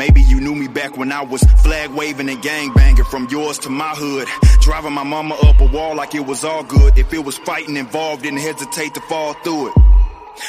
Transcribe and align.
Maybe 0.00 0.22
you 0.22 0.40
knew 0.40 0.54
me 0.54 0.66
back 0.66 0.96
when 0.96 1.12
I 1.12 1.20
was 1.20 1.42
flag 1.62 1.90
waving 1.90 2.30
and 2.30 2.40
gang 2.40 2.72
banging 2.72 3.04
from 3.04 3.28
yours 3.30 3.58
to 3.58 3.68
my 3.68 3.90
hood. 3.90 4.28
Driving 4.62 4.94
my 4.94 5.02
mama 5.04 5.34
up 5.42 5.60
a 5.60 5.66
wall 5.66 5.94
like 5.94 6.14
it 6.14 6.24
was 6.24 6.42
all 6.42 6.64
good. 6.64 6.96
If 6.96 7.12
it 7.12 7.22
was 7.22 7.36
fighting 7.36 7.76
involved, 7.76 8.22
didn't 8.22 8.38
hesitate 8.38 8.94
to 8.94 9.02
fall 9.02 9.34
through 9.44 9.68
it. 9.68 9.99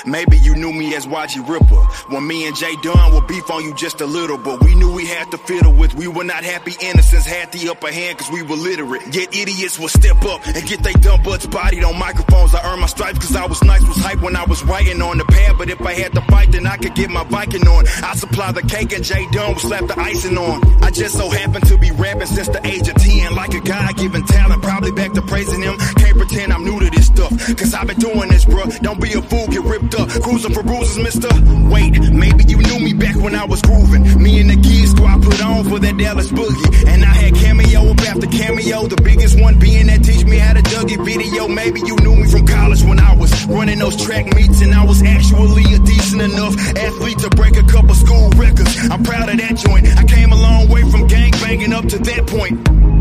Maybe 0.06 0.38
you 0.38 0.56
knew 0.56 0.72
me 0.72 0.96
as 0.96 1.08
YG 1.08 1.48
Ripper. 1.48 1.84
When 2.14 2.28
me 2.28 2.46
and 2.48 2.56
Jay 2.56 2.76
Dunn 2.84 3.14
would 3.14 3.28
beef 3.28 3.50
on 3.50 3.64
you 3.64 3.74
just 3.74 4.02
a 4.02 4.06
little, 4.06 4.38
but 4.38 4.64
we 4.64 4.76
knew 4.76 4.94
we 4.94 5.06
had 5.06 5.32
to 5.32 5.38
fiddle 5.38 5.74
with. 5.74 5.96
We 5.96 6.08
were 6.08 6.24
not 6.24 6.44
happy 6.44 6.74
innocents, 6.82 7.26
had 7.26 7.52
the 7.52 7.70
upper 7.70 7.92
hand 7.92 8.20
cause 8.20 8.32
we 8.32 8.44
were 8.44 8.56
literate. 8.56 9.02
Yet 9.14 9.36
idiots 9.36 9.80
would 9.80 9.92
step 9.92 10.24
up 10.26 10.46
and 10.46 10.68
get 10.68 10.84
they 10.84 10.94
dumb 10.94 11.24
butts 11.24 11.48
bodied 11.48 11.84
on 11.84 11.98
microphones. 11.98 12.54
I 12.54 12.72
earned 12.72 12.82
my 12.82 12.88
stripes 12.88 13.20
cause 13.20 13.36
I 13.36 13.46
was 13.46 13.64
nice, 13.64 13.82
was 13.88 13.98
hype 13.98 14.22
when 14.22 14.36
I 14.36 14.46
was 14.46 14.64
writing 14.64 15.02
on 15.02 15.18
the 15.18 15.26
pad. 15.26 15.58
But 15.58 15.70
if 15.70 15.82
I 15.82 15.94
had 15.94 16.14
to 16.14 16.22
fight, 16.22 16.52
then 16.52 16.68
I 16.68 16.78
could 16.78 16.96
get 16.96 17.10
my 17.10 17.24
Viking 17.32 17.66
on. 17.68 17.88
I 18.04 18.14
supply 18.16 18.52
the 18.52 18.62
cake 18.62 18.92
and 18.92 19.04
Jay 19.04 19.26
Dunn 19.32 19.54
would 19.54 19.62
slap 19.62 19.88
the 19.88 19.98
icing 19.98 20.38
on. 20.38 20.84
I 20.84 20.92
just 20.92 21.18
so 21.18 21.30
happen 21.30 21.62
to 21.62 21.78
be 21.78 21.92
rapping 21.92 22.28
since 22.28 22.50
the 22.50 22.66
age 22.68 22.88
of 22.88 22.96
10. 22.96 23.36
Like 23.36 23.54
a 23.54 23.62
God 23.62 23.96
given 23.96 24.26
talent, 24.26 24.62
probably 24.62 24.92
back 24.92 25.14
to 25.14 25.22
praising 25.22 25.62
him. 25.62 25.78
Can't 25.96 26.18
pretend 26.18 26.52
I'm 26.52 26.66
new 26.66 26.80
to 26.80 26.90
this 26.90 27.08
stuff. 27.08 27.32
Cause 27.58 27.74
I've 27.74 27.88
been 27.88 28.00
doing 28.00 28.30
this, 28.30 28.46
bruh. 28.46 28.80
Don't 28.82 29.00
be 29.00 29.14
a 29.14 29.22
fool, 29.22 29.48
get 29.48 29.64
ripped 29.72 29.96
up. 29.96 30.10
Cruising 30.22 30.54
for 30.54 30.64
bruises, 30.64 31.00
mister. 31.00 31.30
Wait, 31.72 31.96
maybe 32.12 32.44
you 32.44 32.58
knew 32.58 32.80
me 32.80 32.94
back 32.94 33.16
when 33.16 33.34
I 33.34 33.46
was 33.46 33.62
grooving. 33.62 34.04
Me 34.22 34.42
and 34.42 34.50
the 34.50 34.58
gears 34.58 34.92
squad 34.92 35.24
put 35.24 35.42
on 35.44 35.64
for 35.64 35.80
that 35.80 35.98
Dallas 35.98 36.30
boogie. 36.32 36.88
And 36.88 37.04
I 37.04 37.14
had 37.24 37.34
cameo 37.36 37.92
up 37.92 38.02
after 38.02 38.28
cameo. 38.28 38.88
The 38.88 39.02
biggest 39.02 39.40
one 39.40 39.58
being 39.60 39.88
that 39.88 40.04
teach 40.04 40.26
me 40.26 40.38
how 40.38 40.54
to 40.54 40.62
Dougie 40.62 41.04
video. 41.06 41.48
Maybe 41.48 41.80
you 41.80 41.96
knew 42.04 42.16
me 42.16 42.28
from 42.30 42.46
college 42.46 42.84
when 42.84 43.00
I 43.00 43.16
was 43.16 43.32
running 43.46 43.80
those 43.80 43.96
track 43.96 44.26
meets. 44.36 44.62
And 44.62 44.74
I 44.74 44.86
was 44.86 45.02
actually 45.02 45.64
a 45.74 45.80
decent 45.80 46.22
enough 46.22 46.56
athlete 46.76 47.20
to 47.20 47.30
break 47.30 47.56
a 47.56 47.64
couple 47.64 47.96
school 47.96 48.30
records. 48.32 48.76
I'm 48.92 49.04
proud 49.04 49.30
of 49.30 49.38
that 49.38 49.56
joint. 49.56 49.88
I 49.98 50.04
came 50.04 50.32
a 50.32 50.36
long 50.36 50.68
way 50.68 50.82
from 50.92 51.08
gang 51.08 51.32
banging 51.32 51.74
up 51.74 51.86
to 51.86 51.98
that 51.98 52.28
point. 52.28 53.01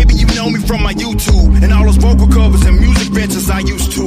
Maybe 0.00 0.14
you 0.14 0.26
know 0.32 0.48
me 0.48 0.58
from 0.60 0.82
my 0.82 0.94
YouTube 0.94 1.62
and 1.62 1.70
all 1.74 1.84
those 1.84 1.98
vocal 1.98 2.26
covers 2.26 2.64
and 2.64 2.80
music 2.80 3.12
ventures 3.12 3.50
I 3.50 3.60
used 3.60 3.92
to. 3.92 4.06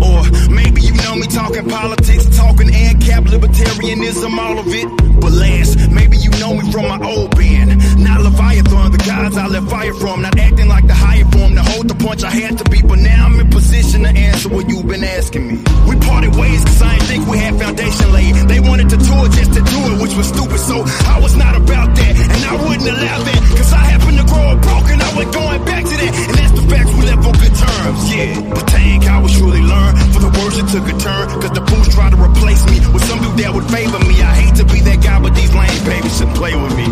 Or 0.00 0.24
maybe 0.48 0.80
you 0.80 0.94
know 1.04 1.14
me 1.16 1.26
talking 1.26 1.68
politics, 1.68 2.24
talking 2.34 2.68
ANCAP, 2.68 3.28
libertarianism, 3.28 4.32
all 4.38 4.58
of 4.58 4.66
it. 4.68 4.88
But 5.20 5.32
last, 5.32 5.90
maybe 5.90 6.16
you 6.16 6.30
know 6.40 6.54
me 6.54 6.64
from 6.72 6.88
my 6.88 6.98
old 7.04 7.36
band. 7.36 7.68
Not 8.02 8.22
Leviathan, 8.22 8.92
the 8.92 9.02
gods 9.04 9.36
I 9.36 9.46
left 9.46 9.68
fire 9.68 9.92
from. 9.92 10.22
Not 10.22 10.38
acting 10.38 10.68
like 10.68 10.86
the 10.86 10.94
higher 10.94 11.26
form 11.26 11.54
to 11.54 11.62
hold 11.62 11.88
the 11.88 11.96
punch 11.96 12.24
I 12.24 12.30
had 12.30 12.56
to 12.56 12.64
be. 12.70 12.80
But 12.80 13.00
now 13.00 13.26
I'm 13.26 13.38
in 13.38 13.50
position 13.50 14.04
to 14.04 14.08
answer 14.08 14.48
what 14.48 14.70
you've 14.70 14.88
been 14.88 15.04
asking 15.04 15.48
me. 15.48 15.56
We 15.86 15.96
parted 16.00 16.34
ways 16.34 16.64
cause 16.64 16.80
I 16.80 16.94
didn't 16.94 17.08
think 17.08 17.28
we 17.28 17.36
had 17.36 17.60
foundation 17.60 18.10
laid. 18.10 18.34
They 18.48 18.60
wanted 18.60 18.88
to 18.88 18.96
tour 18.96 19.28
just 19.28 19.52
to 19.52 19.60
do 19.60 19.78
it, 19.92 20.00
which 20.00 20.16
was 20.16 20.28
stupid. 20.28 20.60
So 20.60 20.80
I 21.12 21.20
was 21.20 21.36
not 21.36 21.54
about 21.56 21.94
that, 21.94 22.14
and 22.16 22.42
I 22.48 22.54
wouldn't 22.56 22.88
allow 22.88 23.18
that. 23.20 23.40
Cause 23.52 23.72
I 23.74 23.84
happened 23.84 24.16
to 24.16 24.24
grow 24.24 24.56
up 24.56 24.62
broken, 24.62 24.96
I 25.02 25.10
going 25.32 25.62
back 25.64 25.84
to 25.84 25.96
that. 25.96 26.12
And 26.12 26.36
that's 26.38 26.54
the 26.54 26.64
facts 26.68 26.90
we 26.94 27.02
left 27.06 27.22
on 27.26 27.34
good 27.38 27.54
terms, 27.54 28.00
yeah. 28.12 28.40
But 28.50 28.66
dang, 28.68 29.02
I 29.08 29.18
was 29.20 29.32
surely 29.32 29.62
learn 29.62 29.92
for 30.12 30.20
the 30.20 30.32
words 30.38 30.56
that 30.58 30.68
took 30.70 30.86
a 30.86 30.96
turn. 30.98 31.24
Cause 31.40 31.54
the 31.54 31.64
fools 31.66 31.88
tried 31.94 32.12
to 32.12 32.18
replace 32.20 32.62
me 32.66 32.80
with 32.92 33.04
some 33.04 33.20
dude 33.20 33.38
that 33.42 33.52
would 33.52 33.68
favor 33.70 33.98
me. 34.04 34.20
I 34.22 34.34
hate 34.46 34.56
to 34.60 34.64
be 34.64 34.80
that 34.86 35.02
guy, 35.02 35.18
but 35.20 35.34
these 35.34 35.52
lame 35.54 35.82
babies 35.84 36.16
should 36.18 36.32
play 36.34 36.54
with 36.54 36.74
me. 36.76 36.86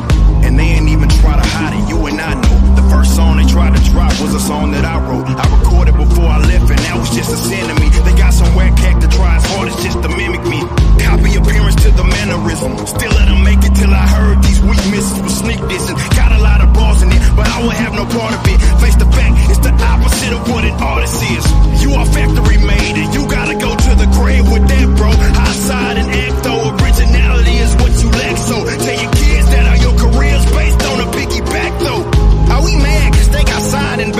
And 0.47 0.59
they 0.59 0.77
ain't 0.77 0.89
even 0.89 1.09
try 1.21 1.37
to 1.37 1.47
hide 1.47 1.75
it, 1.75 1.85
you 1.89 1.99
and 2.07 2.21
I 2.21 2.35
know. 2.35 2.54
The 2.75 2.87
first 2.91 3.15
song 3.15 3.37
they 3.39 3.47
tried 3.47 3.77
to 3.77 3.83
drop 3.91 4.11
was 4.21 4.35
a 4.35 4.41
song 4.41 4.73
that 4.73 4.85
I 4.85 4.99
wrote. 5.07 5.27
I 5.31 5.47
recorded 5.59 5.95
before 5.95 6.27
I 6.27 6.39
left, 6.43 6.71
and 6.71 6.81
that 6.91 6.97
was 6.99 7.11
just 7.15 7.31
a 7.31 7.39
sin 7.39 7.63
to 7.71 7.75
me. 7.79 7.89
They 8.03 8.15
got 8.19 8.35
some 8.35 8.51
whack 8.55 8.75
cat 8.77 9.01
to 9.03 9.09
try 9.09 9.37
as 9.37 9.47
hard 9.55 9.69
as 9.69 9.77
just 9.83 10.03
to 10.03 10.09
mimic 10.11 10.43
me. 10.47 10.61
Copy 10.99 11.31
appearance 11.39 11.79
to 11.87 11.91
the 11.95 12.03
mannerism. 12.03 12.75
Still 12.87 13.13
let 13.15 13.27
them 13.31 13.43
make 13.47 13.63
it 13.63 13.75
till 13.79 13.95
I 13.95 14.07
heard 14.07 14.43
these 14.43 14.61
weak 14.63 14.83
misses 14.91 15.23
with 15.23 15.35
sneak 15.35 15.61
dissing. 15.71 15.95
Got 16.19 16.35
a 16.35 16.41
lot 16.43 16.61
of 16.67 16.75
balls 16.75 17.03
in 17.03 17.11
it, 17.15 17.23
but 17.39 17.47
I 17.47 17.63
would 17.63 17.79
have 17.79 17.95
no 17.95 18.05
part 18.11 18.35
of 18.35 18.43
it. 18.51 18.59
Face 18.83 18.99
the 18.99 19.07
fact, 19.15 19.35
it's 19.51 19.63
the 19.63 19.71
opposite 19.71 20.35
of 20.35 20.43
what 20.51 20.65
an 20.67 20.75
artist 20.83 21.23
is. 21.31 21.45
You 21.79 21.95
are 21.95 22.07
factory 22.11 22.59
made, 22.59 22.97
and 22.99 23.11
you 23.15 23.23
gotta 23.31 23.55
go 23.55 23.71
to 23.71 23.93
the 23.95 24.09
grave 24.19 24.51
with 24.51 24.67
that, 24.67 24.87
bro. 24.99 25.15
High 25.15 25.55
side 25.55 25.97
and 26.03 26.11
act 26.11 26.43
though, 26.43 26.75
originality 26.83 27.55
is 27.63 27.71
what 27.79 27.93
you 28.03 28.11
lack. 28.11 28.35
So 28.35 28.67
tell 28.67 28.99
your 28.99 29.14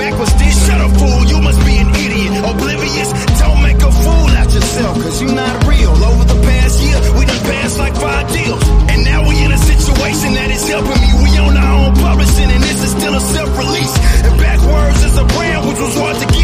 backwards? 0.05 0.35
Shut 0.65 0.81
up, 0.81 0.91
fool, 0.97 1.21
you 1.25 1.41
must 1.41 1.61
be 1.65 1.77
an 1.77 1.89
idiot. 1.89 2.33
Oblivious, 2.45 3.09
don't 3.41 3.61
make 3.61 3.81
a 3.81 3.91
fool 3.91 4.29
out 4.39 4.49
yourself 4.53 4.93
cause 5.01 5.21
you're 5.21 5.33
not 5.33 5.55
real. 5.65 5.93
Over 5.93 6.25
the 6.25 6.39
past 6.41 6.81
year, 6.81 6.97
we 7.17 7.25
done 7.25 7.43
passed 7.45 7.77
like 7.77 7.95
five 7.95 8.25
deals. 8.33 8.63
And 8.89 9.03
now 9.03 9.27
we 9.27 9.33
in 9.43 9.51
a 9.51 9.57
situation 9.57 10.33
that 10.37 10.49
is 10.49 10.65
helping 10.67 10.99
me. 11.01 11.09
We 11.25 11.31
own 11.37 11.57
our 11.57 11.73
own 11.85 11.93
publishing 11.95 12.49
and 12.49 12.61
this 12.63 12.81
is 12.85 12.91
still 12.91 13.15
a 13.15 13.21
self-release. 13.21 13.95
And 14.25 14.33
backwards 14.41 15.01
is 15.05 15.17
a 15.17 15.25
brand 15.25 15.67
which 15.67 15.79
was 15.79 15.95
hard 15.97 16.17
to 16.21 16.34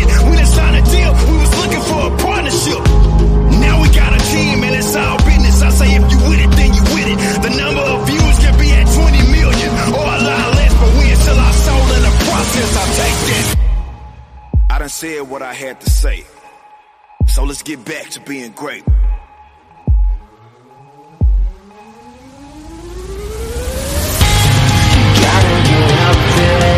done 14.82 14.90
said 14.90 15.22
what 15.30 15.44
I 15.44 15.54
had 15.54 15.80
to 15.82 15.90
say. 15.92 16.26
So 17.28 17.44
let's 17.44 17.62
get 17.62 17.86
back 17.86 18.10
to 18.10 18.20
being 18.22 18.52
great. 18.54 18.84
now. 18.88 19.12
get 25.68 26.00
up 26.00 26.36
there. 26.36 26.72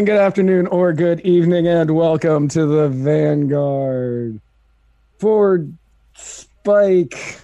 Morning, 0.00 0.16
good 0.16 0.22
afternoon, 0.22 0.66
or 0.68 0.94
good 0.94 1.20
evening, 1.26 1.66
and 1.66 1.94
welcome 1.94 2.48
to 2.48 2.64
the 2.64 2.88
Vanguard. 2.88 4.40
Ford 5.18 5.76
Spike. 6.14 7.38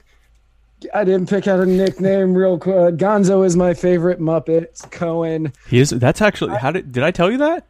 I 0.95 1.05
didn't 1.05 1.29
pick 1.29 1.47
out 1.49 1.61
a 1.61 1.67
nickname 1.67 2.35
real 2.35 2.59
quick. 2.59 2.75
Uh, 2.75 2.91
Gonzo 2.93 3.45
is 3.45 3.57
my 3.57 3.75
favorite 3.75 4.21
Muppet. 4.21 4.91
Cohen. 4.91 5.53
He 5.69 5.81
is. 5.81 5.91
That's 5.91 6.23
actually. 6.23 6.57
How 6.57 6.71
did 6.71 6.93
did 6.93 7.03
I 7.03 7.11
tell 7.11 7.31
you 7.31 7.37
that? 7.37 7.67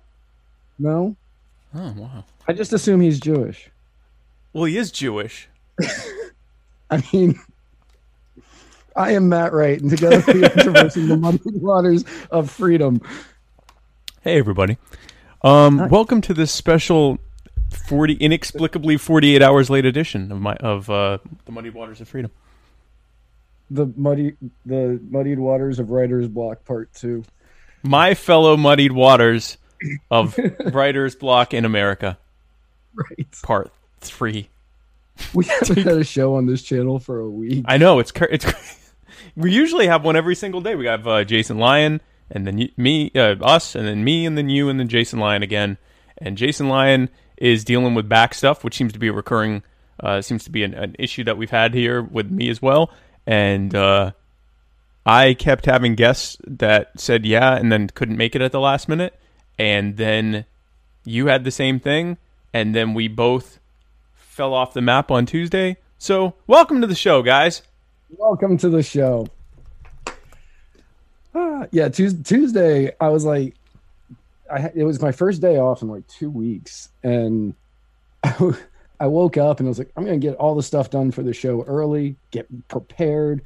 No, 0.79 1.17
Oh 1.75 1.93
wow. 1.97 2.25
I 2.47 2.53
just 2.53 2.73
assume 2.73 3.01
he's 3.01 3.19
Jewish. 3.19 3.69
Well, 4.53 4.67
he 4.67 4.77
is 4.79 4.93
Jewish. 4.93 5.49
I 6.91 7.03
mean, 7.13 7.41
I 8.95 9.13
am 9.13 9.29
Matt 9.29 9.53
Wright, 9.53 9.81
and 9.81 9.91
together 9.91 10.23
we 10.33 10.45
are 10.45 10.51
traversing 10.51 11.09
the 11.09 11.17
muddy 11.17 11.41
waters 11.45 12.05
of 12.31 12.53
freedom. 12.53 13.01
Hey 14.27 14.41
everybody. 14.41 14.77
Um, 15.43 15.89
welcome 15.89 16.21
to 16.23 16.35
this 16.35 16.51
special 16.51 17.19
forty 17.71 18.15
inexplicably 18.15 18.97
forty 18.97 19.37
eight 19.37 19.41
hours 19.41 19.71
late 19.71 19.85
edition 19.85 20.33
of 20.33 20.41
my 20.41 20.57
of 20.57 20.91
uh, 20.91 21.19
the 21.45 21.53
Muddy 21.53 21.71
Waters 21.71 22.01
of 22.01 22.09
Freedom. 22.09 22.33
The 23.71 23.87
muddy, 23.95 24.33
the 24.65 25.01
muddied 25.09 25.39
waters 25.39 25.79
of 25.79 25.93
Writer's 25.93 26.27
Block 26.27 26.65
Part 26.65 26.93
Two. 26.93 27.23
My 27.85 28.15
fellow 28.15 28.57
muddied 28.57 28.91
waters 28.91 29.59
of 30.11 30.37
writer's 30.75 31.15
block 31.15 31.55
in 31.55 31.65
America, 31.65 32.19
Right. 32.97 33.29
part 33.45 33.71
three. 34.01 34.49
We 35.35 35.45
haven't 35.45 35.85
had 35.85 35.99
a 35.99 36.05
show 36.05 36.35
on 36.35 36.47
this 36.47 36.65
channel 36.65 36.99
for 36.99 37.21
a 37.21 37.31
week. 37.31 37.65
I 37.69 37.77
know 37.77 38.01
it's 38.01 38.11
it's. 38.29 38.45
we 39.37 39.53
usually 39.53 39.87
have 39.87 40.05
one 40.05 40.17
every 40.17 40.35
single 40.35 40.63
day. 40.63 40.75
We 40.75 40.87
have 40.87 41.07
uh, 41.07 41.23
Jason 41.23 41.59
Lyon, 41.59 42.01
and 42.31 42.47
then 42.47 42.57
y- 42.57 42.71
me, 42.77 43.11
uh, 43.15 43.37
us, 43.43 43.75
and 43.75 43.87
then 43.87 44.05
me, 44.05 44.27
and 44.27 44.37
then 44.37 44.49
you, 44.49 44.69
and 44.69 44.79
then 44.81 44.89
Jason 44.89 45.19
Lyon 45.19 45.43
again. 45.43 45.79
And 46.19 46.37
Jason 46.37 46.69
Lyon 46.69 47.11
is 47.37 47.65
dealing 47.65 47.95
with 47.95 48.09
back 48.09 48.35
stuff, 48.35 48.65
which 48.65 48.77
seems 48.77 48.93
to 48.93 48.99
be 48.99 49.09
a 49.09 49.13
recurring, 49.13 49.63
uh, 50.01 50.21
seems 50.23 50.45
to 50.45 50.51
be 50.51 50.63
an, 50.63 50.75
an 50.75 50.97
issue 50.99 51.25
that 51.25 51.37
we've 51.37 51.51
had 51.51 51.75
here 51.75 52.03
with 52.03 52.31
me 52.31 52.49
as 52.49 52.63
well. 52.63 52.91
And 53.27 53.75
uh, 53.75 54.13
I 55.05 55.35
kept 55.35 55.67
having 55.67 55.95
guests 55.95 56.37
that 56.47 56.91
said 56.97 57.27
yeah, 57.27 57.57
and 57.57 57.71
then 57.71 57.89
couldn't 57.89 58.17
make 58.17 58.35
it 58.35 58.43
at 58.43 58.53
the 58.53 58.61
last 58.61 58.89
minute. 58.89 59.19
And 59.59 59.97
then 59.97 60.45
you 61.05 61.27
had 61.27 61.45
the 61.45 61.51
same 61.51 61.81
thing, 61.81 62.19
and 62.53 62.75
then 62.75 62.95
we 62.95 63.09
both 63.09 63.59
fell 64.15 64.53
off 64.53 64.75
the 64.75 64.83
map 64.83 65.11
on 65.11 65.25
Tuesday. 65.27 65.77
So, 65.99 66.35
welcome 66.47 66.81
to 66.83 66.87
the 66.87 66.95
show, 66.95 67.23
guys. 67.23 67.63
Welcome 68.11 68.59
to 68.59 68.69
the 68.69 68.83
show. 68.83 69.29
Ah, 71.37 71.67
yeah, 71.71 71.89
Tues- 71.89 72.23
Tuesday, 72.23 72.93
I 73.01 73.09
was 73.11 73.25
like, 73.25 73.55
I 74.51 74.71
it 74.75 74.85
was 74.85 75.01
my 75.03 75.13
first 75.13 75.41
day 75.41 75.59
off 75.59 75.83
in 75.83 75.89
like 75.89 76.07
two 76.09 76.31
weeks, 76.31 76.89
and 77.03 77.55
I 78.99 79.07
woke 79.07 79.37
up 79.37 79.61
and 79.61 79.69
I 79.69 79.71
was 79.71 79.79
like, 79.79 79.91
I'm 79.97 80.05
gonna 80.05 80.19
get 80.19 80.37
all 80.37 80.55
the 80.55 80.63
stuff 80.63 80.91
done 80.91 81.11
for 81.11 81.23
the 81.23 81.33
show 81.35 81.63
early, 81.65 82.17
get 82.31 82.47
prepared, 82.69 83.43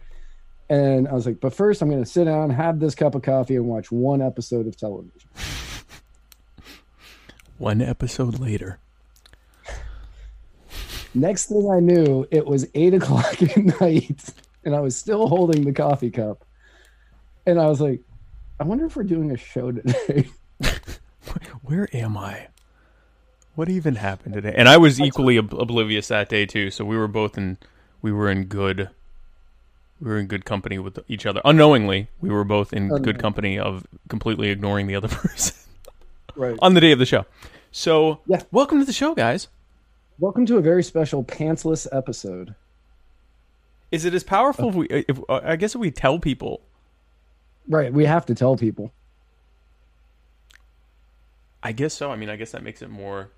and 0.69 1.09
I 1.09 1.13
was 1.13 1.27
like, 1.27 1.41
but 1.41 1.53
first, 1.53 1.83
I'm 1.83 1.91
gonna 1.91 2.07
sit 2.07 2.25
down, 2.25 2.51
have 2.51 2.79
this 2.79 2.95
cup 2.95 3.15
of 3.15 3.23
coffee, 3.23 3.57
and 3.57 3.67
watch 3.67 3.91
one 3.91 4.23
episode 4.23 4.67
of 4.67 4.77
television. 4.77 5.29
One 7.59 7.83
episode 7.83 8.39
later. 8.39 8.79
Next 11.13 11.47
thing 11.51 11.71
I 11.71 11.79
knew, 11.79 12.27
it 12.31 12.47
was 12.47 12.67
eight 12.75 12.95
o'clock 12.95 13.43
at 13.43 13.81
night, 13.83 14.23
and 14.65 14.75
I 14.75 14.81
was 14.81 14.97
still 14.97 15.27
holding 15.29 15.67
the 15.67 15.73
coffee 15.73 16.11
cup, 16.11 16.43
and 17.47 17.61
I 17.61 17.67
was 17.67 17.81
like, 17.81 18.01
I 18.59 18.65
wonder 18.65 18.87
if 18.87 18.97
we're 18.97 19.03
doing 19.05 19.31
a 19.31 19.37
show 19.37 19.73
today. 19.73 20.29
Where 21.63 21.89
am 21.95 22.17
I? 22.17 22.49
What 23.55 23.69
even 23.69 23.97
happened 23.97 24.35
today? 24.35 24.55
And 24.57 24.69
I 24.69 24.77
was 24.77 25.01
equally 25.01 25.39
ob- 25.39 25.55
oblivious 25.55 26.09
that 26.09 26.29
day 26.29 26.47
too. 26.47 26.71
So 26.71 26.85
we 26.85 26.97
were 26.97 27.09
both 27.09 27.37
in 27.37 27.59
we 28.03 28.13
were 28.13 28.31
in 28.31 28.45
good 28.45 28.91
we 30.01 30.09
were 30.11 30.19
in 30.19 30.27
good 30.27 30.45
company 30.45 30.79
with 30.79 30.99
each 31.09 31.27
other. 31.27 31.41
Unknowingly, 31.45 32.09
we 32.21 32.31
were 32.31 32.45
both 32.45 32.73
in 32.73 32.89
good 32.89 33.19
company 33.19 33.59
of 33.59 33.87
completely 34.09 34.49
ignoring 34.49 34.87
the 34.87 34.97
other 34.97 35.09
person 35.09 35.57
Right. 36.35 36.57
on 36.63 36.75
the 36.75 36.81
day 36.81 36.93
of 36.93 36.99
the 36.99 37.05
show. 37.07 37.27
So, 37.71 38.21
Yeah. 38.27 38.43
welcome 38.51 38.79
to 38.79 38.85
the 38.87 38.93
show, 38.95 39.15
guys. 39.15 39.49
Welcome 40.19 40.47
to 40.47 40.57
a 40.57 40.61
very 40.63 40.83
special 40.83 41.23
pantsless 41.23 41.87
episode. 41.93 42.55
Is 43.91 44.05
it 44.05 44.15
as 44.15 44.25
powerful 44.25 44.69
if 44.71 44.75
we 44.75 44.87
if 44.89 45.19
uh, 45.29 45.41
I 45.43 45.57
guess 45.57 45.75
if 45.75 45.81
we 45.81 45.91
tell 45.91 46.19
people 46.19 46.63
Right, 47.69 47.93
we 47.93 48.05
have 48.05 48.27
to 48.27 48.35
tell 48.35 48.57
people. 48.57 48.93
I 51.63 51.73
guess 51.73 51.95
so. 51.95 52.11
I 52.11 52.17
mean, 52.17 52.31
I 52.31 52.37
guess 52.37 52.53
that 52.53 52.63
makes 52.63 52.83
it 52.83 52.91
more 52.91 53.31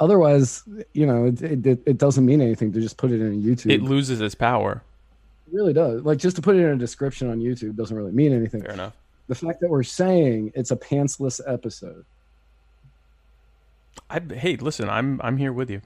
Otherwise, 0.00 0.64
you 0.92 1.06
know, 1.06 1.26
it, 1.26 1.40
it, 1.42 1.82
it 1.86 1.98
doesn't 1.98 2.26
mean 2.26 2.40
anything 2.40 2.72
to 2.72 2.80
just 2.80 2.96
put 2.96 3.12
it 3.12 3.20
in 3.20 3.42
YouTube. 3.42 3.70
it 3.70 3.82
loses 3.82 4.20
its 4.20 4.34
power. 4.34 4.82
It 5.46 5.54
really 5.54 5.72
does. 5.72 6.02
Like 6.02 6.18
just 6.18 6.36
to 6.36 6.42
put 6.42 6.56
it 6.56 6.60
in 6.60 6.70
a 6.70 6.76
description 6.76 7.30
on 7.30 7.40
YouTube 7.40 7.76
doesn't 7.76 7.96
really 7.96 8.12
mean 8.12 8.32
anything. 8.32 8.62
Fair 8.62 8.72
enough. 8.72 8.94
The 9.28 9.34
fact 9.34 9.60
that 9.60 9.70
we're 9.70 9.84
saying 9.84 10.52
it's 10.54 10.70
a 10.70 10.76
pantsless 10.76 11.40
episode. 11.46 12.04
I 14.10 14.20
hey, 14.20 14.56
listen, 14.56 14.88
I'm 14.88 15.20
I'm 15.22 15.36
here 15.36 15.52
with 15.52 15.70
you. 15.70 15.80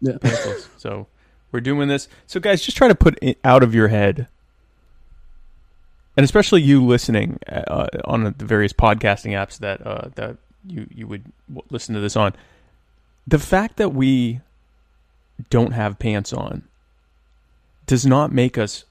Yeah. 0.00 0.14
pantsless. 0.14 0.68
so 0.76 1.06
we're 1.52 1.60
doing 1.60 1.88
this. 1.88 2.08
So 2.26 2.40
guys, 2.40 2.62
just 2.62 2.76
try 2.76 2.88
to 2.88 2.94
put 2.94 3.16
it 3.22 3.38
out 3.44 3.62
of 3.62 3.74
your 3.74 3.88
head, 3.88 4.26
and 6.16 6.24
especially 6.24 6.62
you 6.62 6.84
listening 6.84 7.38
uh, 7.48 7.86
on 8.04 8.24
the 8.24 8.30
various 8.44 8.72
podcasting 8.72 9.32
apps 9.32 9.58
that 9.58 9.84
uh, 9.86 10.08
that 10.16 10.36
you 10.66 10.86
you 10.90 11.06
would 11.06 11.24
listen 11.70 11.94
to 11.94 12.00
this 12.00 12.16
on. 12.16 12.34
The 13.26 13.38
fact 13.38 13.76
that 13.76 13.90
we 13.90 14.40
don't 15.48 15.72
have 15.72 15.98
pants 15.98 16.32
on 16.32 16.62
does 17.86 18.04
not 18.04 18.32
make 18.32 18.58
us 18.58 18.84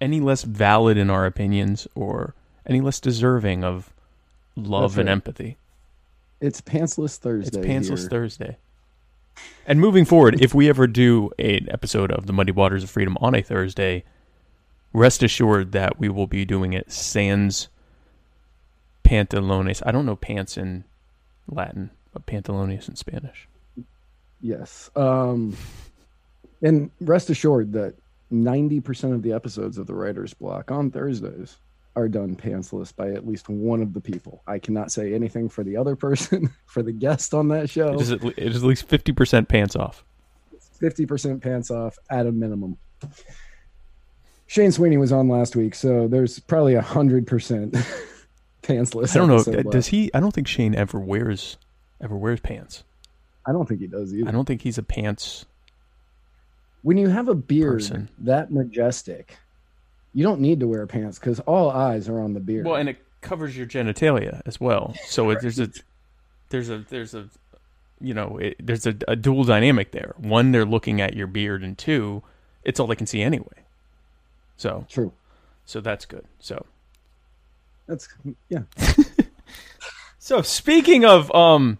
any 0.00 0.20
less 0.20 0.42
valid 0.42 0.96
in 0.96 1.10
our 1.10 1.26
opinions 1.26 1.86
or 1.94 2.34
any 2.66 2.80
less 2.80 3.00
deserving 3.00 3.62
of 3.64 3.92
love 4.56 4.92
That's 4.92 5.00
and 5.00 5.08
empathy. 5.08 5.56
It's 6.40 6.60
pantsless 6.60 7.18
Thursday. 7.18 7.60
It's 7.60 7.66
Pantsless 7.66 8.00
here. 8.00 8.08
Thursday. 8.08 8.56
And 9.66 9.80
moving 9.80 10.04
forward, 10.04 10.42
if 10.42 10.52
we 10.54 10.68
ever 10.68 10.86
do 10.86 11.30
an 11.38 11.68
episode 11.70 12.10
of 12.10 12.26
the 12.26 12.32
Muddy 12.32 12.52
Waters 12.52 12.82
of 12.82 12.90
Freedom 12.90 13.16
on 13.20 13.34
a 13.34 13.42
Thursday, 13.42 14.04
rest 14.92 15.22
assured 15.22 15.72
that 15.72 15.98
we 15.98 16.08
will 16.08 16.26
be 16.26 16.44
doing 16.44 16.72
it 16.72 16.90
sans 16.90 17.68
pantalones. 19.04 19.82
I 19.84 19.92
don't 19.92 20.06
know 20.06 20.16
pants 20.16 20.56
in 20.56 20.84
Latin, 21.48 21.90
but 22.12 22.26
pantalones 22.26 22.88
in 22.88 22.96
Spanish. 22.96 23.48
Yes. 24.40 24.90
Um, 24.96 25.56
and 26.62 26.90
rest 27.00 27.30
assured 27.30 27.72
that 27.72 27.94
90% 28.32 29.14
of 29.14 29.22
the 29.22 29.32
episodes 29.32 29.78
of 29.78 29.86
the 29.86 29.94
writer's 29.94 30.34
block 30.34 30.70
on 30.70 30.90
Thursdays 30.90 31.58
are 31.94 32.08
done 32.08 32.34
pantsless 32.34 32.94
by 32.94 33.10
at 33.10 33.26
least 33.26 33.48
one 33.48 33.82
of 33.82 33.92
the 33.92 34.00
people. 34.00 34.42
I 34.46 34.58
cannot 34.58 34.90
say 34.90 35.12
anything 35.12 35.48
for 35.48 35.62
the 35.62 35.76
other 35.76 35.94
person, 35.94 36.50
for 36.66 36.82
the 36.82 36.92
guest 36.92 37.34
on 37.34 37.48
that 37.48 37.68
show. 37.68 37.94
It 37.94 38.00
is, 38.00 38.10
at 38.10 38.24
it 38.24 38.38
is 38.38 38.56
at 38.56 38.62
least 38.62 38.88
50% 38.88 39.48
pants 39.48 39.76
off. 39.76 40.04
50% 40.80 41.42
pants 41.42 41.70
off 41.70 41.98
at 42.10 42.26
a 42.26 42.32
minimum. 42.32 42.78
Shane 44.52 44.70
Sweeney 44.70 44.98
was 44.98 45.12
on 45.12 45.30
last 45.30 45.56
week, 45.56 45.74
so 45.74 46.06
there's 46.06 46.38
probably 46.38 46.74
a 46.74 46.82
hundred 46.82 47.26
percent 47.26 47.72
pantsless. 48.62 49.16
I 49.16 49.18
don't 49.18 49.28
know. 49.28 49.36
episode 49.36 49.54
uh, 49.54 49.62
Does 49.62 49.74
left. 49.74 49.88
he? 49.88 50.10
I 50.12 50.20
don't 50.20 50.34
think 50.34 50.46
Shane 50.46 50.74
ever 50.74 51.00
wears 51.00 51.56
ever 52.02 52.14
wears 52.14 52.38
pants. 52.38 52.84
I 53.46 53.52
don't 53.52 53.66
think 53.66 53.80
he 53.80 53.86
does 53.86 54.12
either. 54.12 54.28
I 54.28 54.30
don't 54.30 54.44
think 54.44 54.60
he's 54.60 54.76
a 54.76 54.82
pants. 54.82 55.46
when 56.82 56.98
you 56.98 57.08
have 57.08 57.28
a 57.28 57.34
beard 57.34 57.78
Person. 57.78 58.10
that 58.18 58.50
majestic, 58.50 59.38
you 60.12 60.22
don't 60.22 60.42
need 60.42 60.60
to 60.60 60.68
wear 60.68 60.86
pants 60.86 61.18
because 61.18 61.40
all 61.40 61.70
eyes 61.70 62.06
are 62.06 62.20
on 62.20 62.34
the 62.34 62.40
beard. 62.40 62.66
Well, 62.66 62.76
and 62.76 62.90
it 62.90 62.98
covers 63.22 63.56
your 63.56 63.66
genitalia 63.66 64.42
as 64.44 64.60
well. 64.60 64.94
So 65.06 65.30
it, 65.30 65.40
there's 65.40 65.60
a 65.60 65.70
there's 66.50 66.68
a 66.68 66.84
there's 66.90 67.14
a 67.14 67.26
you 68.02 68.12
know 68.12 68.36
it, 68.36 68.56
there's 68.60 68.86
a, 68.86 68.94
a 69.08 69.16
dual 69.16 69.44
dynamic 69.44 69.92
there. 69.92 70.14
One, 70.18 70.52
they're 70.52 70.66
looking 70.66 71.00
at 71.00 71.16
your 71.16 71.26
beard, 71.26 71.62
and 71.64 71.78
two, 71.78 72.22
it's 72.64 72.78
all 72.78 72.86
they 72.86 72.96
can 72.96 73.06
see 73.06 73.22
anyway. 73.22 73.61
So 74.62 74.86
True. 74.88 75.12
so 75.64 75.80
that's 75.80 76.04
good. 76.06 76.24
So 76.38 76.64
That's 77.88 78.08
yeah. 78.48 78.62
so 80.20 80.40
speaking 80.40 81.04
of 81.04 81.34
um 81.34 81.78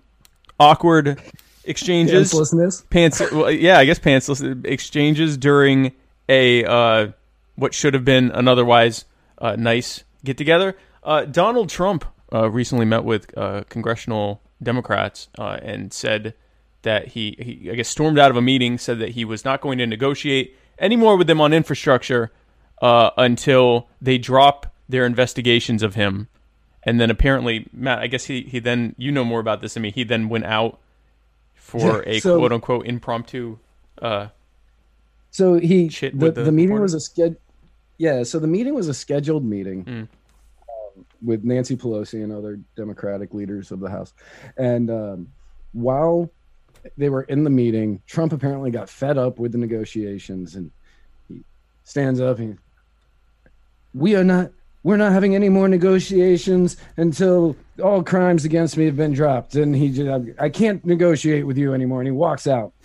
awkward 0.58 1.22
exchanges, 1.64 2.32
Pantslessness. 2.32 2.90
pants. 2.90 3.22
Well, 3.30 3.52
yeah, 3.52 3.78
I 3.78 3.84
guess 3.84 4.00
pantsless 4.00 4.66
exchanges 4.66 5.36
during 5.36 5.92
a 6.28 6.64
uh, 6.64 7.12
what 7.54 7.72
should 7.72 7.94
have 7.94 8.04
been 8.04 8.32
an 8.32 8.48
otherwise 8.48 9.04
uh, 9.38 9.54
nice 9.54 10.02
get 10.24 10.36
together. 10.36 10.76
Uh, 11.04 11.24
Donald 11.24 11.68
Trump 11.68 12.04
uh, 12.32 12.50
recently 12.50 12.84
met 12.84 13.04
with 13.04 13.32
uh, 13.38 13.62
congressional 13.68 14.42
Democrats 14.60 15.28
uh, 15.38 15.58
and 15.62 15.92
said 15.92 16.34
that 16.82 17.08
he, 17.08 17.36
he, 17.38 17.70
I 17.70 17.76
guess, 17.76 17.88
stormed 17.88 18.18
out 18.18 18.32
of 18.32 18.36
a 18.36 18.42
meeting, 18.42 18.76
said 18.76 18.98
that 18.98 19.10
he 19.10 19.24
was 19.24 19.44
not 19.44 19.60
going 19.60 19.78
to 19.78 19.86
negotiate 19.86 20.56
anymore 20.80 21.16
with 21.16 21.28
them 21.28 21.40
on 21.40 21.52
infrastructure 21.52 22.32
uh, 22.82 23.10
until 23.16 23.88
they 24.02 24.18
drop 24.18 24.66
their 24.88 25.06
investigations 25.06 25.82
of 25.82 25.94
him 25.94 26.28
and 26.84 27.00
then 27.00 27.08
apparently 27.10 27.66
Matt, 27.72 28.00
I 28.00 28.08
guess 28.08 28.24
he 28.24 28.42
he 28.42 28.58
then 28.58 28.94
you 28.98 29.10
know 29.12 29.24
more 29.24 29.38
about 29.40 29.60
this 29.62 29.74
than 29.74 29.84
me. 29.84 29.92
He 29.92 30.02
then 30.04 30.28
went 30.28 30.44
out 30.44 30.80
for 31.54 32.02
Yeah, 32.04 32.14
a 32.16 32.20
so- 32.20 32.38
quote 32.38 32.52
unquote 32.52 32.86
impromptu. 32.86 33.58
Uh, 34.00 34.28
So 35.30 35.54
he 35.54 35.88
Shit 35.88 36.18
the, 36.18 36.32
the 36.32 36.42
the, 36.44 36.52
meeting 36.52 36.70
reporter? 36.74 36.82
was 36.82 36.94
a 36.94 36.98
sched 36.98 37.36
yeah, 37.98 38.24
so 38.24 38.38
the 38.40 38.48
meeting 38.48 38.74
was 38.74 38.88
a 38.88 38.94
scheduled 38.94 39.44
meeting 39.44 39.84
Mm. 39.84 40.00
um, 40.02 41.04
with 41.22 41.44
Nancy 41.44 41.76
Pelosi 41.76 42.22
and 42.24 42.32
other 42.32 42.58
Democratic 42.76 43.32
leaders 43.32 43.70
of 43.70 43.78
the 43.78 43.88
House. 43.88 44.12
And 44.56 44.90
um, 44.90 45.28
while 45.72 46.30
they 46.98 47.08
were 47.10 47.22
in 47.22 47.44
the 47.44 47.50
meeting, 47.50 48.02
Trump 48.08 48.32
apparently 48.32 48.72
got 48.72 48.88
fed 48.90 49.16
up 49.18 49.38
with 49.38 49.52
the 49.52 49.58
negotiations 49.58 50.56
and 50.56 50.72
he 51.28 51.44
stands 51.84 52.20
up 52.20 52.40
and 52.40 52.58
we 53.94 54.16
are 54.16 54.24
not 54.24 54.50
we're 54.84 54.96
not 54.96 55.12
having 55.12 55.34
any 55.34 55.48
more 55.48 55.68
negotiations 55.68 56.76
until 56.96 57.56
all 57.82 58.02
crimes 58.02 58.44
against 58.44 58.76
me 58.76 58.84
have 58.86 58.96
been 58.96 59.12
dropped. 59.12 59.54
And 59.54 59.76
he 59.76 59.90
just 59.90 60.28
I 60.40 60.48
can't 60.48 60.84
negotiate 60.84 61.46
with 61.46 61.56
you 61.56 61.72
anymore. 61.72 62.00
And 62.00 62.08
he 62.08 62.12
walks 62.12 62.46
out. 62.46 62.72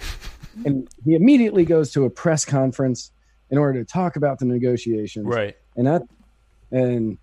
And 0.65 0.87
he 1.05 1.13
immediately 1.13 1.65
goes 1.65 1.91
to 1.91 2.05
a 2.05 2.09
press 2.09 2.43
conference 2.43 3.11
in 3.51 3.59
order 3.59 3.77
to 3.77 3.85
talk 3.85 4.15
about 4.15 4.39
the 4.39 4.45
negotiations. 4.45 5.27
Right. 5.27 5.55
and 5.75 5.85
that 5.85 6.01
and 6.71 7.19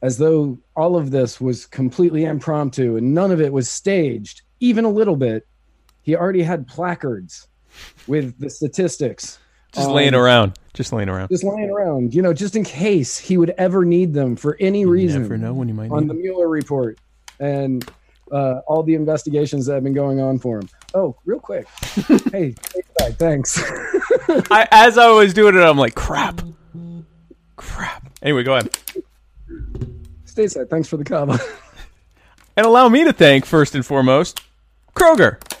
as 0.00 0.18
though 0.18 0.56
all 0.76 0.96
of 0.96 1.10
this 1.10 1.40
was 1.40 1.66
completely 1.66 2.24
impromptu 2.24 2.96
and 2.96 3.14
none 3.14 3.32
of 3.32 3.40
it 3.40 3.52
was 3.52 3.68
staged 3.68 4.42
even 4.60 4.84
a 4.84 4.88
little 4.88 5.16
bit 5.16 5.46
he 6.02 6.14
already 6.14 6.42
had 6.42 6.66
placards 6.68 7.48
with 8.06 8.38
the 8.38 8.48
statistics 8.48 9.38
Just 9.76 9.88
um, 9.88 9.94
laying 9.94 10.14
around. 10.14 10.58
Just 10.72 10.92
laying 10.92 11.08
around. 11.08 11.28
just 11.28 11.44
lying 11.44 11.70
around 11.70 12.14
you 12.14 12.20
know 12.20 12.34
just 12.34 12.54
in 12.54 12.62
case 12.64 13.16
he 13.16 13.38
would 13.38 13.50
ever 13.56 13.84
need 13.84 14.12
them 14.12 14.36
for 14.36 14.56
any 14.60 14.84
reason 14.84 15.22
Never 15.22 15.38
know 15.38 15.54
when 15.54 15.68
you 15.68 15.74
might 15.74 15.90
on 15.90 16.02
need. 16.02 16.10
the. 16.10 16.14
Mueller 16.14 16.48
report 16.48 16.98
and 17.40 17.88
uh, 18.30 18.60
all 18.66 18.82
the 18.82 18.94
investigations 18.94 19.66
that 19.66 19.74
have 19.74 19.84
been 19.84 19.94
going 19.94 20.20
on 20.20 20.38
for 20.38 20.58
him. 20.58 20.68
Oh, 20.94 21.16
real 21.24 21.38
quick. 21.40 21.66
hey, 22.32 22.54
hey, 22.98 23.12
thanks. 23.12 23.58
I, 24.50 24.66
as 24.70 24.98
I 24.98 25.10
was 25.10 25.32
doing 25.32 25.54
it, 25.54 25.60
I'm 25.60 25.78
like, 25.78 25.94
crap, 25.94 26.40
crap. 27.56 28.10
Anyway, 28.22 28.42
go 28.42 28.54
ahead. 28.54 28.70
Stateside, 30.24 30.68
thanks 30.68 30.88
for 30.88 30.96
the 30.96 31.04
cover. 31.04 31.38
And 32.56 32.66
allow 32.66 32.88
me 32.88 33.04
to 33.04 33.12
thank, 33.12 33.44
first 33.46 33.74
and 33.74 33.84
foremost, 33.84 34.40
Kroger 34.94 35.38
for 35.42 35.55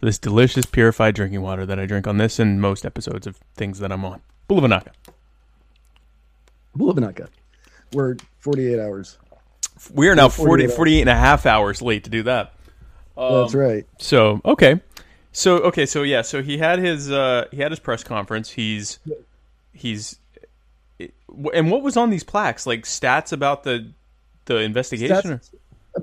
this 0.00 0.18
delicious 0.18 0.66
purified 0.66 1.14
drinking 1.14 1.42
water 1.42 1.66
that 1.66 1.78
I 1.78 1.86
drink 1.86 2.06
on 2.06 2.18
this 2.18 2.38
and 2.38 2.60
most 2.60 2.84
episodes 2.84 3.26
of 3.26 3.36
things 3.54 3.78
that 3.78 3.90
I'm 3.92 4.04
on. 4.04 4.22
Bulavanaka. 4.48 4.92
Bulavanaka. 6.76 7.28
We're 7.92 8.16
48 8.38 8.78
hours. 8.78 9.18
We 9.92 10.08
are 10.08 10.14
now 10.14 10.28
48 10.28 10.66
40, 10.66 10.76
48 10.76 11.00
and 11.02 11.10
a 11.10 11.14
half 11.14 11.46
hours 11.46 11.82
late 11.82 12.04
to 12.04 12.10
do 12.10 12.22
that. 12.24 12.54
That's 13.16 13.54
right. 13.54 13.86
So, 13.98 14.40
okay. 14.44 14.80
So, 15.32 15.58
okay, 15.58 15.84
so 15.86 16.02
yeah, 16.02 16.22
so 16.22 16.42
he 16.42 16.58
had 16.58 16.78
his 16.78 17.10
uh 17.10 17.46
he 17.50 17.58
had 17.58 17.70
his 17.70 17.78
press 17.78 18.02
conference. 18.02 18.50
He's 18.50 18.98
he's 19.72 20.18
and 21.52 21.70
what 21.70 21.82
was 21.82 21.96
on 21.96 22.10
these 22.10 22.24
plaques? 22.24 22.66
Like 22.66 22.84
stats 22.84 23.32
about 23.32 23.62
the 23.62 23.92
the 24.46 24.58
investigation? 24.58 25.30
That's 25.30 25.50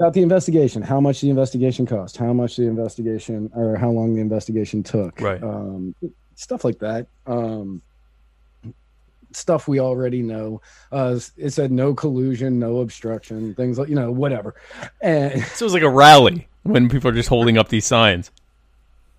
about 0.04 0.14
the 0.14 0.22
investigation. 0.22 0.82
How 0.82 1.00
much 1.00 1.22
the 1.22 1.30
investigation 1.30 1.86
cost? 1.86 2.18
How 2.18 2.34
much 2.34 2.58
the 2.58 2.64
investigation, 2.64 3.50
or 3.56 3.78
how 3.78 3.90
long 3.90 4.14
the 4.16 4.20
investigation 4.22 4.84
took? 4.84 5.22
Right. 5.22 5.42
Um, 5.42 5.96
stuff 6.36 6.66
like 6.66 6.80
that. 6.80 7.08
Um, 7.26 7.82
stuff 9.32 9.68
we 9.70 9.80
already 9.80 10.22
know. 10.22 10.62
Uh, 10.92 11.18
it 11.38 11.52
said 11.52 11.72
no 11.72 11.94
collusion, 11.94 12.60
no 12.60 12.80
obstruction, 12.80 13.56
things 13.56 13.80
like 13.80 13.88
you 13.88 13.96
know, 13.96 14.12
whatever. 14.12 14.56
And 15.02 15.42
So 15.56 15.64
it 15.64 15.68
was 15.68 15.74
like 15.74 15.84
a 15.84 15.90
rally 15.90 16.50
when 16.64 16.90
people 16.90 17.10
are 17.10 17.14
just 17.14 17.30
holding 17.30 17.58
up 17.58 17.70
these 17.70 17.86
signs. 17.86 18.30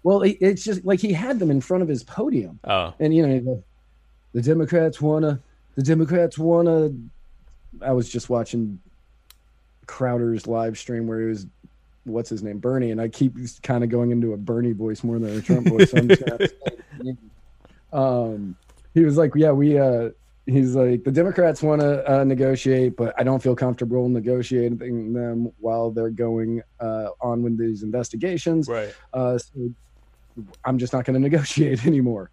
well, 0.03 0.23
it's 0.23 0.63
just 0.63 0.85
like 0.85 1.01
he 1.01 1.15
had 1.15 1.39
them 1.39 1.51
in 1.51 1.63
front 1.63 1.83
of 1.83 1.89
his 1.89 2.03
podium. 2.05 2.61
Oh. 2.65 2.93
and 3.01 3.15
you 3.15 3.27
know 3.27 3.41
the, 3.41 3.63
the 4.35 4.43
democrats 4.43 5.01
wanna 5.01 5.41
the 5.77 5.83
democrats 5.83 6.37
wanna 6.39 6.91
i 7.81 7.93
was 7.93 8.09
just 8.09 8.29
watching 8.29 8.79
crowder's 9.87 10.47
live 10.47 10.77
stream 10.79 11.07
where 11.07 11.21
he 11.21 11.27
was 11.27 11.47
what's 12.05 12.29
his 12.29 12.43
name 12.43 12.59
bernie 12.59 12.91
and 12.91 13.01
i 13.01 13.09
keep 13.09 13.35
kind 13.63 13.83
of 13.83 13.89
going 13.91 14.11
into 14.11 14.33
a 14.33 14.37
bernie 14.37 14.73
voice 14.73 15.03
more 15.03 15.19
than 15.19 15.37
a 15.39 15.41
trump 15.41 15.67
voice 15.67 15.91
so 15.91 15.97
I'm 15.99 16.09
just 16.09 16.21
gonna 16.25 16.33
have 16.33 16.39
to 16.41 16.49
say 16.49 16.77
his 16.97 17.05
name. 17.05 17.19
um 17.93 18.57
he 18.95 19.01
was 19.05 19.17
like 19.17 19.33
yeah 19.35 19.51
we 19.53 19.79
uh 19.79 20.11
he's 20.47 20.75
like 20.75 21.03
the 21.05 21.11
democrats 21.11 21.63
want 21.63 21.81
to 21.81 22.11
uh, 22.21 22.25
negotiate 22.25 22.97
but 22.97 23.15
i 23.19 23.23
don't 23.23 23.43
feel 23.43 23.57
comfortable 23.57 24.09
negotiating 24.09 25.13
them 25.15 25.51
while 25.61 25.91
they're 25.91 26.11
going 26.11 26.63
uh, 26.81 27.09
on 27.23 27.43
with 27.43 27.57
these 27.59 27.83
investigations 27.83 28.69
Right. 28.69 28.93
uh, 29.15 29.39
so 29.39 29.53
I'm 30.65 30.79
just 30.79 30.93
not 30.93 31.05
going 31.05 31.15
to 31.15 31.21
negotiate 31.21 31.87
anymore. 31.93 32.29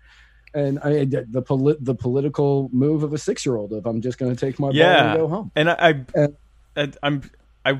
And 0.55 0.79
I 0.79 1.05
the 1.05 1.43
polit- 1.45 1.85
the 1.85 1.93
political 1.93 2.67
move 2.73 3.03
of 3.03 3.13
a 3.13 3.17
six 3.19 3.45
year 3.45 3.57
old 3.57 3.71
of 3.73 3.85
I'm 3.85 4.01
just 4.01 4.17
going 4.17 4.35
to 4.35 4.45
take 4.45 4.59
my 4.59 4.69
ball 4.69 4.75
Yeah. 4.75 5.11
and 5.11 5.19
go 5.19 5.27
home. 5.27 5.51
And 5.55 5.69
I, 5.69 5.75
I, 5.79 5.89
And- 6.15 6.35
I 6.75 6.91
I'm, 7.03 7.21
I, 7.65 7.79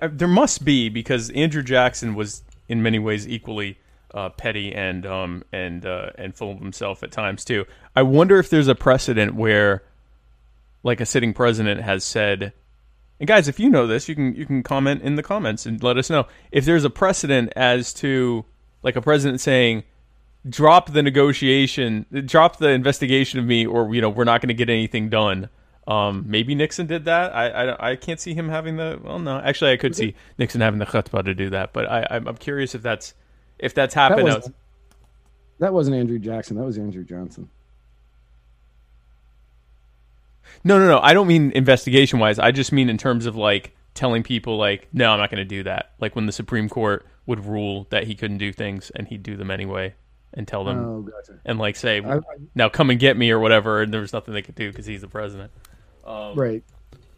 I, 0.00 0.06
there 0.08 0.28
must 0.28 0.64
be 0.64 0.88
because 0.88 1.30
Andrew 1.30 1.62
Jackson 1.62 2.14
was 2.14 2.42
in 2.68 2.82
many 2.82 2.98
ways 2.98 3.28
equally 3.28 3.78
uh, 4.14 4.28
petty 4.30 4.74
and 4.74 5.06
um 5.06 5.44
and 5.52 5.86
uh, 5.86 6.10
and 6.16 6.34
full 6.34 6.52
of 6.52 6.58
himself 6.58 7.02
at 7.02 7.12
times 7.12 7.44
too. 7.44 7.64
I 7.94 8.02
wonder 8.02 8.38
if 8.38 8.50
there's 8.50 8.68
a 8.68 8.74
precedent 8.74 9.34
where, 9.34 9.82
like, 10.82 11.00
a 11.00 11.06
sitting 11.06 11.32
president 11.32 11.82
has 11.82 12.04
said. 12.04 12.52
And 13.18 13.26
guys, 13.26 13.48
if 13.48 13.60
you 13.60 13.68
know 13.68 13.86
this, 13.86 14.08
you 14.08 14.14
can 14.14 14.34
you 14.34 14.46
can 14.46 14.62
comment 14.62 15.02
in 15.02 15.16
the 15.16 15.22
comments 15.22 15.66
and 15.66 15.82
let 15.82 15.98
us 15.98 16.08
know 16.08 16.26
if 16.50 16.64
there's 16.64 16.84
a 16.84 16.90
precedent 16.90 17.52
as 17.54 17.92
to 17.94 18.44
like 18.82 18.96
a 18.96 19.02
president 19.02 19.40
saying, 19.40 19.84
"Drop 20.48 20.90
the 20.90 21.02
negotiation, 21.02 22.06
drop 22.24 22.56
the 22.56 22.70
investigation 22.70 23.38
of 23.38 23.44
me, 23.44 23.66
or 23.66 23.94
you 23.94 24.00
know 24.00 24.08
we're 24.08 24.24
not 24.24 24.40
going 24.40 24.48
to 24.48 24.54
get 24.54 24.70
anything 24.70 25.10
done." 25.10 25.50
Um, 25.86 26.24
maybe 26.28 26.54
Nixon 26.54 26.86
did 26.86 27.06
that. 27.06 27.34
I, 27.34 27.48
I 27.48 27.90
I 27.92 27.96
can't 27.96 28.20
see 28.20 28.34
him 28.34 28.48
having 28.48 28.76
the. 28.76 29.00
Well, 29.02 29.18
no, 29.18 29.38
actually, 29.38 29.72
I 29.72 29.76
could 29.76 29.96
see 29.96 30.14
Nixon 30.38 30.60
having 30.60 30.78
the 30.78 30.86
chutzpah 30.86 31.24
to 31.24 31.34
do 31.34 31.50
that, 31.50 31.72
but 31.72 31.86
I 31.90 32.06
I'm, 32.10 32.28
I'm 32.28 32.36
curious 32.36 32.74
if 32.74 32.82
that's 32.82 33.14
if 33.58 33.74
that's 33.74 33.94
That 33.94 34.10
happened. 34.10 34.28
wasn't, 34.28 34.54
that 35.58 35.72
wasn't 35.72 35.96
Andrew 35.96 36.18
Jackson. 36.18 36.56
That 36.56 36.64
was 36.64 36.78
Andrew 36.78 37.02
Johnson. 37.04 37.48
No, 40.64 40.78
no, 40.78 40.86
no. 40.86 40.98
I 41.00 41.14
don't 41.14 41.26
mean 41.26 41.52
investigation 41.52 42.18
wise. 42.18 42.38
I 42.38 42.50
just 42.50 42.72
mean 42.72 42.88
in 42.90 42.98
terms 42.98 43.26
of 43.26 43.36
like 43.36 43.74
telling 43.94 44.22
people 44.22 44.56
like, 44.58 44.88
no, 44.92 45.10
I'm 45.10 45.18
not 45.18 45.30
going 45.30 45.38
to 45.38 45.44
do 45.44 45.62
that. 45.64 45.92
Like 46.00 46.14
when 46.14 46.26
the 46.26 46.32
Supreme 46.32 46.68
Court 46.68 47.06
would 47.26 47.44
rule 47.46 47.86
that 47.90 48.04
he 48.04 48.14
couldn't 48.14 48.38
do 48.38 48.52
things 48.52 48.90
and 48.90 49.08
he'd 49.08 49.22
do 49.22 49.36
them 49.36 49.50
anyway 49.50 49.94
and 50.34 50.46
tell 50.46 50.64
them 50.64 50.78
Oh, 50.84 51.00
gotcha. 51.02 51.40
and 51.44 51.58
like 51.58 51.76
say, 51.76 52.02
now 52.54 52.68
come 52.68 52.90
and 52.90 53.00
get 53.00 53.16
me 53.16 53.30
or 53.30 53.38
whatever. 53.38 53.80
And 53.82 53.92
there 53.92 54.00
was 54.00 54.12
nothing 54.12 54.34
they 54.34 54.42
could 54.42 54.54
do 54.54 54.70
because 54.70 54.86
he's 54.86 55.00
the 55.00 55.08
president. 55.08 55.50
Right. 56.36 56.62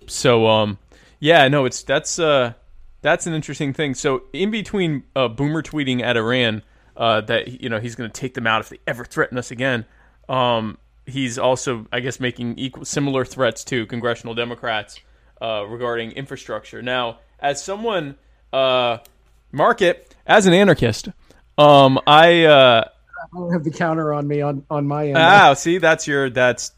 So, 0.06 0.46
um, 0.46 0.78
yeah, 1.20 1.48
no, 1.48 1.64
it's 1.64 1.82
that's 1.82 2.18
uh, 2.18 2.54
that's 3.00 3.26
an 3.26 3.34
interesting 3.34 3.72
thing. 3.72 3.94
So 3.94 4.24
in 4.32 4.50
between 4.50 5.04
uh, 5.14 5.28
Boomer 5.28 5.62
tweeting 5.62 6.02
at 6.02 6.16
Iran 6.16 6.62
uh, 6.96 7.20
that 7.22 7.62
you 7.62 7.68
know 7.68 7.80
he's 7.80 7.94
going 7.94 8.10
to 8.10 8.20
take 8.20 8.34
them 8.34 8.46
out 8.46 8.60
if 8.60 8.68
they 8.68 8.78
ever 8.86 9.04
threaten 9.04 9.38
us 9.38 9.50
again, 9.50 9.84
um, 10.28 10.78
he's 11.06 11.38
also, 11.38 11.86
I 11.92 12.00
guess, 12.00 12.20
making 12.20 12.58
equal 12.58 12.84
similar 12.84 13.24
threats 13.24 13.64
to 13.64 13.86
congressional 13.86 14.34
Democrats 14.34 15.00
uh, 15.40 15.64
regarding 15.68 16.12
infrastructure. 16.12 16.82
Now, 16.82 17.18
as 17.40 17.62
someone, 17.62 18.16
uh, 18.52 18.98
market 19.50 20.14
as 20.26 20.46
an 20.46 20.52
anarchist, 20.52 21.08
um, 21.58 21.98
I 22.06 22.44
uh, 22.44 22.88
I 22.88 23.26
don't 23.36 23.52
have 23.52 23.64
the 23.64 23.70
counter 23.70 24.12
on 24.12 24.26
me 24.26 24.40
on 24.40 24.64
on 24.70 24.86
my 24.86 25.08
end. 25.08 25.18
ah, 25.18 25.54
see, 25.54 25.78
that's 25.78 26.06
your 26.06 26.30
that's. 26.30 26.72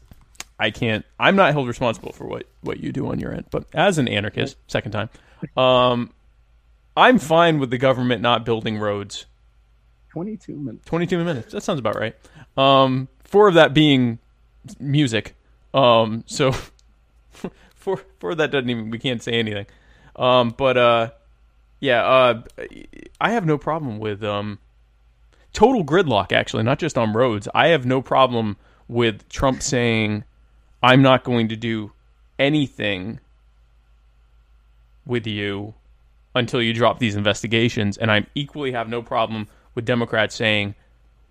I 0.59 0.71
can't. 0.71 1.05
I'm 1.19 1.35
not 1.35 1.51
held 1.53 1.67
responsible 1.67 2.11
for 2.13 2.25
what 2.27 2.45
what 2.61 2.79
you 2.79 2.91
do 2.91 3.07
on 3.07 3.19
your 3.19 3.33
end. 3.33 3.45
But 3.51 3.65
as 3.73 3.97
an 3.97 4.07
anarchist, 4.07 4.57
second 4.67 4.91
time, 4.91 5.09
um, 5.57 6.11
I'm 6.95 7.19
fine 7.19 7.59
with 7.59 7.71
the 7.71 7.77
government 7.77 8.21
not 8.21 8.45
building 8.45 8.77
roads. 8.77 9.25
Twenty 10.11 10.37
two 10.37 10.55
minutes. 10.55 10.85
22 10.85 11.23
minutes. 11.25 11.51
That 11.51 11.61
sounds 11.61 11.79
about 11.79 11.97
right. 11.97 12.15
Um, 12.55 13.09
four 13.25 13.49
of 13.49 13.55
that 13.55 13.73
being 13.73 14.19
music. 14.79 15.35
Um, 15.73 16.23
so 16.25 16.53
four 17.75 18.01
four 18.19 18.31
of 18.31 18.37
that 18.37 18.51
doesn't 18.51 18.69
even. 18.69 18.89
We 18.91 18.99
can't 18.99 19.21
say 19.21 19.33
anything. 19.33 19.65
Um, 20.15 20.53
but 20.55 20.77
uh, 20.77 21.09
yeah. 21.81 22.05
Uh, 22.05 22.43
I 23.19 23.31
have 23.31 23.45
no 23.45 23.57
problem 23.57 23.99
with 23.99 24.23
um, 24.23 24.59
total 25.51 25.83
gridlock. 25.83 26.31
Actually, 26.31 26.63
not 26.63 26.79
just 26.79 26.97
on 26.97 27.11
roads. 27.11 27.49
I 27.53 27.67
have 27.67 27.85
no 27.85 28.01
problem 28.01 28.55
with 28.87 29.27
Trump 29.29 29.61
saying, 29.61 30.23
"I'm 30.83 31.01
not 31.01 31.23
going 31.23 31.47
to 31.49 31.55
do 31.55 31.91
anything 32.39 33.19
with 35.05 35.27
you 35.27 35.73
until 36.33 36.61
you 36.61 36.73
drop 36.73 36.99
these 36.99 37.15
investigations." 37.15 37.97
And 37.97 38.11
I 38.11 38.25
equally 38.35 38.71
have 38.71 38.89
no 38.89 39.01
problem 39.01 39.47
with 39.73 39.85
Democrats 39.85 40.35
saying, 40.35 40.75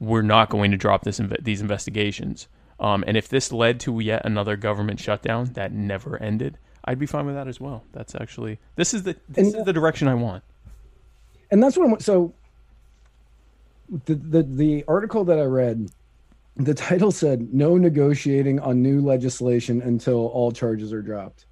"We're 0.00 0.22
not 0.22 0.50
going 0.50 0.70
to 0.70 0.76
drop 0.76 1.02
this 1.04 1.18
inve- 1.20 1.42
these 1.44 1.60
investigations." 1.60 2.48
Um, 2.80 3.04
and 3.06 3.16
if 3.16 3.28
this 3.28 3.52
led 3.52 3.78
to 3.80 4.00
yet 4.00 4.22
another 4.24 4.56
government 4.56 4.98
shutdown 5.00 5.52
that 5.54 5.72
never 5.72 6.20
ended, 6.20 6.58
I'd 6.84 6.98
be 6.98 7.06
fine 7.06 7.24
with 7.24 7.36
that 7.36 7.46
as 7.48 7.60
well. 7.60 7.84
That's 7.92 8.14
actually 8.16 8.58
this 8.76 8.92
is 8.92 9.04
the 9.04 9.16
this 9.28 9.48
And- 9.48 9.56
is 9.56 9.64
the 9.64 9.72
direction 9.72 10.08
I 10.08 10.14
want. 10.14 10.42
and 11.50 11.62
that's 11.62 11.76
what 11.76 11.88
I'm 11.88 12.00
so 12.00 12.34
the, 14.06 14.14
the 14.14 14.42
the 14.42 14.84
article 14.88 15.24
that 15.24 15.38
I 15.38 15.42
read 15.44 15.90
the 16.56 16.74
title 16.74 17.10
said 17.10 17.52
no 17.52 17.76
negotiating 17.76 18.60
on 18.60 18.80
new 18.82 19.00
legislation 19.00 19.82
until 19.82 20.26
all 20.28 20.52
charges 20.52 20.92
are 20.92 21.02
dropped 21.02 21.46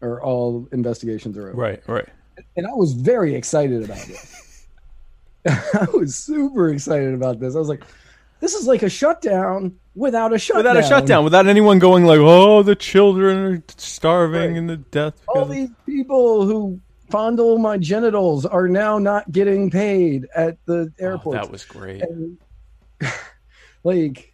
or 0.00 0.22
all 0.22 0.66
investigations 0.72 1.36
are 1.36 1.48
over. 1.50 1.56
Right, 1.56 1.82
right. 1.86 2.08
And 2.56 2.66
I 2.66 2.72
was 2.72 2.92
very 2.94 3.34
excited 3.34 3.84
about 3.84 3.98
this. 4.06 4.66
I 5.46 5.86
was 5.92 6.14
super 6.14 6.70
excited 6.70 7.12
about 7.14 7.40
this. 7.40 7.56
I 7.56 7.58
was 7.58 7.68
like, 7.68 7.82
this 8.40 8.54
is 8.54 8.66
like 8.66 8.82
a 8.82 8.88
shutdown 8.88 9.74
without 9.94 10.32
a 10.32 10.38
shutdown. 10.38 10.64
Without 10.64 10.76
a 10.76 10.88
shutdown, 10.88 11.24
without 11.24 11.46
anyone 11.48 11.80
going 11.80 12.04
like, 12.04 12.20
"Oh, 12.20 12.62
the 12.62 12.76
children 12.76 13.36
are 13.38 13.62
starving 13.76 14.50
Right. 14.52 14.56
and 14.58 14.70
the 14.70 14.76
death." 14.76 15.20
All 15.26 15.42
of-" 15.42 15.50
these 15.50 15.70
people 15.86 16.46
who 16.46 16.80
fondle 17.10 17.58
my 17.58 17.76
genitals 17.78 18.46
are 18.46 18.68
now 18.68 18.98
not 19.00 19.30
getting 19.32 19.70
paid 19.70 20.26
at 20.36 20.56
the 20.66 20.92
Oh, 21.00 21.04
airport. 21.04 21.34
that 21.34 21.50
was 21.50 21.64
great. 21.64 22.00
and 22.02 22.38
like 23.82 24.32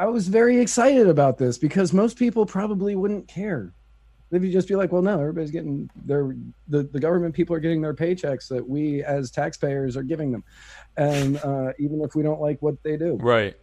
i 0.00 0.06
was 0.06 0.28
very 0.28 0.58
excited 0.60 1.06
about 1.08 1.36
this 1.38 1.58
because 1.58 1.92
most 1.92 2.16
people 2.16 2.44
probably 2.46 2.94
wouldn't 2.96 3.26
care 3.28 3.72
they'd 4.30 4.50
just 4.50 4.68
be 4.68 4.76
like 4.76 4.90
well 4.92 5.02
no 5.02 5.20
everybody's 5.20 5.50
getting 5.50 5.88
their 6.06 6.34
the, 6.68 6.82
the 6.84 7.00
government 7.00 7.34
people 7.34 7.54
are 7.54 7.60
getting 7.60 7.80
their 7.82 7.94
paychecks 7.94 8.48
that 8.48 8.66
we 8.74 9.02
as 9.04 9.30
taxpayers 9.30 9.96
are 9.96 10.02
giving 10.02 10.30
them 10.32 10.42
and 10.96 11.36
uh, 11.38 11.72
even 11.78 12.00
if 12.00 12.14
we 12.14 12.22
don't 12.22 12.40
like 12.40 12.58
what 12.62 12.80
they 12.82 12.96
do 12.96 13.14
Right. 13.16 13.54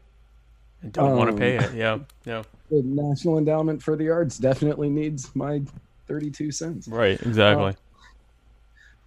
I 0.83 0.87
don't 0.89 1.17
want 1.17 1.29
to 1.29 1.33
Um, 1.33 1.39
pay 1.39 1.55
it. 1.57 1.73
Yeah, 1.73 1.97
yeah. 2.25 2.43
the 2.69 2.83
national 2.83 3.39
endowment 3.39 3.81
for 3.81 3.95
the 3.95 4.09
arts 4.09 4.37
definitely 4.37 4.89
needs 4.89 5.35
my 5.35 5.61
32 6.07 6.51
cents 6.51 6.87
Right, 6.87 7.19
exactly. 7.21 7.73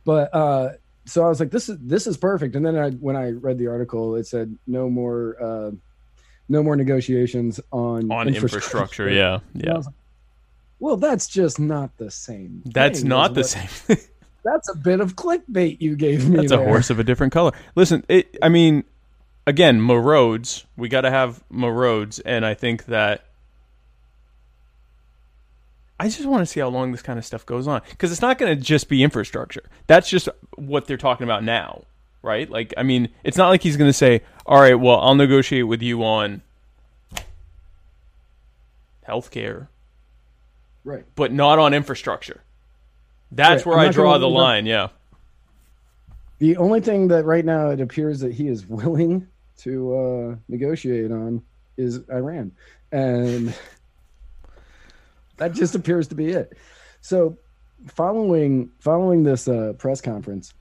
but 0.04 0.34
uh 0.34 0.70
so 1.06 1.24
i 1.24 1.28
was 1.28 1.40
like 1.40 1.50
this 1.50 1.68
is 1.68 1.78
this 1.80 2.06
is 2.06 2.16
perfect 2.16 2.56
and 2.56 2.64
then 2.66 2.76
i 2.76 2.90
when 3.06 3.16
i 3.16 3.30
read 3.30 3.58
the 3.58 3.66
article 3.66 4.16
it 4.16 4.26
said 4.26 4.56
no 4.66 4.88
more 4.90 5.36
uh 5.42 5.70
no 6.50 6.62
more 6.62 6.76
negotiations 6.76 7.60
on 7.70 8.10
On 8.10 8.28
infrastructure, 8.28 9.08
yeah, 9.08 9.38
yeah. 9.54 9.74
like, 9.74 9.84
well 10.78 10.96
that's 10.96 11.28
just 11.28 11.58
not 11.58 11.96
the 11.96 12.10
same 12.10 12.62
That's 12.66 13.02
not 13.02 13.34
the 13.34 13.44
same 13.44 13.68
that's 14.44 14.68
a 14.68 14.76
bit 14.76 15.00
of 15.00 15.16
clickbait 15.16 15.80
you 15.80 15.96
gave 15.96 16.28
me 16.28 16.36
That's 16.36 16.52
a 16.52 16.58
horse 16.58 16.90
of 16.90 16.98
a 16.98 17.04
different 17.04 17.32
color. 17.32 17.52
Listen, 17.74 18.04
it, 18.08 18.36
I 18.42 18.48
mean, 18.48 18.84
again, 19.46 19.80
mo 19.80 19.96
roads. 19.96 20.66
We 20.76 20.88
got 20.88 21.02
to 21.02 21.10
have 21.10 21.42
mo 21.50 21.68
roads, 21.68 22.18
and 22.20 22.44
I 22.44 22.54
think 22.54 22.86
that 22.86 23.24
I 25.98 26.08
just 26.08 26.24
want 26.24 26.40
to 26.40 26.46
see 26.46 26.60
how 26.60 26.68
long 26.68 26.92
this 26.92 27.02
kind 27.02 27.18
of 27.18 27.24
stuff 27.24 27.44
goes 27.44 27.66
on 27.66 27.82
because 27.90 28.10
it's 28.10 28.22
not 28.22 28.38
going 28.38 28.56
to 28.56 28.62
just 28.62 28.88
be 28.88 29.02
infrastructure. 29.02 29.68
That's 29.86 30.08
just 30.08 30.28
what 30.56 30.86
they're 30.86 30.96
talking 30.96 31.24
about 31.24 31.44
now, 31.44 31.84
right? 32.22 32.48
Like, 32.50 32.74
I 32.76 32.82
mean, 32.82 33.08
it's 33.24 33.36
not 33.36 33.48
like 33.48 33.62
he's 33.62 33.76
going 33.76 33.88
to 33.88 33.94
say, 33.94 34.22
"All 34.46 34.60
right, 34.60 34.74
well, 34.74 35.00
I'll 35.00 35.14
negotiate 35.14 35.66
with 35.66 35.82
you 35.82 36.02
on 36.04 36.42
healthcare, 39.06 39.68
right 40.84 41.04
but 41.14 41.32
not 41.32 41.58
on 41.58 41.74
infrastructure." 41.74 42.42
That's 43.32 43.64
Right, 43.64 43.70
where 43.70 43.78
I'm 43.78 43.88
I 43.88 43.92
draw 43.92 44.18
the 44.18 44.28
line. 44.28 44.66
Yeah. 44.66 44.88
the 46.38 46.56
only 46.56 46.80
thing 46.80 47.08
that 47.08 47.24
right 47.24 47.44
now 47.44 47.70
it 47.70 47.80
appears 47.80 48.20
that 48.20 48.32
he 48.32 48.48
is 48.48 48.66
willing 48.68 49.26
to 49.58 49.94
uh 49.96 50.36
negotiate 50.48 51.10
on 51.12 51.42
is 51.76 52.00
iran 52.10 52.50
and 52.92 53.54
that 55.36 55.52
just 55.52 55.74
appears 55.74 56.08
to 56.08 56.14
be 56.14 56.30
it 56.30 56.56
so 57.02 57.36
following 57.88 58.70
following 58.80 59.22
this 59.22 59.46
uh 59.48 59.74
press 59.78 60.00
conference 60.00 60.54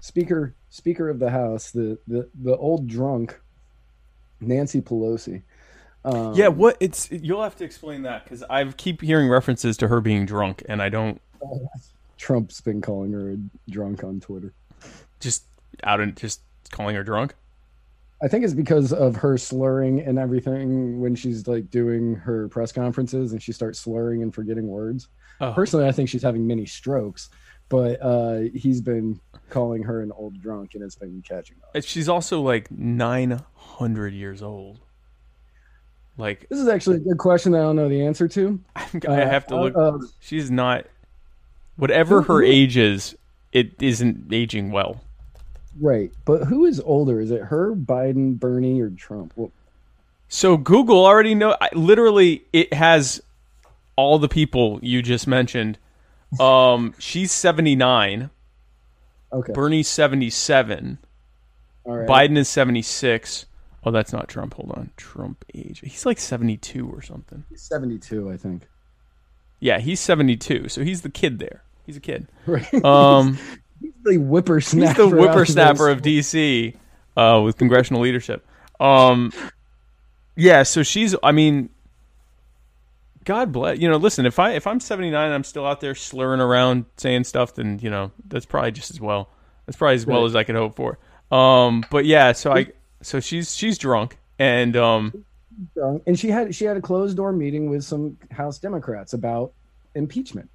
speaker 0.00 0.54
speaker 0.72 1.08
of 1.10 1.18
the 1.18 1.30
house 1.30 1.70
the 1.70 1.98
the, 2.08 2.28
the 2.42 2.56
old 2.56 2.86
drunk 2.88 3.38
nancy 4.40 4.80
pelosi 4.80 5.42
um, 6.04 6.34
Yeah, 6.34 6.48
what 6.48 6.76
it's 6.80 7.10
you'll 7.12 7.44
have 7.44 7.54
to 7.56 7.64
explain 7.64 8.02
that 8.02 8.24
because 8.24 8.42
I 8.50 8.64
keep 8.64 9.02
hearing 9.02 9.28
references 9.28 9.76
to 9.76 9.86
her 9.86 10.00
being 10.00 10.26
drunk, 10.26 10.64
and 10.68 10.82
I 10.82 10.88
don't 10.88 11.20
trump's 12.18 12.60
been 12.60 12.80
calling 12.80 13.12
her 13.12 13.32
a 13.32 13.36
drunk 13.70 14.02
on 14.02 14.18
twitter 14.18 14.52
just 15.20 15.44
out 15.84 16.00
and 16.00 16.16
just 16.16 16.40
calling 16.70 16.96
her 16.96 17.04
drunk. 17.04 17.34
I 18.22 18.28
think 18.28 18.44
it's 18.44 18.54
because 18.54 18.92
of 18.92 19.16
her 19.16 19.36
slurring 19.36 20.00
and 20.00 20.18
everything 20.18 21.00
when 21.00 21.14
she's 21.14 21.46
like 21.48 21.70
doing 21.70 22.14
her 22.16 22.48
press 22.48 22.70
conferences 22.70 23.32
and 23.32 23.42
she 23.42 23.52
starts 23.52 23.80
slurring 23.80 24.22
and 24.22 24.32
forgetting 24.32 24.68
words. 24.68 25.08
Oh. 25.40 25.52
Personally, 25.52 25.88
I 25.88 25.92
think 25.92 26.08
she's 26.08 26.22
having 26.22 26.46
mini 26.46 26.66
strokes, 26.66 27.30
but 27.68 28.00
uh, 28.00 28.42
he's 28.54 28.80
been 28.80 29.18
calling 29.52 29.82
her 29.84 30.00
an 30.00 30.10
old 30.12 30.40
drunk 30.40 30.74
and 30.74 30.82
it's 30.82 30.96
been 30.96 31.22
catching 31.26 31.56
up. 31.74 31.84
She's 31.84 32.08
also 32.08 32.40
like 32.40 32.70
nine 32.70 33.40
hundred 33.54 34.14
years 34.14 34.42
old. 34.42 34.80
Like 36.18 36.46
This 36.48 36.58
is 36.58 36.68
actually 36.68 36.96
a 36.96 37.00
good 37.00 37.18
question 37.18 37.52
that 37.52 37.58
I 37.58 37.62
don't 37.62 37.76
know 37.76 37.88
the 37.88 38.04
answer 38.04 38.28
to. 38.28 38.60
I 38.76 38.86
Uh, 39.06 39.14
have 39.14 39.46
to 39.48 39.60
look. 39.60 39.76
uh, 39.76 39.98
she's 40.20 40.50
not. 40.50 40.86
Whatever 41.76 42.22
her 42.22 42.42
age 42.42 42.76
is, 42.76 43.16
it 43.52 43.80
isn't 43.80 44.32
aging 44.32 44.70
well. 44.72 45.00
right, 45.80 46.10
but 46.26 46.44
who 46.44 46.66
is 46.66 46.80
older? 46.80 47.18
Is 47.20 47.30
it 47.30 47.40
her, 47.44 47.74
Biden, 47.74 48.38
Bernie, 48.38 48.80
or 48.82 48.90
Trump? 48.90 49.32
Well, 49.36 49.50
So 50.28 50.58
Google 50.58 51.04
already 51.06 51.34
know. 51.34 51.56
I, 51.60 51.70
literally, 51.74 52.44
it 52.52 52.74
has 52.74 53.22
all 53.96 54.18
the 54.18 54.28
people 54.28 54.78
you 54.82 55.00
just 55.02 55.26
mentioned. 55.26 55.78
Um, 56.38 56.94
she's 56.98 57.32
seventy 57.32 57.74
nine. 57.74 58.28
Okay, 59.32 59.52
Bernie's 59.52 59.88
seventy 59.88 60.30
seven. 60.30 60.98
all 61.84 61.96
right. 61.98 62.08
Biden 62.08 62.36
is 62.36 62.48
76. 62.48 63.46
Oh, 63.84 63.90
that's 63.90 64.12
not 64.12 64.28
Trump. 64.28 64.54
Hold 64.54 64.70
on. 64.72 64.90
Trump 64.96 65.44
age. 65.54 65.80
He's 65.80 66.06
like 66.06 66.18
72 66.20 66.88
or 66.88 67.02
something. 67.02 67.44
He's 67.50 67.62
seventy-two, 67.62 68.30
I 68.30 68.36
think. 68.36 68.68
Yeah, 69.58 69.78
he's 69.78 69.98
72. 70.00 70.68
So 70.68 70.82
he's 70.84 71.02
the 71.02 71.10
kid 71.10 71.38
there. 71.38 71.62
He's 71.86 71.96
a 71.96 72.00
kid. 72.00 72.28
Right. 72.46 72.84
Um, 72.84 73.38
he's 73.80 73.92
the 74.04 74.16
whippersnapper. 74.16 74.86
he's 74.88 74.96
the 74.96 75.02
out 75.02 75.12
of 75.12 75.18
whippersnapper 75.18 75.88
of 75.88 76.02
DC 76.02 76.76
uh, 77.16 77.40
with 77.44 77.56
congressional 77.58 78.02
leadership. 78.02 78.46
Um, 78.80 79.32
yeah, 80.36 80.62
so 80.64 80.82
she's, 80.82 81.14
I 81.22 81.32
mean, 81.32 81.68
God 83.24 83.52
bless. 83.52 83.78
You 83.78 83.88
know, 83.88 83.96
listen, 83.96 84.26
if, 84.26 84.38
I, 84.38 84.52
if 84.52 84.66
I'm 84.66 84.80
79 84.80 85.24
and 85.24 85.34
I'm 85.34 85.44
still 85.44 85.66
out 85.66 85.80
there 85.80 85.94
slurring 85.94 86.40
around 86.40 86.86
saying 86.96 87.24
stuff, 87.24 87.54
then, 87.54 87.78
you 87.80 87.90
know, 87.90 88.10
that's 88.26 88.46
probably 88.46 88.72
just 88.72 88.90
as 88.90 89.00
well. 89.00 89.30
That's 89.66 89.76
probably 89.76 89.94
as 89.94 90.06
well 90.06 90.24
as 90.24 90.34
I 90.34 90.42
could 90.44 90.56
hope 90.56 90.74
for. 90.74 90.98
Um, 91.30 91.84
but 91.90 92.04
yeah, 92.04 92.32
so 92.32 92.52
I, 92.52 92.66
so 93.00 93.20
she's, 93.20 93.54
she's 93.54 93.78
drunk. 93.78 94.18
And, 94.38 94.76
um, 94.76 95.24
drunk, 95.74 96.02
and 96.06 96.18
she 96.18 96.28
had 96.28 96.54
she 96.54 96.64
had 96.64 96.76
a 96.76 96.80
closed 96.80 97.16
door 97.16 97.32
meeting 97.32 97.70
with 97.70 97.84
some 97.84 98.16
House 98.30 98.58
Democrats 98.58 99.12
about 99.12 99.52
impeachment. 99.94 100.50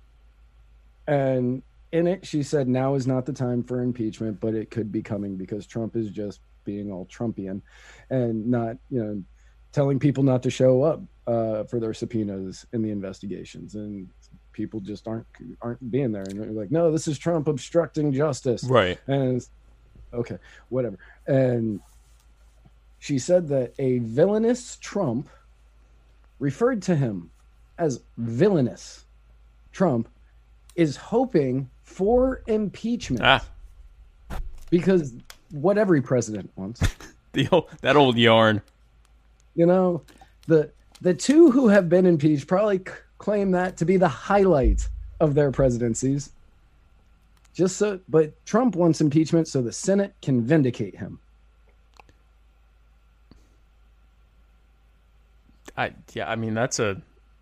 And 1.08 1.62
in 1.92 2.08
it, 2.08 2.26
she 2.26 2.44
said, 2.44 2.68
"Now 2.68 2.96
is 2.96 3.08
not 3.08 3.26
the 3.26 3.34
time 3.34 3.64
for 3.64 3.82
impeachment, 3.82 4.40
but 4.40 4.54
it 4.54 4.72
could 4.72 4.92
be 4.92 5.02
coming 5.02 5.38
because 5.38 5.66
Trump 5.66 5.96
is 5.96 6.10
just 6.10 6.42
being 6.66 6.92
all 6.92 7.06
Trumpian, 7.06 7.62
and 8.10 8.48
not 8.48 8.78
you 8.90 9.04
know 9.04 9.24
telling 9.72 10.00
people 10.00 10.24
not 10.24 10.44
to 10.44 10.50
show 10.50 10.84
up 10.84 11.02
uh, 11.28 11.66
for 11.66 11.80
their 11.80 11.94
subpoenas 11.94 12.66
in 12.74 12.82
the 12.82 12.90
investigations, 12.90 13.76
and 13.76 14.08
people 14.54 14.80
just 14.80 15.08
aren't 15.08 15.28
aren't 15.62 15.92
being 15.92 16.12
there, 16.12 16.24
and 16.24 16.40
they're 16.40 16.52
like, 16.52 16.72
no, 16.72 16.92
this 16.92 17.08
is 17.08 17.18
Trump 17.20 17.48
obstructing 17.48 18.12
justice, 18.14 18.64
right. 18.64 18.98
and 19.08 19.38
it's, 19.38 19.50
okay, 20.14 20.38
whatever. 20.70 20.98
And 21.28 21.82
she 23.00 23.20
said 23.20 23.48
that 23.50 23.74
a 23.78 24.00
villainous 24.00 24.78
Trump 24.78 25.30
referred 26.40 26.82
to 26.84 26.96
him 26.96 27.30
as 27.78 28.02
villainous 28.18 29.06
Trump 29.72 30.10
is 30.76 30.96
hoping 30.96 31.70
for 31.84 32.42
impeachment 32.48 33.22
Ah, 33.24 33.46
because 34.70 35.14
what 35.52 35.78
every 35.78 36.02
president 36.02 36.50
wants. 36.56 36.82
the 37.34 37.48
old, 37.52 37.70
that 37.82 37.96
old 37.96 38.18
yarn. 38.18 38.62
You 39.56 39.66
know, 39.66 40.04
the 40.48 40.72
the 41.02 41.14
two 41.14 41.52
who 41.52 41.68
have 41.68 41.90
been 41.90 42.06
impeached 42.06 42.48
probably 42.48 42.80
c- 42.80 42.86
claim 43.18 43.52
that 43.52 43.78
to 43.78 43.86
be 43.86 43.98
the 43.98 44.08
highlight 44.08 44.88
of 45.20 45.34
their 45.36 45.52
presidencies. 45.52 46.32
Just 47.54 47.78
so, 47.78 48.00
but 48.08 48.34
Trump 48.46 48.76
wants 48.76 49.02
impeachment 49.02 49.48
so 49.48 49.62
the 49.62 49.72
Senate 49.72 50.14
can 50.22 50.42
vindicate 50.46 50.96
him. 50.96 51.20
I 55.76 55.94
yeah, 56.14 56.30
I 56.30 56.36
mean 56.36 56.54
that's 56.54 56.80
a 56.80 57.02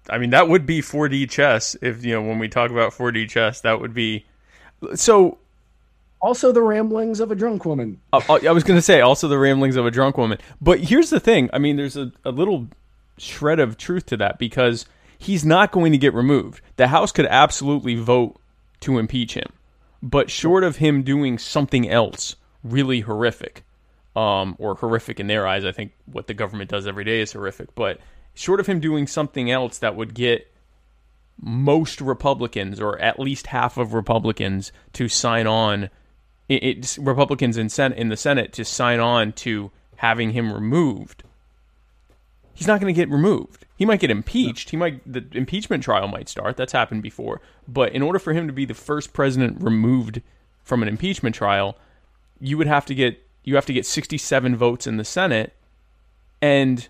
I 0.10 0.18
mean 0.18 0.32
that 0.32 0.48
would 0.50 0.66
be 0.66 0.82
4D 0.82 1.30
chess 1.30 1.76
if 1.82 2.04
you 2.06 2.14
know 2.14 2.22
when 2.22 2.40
we 2.40 2.48
talk 2.50 2.72
about 2.72 2.92
4D 2.92 3.30
chess 3.30 3.62
that 3.62 3.80
would 3.80 3.94
be 3.94 4.26
so 4.94 5.38
Also, 6.22 6.52
the 6.52 6.62
ramblings 6.62 7.20
of 7.20 7.32
a 7.32 7.36
drunk 7.36 7.66
woman. 7.66 8.00
uh, 8.14 8.22
uh, 8.30 8.40
I 8.48 8.52
was 8.52 8.64
going 8.64 8.78
to 8.78 8.82
say 8.82 9.02
also 9.02 9.28
the 9.28 9.38
ramblings 9.38 9.76
of 9.76 9.86
a 9.86 9.92
drunk 9.92 10.18
woman. 10.18 10.38
But 10.62 10.80
here's 10.80 11.10
the 11.10 11.20
thing, 11.20 11.50
I 11.54 11.60
mean 11.60 11.76
there's 11.78 11.98
a, 11.98 12.12
a 12.26 12.32
little 12.32 12.68
shred 13.18 13.60
of 13.60 13.78
truth 13.78 14.06
to 14.08 14.18
that 14.18 14.40
because 14.40 14.86
he's 15.18 15.46
not 15.46 15.72
going 15.72 15.92
to 15.92 15.98
get 15.98 16.14
removed. 16.14 16.62
The 16.76 16.88
House 16.88 17.12
could 17.12 17.26
absolutely 17.28 17.96
vote 17.96 18.40
to 18.82 18.98
impeach 18.98 19.36
him, 19.36 19.52
but 20.02 20.30
short 20.30 20.64
of 20.64 20.78
him 20.78 21.04
doing 21.04 21.38
something 21.38 21.90
else 21.90 22.36
really 22.64 23.02
horrific, 23.02 23.64
um, 24.16 24.56
or 24.60 24.76
horrific 24.76 25.20
in 25.20 25.28
their 25.28 25.48
eyes, 25.48 25.66
I 25.66 25.72
think 25.72 25.94
what 26.06 26.28
the 26.28 26.34
government 26.34 26.70
does 26.70 26.88
every 26.88 27.04
day 27.04 27.22
is 27.22 27.34
horrific. 27.34 27.76
But 27.76 28.00
short 28.34 28.60
of 28.60 28.68
him 28.68 28.80
doing 28.80 29.08
something 29.08 29.52
else 29.52 29.78
that 29.80 29.96
would 29.96 30.14
get 30.14 30.52
most 31.40 32.02
Republicans, 32.02 32.80
or 32.80 32.98
at 33.00 33.20
least 33.20 33.48
half 33.48 33.78
of 33.78 33.94
Republicans, 33.94 34.72
to 34.94 35.08
sign 35.08 35.48
on. 35.48 35.90
It's 36.48 36.98
Republicans 36.98 37.58
in 37.58 37.70
Senate 37.70 37.98
in 37.98 38.10
the 38.10 38.18
Senate 38.18 38.54
to 38.54 38.66
sign 38.66 39.00
on 39.00 39.34
to 39.34 39.72
having 39.98 40.32
him 40.32 40.54
removed. 40.54 41.24
He's 42.56 42.68
not 42.68 42.80
going 42.82 42.94
to 42.94 42.98
get 43.00 43.10
removed. 43.10 43.66
He 43.76 43.86
might 43.86 44.00
get 44.00 44.10
impeached. 44.10 44.70
He 44.70 44.78
might 44.78 45.02
the 45.12 45.26
impeachment 45.34 45.84
trial 45.84 46.08
might 46.08 46.30
start. 46.30 46.56
That's 46.58 46.72
happened 46.72 47.04
before. 47.04 47.42
But 47.68 47.92
in 47.92 48.02
order 48.02 48.18
for 48.18 48.34
him 48.34 48.48
to 48.48 48.54
be 48.54 48.66
the 48.66 48.74
first 48.74 49.12
president 49.14 49.62
removed 49.62 50.22
from 50.64 50.82
an 50.82 50.88
impeachment 50.88 51.36
trial, 51.36 51.78
you 52.40 52.58
would 52.58 52.68
have 52.68 52.86
to 52.86 52.96
get 52.96 53.22
you 53.44 53.56
have 53.56 53.66
to 53.68 53.74
get 53.74 53.86
67 53.86 54.56
votes 54.56 54.88
in 54.88 54.98
the 54.98 55.04
Senate 55.04 55.54
and 56.42 56.88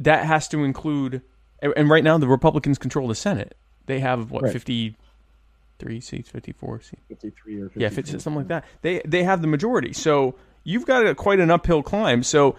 that 0.00 0.24
has 0.24 0.48
to 0.48 0.64
include 0.64 1.22
and 1.62 1.90
right 1.90 2.02
now 2.02 2.16
the 2.16 2.26
Republicans 2.26 2.78
control 2.78 3.06
the 3.06 3.14
Senate. 3.14 3.54
They 3.86 4.00
have 4.00 4.30
what 4.30 4.44
Right. 4.44 4.52
53 4.52 6.00
seats, 6.00 6.30
54 6.30 6.80
seats. 6.80 7.02
53 7.08 7.60
or 7.60 7.68
54. 7.68 7.80
Yeah, 7.80 7.86
if 7.86 7.98
it's 7.98 8.10
something 8.10 8.36
like 8.36 8.48
that, 8.48 8.64
they 8.80 9.02
they 9.04 9.24
have 9.24 9.42
the 9.42 9.48
majority. 9.48 9.92
So 9.92 10.36
you've 10.64 10.86
got 10.86 11.06
a, 11.06 11.14
quite 11.14 11.38
an 11.38 11.50
uphill 11.50 11.82
climb. 11.82 12.22
So 12.22 12.56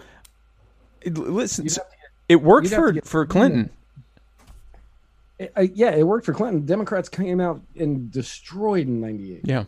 listen, 1.04 1.64
You'd 1.64 1.74
have 1.74 1.90
to 1.90 1.96
it 2.32 2.42
worked 2.42 2.68
for 2.68 2.94
for 3.02 3.26
Clinton. 3.26 3.70
It- 5.38 5.52
I- 5.56 5.70
yeah, 5.74 5.90
it 5.90 6.04
worked 6.06 6.26
for 6.26 6.32
Clinton. 6.34 6.64
Democrats 6.66 7.08
came 7.08 7.40
out 7.40 7.60
and 7.78 8.10
destroyed 8.10 8.86
in 8.86 9.00
98. 9.00 9.40
Yeah, 9.44 9.64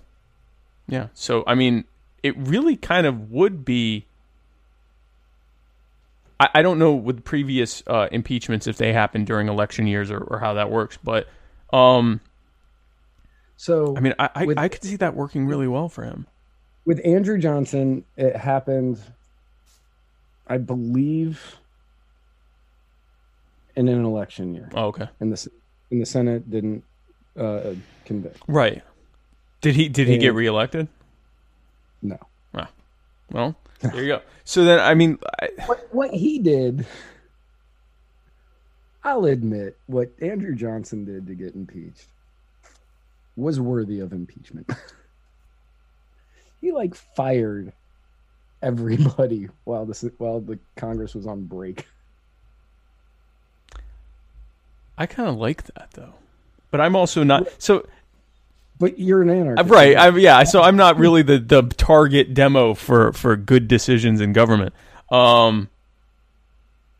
yeah. 0.88 1.09
So 1.14 1.44
I 1.46 1.55
mean, 1.55 1.85
it 2.22 2.37
really 2.38 2.77
kind 2.77 3.07
of 3.07 3.31
would 3.31 3.64
be. 3.64 4.07
I, 6.40 6.48
I 6.55 6.62
don't 6.62 6.79
know 6.79 6.94
with 6.94 7.24
previous 7.24 7.83
uh, 7.87 8.09
impeachments 8.11 8.66
if 8.66 8.77
they 8.77 8.92
happened 8.92 9.27
during 9.27 9.48
election 9.48 9.87
years 9.87 10.11
or, 10.11 10.18
or 10.18 10.38
how 10.40 10.55
that 10.55 10.70
works, 10.70 10.98
but 11.03 11.29
um, 11.72 12.20
So 13.57 13.96
I 13.96 14.00
mean, 14.00 14.14
I 14.18 14.31
I, 14.35 14.44
With- 14.44 14.59
I 14.59 14.68
could 14.68 14.83
see 14.83 14.96
that 14.96 15.14
working 15.14 15.46
really 15.46 15.68
well 15.68 15.88
for 15.88 16.05
him. 16.05 16.27
with 16.85 17.00
Andrew 17.05 17.38
Johnson, 17.38 18.05
it 18.16 18.37
happened, 18.37 18.98
I 20.46 20.59
believe, 20.59 21.57
in 23.77 23.89
an 23.89 24.05
election 24.05 24.55
year, 24.55 24.71
Oh, 24.75 24.87
okay, 24.87 25.09
and 25.21 25.33
the 25.33 25.51
and 25.91 26.01
the 26.01 26.07
Senate 26.07 26.51
didn't 26.51 26.85
uh, 27.39 27.75
convict. 28.05 28.39
right. 28.47 28.83
Did 29.61 29.77
he 29.77 29.89
did 29.89 30.09
he 30.09 30.19
get 30.19 30.35
reelected? 30.35 30.89
No. 32.03 32.19
Well, 33.33 33.57
there 33.81 34.03
you 34.03 34.07
go. 34.09 34.21
So 34.45 34.65
then, 34.65 34.79
I 34.79 34.95
mean, 34.95 35.19
I, 35.41 35.49
What 35.67 35.89
what 35.91 36.11
he 36.13 36.39
did, 36.39 36.87
I'll 39.03 39.25
admit, 39.25 39.77
what 39.87 40.11
Andrew 40.21 40.55
Johnson 40.55 41.05
did 41.05 41.27
to 41.27 41.35
get 41.35 41.55
impeached 41.55 42.07
was 43.37 43.59
worthy 43.59 44.01
of 44.01 44.13
impeachment. 44.13 44.71
he 46.61 46.73
like 46.73 46.95
fired 46.95 47.73
everybody 48.63 49.49
while 49.65 49.87
the 49.87 50.13
while 50.19 50.41
the 50.41 50.59
Congress 50.77 51.15
was 51.15 51.27
on 51.27 51.45
break. 51.45 51.87
I 54.97 55.07
kind 55.07 55.29
of 55.29 55.37
like 55.37 55.65
that 55.65 55.91
though. 55.93 56.15
But 56.71 56.81
I'm 56.81 56.97
also 56.97 57.23
not 57.23 57.49
so 57.59 57.87
But 58.79 58.99
you're 58.99 59.23
an 59.23 59.31
uh, 59.31 59.35
anarchist, 59.35 59.71
right. 59.71 59.97
I, 59.97 60.09
yeah, 60.17 60.45
so 60.45 60.63
I'm 60.63 60.77
not 60.77 60.99
really 60.99 61.23
the 61.23 61.39
the 61.39 61.63
target 61.63 62.35
demo 62.35 62.75
for 62.75 63.13
for 63.13 63.37
good 63.37 63.69
decisions 63.69 64.21
in 64.21 64.33
government. 64.33 64.75
Um, 65.11 65.69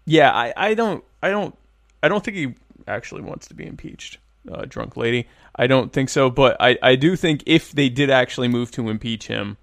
yeah, 0.07 0.33
I, 0.33 0.53
I 0.57 0.75
don't 0.75 1.05
I 1.23 1.31
don't 1.31 1.57
I 2.03 2.09
don't 2.09 2.25
think 2.25 2.37
he 2.37 2.55
actually 2.87 3.23
wants 3.23 3.49
to 3.49 3.55
be 3.55 3.67
impeached, 3.67 4.19
uh, 4.51 4.67
drunk 4.69 4.97
lady. 4.97 5.27
I 5.57 5.67
don't 5.67 5.93
think 5.93 6.09
so. 6.09 6.31
But 6.31 6.57
I 6.61 6.79
I 6.83 6.97
do 6.97 7.17
think 7.17 7.43
if 7.47 7.73
they 7.73 7.89
did 7.89 8.11
actually 8.11 8.49
move 8.49 8.71
to 8.73 8.89
impeach 8.89 9.27
him, 9.27 9.57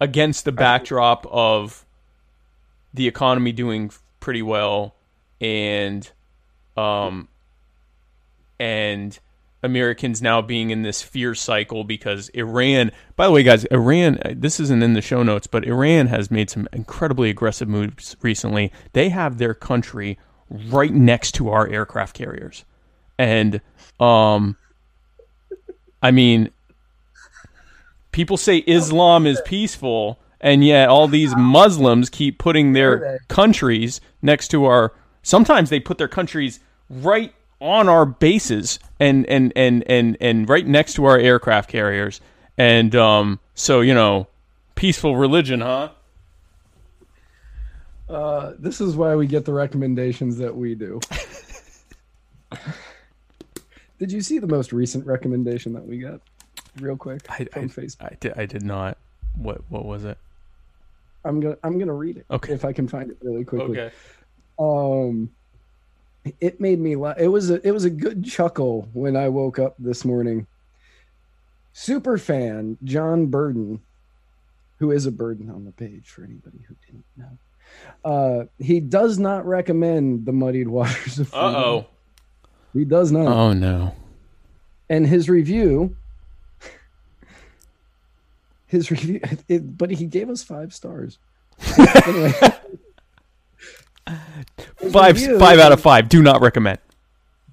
against 0.00 0.44
the 0.44 0.52
backdrop 0.52 1.26
of 1.30 1.84
the 2.94 3.08
economy 3.08 3.52
doing 3.52 3.90
pretty 4.20 4.42
well 4.42 4.94
and 5.40 6.10
um 6.76 7.28
and 8.58 9.18
Americans 9.62 10.22
now 10.22 10.40
being 10.40 10.70
in 10.70 10.82
this 10.82 11.02
fear 11.02 11.34
cycle 11.34 11.82
because 11.84 12.28
Iran. 12.30 12.92
By 13.16 13.26
the 13.26 13.32
way, 13.32 13.42
guys, 13.42 13.64
Iran. 13.66 14.18
uh, 14.24 14.34
This 14.36 14.60
isn't 14.60 14.82
in 14.82 14.92
the 14.92 15.02
show 15.02 15.22
notes, 15.22 15.46
but 15.46 15.64
Iran 15.66 16.06
has 16.06 16.30
made 16.30 16.48
some 16.48 16.68
incredibly 16.72 17.28
aggressive 17.30 17.68
moves 17.68 18.16
recently. 18.22 18.72
They 18.92 19.08
have 19.08 19.38
their 19.38 19.54
country 19.54 20.18
right 20.50 20.92
next 20.92 21.32
to 21.32 21.50
our 21.50 21.68
aircraft 21.68 22.14
carriers, 22.16 22.64
and 23.18 23.60
um, 23.98 24.56
I 26.00 26.12
mean, 26.12 26.50
people 28.12 28.36
say 28.36 28.58
Islam 28.58 29.26
is 29.26 29.40
peaceful, 29.44 30.20
and 30.40 30.64
yet 30.64 30.88
all 30.88 31.08
these 31.08 31.34
Muslims 31.36 32.08
keep 32.08 32.38
putting 32.38 32.72
their 32.74 33.18
countries 33.28 34.00
next 34.22 34.48
to 34.48 34.64
our. 34.66 34.92
Sometimes 35.22 35.68
they 35.68 35.80
put 35.80 35.98
their 35.98 36.08
countries 36.08 36.60
right 36.88 37.34
on 37.60 37.88
our 37.88 38.06
bases 38.06 38.78
and 39.00 39.26
and 39.26 39.52
and 39.56 39.84
and 39.88 40.16
and 40.20 40.48
right 40.48 40.66
next 40.66 40.94
to 40.94 41.04
our 41.04 41.18
aircraft 41.18 41.70
carriers. 41.70 42.20
And 42.56 42.94
um, 42.96 43.40
so 43.54 43.80
you 43.80 43.94
know, 43.94 44.26
peaceful 44.74 45.16
religion, 45.16 45.60
huh? 45.60 45.90
Uh, 48.08 48.54
this 48.58 48.80
is 48.80 48.96
why 48.96 49.14
we 49.14 49.26
get 49.26 49.44
the 49.44 49.52
recommendations 49.52 50.38
that 50.38 50.56
we 50.56 50.74
do. 50.74 50.98
Did 53.98 54.12
you 54.12 54.20
see 54.20 54.38
the 54.38 54.46
most 54.46 54.72
recent 54.72 55.04
recommendation 55.06 55.72
that 55.74 55.84
we 55.84 55.98
got? 55.98 56.20
Real 56.80 56.96
quick 56.96 57.22
I, 57.28 57.44
from 57.44 57.64
I, 57.64 57.66
Facebook. 57.66 58.12
I 58.12 58.16
did 58.20 58.32
I 58.36 58.46
did 58.46 58.62
not. 58.62 58.98
What 59.34 59.62
what 59.68 59.84
was 59.84 60.04
it? 60.04 60.16
I'm 61.24 61.40
gonna 61.40 61.56
I'm 61.64 61.78
gonna 61.78 61.92
read 61.92 62.16
it. 62.16 62.26
Okay. 62.30 62.52
If 62.52 62.64
I 62.64 62.72
can 62.72 62.86
find 62.86 63.10
it 63.10 63.18
really 63.20 63.44
quickly. 63.44 63.78
Okay. 63.78 63.94
Um, 64.58 65.30
it 66.40 66.60
made 66.60 66.78
me 66.78 66.96
laugh. 66.96 67.16
It 67.18 67.28
was 67.28 67.50
a 67.50 67.66
it 67.66 67.72
was 67.72 67.84
a 67.84 67.90
good 67.90 68.24
chuckle 68.24 68.88
when 68.92 69.16
I 69.16 69.28
woke 69.28 69.58
up 69.58 69.74
this 69.78 70.04
morning. 70.04 70.46
Super 71.72 72.18
fan 72.18 72.76
John 72.84 73.26
Burden, 73.26 73.80
who 74.78 74.90
is 74.90 75.06
a 75.06 75.12
burden 75.12 75.50
on 75.50 75.64
the 75.64 75.72
page 75.72 76.08
for 76.08 76.24
anybody 76.24 76.58
who 76.66 76.74
didn't 76.86 77.04
know. 77.16 77.38
Uh, 78.04 78.44
he 78.58 78.80
does 78.80 79.18
not 79.18 79.46
recommend 79.46 80.24
the 80.26 80.32
muddied 80.32 80.68
waters 80.68 81.18
of 81.18 81.32
Uh 81.34 81.36
oh. 81.56 81.86
He 82.72 82.84
does 82.84 83.12
not. 83.12 83.26
Oh 83.26 83.52
no. 83.52 83.94
and 84.88 85.06
his 85.06 85.28
review 85.28 85.96
his 88.66 88.90
review 88.90 89.20
it, 89.48 89.78
but 89.78 89.90
he 89.90 90.04
gave 90.04 90.28
us 90.28 90.42
five 90.42 90.74
stars 90.74 91.18
anyway 92.06 92.32
His 92.32 92.52
Five 94.92 95.16
review- 95.16 95.38
five 95.38 95.58
out 95.58 95.72
of 95.72 95.80
five. 95.80 96.08
Do 96.08 96.22
not 96.22 96.40
recommend. 96.40 96.78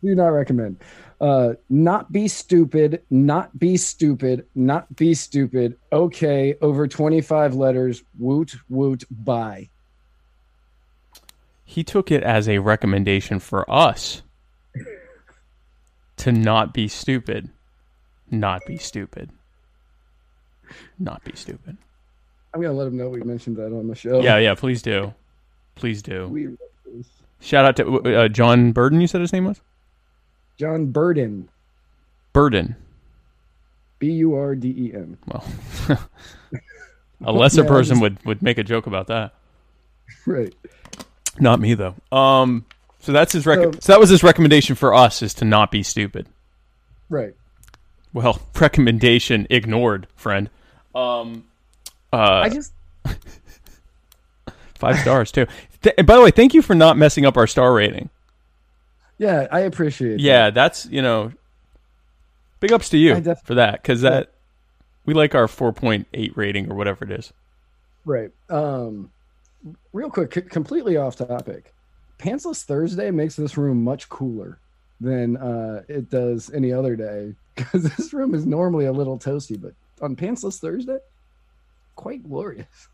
do 0.03 0.13
not 0.15 0.27
recommend 0.29 0.77
uh 1.21 1.53
not 1.69 2.11
be 2.11 2.27
stupid 2.27 3.01
not 3.09 3.57
be 3.57 3.77
stupid 3.77 4.45
not 4.53 4.93
be 4.97 5.13
stupid 5.13 5.77
okay 5.93 6.55
over 6.61 6.87
25 6.89 7.55
letters 7.55 8.03
woot 8.19 8.53
woot 8.69 9.05
bye 9.09 9.69
He 11.63 11.83
took 11.85 12.11
it 12.11 12.21
as 12.21 12.49
a 12.49 12.57
recommendation 12.59 13.39
for 13.39 13.69
us 13.71 14.21
to 16.17 16.31
not 16.33 16.73
be 16.73 16.87
stupid. 16.87 17.49
Not 18.31 18.61
be 18.67 18.77
stupid. 18.77 19.29
Not 20.99 21.23
be 21.23 21.33
stupid. 21.35 21.77
i'm 22.53 22.61
gonna 22.61 22.73
let 22.73 22.87
him 22.87 22.97
know 22.97 23.09
we 23.09 23.21
mentioned 23.23 23.55
that 23.57 23.67
on 23.73 23.87
the 23.87 23.95
show 23.95 24.21
Yeah, 24.21 24.37
yeah, 24.37 24.53
please 24.55 24.81
do. 24.81 25.13
Please 25.75 26.01
do. 26.01 26.27
we 26.27 26.49
Shout 27.41 27.65
out 27.65 27.75
to 27.77 28.15
uh, 28.23 28.27
John 28.29 28.71
Burden, 28.71 29.01
you 29.01 29.07
said 29.07 29.21
his 29.21 29.33
name 29.33 29.45
was? 29.45 29.61
john 30.57 30.85
burden 30.85 31.49
Burden. 32.31 32.77
b-u-r-d-e-n 33.99 35.17
Well, 35.27 35.45
a 37.25 37.31
lesser 37.31 37.61
Yeah, 37.63 37.67
person 37.67 37.89
just- 37.95 38.01
would, 38.01 38.25
would 38.25 38.41
make 38.41 38.57
a 38.57 38.63
joke 38.63 38.87
about 38.87 39.07
that. 39.07 39.33
right 40.25 40.53
Not 41.39 41.59
me 41.59 41.73
though. 41.73 41.95
Um, 42.11 42.65
so 42.99 43.11
that's 43.11 43.33
his 43.33 43.45
rec- 43.45 43.59
So- 43.59 43.71
so 43.81 43.93
that 43.93 43.99
was 43.99 44.09
his 44.09 44.23
recommendation 44.23 44.75
for 44.75 44.93
us 44.93 45.21
is 45.21 45.33
to 45.35 45.45
not 45.45 45.71
be 45.71 45.83
stupid. 45.83 46.27
right 47.09 47.33
Well, 48.13 48.39
recommendation 48.59 49.47
ignored, 49.49 50.07
friend. 50.15 50.49
Um, 50.95 51.43
uh, 52.13 52.43
i 52.45 52.49
just 52.49 52.71
five 54.75 54.99
stars 54.99 55.31
too. 55.31 55.45
Th- 55.81 55.95
and 55.97 56.05
by 56.07 56.15
the 56.15 56.21
way, 56.21 56.31
thank 56.31 56.53
you 56.53 56.61
for 56.61 56.75
not 56.75 56.97
messing 56.97 57.25
up 57.25 57.37
our 57.37 57.47
star 57.47 57.73
rating. 57.73 58.09
Yeah, 59.17 59.47
I 59.51 59.61
appreciate. 59.61 60.19
Yeah, 60.19 60.49
that's 60.49 60.85
you 60.87 61.01
know, 61.01 61.31
big 62.59 62.71
ups 62.71 62.89
to 62.89 62.97
you 62.97 63.19
def- 63.21 63.43
for 63.43 63.55
that 63.55 63.81
because 63.81 64.01
that 64.01 64.31
we 65.05 65.13
like 65.13 65.35
our 65.35 65.47
four 65.47 65.71
point 65.71 66.07
eight 66.13 66.35
rating 66.35 66.71
or 66.71 66.75
whatever 66.75 67.05
it 67.05 67.11
is. 67.11 67.31
Right. 68.03 68.31
Um, 68.49 69.11
real 69.93 70.09
quick, 70.09 70.33
c- 70.33 70.41
completely 70.41 70.97
off 70.97 71.15
topic. 71.15 71.73
Pantsless 72.19 72.63
Thursday 72.63 73.11
makes 73.11 73.35
this 73.35 73.57
room 73.57 73.83
much 73.83 74.09
cooler 74.09 74.59
than 75.01 75.37
uh, 75.37 75.83
it 75.87 76.09
does 76.09 76.51
any 76.53 76.71
other 76.71 76.95
day 76.95 77.33
because 77.55 77.83
this 77.83 78.13
room 78.13 78.33
is 78.35 78.45
normally 78.45 78.85
a 78.85 78.91
little 78.91 79.17
toasty, 79.17 79.59
but 79.61 79.73
on 80.01 80.15
Pantsless 80.15 80.59
Thursday, 80.59 80.99
quite 81.95 82.27
glorious. 82.27 82.87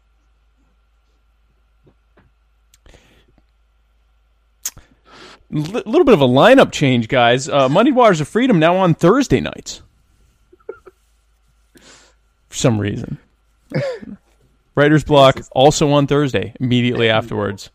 A 5.53 5.55
little 5.55 6.05
bit 6.05 6.13
of 6.13 6.21
a 6.21 6.27
lineup 6.27 6.71
change, 6.71 7.07
guys. 7.07 7.49
Uh, 7.49 7.67
Muddy 7.67 7.91
Waters 7.91 8.21
of 8.21 8.27
Freedom 8.27 8.57
now 8.59 8.77
on 8.77 8.93
Thursday 8.93 9.41
nights 9.41 9.81
for 11.75 12.55
some 12.55 12.79
reason. 12.79 13.17
Writer's 14.75 15.03
Block 15.03 15.39
also 15.51 15.91
on 15.91 16.07
Thursday 16.07 16.53
immediately 16.59 17.09
afterwards. 17.09 17.69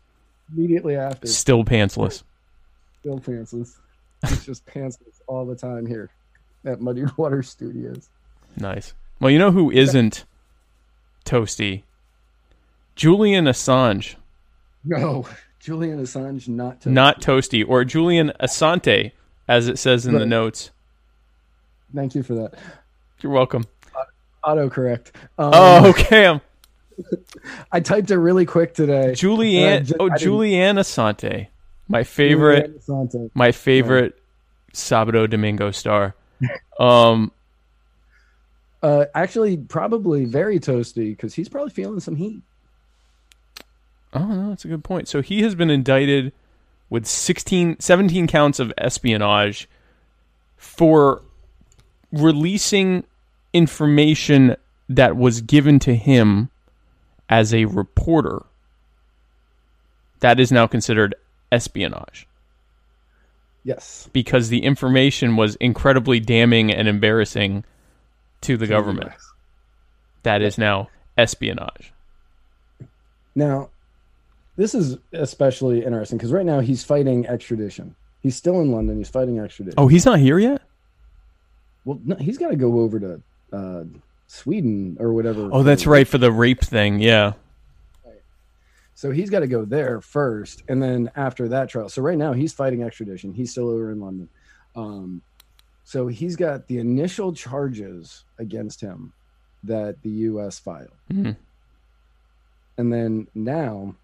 Immediately 0.55 0.95
after, 0.95 1.27
Still 1.27 1.63
pantsless. 1.63 2.23
still 2.99 3.19
pantsless. 3.19 3.75
It's 4.23 4.45
just 4.45 4.65
pantsless 4.65 5.21
all 5.27 5.45
the 5.45 5.55
time 5.55 5.85
here 5.85 6.09
at 6.65 6.81
Muddy 6.81 7.03
Water 7.17 7.43
Studios. 7.43 8.09
Nice. 8.55 8.93
Well, 9.19 9.29
you 9.29 9.37
know 9.39 9.51
who 9.51 9.69
isn't 9.71 10.25
toasty? 11.25 11.83
Julian 12.95 13.45
Assange. 13.45 14.15
No, 14.83 15.27
Julian 15.59 16.01
Assange 16.01 16.47
not 16.47 16.81
toasty. 16.81 16.85
Not 16.91 17.21
toasty, 17.21 17.65
or 17.67 17.83
Julian 17.83 18.31
Asante, 18.39 19.11
as 19.47 19.67
it 19.67 19.77
says 19.79 20.05
in 20.05 20.13
the 20.13 20.25
notes. 20.25 20.71
Thank 21.93 22.15
you 22.15 22.23
for 22.23 22.35
that. 22.35 22.53
You're 23.21 23.31
welcome. 23.31 23.65
Autocorrect. 24.45 25.07
Um, 25.37 25.51
Oh, 25.53 25.89
okay. 25.89 26.25
I'm 26.27 26.41
I 27.71 27.79
typed 27.79 28.11
it 28.11 28.17
really 28.17 28.45
quick 28.45 28.73
today. 28.73 29.11
Julianne. 29.13 29.81
Uh, 29.81 29.83
ju- 29.83 29.95
oh, 29.99 30.09
I 30.11 30.17
Asante, 30.77 31.47
my 31.87 32.03
favorite, 32.03 32.83
Julian 32.85 33.07
Asante. 33.07 33.31
my 33.33 33.51
favorite 33.51 34.17
Sabado 34.73 35.29
Domingo 35.29 35.71
star. 35.71 36.15
Um, 36.79 37.31
Uh, 38.81 39.05
actually, 39.15 39.57
probably 39.57 40.25
very 40.25 40.59
toasty 40.59 41.09
because 41.11 41.33
he's 41.33 41.49
probably 41.49 41.71
feeling 41.71 41.99
some 41.99 42.15
heat. 42.15 42.41
Oh, 44.13 44.25
no, 44.25 44.49
that's 44.49 44.65
a 44.65 44.67
good 44.67 44.83
point. 44.83 45.07
So 45.07 45.21
he 45.21 45.41
has 45.43 45.55
been 45.55 45.69
indicted 45.69 46.33
with 46.89 47.05
16, 47.05 47.79
17 47.79 48.27
counts 48.27 48.59
of 48.59 48.73
espionage 48.77 49.67
for 50.55 51.21
releasing 52.11 53.03
information 53.53 54.55
that 54.89 55.17
was 55.17 55.41
given 55.41 55.79
to 55.79 55.95
him 55.95 56.49
as 57.29 57.53
a 57.53 57.65
reporter. 57.65 58.43
That 60.21 60.39
is 60.39 60.51
now 60.51 60.67
considered 60.67 61.15
espionage. 61.51 62.27
Yes. 63.67 64.09
because 64.13 64.47
the 64.47 64.63
information 64.63 65.35
was 65.35 65.57
incredibly 65.57 66.21
damning 66.21 66.71
and 66.71 66.87
embarrassing 66.87 67.65
to 68.39 68.55
the 68.55 68.65
government. 68.65 69.11
That 70.23 70.41
is 70.41 70.57
now 70.57 70.87
espionage. 71.17 71.91
Now, 73.35 73.69
this 74.57 74.75
is 74.75 74.97
especially 75.13 75.85
interesting 75.85 76.17
because 76.17 76.33
right 76.33 76.45
now 76.45 76.59
he's 76.59 76.83
fighting 76.83 77.25
extradition. 77.27 77.95
He's 78.21 78.35
still 78.35 78.59
in 78.61 78.71
London. 78.71 78.97
He's 78.97 79.09
fighting 79.09 79.39
extradition. 79.39 79.75
Oh, 79.77 79.87
he's 79.87 80.05
not 80.05 80.19
here 80.19 80.37
yet? 80.39 80.61
well, 81.85 81.99
no, 82.03 82.15
he's 82.17 82.37
got 82.37 82.49
to 82.49 82.57
go 82.57 82.79
over 82.81 82.99
to 82.99 83.21
uh, 83.53 83.83
Sweden 84.27 84.97
or 84.99 85.13
whatever. 85.13 85.47
Oh, 85.53 85.63
that's 85.63 85.87
right 85.87 86.05
for 86.07 86.17
the 86.17 86.31
rape 86.31 86.59
thing. 86.61 86.99
Yeah. 86.99 87.33
So 88.95 89.11
he's 89.11 89.29
got 89.29 89.41
to 89.41 89.47
go 89.47 89.63
there 89.63 90.01
first, 90.01 90.63
and 90.67 90.81
then 90.81 91.11
after 91.15 91.47
that 91.49 91.69
trial. 91.69 91.87
So 91.87 92.01
right 92.01 92.17
now 92.17 92.33
he's 92.33 92.51
fighting 92.51 92.81
extradition. 92.83 93.31
He's 93.31 93.51
still 93.51 93.69
over 93.69 93.91
in 93.91 93.99
London. 94.01 94.27
Um, 94.75 95.21
so 95.83 96.07
he's 96.07 96.35
got 96.35 96.67
the 96.67 96.79
initial 96.79 97.31
charges 97.31 98.23
against 98.39 98.81
him 98.81 99.13
that 99.63 100.01
the 100.01 100.09
U.S. 100.09 100.57
filed, 100.59 100.89
Mhm. 101.13 101.35
and 102.77 102.91
then 102.91 103.27
now 103.35 103.95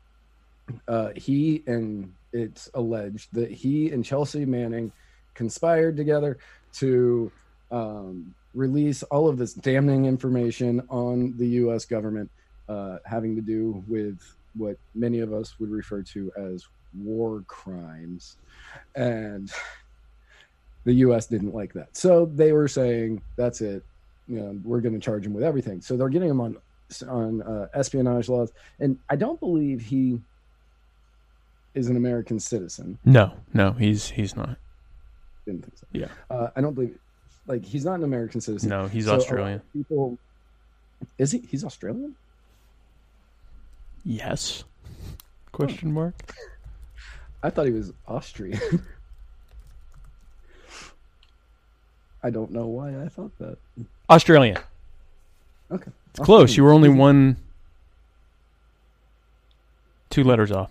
uh, 0.88 1.10
he 1.15 1.63
and 1.67 2.13
it's 2.32 2.69
alleged 2.73 3.30
that 3.34 3.52
he 3.52 3.91
and 3.91 4.04
Chelsea 4.04 4.45
Manning 4.45 4.91
conspired 5.34 5.95
together 5.95 6.38
to 6.73 7.32
um, 7.71 8.34
release 8.54 9.04
all 9.04 9.28
of 9.28 9.38
this 9.38 9.54
damning 9.54 10.06
information 10.06 10.82
on 10.89 11.36
the 11.38 11.47
U.S. 11.47 11.86
government 11.86 12.30
uh, 12.69 12.97
having 13.06 13.36
to 13.36 13.41
do 13.41 13.84
with 13.88 14.19
what 14.56 14.78
many 14.95 15.19
of 15.19 15.34
us 15.34 15.60
would 15.60 15.69
refer 15.69 16.02
to 16.02 16.32
as 16.38 16.67
war 16.99 17.43
crimes. 17.47 18.38
And 18.95 19.52
the 20.86 20.93
US 20.93 21.28
didn't 21.28 21.54
like 21.54 21.73
that. 21.73 21.95
So 21.95 22.26
they 22.26 22.52
were 22.52 22.67
saying, 22.67 23.21
that's 23.36 23.62
it. 23.62 23.84
You 24.28 24.39
know, 24.39 24.60
we're 24.63 24.82
going 24.82 24.93
to 24.93 24.99
charge 24.99 25.26
him 25.26 25.34
with 25.34 25.43
everything. 25.43 25.82
So 25.82 25.97
they're 25.97 26.10
getting 26.10 26.30
him 26.30 26.41
on 26.41 26.58
on 27.08 27.41
uh, 27.41 27.67
espionage 27.73 28.30
laws. 28.30 28.52
And 28.80 28.99
I 29.10 29.15
don't 29.15 29.39
believe 29.39 29.82
he 29.82 30.19
is 31.76 31.88
an 31.88 31.98
American 31.98 32.40
citizen. 32.40 32.98
No, 33.06 33.34
no, 33.54 33.72
he's 33.72 34.10
he's 34.10 34.36
not. 34.36 34.58
Didn't 35.46 35.64
think 35.64 35.78
so. 35.78 35.86
Yeah. 35.92 36.08
Uh, 36.30 36.50
I 36.56 36.62
don't 36.62 36.74
believe, 36.74 36.98
like, 37.48 37.66
he's 37.66 37.84
not 37.84 37.96
an 37.96 38.04
American 38.04 38.40
citizen. 38.42 38.70
No, 38.70 38.88
he's 38.88 39.06
So 39.06 39.16
Australian. 39.16 39.62
People, 39.74 40.18
is 41.18 41.32
he? 41.32 41.40
He's 41.40 41.64
Australian? 41.64 42.16
Yes. 44.06 44.64
Question 45.52 45.92
mark. 45.92 46.16
I 47.42 47.50
thought 47.50 47.66
he 47.66 47.72
was 47.72 47.92
Austrian. 48.08 48.60
I 52.24 52.30
don't 52.30 52.52
know 52.52 52.68
why 52.68 53.02
I 53.02 53.10
thought 53.10 53.38
that. 53.40 53.58
Australian. 54.10 54.58
Okay. 55.70 55.92
It's 56.12 56.20
close. 56.20 56.56
You 56.56 56.64
were 56.64 56.72
only 56.72 56.90
one 56.90 57.36
two 60.10 60.24
letters 60.24 60.52
off. 60.52 60.70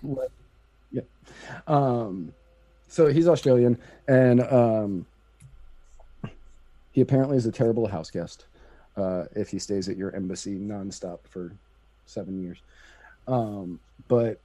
Um, 1.67 2.33
so 2.89 3.07
he's 3.07 3.29
Australian, 3.29 3.79
and 4.09 4.41
um, 4.43 5.07
he 6.93 7.01
apparently 7.01 7.37
is 7.37 7.47
a 7.47 7.53
terrible 7.53 7.87
house 7.87 8.11
guest. 8.11 8.47
Uh, 8.97 9.25
if 9.35 9.49
he 9.49 9.59
stays 9.59 9.89
at 9.89 9.97
your 9.97 10.15
embassy 10.15 10.59
nonstop 10.59 11.21
for 11.27 11.53
seven 12.05 12.43
years, 12.43 12.59
um, 13.27 13.81
but 14.09 14.39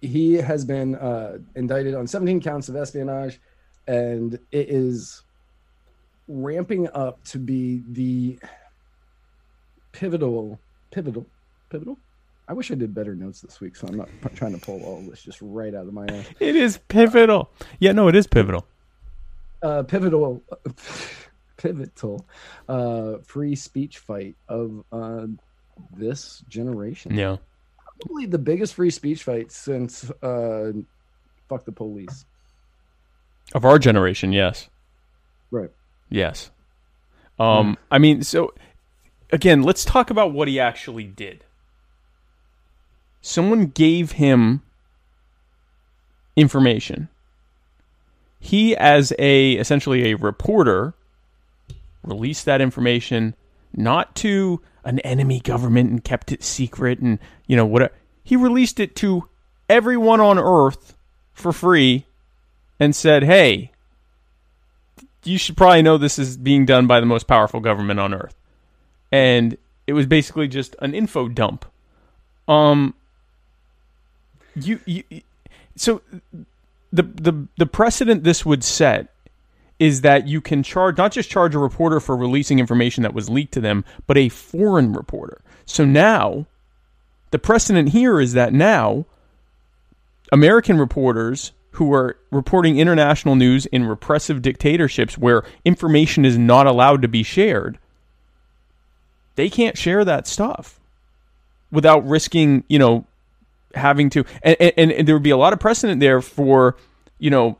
he 0.00 0.34
has 0.34 0.64
been 0.64 0.94
uh, 0.96 1.38
indicted 1.54 1.94
on 1.94 2.06
17 2.06 2.40
counts 2.40 2.68
of 2.68 2.76
espionage, 2.76 3.40
and 3.86 4.34
it 4.52 4.70
is 4.70 5.22
ramping 6.28 6.88
up 6.94 7.22
to 7.24 7.38
be 7.38 7.82
the 7.90 8.38
pivotal, 9.92 10.58
pivotal, 10.90 11.26
pivotal. 11.70 11.98
I 12.46 12.52
wish 12.52 12.70
I 12.70 12.74
did 12.74 12.94
better 12.94 13.14
notes 13.14 13.40
this 13.40 13.60
week, 13.60 13.74
so 13.74 13.86
I'm 13.86 13.96
not 13.96 14.08
p- 14.22 14.28
trying 14.34 14.52
to 14.52 14.60
pull 14.60 14.82
all 14.84 15.00
this 15.02 15.22
just 15.22 15.38
right 15.40 15.74
out 15.74 15.86
of 15.86 15.94
my 15.94 16.06
ass. 16.06 16.26
It 16.40 16.56
is 16.56 16.78
pivotal. 16.88 17.50
Yeah, 17.78 17.92
no, 17.92 18.08
it 18.08 18.14
is 18.14 18.26
pivotal. 18.26 18.66
Uh, 19.62 19.82
pivotal, 19.82 20.42
pivotal, 21.56 22.26
uh, 22.68 23.14
free 23.24 23.54
speech 23.54 23.98
fight 23.98 24.36
of 24.48 24.84
uh, 24.92 25.26
this 25.96 26.44
generation. 26.48 27.14
Yeah. 27.14 27.38
Probably 28.02 28.26
the 28.26 28.38
biggest 28.38 28.74
free 28.74 28.90
speech 28.90 29.22
fight 29.22 29.50
since 29.50 30.10
uh, 30.22 30.72
"fuck 31.48 31.64
the 31.64 31.72
police." 31.72 32.26
Of 33.54 33.64
our 33.64 33.78
generation, 33.78 34.32
yes. 34.32 34.68
Right. 35.50 35.70
Yes. 36.10 36.50
Um, 37.38 37.78
I 37.90 37.98
mean, 37.98 38.22
so 38.22 38.52
again, 39.30 39.62
let's 39.62 39.84
talk 39.84 40.10
about 40.10 40.32
what 40.32 40.48
he 40.48 40.60
actually 40.60 41.04
did. 41.04 41.44
Someone 43.26 43.68
gave 43.68 44.12
him 44.12 44.60
information. 46.36 47.08
He, 48.38 48.76
as 48.76 49.14
a 49.18 49.52
essentially 49.52 50.10
a 50.10 50.16
reporter, 50.18 50.92
released 52.02 52.44
that 52.44 52.60
information 52.60 53.34
not 53.72 54.14
to 54.16 54.60
an 54.84 54.98
enemy 54.98 55.40
government 55.40 55.90
and 55.90 56.04
kept 56.04 56.32
it 56.32 56.44
secret 56.44 56.98
and 56.98 57.18
you 57.46 57.56
know 57.56 57.64
what 57.64 57.94
he 58.22 58.36
released 58.36 58.78
it 58.78 58.94
to 58.96 59.26
everyone 59.70 60.20
on 60.20 60.38
earth 60.38 60.94
for 61.32 61.50
free 61.50 62.04
and 62.78 62.94
said, 62.94 63.22
"Hey, 63.22 63.70
you 65.24 65.38
should 65.38 65.56
probably 65.56 65.80
know 65.80 65.96
this 65.96 66.18
is 66.18 66.36
being 66.36 66.66
done 66.66 66.86
by 66.86 67.00
the 67.00 67.06
most 67.06 67.26
powerful 67.26 67.60
government 67.60 68.00
on 68.00 68.12
earth. 68.12 68.34
And 69.10 69.56
it 69.86 69.94
was 69.94 70.04
basically 70.04 70.46
just 70.46 70.76
an 70.80 70.94
info 70.94 71.28
dump. 71.28 71.64
Um 72.46 72.94
you, 74.54 74.80
you 74.86 75.02
so 75.76 76.00
the 76.92 77.02
the 77.02 77.46
the 77.56 77.66
precedent 77.66 78.24
this 78.24 78.44
would 78.46 78.62
set 78.64 79.08
is 79.78 80.02
that 80.02 80.28
you 80.28 80.40
can 80.40 80.62
charge 80.62 80.96
not 80.96 81.12
just 81.12 81.30
charge 81.30 81.54
a 81.54 81.58
reporter 81.58 82.00
for 82.00 82.16
releasing 82.16 82.58
information 82.58 83.02
that 83.02 83.14
was 83.14 83.28
leaked 83.28 83.52
to 83.54 83.60
them, 83.60 83.84
but 84.06 84.16
a 84.16 84.28
foreign 84.28 84.92
reporter. 84.92 85.40
So 85.66 85.84
now 85.84 86.46
the 87.30 87.38
precedent 87.38 87.88
here 87.90 88.20
is 88.20 88.34
that 88.34 88.52
now 88.52 89.06
American 90.30 90.78
reporters 90.78 91.52
who 91.72 91.92
are 91.92 92.16
reporting 92.30 92.78
international 92.78 93.34
news 93.34 93.66
in 93.66 93.84
repressive 93.84 94.40
dictatorships 94.40 95.18
where 95.18 95.42
information 95.64 96.24
is 96.24 96.38
not 96.38 96.68
allowed 96.68 97.02
to 97.02 97.08
be 97.08 97.24
shared, 97.24 97.78
they 99.34 99.50
can't 99.50 99.76
share 99.76 100.04
that 100.04 100.28
stuff 100.28 100.78
without 101.72 102.06
risking, 102.06 102.62
you 102.68 102.78
know, 102.78 103.04
having 103.74 104.10
to. 104.10 104.24
And, 104.42 104.56
and, 104.60 104.92
and 104.92 105.08
there 105.08 105.14
would 105.14 105.22
be 105.22 105.30
a 105.30 105.36
lot 105.36 105.52
of 105.52 105.60
precedent 105.60 106.00
there 106.00 106.20
for, 106.20 106.76
you 107.18 107.30
know, 107.30 107.58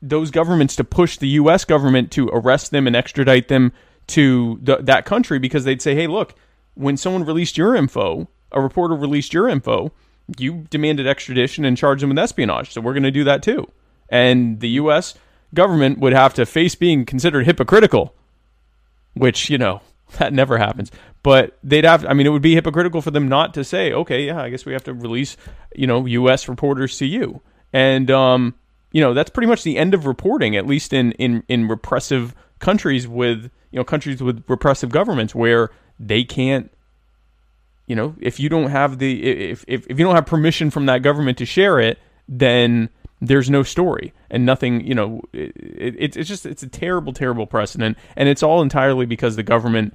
those 0.00 0.30
governments 0.30 0.76
to 0.76 0.84
push 0.84 1.18
the 1.18 1.28
U.S. 1.28 1.64
government 1.64 2.10
to 2.12 2.28
arrest 2.28 2.70
them 2.70 2.86
and 2.86 2.94
extradite 2.94 3.48
them 3.48 3.72
to 4.08 4.58
the, 4.62 4.76
that 4.78 5.04
country 5.04 5.38
because 5.38 5.64
they'd 5.64 5.82
say, 5.82 5.94
hey, 5.94 6.06
look, 6.06 6.34
when 6.74 6.96
someone 6.96 7.24
released 7.24 7.58
your 7.58 7.74
info, 7.74 8.28
a 8.52 8.60
reporter 8.60 8.94
released 8.94 9.34
your 9.34 9.48
info, 9.48 9.92
you 10.38 10.66
demanded 10.70 11.06
extradition 11.06 11.64
and 11.64 11.76
charged 11.76 12.02
them 12.02 12.10
with 12.10 12.18
espionage. 12.18 12.72
So 12.72 12.80
we're 12.80 12.92
going 12.92 13.02
to 13.02 13.10
do 13.10 13.24
that 13.24 13.42
too. 13.42 13.70
And 14.08 14.60
the 14.60 14.68
U.S. 14.70 15.14
government 15.54 15.98
would 15.98 16.12
have 16.12 16.34
to 16.34 16.46
face 16.46 16.74
being 16.74 17.04
considered 17.04 17.46
hypocritical, 17.46 18.14
which, 19.14 19.50
you 19.50 19.58
know, 19.58 19.80
that 20.18 20.32
never 20.32 20.58
happens. 20.58 20.90
But 21.22 21.58
they'd 21.62 21.84
have, 21.84 22.06
I 22.06 22.14
mean, 22.14 22.26
it 22.26 22.30
would 22.30 22.42
be 22.42 22.54
hypocritical 22.54 23.02
for 23.02 23.10
them 23.10 23.28
not 23.28 23.54
to 23.54 23.64
say, 23.64 23.92
okay, 23.92 24.24
yeah, 24.24 24.40
I 24.40 24.50
guess 24.50 24.64
we 24.64 24.72
have 24.72 24.84
to 24.84 24.94
release, 24.94 25.36
you 25.74 25.86
know, 25.86 26.06
U.S. 26.06 26.48
reporters 26.48 26.96
to 26.98 27.06
you. 27.06 27.40
And, 27.72 28.10
um, 28.10 28.54
you 28.92 29.00
know, 29.00 29.14
that's 29.14 29.30
pretty 29.30 29.48
much 29.48 29.62
the 29.62 29.76
end 29.76 29.94
of 29.94 30.06
reporting, 30.06 30.56
at 30.56 30.66
least 30.66 30.92
in, 30.92 31.12
in, 31.12 31.42
in 31.48 31.68
repressive 31.68 32.34
countries 32.60 33.06
with, 33.06 33.50
you 33.70 33.78
know, 33.78 33.84
countries 33.84 34.22
with 34.22 34.44
repressive 34.48 34.90
governments 34.90 35.34
where 35.34 35.70
they 35.98 36.24
can't 36.24 36.70
you 37.88 37.96
know, 37.96 38.14
if 38.20 38.38
you 38.38 38.50
don't 38.50 38.68
have 38.68 38.98
the 38.98 39.50
if, 39.50 39.64
if 39.66 39.86
if 39.88 39.98
you 39.98 40.04
don't 40.04 40.14
have 40.14 40.26
permission 40.26 40.70
from 40.70 40.86
that 40.86 41.02
government 41.02 41.38
to 41.38 41.46
share 41.46 41.80
it, 41.80 41.98
then 42.28 42.90
there's 43.20 43.48
no 43.48 43.62
story 43.62 44.12
and 44.30 44.44
nothing. 44.44 44.86
You 44.86 44.94
know, 44.94 45.22
it, 45.32 45.52
it, 45.56 46.16
it's 46.16 46.28
just 46.28 46.44
it's 46.44 46.62
a 46.62 46.68
terrible, 46.68 47.14
terrible 47.14 47.46
precedent, 47.46 47.96
and 48.14 48.28
it's 48.28 48.42
all 48.42 48.60
entirely 48.60 49.06
because 49.06 49.36
the 49.36 49.42
government 49.42 49.94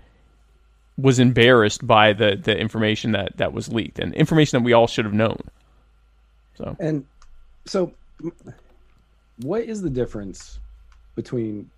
was 0.98 1.20
embarrassed 1.20 1.86
by 1.86 2.14
the 2.14 2.36
the 2.36 2.58
information 2.58 3.12
that 3.14 3.36
that 3.38 3.54
was 3.54 3.70
leaked 3.70 4.00
and 4.00 4.14
information 4.14 4.60
that 4.60 4.66
we 4.66 4.74
all 4.74 4.88
should 4.88 5.06
have 5.06 5.14
known. 5.14 5.40
So 6.56 6.76
And 6.80 7.06
so, 7.66 7.94
what 9.42 9.64
is 9.64 9.82
the 9.82 9.90
difference 9.90 10.60
between, 11.16 11.70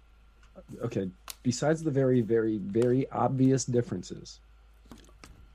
okay, 0.81 1.09
besides 1.43 1.83
the 1.83 1.91
very, 1.91 2.21
very, 2.21 2.57
very 2.57 3.09
obvious 3.11 3.65
differences 3.65 4.39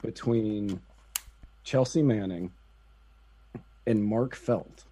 between 0.02 0.80
Chelsea 1.64 2.02
Manning 2.02 2.50
and 3.86 4.02
Mark 4.04 4.34
Felt, 4.34 4.84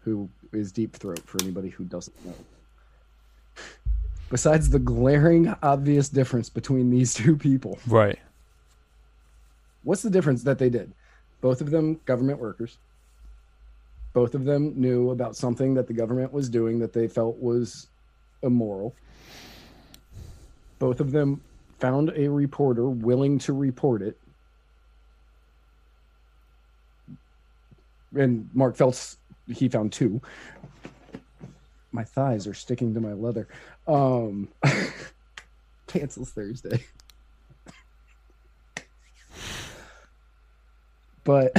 who 0.00 0.28
is 0.52 0.72
Deep 0.72 0.94
Throat 0.94 1.20
for 1.26 1.42
anybody 1.42 1.68
who 1.68 1.84
doesn't 1.84 2.24
know? 2.24 2.34
Besides 4.34 4.68
the 4.68 4.80
glaring, 4.80 5.54
obvious 5.62 6.08
difference 6.08 6.50
between 6.50 6.90
these 6.90 7.14
two 7.22 7.36
people, 7.36 7.78
right, 7.86 8.18
what's 9.84 10.02
the 10.02 10.10
difference 10.10 10.42
that 10.42 10.58
they 10.58 10.68
did? 10.68 10.92
Both 11.40 11.60
of 11.60 11.70
them 11.70 12.00
government 12.04 12.40
workers. 12.40 12.78
Both 14.12 14.34
of 14.34 14.44
them 14.44 14.72
knew 14.74 15.10
about 15.10 15.36
something 15.36 15.74
that 15.74 15.86
the 15.86 15.92
government 15.92 16.32
was 16.32 16.48
doing 16.48 16.80
that 16.80 16.92
they 16.92 17.06
felt 17.06 17.36
was 17.38 17.86
immoral. 18.42 18.92
Both 20.80 20.98
of 20.98 21.12
them 21.12 21.40
found 21.78 22.12
a 22.16 22.26
reporter 22.26 22.88
willing 22.88 23.38
to 23.38 23.52
report 23.52 24.02
it. 24.02 24.18
And 28.16 28.50
Mark 28.52 28.74
Felt, 28.74 29.14
he 29.46 29.68
found 29.68 29.92
two. 29.92 30.20
My 31.94 32.02
thighs 32.02 32.48
are 32.48 32.54
sticking 32.54 32.92
to 32.94 33.00
my 33.00 33.12
leather. 33.12 33.46
Um, 33.86 34.48
Pantsless 35.86 36.30
Thursday. 36.30 36.84
but 41.22 41.52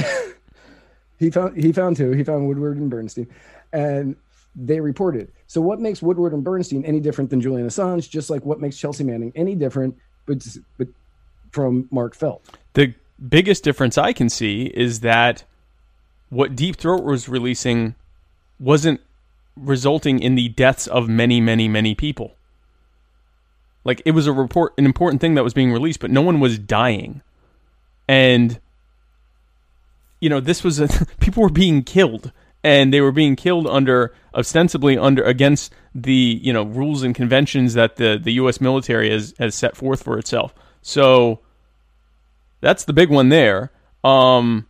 he 1.18 1.30
found 1.30 1.56
he 1.56 1.72
found 1.72 1.96
two. 1.96 2.12
He 2.12 2.22
found 2.22 2.46
Woodward 2.46 2.76
and 2.76 2.90
Bernstein, 2.90 3.28
and 3.72 4.14
they 4.54 4.78
reported. 4.78 5.32
So 5.46 5.62
what 5.62 5.80
makes 5.80 6.02
Woodward 6.02 6.34
and 6.34 6.44
Bernstein 6.44 6.84
any 6.84 7.00
different 7.00 7.30
than 7.30 7.40
Julian 7.40 7.66
Assange? 7.66 8.10
Just 8.10 8.28
like 8.28 8.44
what 8.44 8.60
makes 8.60 8.76
Chelsea 8.76 9.04
Manning 9.04 9.32
any 9.34 9.54
different, 9.54 9.96
but 10.26 10.46
but 10.76 10.88
from 11.50 11.88
Mark 11.90 12.14
Felt. 12.14 12.44
the 12.74 12.92
biggest 13.26 13.64
difference 13.64 13.96
I 13.96 14.12
can 14.12 14.28
see 14.28 14.64
is 14.66 15.00
that 15.00 15.44
what 16.28 16.54
Deep 16.54 16.76
Throat 16.76 17.02
was 17.04 17.26
releasing 17.26 17.94
wasn't 18.60 19.00
resulting 19.56 20.20
in 20.20 20.34
the 20.34 20.48
deaths 20.50 20.86
of 20.86 21.08
many, 21.08 21.40
many, 21.40 21.68
many 21.68 21.94
people. 21.94 22.36
Like 23.84 24.02
it 24.04 24.10
was 24.12 24.26
a 24.26 24.32
report, 24.32 24.74
an 24.78 24.84
important 24.84 25.20
thing 25.20 25.34
that 25.34 25.44
was 25.44 25.54
being 25.54 25.72
released, 25.72 26.00
but 26.00 26.10
no 26.10 26.22
one 26.22 26.40
was 26.40 26.58
dying, 26.58 27.22
and 28.08 28.58
you 30.20 30.28
know 30.28 30.40
this 30.40 30.64
was 30.64 30.80
a 30.80 30.88
people 31.20 31.44
were 31.44 31.48
being 31.48 31.84
killed, 31.84 32.32
and 32.64 32.92
they 32.92 33.00
were 33.00 33.12
being 33.12 33.36
killed 33.36 33.68
under 33.68 34.12
ostensibly 34.34 34.98
under 34.98 35.22
against 35.22 35.72
the 35.94 36.40
you 36.42 36.52
know 36.52 36.64
rules 36.64 37.04
and 37.04 37.14
conventions 37.14 37.74
that 37.74 37.94
the 37.94 38.18
the 38.20 38.32
U.S. 38.34 38.60
military 38.60 39.08
has 39.10 39.34
has 39.38 39.54
set 39.54 39.76
forth 39.76 40.02
for 40.02 40.18
itself. 40.18 40.52
So 40.82 41.40
that's 42.60 42.84
the 42.84 42.92
big 42.92 43.08
one 43.08 43.28
there. 43.28 43.70
Um, 44.02 44.66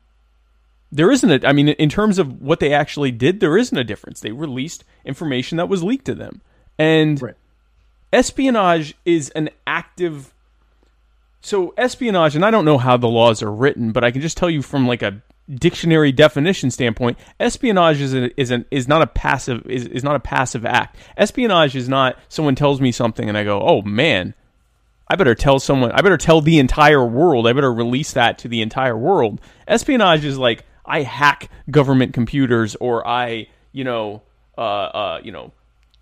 there 0.93 1.11
isn't 1.11 1.45
a, 1.45 1.49
I 1.49 1.53
mean, 1.53 1.69
in 1.69 1.89
terms 1.89 2.19
of 2.19 2.41
what 2.41 2.61
they 2.61 2.73
actually 2.73 3.11
did, 3.11 3.41
there 3.41 3.57
isn't 3.57 3.77
a 3.77 3.85
difference. 3.85 4.21
They 4.21 4.33
released 4.33 4.85
information 5.05 5.57
that 5.59 5.69
was 5.69 5.83
leaked 5.83 6.07
to 6.07 6.15
them, 6.15 6.41
and 6.79 7.21
Right. 7.21 7.35
espionage 8.13 8.95
is 9.05 9.31
an 9.31 9.51
active. 9.67 10.33
So 11.41 11.75
espionage, 11.77 12.35
and 12.35 12.45
I 12.45 12.51
don't 12.51 12.65
know 12.65 12.79
how 12.79 12.97
the 12.97 13.09
laws 13.09 13.43
are 13.43 13.53
written, 13.53 13.93
but 13.93 14.03
I 14.05 14.11
can 14.11 14.21
just 14.21 14.37
tell 14.37 14.51
you 14.51 14.63
from 14.63 14.87
like 14.87 15.03
a 15.03 15.23
dictionary 15.49 16.11
definition 16.11 16.71
standpoint, 16.73 17.19
espionage 17.39 18.01
is 18.01 18.15
a, 18.15 18.41
is 18.41 18.51
an 18.51 18.65
is 18.71 18.89
not 18.89 19.03
a 19.03 19.07
passive 19.07 19.65
is, 19.67 19.87
is 19.87 20.03
not 20.03 20.17
a 20.17 20.21
passive 20.21 20.65
act. 20.67 20.97
Espionage 21.17 21.77
is 21.77 21.89
not 21.89 22.19
someone 22.29 22.55
tells 22.57 22.81
me 22.81 22.91
something 22.91 23.29
and 23.29 23.39
I 23.39 23.45
go, 23.45 23.61
oh 23.61 23.83
man, 23.83 24.35
I 25.09 25.15
better 25.15 25.37
tell 25.37 25.61
someone. 25.61 25.93
I 25.93 26.01
better 26.01 26.17
tell 26.17 26.41
the 26.41 26.59
entire 26.59 27.05
world. 27.05 27.47
I 27.47 27.53
better 27.53 27.73
release 27.73 28.13
that 28.13 28.39
to 28.39 28.49
the 28.49 28.61
entire 28.61 28.97
world. 28.97 29.41
Espionage 29.69 30.25
is 30.25 30.37
like 30.37 30.65
I 30.87 31.03
hack 31.03 31.51
government 31.71 32.15
computers, 32.15 32.77
or 32.77 33.07
I, 33.07 33.49
you 33.73 33.85
know, 33.85 34.23
uh, 34.57 34.61
uh, 34.61 35.21
you 35.23 35.33
know, 35.33 35.53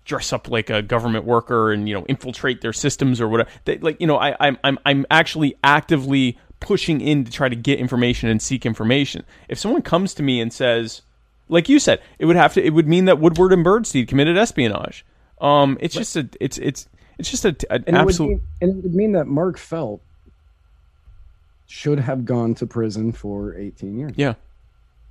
dress 0.05 0.31
up 0.31 0.49
like 0.49 0.69
a 0.69 0.81
government 0.81 1.25
worker 1.25 1.71
and 1.71 1.89
you 1.89 1.95
know 1.95 2.05
infiltrate 2.05 2.61
their 2.61 2.73
systems 2.73 3.19
or 3.19 3.27
whatever. 3.27 3.49
They, 3.65 3.77
like 3.79 3.99
you 3.99 4.07
know, 4.07 4.17
I, 4.17 4.35
I'm 4.39 4.57
I'm 4.63 4.79
I'm 4.85 5.05
actually 5.09 5.55
actively 5.63 6.37
pushing 6.59 7.01
in 7.01 7.25
to 7.25 7.31
try 7.31 7.49
to 7.49 7.55
get 7.55 7.79
information 7.79 8.29
and 8.29 8.41
seek 8.41 8.65
information. 8.65 9.23
If 9.49 9.59
someone 9.59 9.81
comes 9.81 10.13
to 10.15 10.23
me 10.23 10.39
and 10.39 10.51
says, 10.53 11.01
like 11.49 11.69
you 11.69 11.79
said, 11.79 12.01
it 12.19 12.25
would 12.25 12.35
have 12.35 12.53
to. 12.53 12.65
It 12.65 12.71
would 12.71 12.87
mean 12.87 13.05
that 13.05 13.19
Woodward 13.19 13.53
and 13.53 13.63
Bernstein 13.63 14.05
committed 14.05 14.37
espionage. 14.37 15.05
Um, 15.41 15.77
it's 15.79 15.95
just 15.95 16.15
a. 16.15 16.29
It's 16.39 16.57
it's 16.57 16.87
it's 17.17 17.31
just 17.31 17.45
a, 17.45 17.55
an 17.69 17.83
And 17.87 17.95
it, 17.95 17.99
absolute. 17.99 18.29
mean, 18.29 18.41
and 18.61 18.71
it 18.71 18.83
would 18.83 18.95
mean 18.95 19.11
that 19.13 19.27
Mark 19.27 19.57
Felt 19.57 20.01
should 21.67 21.99
have 21.99 22.25
gone 22.25 22.53
to 22.55 22.65
prison 22.65 23.11
for 23.11 23.55
18 23.55 23.97
years 23.97 24.11
yeah. 24.15 24.35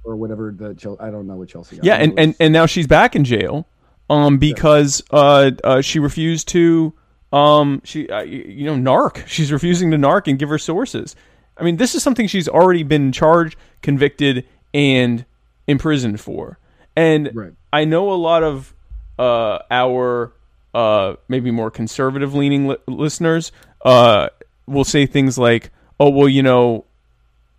Or 0.04 0.16
whatever 0.16 0.54
the 0.56 0.96
I 1.00 1.10
don't 1.10 1.26
know 1.26 1.36
what 1.36 1.48
Chelsea. 1.48 1.78
Yeah, 1.82 1.96
and, 1.96 2.18
and, 2.18 2.34
and 2.38 2.52
now 2.52 2.66
she's 2.66 2.86
back 2.86 3.16
in 3.16 3.24
jail 3.24 3.66
um, 4.10 4.38
because 4.38 5.02
uh, 5.10 5.50
uh, 5.62 5.80
she 5.80 5.98
refused 5.98 6.48
to 6.48 6.94
um, 7.32 7.80
she 7.84 8.08
uh, 8.08 8.22
you 8.22 8.64
know 8.64 8.76
narc. 8.76 9.26
She's 9.26 9.50
refusing 9.50 9.90
to 9.90 9.96
narc 9.96 10.28
and 10.28 10.38
give 10.38 10.48
her 10.48 10.58
sources. 10.58 11.16
I 11.56 11.64
mean, 11.64 11.76
this 11.76 11.94
is 11.94 12.02
something 12.02 12.26
she's 12.26 12.48
already 12.48 12.82
been 12.82 13.12
charged, 13.12 13.56
convicted, 13.80 14.46
and 14.72 15.24
imprisoned 15.66 16.20
for. 16.20 16.58
And 16.96 17.30
Right. 17.32 17.52
I 17.72 17.84
know 17.84 18.12
a 18.12 18.14
lot 18.14 18.42
of 18.42 18.74
uh, 19.18 19.60
our 19.70 20.32
uh, 20.74 21.14
maybe 21.28 21.50
more 21.50 21.70
conservative 21.70 22.34
leaning 22.34 22.68
li- 22.68 22.76
listeners 22.86 23.52
uh, 23.84 24.28
will 24.66 24.84
say 24.84 25.06
things 25.06 25.38
like, 25.38 25.70
"Oh, 26.00 26.10
well, 26.10 26.28
you 26.28 26.42
know, 26.42 26.84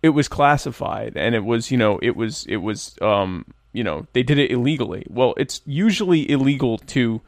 it 0.02 0.10
was 0.10 0.28
classified 0.28 1.16
and 1.16 1.34
it 1.34 1.44
was 1.44 1.70
you 1.70 1.76
know 1.76 1.98
it 2.02 2.16
was 2.16 2.46
it 2.46 2.56
was 2.56 2.96
um 3.00 3.44
you 3.72 3.82
know 3.82 4.06
they 4.12 4.22
did 4.22 4.38
it 4.38 4.50
illegally 4.50 5.06
well 5.08 5.34
it's 5.36 5.60
usually 5.66 6.30
illegal 6.30 6.78
to 6.78 7.20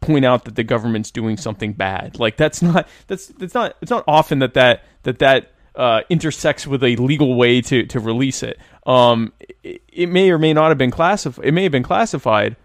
point 0.00 0.24
out 0.24 0.44
that 0.44 0.56
the 0.56 0.64
government's 0.64 1.10
doing 1.10 1.36
something 1.36 1.72
bad 1.72 2.18
like 2.18 2.36
that's 2.36 2.60
not 2.60 2.88
that's 3.06 3.26
that's 3.26 3.54
not 3.54 3.76
it's 3.80 3.90
not 3.90 4.04
often 4.06 4.40
that 4.40 4.54
that 4.54 4.84
that 5.04 5.18
that 5.20 5.52
uh, 5.74 6.02
intersects 6.10 6.66
with 6.66 6.82
a 6.82 6.96
legal 6.96 7.34
way 7.34 7.60
to 7.60 7.84
to 7.86 8.00
release 8.00 8.42
it. 8.42 8.58
Um, 8.86 9.32
it, 9.62 9.82
it 9.92 10.08
may 10.08 10.30
or 10.30 10.38
may 10.38 10.52
not 10.52 10.68
have 10.68 10.78
been 10.78 10.90
classified. 10.90 11.44
It 11.44 11.52
may 11.52 11.62
have 11.62 11.72
been 11.72 11.82
classified, 11.82 12.56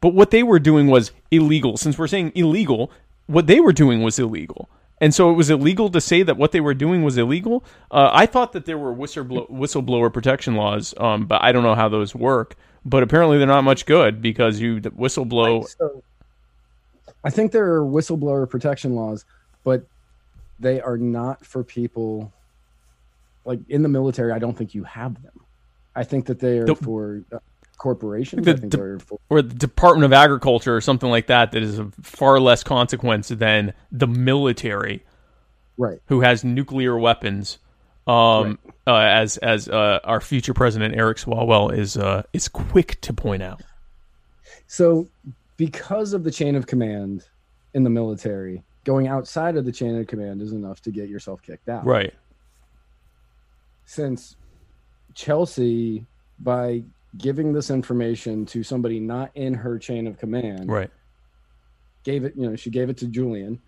but 0.00 0.14
what 0.14 0.30
they 0.30 0.42
were 0.42 0.58
doing 0.58 0.86
was 0.88 1.12
illegal. 1.30 1.76
Since 1.76 1.98
we're 1.98 2.06
saying 2.06 2.32
illegal, 2.34 2.90
what 3.26 3.46
they 3.46 3.60
were 3.60 3.72
doing 3.72 4.02
was 4.02 4.18
illegal. 4.18 4.68
And 5.04 5.14
so 5.14 5.28
it 5.28 5.34
was 5.34 5.50
illegal 5.50 5.90
to 5.90 6.00
say 6.00 6.22
that 6.22 6.38
what 6.38 6.52
they 6.52 6.62
were 6.62 6.72
doing 6.72 7.02
was 7.02 7.18
illegal. 7.18 7.62
Uh, 7.90 8.08
I 8.10 8.24
thought 8.24 8.52
that 8.52 8.64
there 8.64 8.78
were 8.78 8.94
whistleblower, 8.94 9.50
whistleblower 9.50 10.10
protection 10.10 10.54
laws, 10.54 10.94
um, 10.96 11.26
but 11.26 11.42
I 11.42 11.52
don't 11.52 11.62
know 11.62 11.74
how 11.74 11.90
those 11.90 12.14
work. 12.14 12.56
But 12.86 13.02
apparently 13.02 13.36
they're 13.36 13.46
not 13.46 13.64
much 13.64 13.84
good 13.84 14.22
because 14.22 14.60
you 14.60 14.80
whistleblow. 14.80 15.68
So, 15.68 16.02
I 17.22 17.28
think 17.28 17.52
there 17.52 17.74
are 17.74 17.82
whistleblower 17.82 18.48
protection 18.48 18.94
laws, 18.94 19.26
but 19.62 19.84
they 20.58 20.80
are 20.80 20.96
not 20.96 21.44
for 21.44 21.62
people 21.62 22.32
like 23.44 23.60
in 23.68 23.82
the 23.82 23.90
military. 23.90 24.32
I 24.32 24.38
don't 24.38 24.56
think 24.56 24.74
you 24.74 24.84
have 24.84 25.22
them. 25.22 25.38
I 25.94 26.04
think 26.04 26.24
that 26.26 26.38
they 26.38 26.60
are 26.60 26.64
The- 26.64 26.76
for 26.76 27.20
uh, 27.30 27.40
corporations. 27.78 28.44
The- 28.44 28.52
I 28.52 28.56
think 28.56 28.72
the- 28.72 28.76
they're 28.76 28.98
for 28.98 29.18
or 29.28 29.42
the 29.42 29.54
Department 29.54 30.04
of 30.04 30.12
Agriculture 30.12 30.76
or 30.76 30.80
something 30.80 31.10
like 31.10 31.26
that 31.28 31.52
that 31.52 31.62
is 31.62 31.78
of 31.78 31.94
far 32.02 32.40
less 32.40 32.62
consequence 32.62 33.28
than 33.28 33.72
the 33.90 34.06
military 34.06 35.04
right. 35.76 36.00
who 36.06 36.20
has 36.20 36.44
nuclear 36.44 36.98
weapons. 36.98 37.58
Um, 38.06 38.58
uh, 38.86 38.96
as 38.96 39.38
as 39.38 39.66
uh, 39.66 39.98
our 40.04 40.20
future 40.20 40.52
president 40.52 40.94
Eric 40.94 41.16
Swalwell 41.16 41.74
is 41.74 41.96
uh, 41.96 42.22
is 42.34 42.48
quick 42.48 43.00
to 43.00 43.14
point 43.14 43.42
out. 43.42 43.62
So, 44.66 45.08
because 45.56 46.12
of 46.12 46.22
the 46.22 46.30
chain 46.30 46.54
of 46.54 46.66
command 46.66 47.26
in 47.72 47.82
the 47.82 47.88
military, 47.90 48.62
going 48.84 49.08
outside 49.08 49.56
of 49.56 49.64
the 49.64 49.72
chain 49.72 49.98
of 49.98 50.06
command 50.06 50.42
is 50.42 50.52
enough 50.52 50.82
to 50.82 50.90
get 50.90 51.08
yourself 51.08 51.42
kicked 51.42 51.68
out. 51.68 51.86
Right. 51.86 52.12
Since 53.86 54.36
Chelsea, 55.14 56.04
by 56.38 56.82
giving 57.16 57.52
this 57.52 57.70
information 57.70 58.46
to 58.46 58.62
somebody 58.62 59.00
not 59.00 59.30
in 59.34 59.54
her 59.54 59.78
chain 59.78 60.06
of 60.06 60.18
command, 60.18 60.68
Right. 60.68 60.90
gave 62.04 62.24
it, 62.24 62.34
you 62.36 62.48
know, 62.48 62.56
she 62.56 62.70
gave 62.70 62.88
it 62.90 62.96
to 62.98 63.06
Julian. 63.06 63.60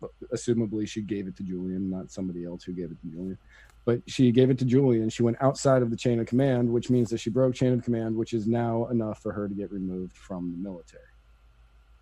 But 0.00 0.10
assumably, 0.32 0.86
she 0.88 1.00
gave 1.02 1.26
it 1.26 1.36
to 1.36 1.42
Julian, 1.42 1.88
not 1.90 2.10
somebody 2.10 2.44
else 2.44 2.64
who 2.64 2.72
gave 2.72 2.90
it 2.90 3.00
to 3.00 3.08
Julian. 3.08 3.38
But 3.84 4.02
she 4.06 4.30
gave 4.30 4.50
it 4.50 4.58
to 4.58 4.64
Julian. 4.64 5.08
She 5.08 5.22
went 5.22 5.38
outside 5.40 5.80
of 5.80 5.90
the 5.90 5.96
chain 5.96 6.18
of 6.20 6.26
command, 6.26 6.70
which 6.70 6.90
means 6.90 7.08
that 7.10 7.18
she 7.18 7.30
broke 7.30 7.54
chain 7.54 7.72
of 7.72 7.82
command, 7.82 8.16
which 8.16 8.32
is 8.32 8.46
now 8.46 8.86
enough 8.88 9.22
for 9.22 9.32
her 9.32 9.48
to 9.48 9.54
get 9.54 9.72
removed 9.72 10.16
from 10.16 10.52
the 10.52 10.58
military 10.58 11.02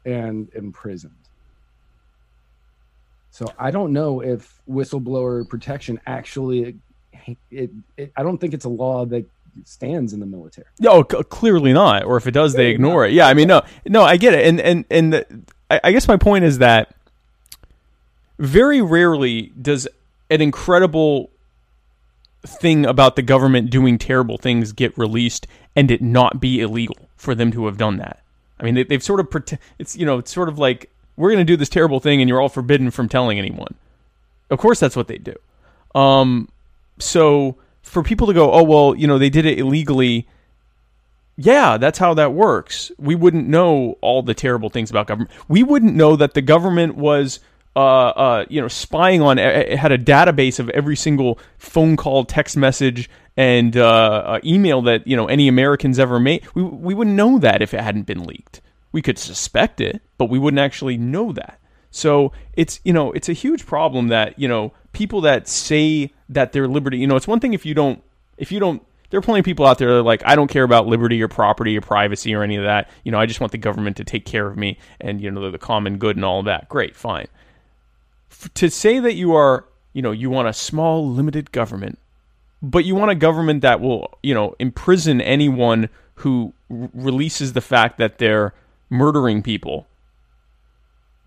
and 0.05 0.49
imprisoned. 0.55 1.13
So 3.31 3.53
I 3.59 3.71
don't 3.71 3.93
know 3.93 4.21
if 4.21 4.61
whistleblower 4.69 5.49
protection 5.49 6.01
actually, 6.07 6.77
it, 7.51 7.71
it 7.97 8.13
I 8.17 8.23
don't 8.23 8.39
think 8.39 8.55
it's 8.55 8.65
a 8.65 8.69
law 8.71 9.05
that 9.07 9.27
stands 9.65 10.13
in 10.13 10.21
the 10.21 10.27
military. 10.27 10.67
No, 10.81 11.05
c- 11.11 11.23
clearly 11.29 11.73
not. 11.73 12.05
Or 12.05 12.17
if 12.17 12.27
it 12.27 12.33
does, 12.33 12.55
they 12.55 12.69
ignore 12.71 13.07
it. 13.07 13.13
Yeah, 13.13 13.27
I 13.27 13.35
mean, 13.35 13.49
no, 13.49 13.63
no, 13.87 14.03
I 14.03 14.17
get 14.17 14.35
it. 14.35 14.47
And 14.47 14.61
and 14.61 14.85
and 14.91 15.13
the, 15.13 15.27
I, 15.71 15.81
I 15.85 15.93
guess 15.93 16.09
my 16.09 16.17
point 16.17 16.45
is 16.45 16.59
that 16.59 16.95
very 18.39 18.83
rarely 18.83 19.53
does 19.61 19.87
an 20.31 20.41
incredible 20.41 21.31
thing 22.47 22.85
about 22.85 23.17
the 23.17 23.23
government 23.23 23.71
doing 23.71 23.97
terrible 23.97 24.37
things 24.37 24.73
get 24.73 24.97
released 24.99 25.47
and 25.75 25.91
it 25.91 26.03
not 26.03 26.41
be 26.41 26.61
illegal 26.61 26.97
for 27.17 27.35
them 27.35 27.51
to 27.53 27.67
have 27.67 27.79
done 27.79 27.97
that. 27.97 28.23
I 28.61 28.65
mean, 28.65 28.75
they, 28.75 28.85
they've 28.85 29.03
sort 29.03 29.21
of 29.21 29.31
prote- 29.31 29.59
it's 29.79 29.97
you 29.97 30.07
know 30.07 30.19
it's 30.19 30.33
sort 30.33 30.49
of 30.49 30.59
like 30.59 30.91
we're 31.17 31.31
going 31.31 31.39
to 31.39 31.45
do 31.45 31.57
this 31.57 31.69
terrible 31.69 32.01
thing 32.01 32.21
and 32.21 32.29
you're 32.29 32.41
all 32.41 32.49
forbidden 32.49 32.91
from 32.91 33.09
telling 33.09 33.39
anyone. 33.39 33.75
Of 34.51 34.59
course, 34.59 34.81
that's 34.81 34.97
what 34.97 35.09
they 35.09 35.19
do. 35.19 35.35
Um, 35.99 36.49
so 36.99 37.57
for 37.95 38.03
people 38.03 38.27
to 38.27 38.35
go, 38.35 38.53
oh 38.53 38.63
well, 38.63 38.95
you 38.95 39.07
know, 39.07 39.19
they 39.19 39.31
did 39.31 39.47
it 39.47 39.59
illegally. 39.59 40.29
Yeah, 41.37 41.79
that's 41.79 41.99
how 41.99 42.13
that 42.15 42.33
works. 42.35 42.93
We 42.99 43.15
wouldn't 43.15 43.49
know 43.49 43.97
all 44.03 44.23
the 44.23 44.35
terrible 44.35 44.69
things 44.69 44.91
about 44.91 45.07
government. 45.07 45.31
We 45.49 45.63
wouldn't 45.63 45.95
know 45.95 46.17
that 46.17 46.35
the 46.35 46.43
government 46.43 46.97
was, 46.97 47.41
uh, 47.75 47.79
uh, 47.79 48.45
you 48.49 48.61
know, 48.61 48.69
spying 48.69 49.23
on. 49.23 49.39
It 49.39 49.79
had 49.79 49.91
a 49.91 49.99
database 49.99 50.61
of 50.61 50.69
every 50.71 50.97
single 50.97 51.39
phone 51.59 51.97
call, 51.97 52.25
text 52.25 52.57
message, 52.57 53.09
and 53.37 53.77
uh, 53.77 53.87
uh, 54.27 54.41
email 54.45 54.83
that 54.83 55.07
you 55.07 55.17
know 55.17 55.27
any 55.27 55.49
Americans 55.49 55.99
ever 55.99 56.21
made. 56.21 56.45
We 56.55 56.63
we 56.63 56.95
wouldn't 56.95 57.17
know 57.17 57.39
that 57.39 57.63
if 57.63 57.75
it 57.75 57.81
hadn't 57.81 58.07
been 58.07 58.25
leaked. 58.25 58.61
We 58.93 59.03
could 59.03 59.19
suspect 59.19 59.81
it, 59.81 60.03
but 60.19 60.27
we 60.27 60.39
wouldn't 60.39 60.61
actually 60.61 60.97
know 60.99 61.33
that. 61.33 61.59
So 61.91 62.33
it's 62.53 62.81
you 62.85 62.93
know 62.93 63.11
it's 63.13 63.29
a 63.29 63.33
huge 63.33 63.67
problem 63.67 64.09
that 64.09 64.39
you 64.39 64.47
know 64.47 64.73
people 64.93 65.21
that 65.23 65.49
say 65.49 66.13
that 66.29 66.53
they're 66.53 66.69
liberty. 66.69 66.99
You 66.99 67.07
know, 67.07 67.17
it's 67.17 67.29
one 67.29 67.41
thing 67.41 67.55
if 67.55 67.67
you 67.67 67.75
don't 67.75 68.03
if 68.37 68.53
you 68.53 68.61
don't. 68.61 68.83
There 69.11 69.19
are 69.19 69.23
plenty 69.23 69.41
of 69.41 69.45
people 69.45 69.65
out 69.65 69.79
there 69.79 69.89
that 69.89 69.99
are 69.99 70.03
like, 70.03 70.23
I 70.27 70.35
don't 70.35 70.49
care 70.49 70.65
about 70.65 70.87
liberty 70.89 71.23
or 71.23 71.29
property 71.29 71.77
or 71.79 71.81
privacy 71.81 72.35
or 72.35 72.43
any 72.43 72.57
of 72.57 72.65
that. 72.65 72.91
You 73.05 73.13
know, 73.13 73.21
I 73.21 73.27
just 73.27 73.39
want 73.39 73.53
the 73.53 73.59
government 73.59 73.97
to 73.99 74.05
take 74.05 74.25
care 74.25 74.49
of 74.49 74.57
me 74.57 74.79
and 75.01 75.21
you 75.21 75.31
know 75.31 75.51
the 75.53 75.59
common 75.59 75.99
good 75.99 76.17
and 76.17 76.25
all 76.25 76.41
of 76.41 76.47
that. 76.47 76.69
Great, 76.69 76.97
fine. 76.97 77.29
F- 78.31 78.53
to 78.55 78.69
say 78.69 78.99
that 78.99 79.15
you 79.15 79.35
are, 79.35 79.67
you 79.93 80.03
know, 80.03 80.11
you 80.11 80.31
want 80.31 80.49
a 80.49 80.53
small 80.53 81.09
limited 81.09 81.53
government, 81.53 81.99
but 82.61 82.85
you 82.85 82.97
want 82.97 83.13
a 83.13 83.15
government 83.15 83.61
that 83.61 83.81
will, 83.81 84.19
you 84.23 84.35
know, 84.35 84.57
imprison 84.59 85.21
anyone 85.21 85.91
who 86.17 86.53
r- 86.69 86.89
releases 86.93 87.53
the 87.53 87.61
fact 87.61 87.99
that 87.99 88.19
they're 88.19 88.53
murdering 88.91 89.43
people 89.43 89.87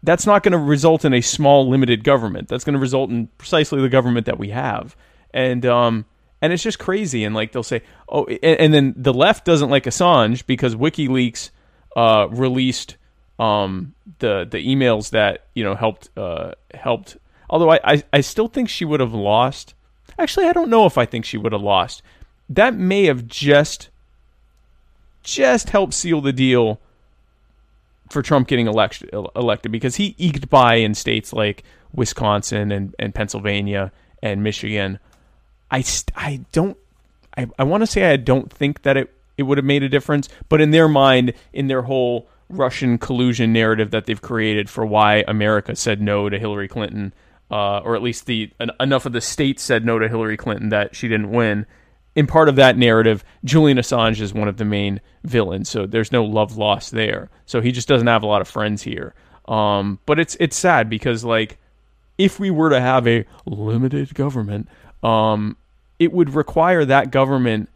that's 0.04 0.26
not 0.26 0.44
going 0.44 0.52
to 0.52 0.58
result 0.58 1.06
in 1.06 1.14
a 1.14 1.22
small 1.22 1.70
limited 1.70 2.04
government. 2.04 2.48
That's 2.48 2.64
going 2.64 2.74
to 2.74 2.80
result 2.80 3.10
in 3.10 3.28
precisely 3.38 3.82
the 3.82 3.90
government 3.90 4.26
that 4.28 4.38
we 4.38 4.50
have. 4.50 4.96
And 5.34 5.66
um 5.66 6.06
and 6.42 6.54
it's 6.54 6.64
just 6.64 6.80
crazy. 6.80 7.24
And 7.24 7.34
like 7.36 7.52
they'll 7.52 7.64
say 7.64 7.82
oh 8.10 8.26
and, 8.26 8.60
and 8.60 8.74
then 8.74 8.94
the 8.96 9.14
left 9.14 9.46
doesn't 9.46 9.70
like 9.70 9.86
assange 9.86 10.46
because 10.46 10.76
wikileaks 10.76 11.50
uh 11.96 12.28
released 12.30 12.98
um 13.40 13.94
the 14.20 14.48
the 14.50 14.58
emails 14.58 15.12
that 15.12 15.48
you 15.54 15.64
know 15.64 15.76
helped 15.76 16.10
uh 16.18 16.54
helped. 16.74 17.18
Although 17.50 17.72
i 17.72 17.80
i, 17.84 18.04
I 18.14 18.22
still 18.22 18.48
think 18.48 18.70
she 18.70 18.86
would 18.86 19.00
have 19.00 19.14
lost. 19.14 19.74
Actually 20.20 20.48
i 20.48 20.54
don't 20.54 20.70
know 20.70 20.86
if 20.86 20.98
i 20.98 21.06
think 21.06 21.26
she 21.26 21.38
would 21.38 21.52
have 21.52 21.62
lost. 21.62 22.02
That 22.50 22.76
may 22.76 23.06
have 23.06 23.28
just 23.28 23.90
just 25.24 25.72
helped 25.72 25.94
seal 25.94 26.22
the 26.22 26.32
deal 26.32 26.80
for 28.10 28.22
Trump 28.22 28.48
getting 28.48 28.68
election, 28.68 29.10
elected 29.36 29.72
because 29.72 29.96
he 29.96 30.16
eked 30.18 30.50
by 30.50 30.76
in 30.76 30.94
states 30.94 31.34
like 31.34 31.64
Wisconsin 31.94 32.72
and, 32.72 32.96
and 33.00 33.14
Pennsylvania 33.14 33.92
and 34.22 34.44
Michigan. 34.44 35.00
I, 35.70 35.84
I 36.16 36.42
don't 36.52 36.78
I, 37.38 37.48
I 37.60 37.64
want 37.64 37.84
to 37.84 37.88
say 37.88 38.12
I 38.12 38.18
don't 38.18 38.52
think 38.52 38.82
that 38.82 38.98
it, 38.98 39.14
it 39.38 39.44
would 39.44 39.58
have 39.58 39.66
made 39.66 39.84
a 39.84 39.90
difference, 39.90 40.28
but 40.50 40.60
in 40.60 40.72
their 40.72 40.88
mind, 40.88 41.34
in 41.54 41.68
their 41.68 41.84
whole 41.84 42.28
Russian 42.50 42.98
collusion 42.98 43.54
narrative 43.54 43.92
that 43.92 44.06
they've 44.06 44.22
created 44.22 44.70
for 44.70 44.86
why 44.86 45.24
America 45.28 45.76
said 45.76 46.02
no 46.02 46.28
to 46.28 46.40
Hillary 46.40 46.68
Clinton, 46.68 47.14
uh, 47.52 47.80
or 47.80 47.96
at 47.96 48.02
least 48.02 48.26
the 48.26 48.52
en- 48.60 48.72
enough 48.80 49.06
of 49.06 49.14
the 49.14 49.22
states 49.22 49.62
said 49.62 49.86
no 49.86 50.00
to 50.00 50.10
Hillary 50.10 50.38
Clinton 50.38 50.70
that 50.70 50.96
she 50.96 51.08
didn't 51.08 51.30
win. 51.30 51.68
In 52.18 52.26
part 52.26 52.50
of 52.50 52.56
that 52.56 52.80
narrative, 52.80 53.24
Julian 53.44 53.78
Assange 53.78 54.20
is 54.22 54.34
one 54.34 54.48
of 54.48 54.58
the 54.58 54.66
main 54.66 55.02
villains, 55.24 55.70
so 55.70 55.86
there's 55.86 56.12
no 56.12 56.26
love 56.26 56.58
lost 56.58 56.90
there. 56.90 57.30
So 57.46 57.62
he 57.62 57.72
just 57.72 57.88
doesn't 57.88 58.08
have 58.08 58.24
a 58.24 58.26
lot 58.26 58.42
of 58.42 58.48
friends 58.48 58.82
here. 58.82 59.14
Um, 59.48 60.00
but 60.08 60.20
it's 60.20 60.36
it's 60.40 60.58
sad 60.58 60.90
because 60.90 61.24
like 61.24 61.60
if 62.18 62.40
we 62.40 62.50
were 62.50 62.72
to 62.72 62.82
have 62.82 63.08
a 63.08 63.24
limited 63.46 64.16
government, 64.16 64.68
um, 65.04 65.58
it 66.00 66.12
would 66.12 66.32
require 66.32 66.86
that 66.86 67.12
government. 67.12 67.70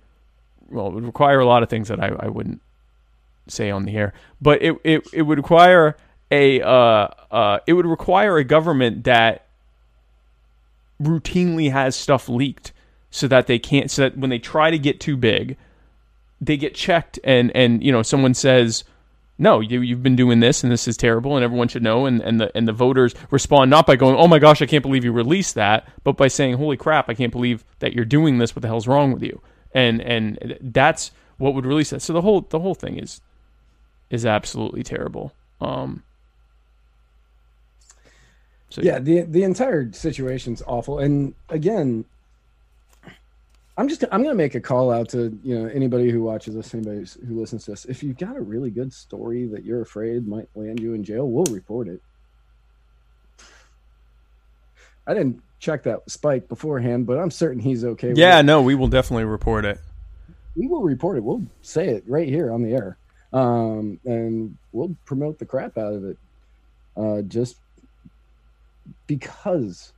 Well, 0.71 0.87
it 0.87 0.93
would 0.95 1.05
require 1.05 1.39
a 1.39 1.45
lot 1.45 1.61
of 1.61 1.69
things 1.69 1.89
that 1.89 1.99
I, 1.99 2.07
I 2.07 2.27
wouldn't 2.27 2.61
say 3.47 3.69
on 3.69 3.85
the 3.85 3.95
air, 3.95 4.11
but 4.41 4.59
it 4.63 4.75
it, 4.83 5.07
it 5.13 5.21
would 5.21 5.37
require 5.37 5.95
a 6.31 6.61
uh, 6.61 7.09
uh, 7.29 7.59
it 7.67 7.73
would 7.73 7.85
require 7.85 8.37
a 8.37 8.43
government 8.43 9.03
that 9.03 9.45
routinely 10.99 11.71
has 11.71 11.95
stuff 11.95 12.27
leaked 12.27 12.73
so 13.11 13.27
that 13.27 13.45
they 13.47 13.59
can't 13.59 13.91
so 13.91 14.03
that 14.03 14.17
when 14.17 14.29
they 14.29 14.39
try 14.39 14.71
to 14.71 14.79
get 14.79 14.99
too 14.99 15.15
big, 15.15 15.57
they 16.39 16.57
get 16.57 16.73
checked 16.73 17.19
and 17.23 17.55
and 17.55 17.83
you 17.83 17.91
know 17.91 18.01
someone 18.01 18.33
says 18.33 18.83
no, 19.41 19.59
you, 19.59 19.81
you've 19.81 20.03
been 20.03 20.15
doing 20.15 20.39
this 20.39 20.63
and 20.63 20.71
this 20.71 20.87
is 20.87 20.95
terrible 20.95 21.35
and 21.35 21.43
everyone 21.43 21.67
should 21.67 21.81
know. 21.81 22.05
And, 22.05 22.21
and, 22.21 22.39
the, 22.39 22.55
and 22.55 22.67
the 22.67 22.73
voters 22.73 23.15
respond 23.31 23.71
not 23.71 23.87
by 23.87 23.95
going, 23.95 24.15
oh 24.15 24.27
my 24.27 24.37
gosh, 24.37 24.61
I 24.61 24.67
can't 24.67 24.83
believe 24.83 25.03
you 25.03 25.11
released 25.11 25.55
that, 25.55 25.87
but 26.03 26.15
by 26.15 26.27
saying, 26.27 26.57
holy 26.57 26.77
crap, 26.77 27.09
I 27.09 27.15
can't 27.15 27.31
believe 27.31 27.65
that 27.79 27.93
you're 27.93 28.05
doing 28.05 28.37
this. 28.37 28.55
What 28.55 28.61
the 28.61 28.67
hell's 28.67 28.87
wrong 28.87 29.11
with 29.11 29.23
you? 29.23 29.41
And, 29.73 29.99
and 29.99 30.59
that's 30.61 31.09
what 31.39 31.55
would 31.55 31.65
release 31.65 31.89
that. 31.89 32.03
So 32.03 32.13
the 32.13 32.21
whole, 32.21 32.41
the 32.41 32.59
whole 32.59 32.75
thing 32.75 32.99
is, 32.99 33.19
is 34.11 34.27
absolutely 34.27 34.83
terrible. 34.83 35.33
Um, 35.59 36.03
so 38.69 38.81
yeah 38.81 38.99
the 38.99 39.21
the 39.21 39.43
entire 39.43 39.91
situation's 39.91 40.63
awful 40.65 40.97
and 40.97 41.35
again 41.49 42.05
i'm 43.81 43.87
just 43.87 44.03
i'm 44.11 44.23
gonna 44.23 44.35
make 44.35 44.55
a 44.55 44.61
call 44.61 44.91
out 44.91 45.09
to 45.09 45.37
you 45.43 45.57
know 45.57 45.67
anybody 45.69 46.09
who 46.09 46.21
watches 46.21 46.55
this 46.55 46.73
anybody 46.73 47.05
who 47.27 47.39
listens 47.39 47.65
to 47.65 47.71
this 47.71 47.85
if 47.85 48.03
you've 48.03 48.17
got 48.17 48.37
a 48.37 48.41
really 48.41 48.69
good 48.69 48.93
story 48.93 49.45
that 49.47 49.65
you're 49.65 49.81
afraid 49.81 50.27
might 50.27 50.47
land 50.55 50.79
you 50.79 50.93
in 50.93 51.03
jail 51.03 51.27
we'll 51.27 51.45
report 51.53 51.87
it 51.87 52.01
i 55.07 55.13
didn't 55.13 55.41
check 55.61 55.83
that 55.83 56.09
spike 56.09 56.49
beforehand, 56.49 57.05
but 57.05 57.17
I'm 57.17 57.31
certain 57.31 57.61
he's 57.61 57.85
okay. 57.85 58.09
with 58.09 58.17
Yeah, 58.17 58.41
no, 58.41 58.61
we 58.61 58.75
will 58.75 58.87
definitely 58.87 59.25
report 59.25 59.63
it. 59.63 59.79
we 60.55 60.67
will 60.67 60.81
report 60.81 61.17
it. 61.17 61.23
We'll 61.23 61.43
say 61.61 61.87
it 61.87 62.03
right 62.07 62.27
here 62.27 62.51
on 62.51 62.63
the 62.63 62.73
air, 62.73 62.97
um, 63.31 63.99
and 64.03 64.57
we'll 64.73 64.95
promote 65.05 65.39
the 65.39 65.45
crap 65.45 65.77
out 65.77 65.93
of 65.93 66.03
it. 66.03 66.17
Uh, 66.97 67.21
just 67.21 67.55
because 69.07 69.93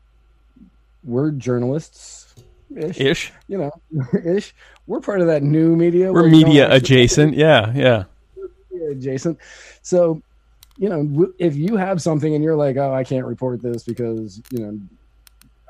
we're 1.03 1.31
journalists, 1.31 2.35
ish, 2.77 2.99
Ish. 2.99 3.31
you 3.47 3.57
know, 3.57 3.71
ish. 4.25 4.53
We're 4.87 4.99
part 4.99 5.21
of 5.21 5.27
that 5.27 5.43
new 5.43 5.75
media. 5.75 6.11
We're 6.11 6.23
where 6.23 6.29
you 6.29 6.41
don't 6.41 6.49
media 6.49 6.71
adjacent. 6.73 7.33
Yeah, 7.37 7.71
yeah. 7.73 8.03
media 8.71 8.91
adjacent. 8.91 9.37
So, 9.81 10.21
you 10.77 10.89
know, 10.89 11.27
if 11.39 11.55
you 11.55 11.77
have 11.77 12.01
something 12.01 12.33
and 12.35 12.43
you're 12.43 12.55
like, 12.55 12.77
"Oh, 12.77 12.93
I 12.93 13.03
can't 13.03 13.25
report 13.25 13.61
this 13.61 13.83
because 13.83 14.41
you 14.51 14.59
know 14.59 14.79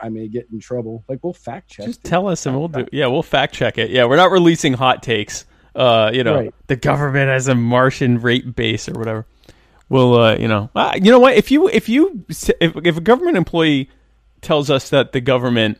I 0.01 0.10
may 0.10 0.28
get 0.28 0.47
in 0.51 0.60
trouble," 0.60 1.04
like 1.08 1.20
we'll 1.24 1.34
fact 1.34 1.70
check. 1.70 1.86
Just 1.86 2.06
it. 2.06 2.10
tell 2.10 2.28
us 2.28 2.45
and 2.45 2.58
we'll 2.58 2.68
do. 2.70 2.88
Yeah, 2.91 3.08
we'll 3.08 3.24
fact 3.24 3.54
check 3.54 3.78
it. 3.78 3.89
Yeah, 3.91 4.06
we're 4.06 4.16
not 4.18 4.32
releasing 4.32 4.74
hot 4.74 5.04
takes. 5.04 5.45
Uh, 5.76 6.12
you 6.14 6.24
know, 6.24 6.36
Right. 6.36 6.56
the 6.68 6.76
government 6.76 7.30
has 7.30 7.47
a 7.47 7.56
Martian 7.56 8.20
rape 8.20 8.56
base 8.56 8.88
or 8.88 8.93
whatever. 8.93 9.26
We'll, 9.89 10.18
uh, 10.20 10.36
you 10.38 10.47
know, 10.47 10.70
uh, 10.76 10.93
you 10.95 11.12
know 11.12 11.20
what? 11.20 11.36
If 11.36 11.51
you 11.51 11.68
if 11.68 11.89
you 11.89 12.24
if, 12.30 12.76
if 12.78 12.97
a 12.97 13.01
government 13.01 13.38
employee 13.38 13.89
tells 14.41 14.70
us 14.70 14.89
that 14.91 15.12
the 15.14 15.22
government 15.22 15.80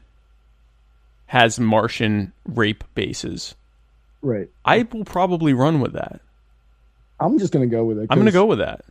has 1.34 1.60
Martian 1.60 2.32
rape 2.46 2.84
bases, 2.94 3.56
right. 4.22 4.52
I 4.64 4.84
will 4.84 5.04
probably 5.04 5.52
run 5.52 5.80
with 5.80 5.94
that. 5.94 6.22
I'm 7.20 7.40
just 7.40 7.52
gonna 7.52 7.66
go 7.66 7.84
with 7.86 7.98
it. 7.98 8.06
I'm 8.12 8.20
gonna 8.20 8.32
go 8.32 8.46
with 8.46 8.60
that. 8.60 8.86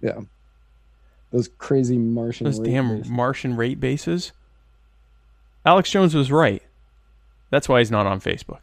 Yeah. 0.00 0.20
Those 1.32 1.50
crazy 1.58 1.98
Martian. 1.98 2.44
Those 2.44 2.60
damn 2.60 2.98
bases. 2.98 3.10
Martian 3.10 3.56
rape 3.56 3.80
bases. 3.80 4.30
Alex 5.66 5.90
Jones 5.90 6.14
was 6.14 6.30
right. 6.30 6.62
That's 7.50 7.68
why 7.68 7.80
he's 7.80 7.90
not 7.90 8.06
on 8.06 8.20
Facebook. 8.20 8.60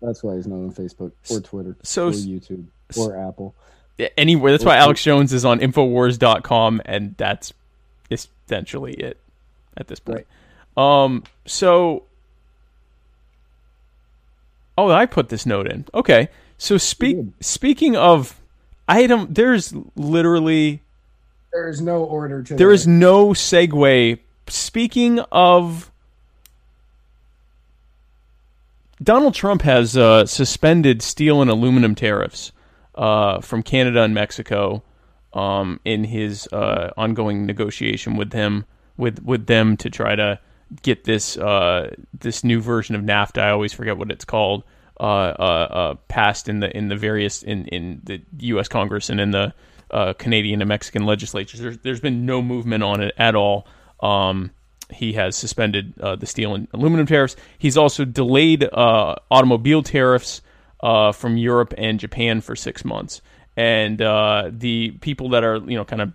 That's 0.00 0.24
why 0.24 0.34
he's 0.34 0.48
not 0.48 0.56
on 0.56 0.72
Facebook 0.72 1.12
or 1.30 1.38
Twitter 1.38 1.76
so 1.84 2.08
or 2.08 2.10
YouTube 2.10 2.64
or 2.98 3.16
Apple. 3.16 3.54
Yeah, 3.98 4.08
anywhere. 4.16 4.50
That's 4.50 4.64
why 4.64 4.78
Alex 4.78 5.00
Jones 5.00 5.32
is 5.32 5.44
on 5.44 5.60
Infowars.com, 5.60 6.82
and 6.86 7.14
that's 7.16 7.52
essentially 8.10 8.94
it 8.94 9.20
at 9.76 9.86
this 9.86 10.00
point. 10.00 10.26
Um. 10.76 11.22
So, 11.46 12.02
oh, 14.78 14.90
I 14.90 15.06
put 15.06 15.28
this 15.28 15.46
note 15.46 15.66
in. 15.66 15.86
Okay. 15.94 16.28
So 16.58 16.78
speak. 16.78 17.18
Speaking 17.40 17.96
of 17.96 18.40
item, 18.88 19.26
there's 19.30 19.74
literally 19.96 20.82
There 21.52 21.68
is 21.68 21.80
no 21.80 22.04
order 22.04 22.42
to. 22.42 22.54
there 22.54 22.70
is 22.70 22.86
no 22.86 23.28
segue. 23.30 24.18
Speaking 24.48 25.20
of. 25.32 25.90
Donald 29.02 29.34
Trump 29.34 29.62
has 29.62 29.96
uh, 29.96 30.24
suspended 30.26 31.02
steel 31.02 31.42
and 31.42 31.50
aluminum 31.50 31.94
tariffs 31.96 32.52
uh, 32.94 33.40
from 33.40 33.62
Canada 33.62 34.02
and 34.02 34.14
Mexico 34.14 34.84
um, 35.32 35.80
in 35.84 36.04
his 36.04 36.46
uh, 36.52 36.90
ongoing 36.96 37.44
negotiation 37.44 38.16
with 38.16 38.30
them 38.30 38.64
with 38.96 39.20
with 39.24 39.46
them 39.46 39.76
to 39.78 39.90
try 39.90 40.14
to 40.14 40.38
get 40.82 41.04
this 41.04 41.36
uh, 41.36 41.94
this 42.18 42.44
new 42.44 42.60
version 42.60 42.94
of 42.94 43.02
NAFTA. 43.02 43.42
I 43.42 43.50
always 43.50 43.72
forget 43.72 43.96
what 43.96 44.10
it's 44.10 44.24
called. 44.24 44.64
Uh, 45.00 45.04
uh, 45.04 45.68
uh, 45.72 45.94
passed 46.06 46.48
in 46.48 46.60
the 46.60 46.76
in 46.76 46.88
the 46.88 46.96
various 46.96 47.42
in, 47.42 47.66
in 47.66 48.00
the 48.04 48.22
U.S. 48.40 48.68
Congress 48.68 49.10
and 49.10 49.18
in 49.20 49.32
the 49.32 49.52
uh, 49.90 50.12
Canadian 50.12 50.62
and 50.62 50.68
Mexican 50.68 51.06
legislatures. 51.06 51.60
There's, 51.60 51.78
there's 51.78 52.00
been 52.00 52.24
no 52.24 52.40
movement 52.40 52.84
on 52.84 53.00
it 53.00 53.12
at 53.18 53.34
all. 53.34 53.66
Um, 54.00 54.52
he 54.90 55.14
has 55.14 55.34
suspended 55.34 55.94
uh, 55.98 56.14
the 56.16 56.26
steel 56.26 56.54
and 56.54 56.68
aluminum 56.72 57.06
tariffs. 57.06 57.34
He's 57.58 57.76
also 57.76 58.04
delayed 58.04 58.68
automobile 58.72 59.82
tariffs 59.82 60.40
from 60.80 61.36
Europe 61.36 61.74
and 61.76 61.98
Japan 61.98 62.40
for 62.40 62.54
six 62.54 62.84
months. 62.84 63.22
And 63.56 63.98
the 63.98 64.90
people 65.00 65.30
that 65.30 65.42
are 65.42 65.56
you 65.56 65.76
know 65.76 65.84
kind 65.84 66.02
of 66.02 66.12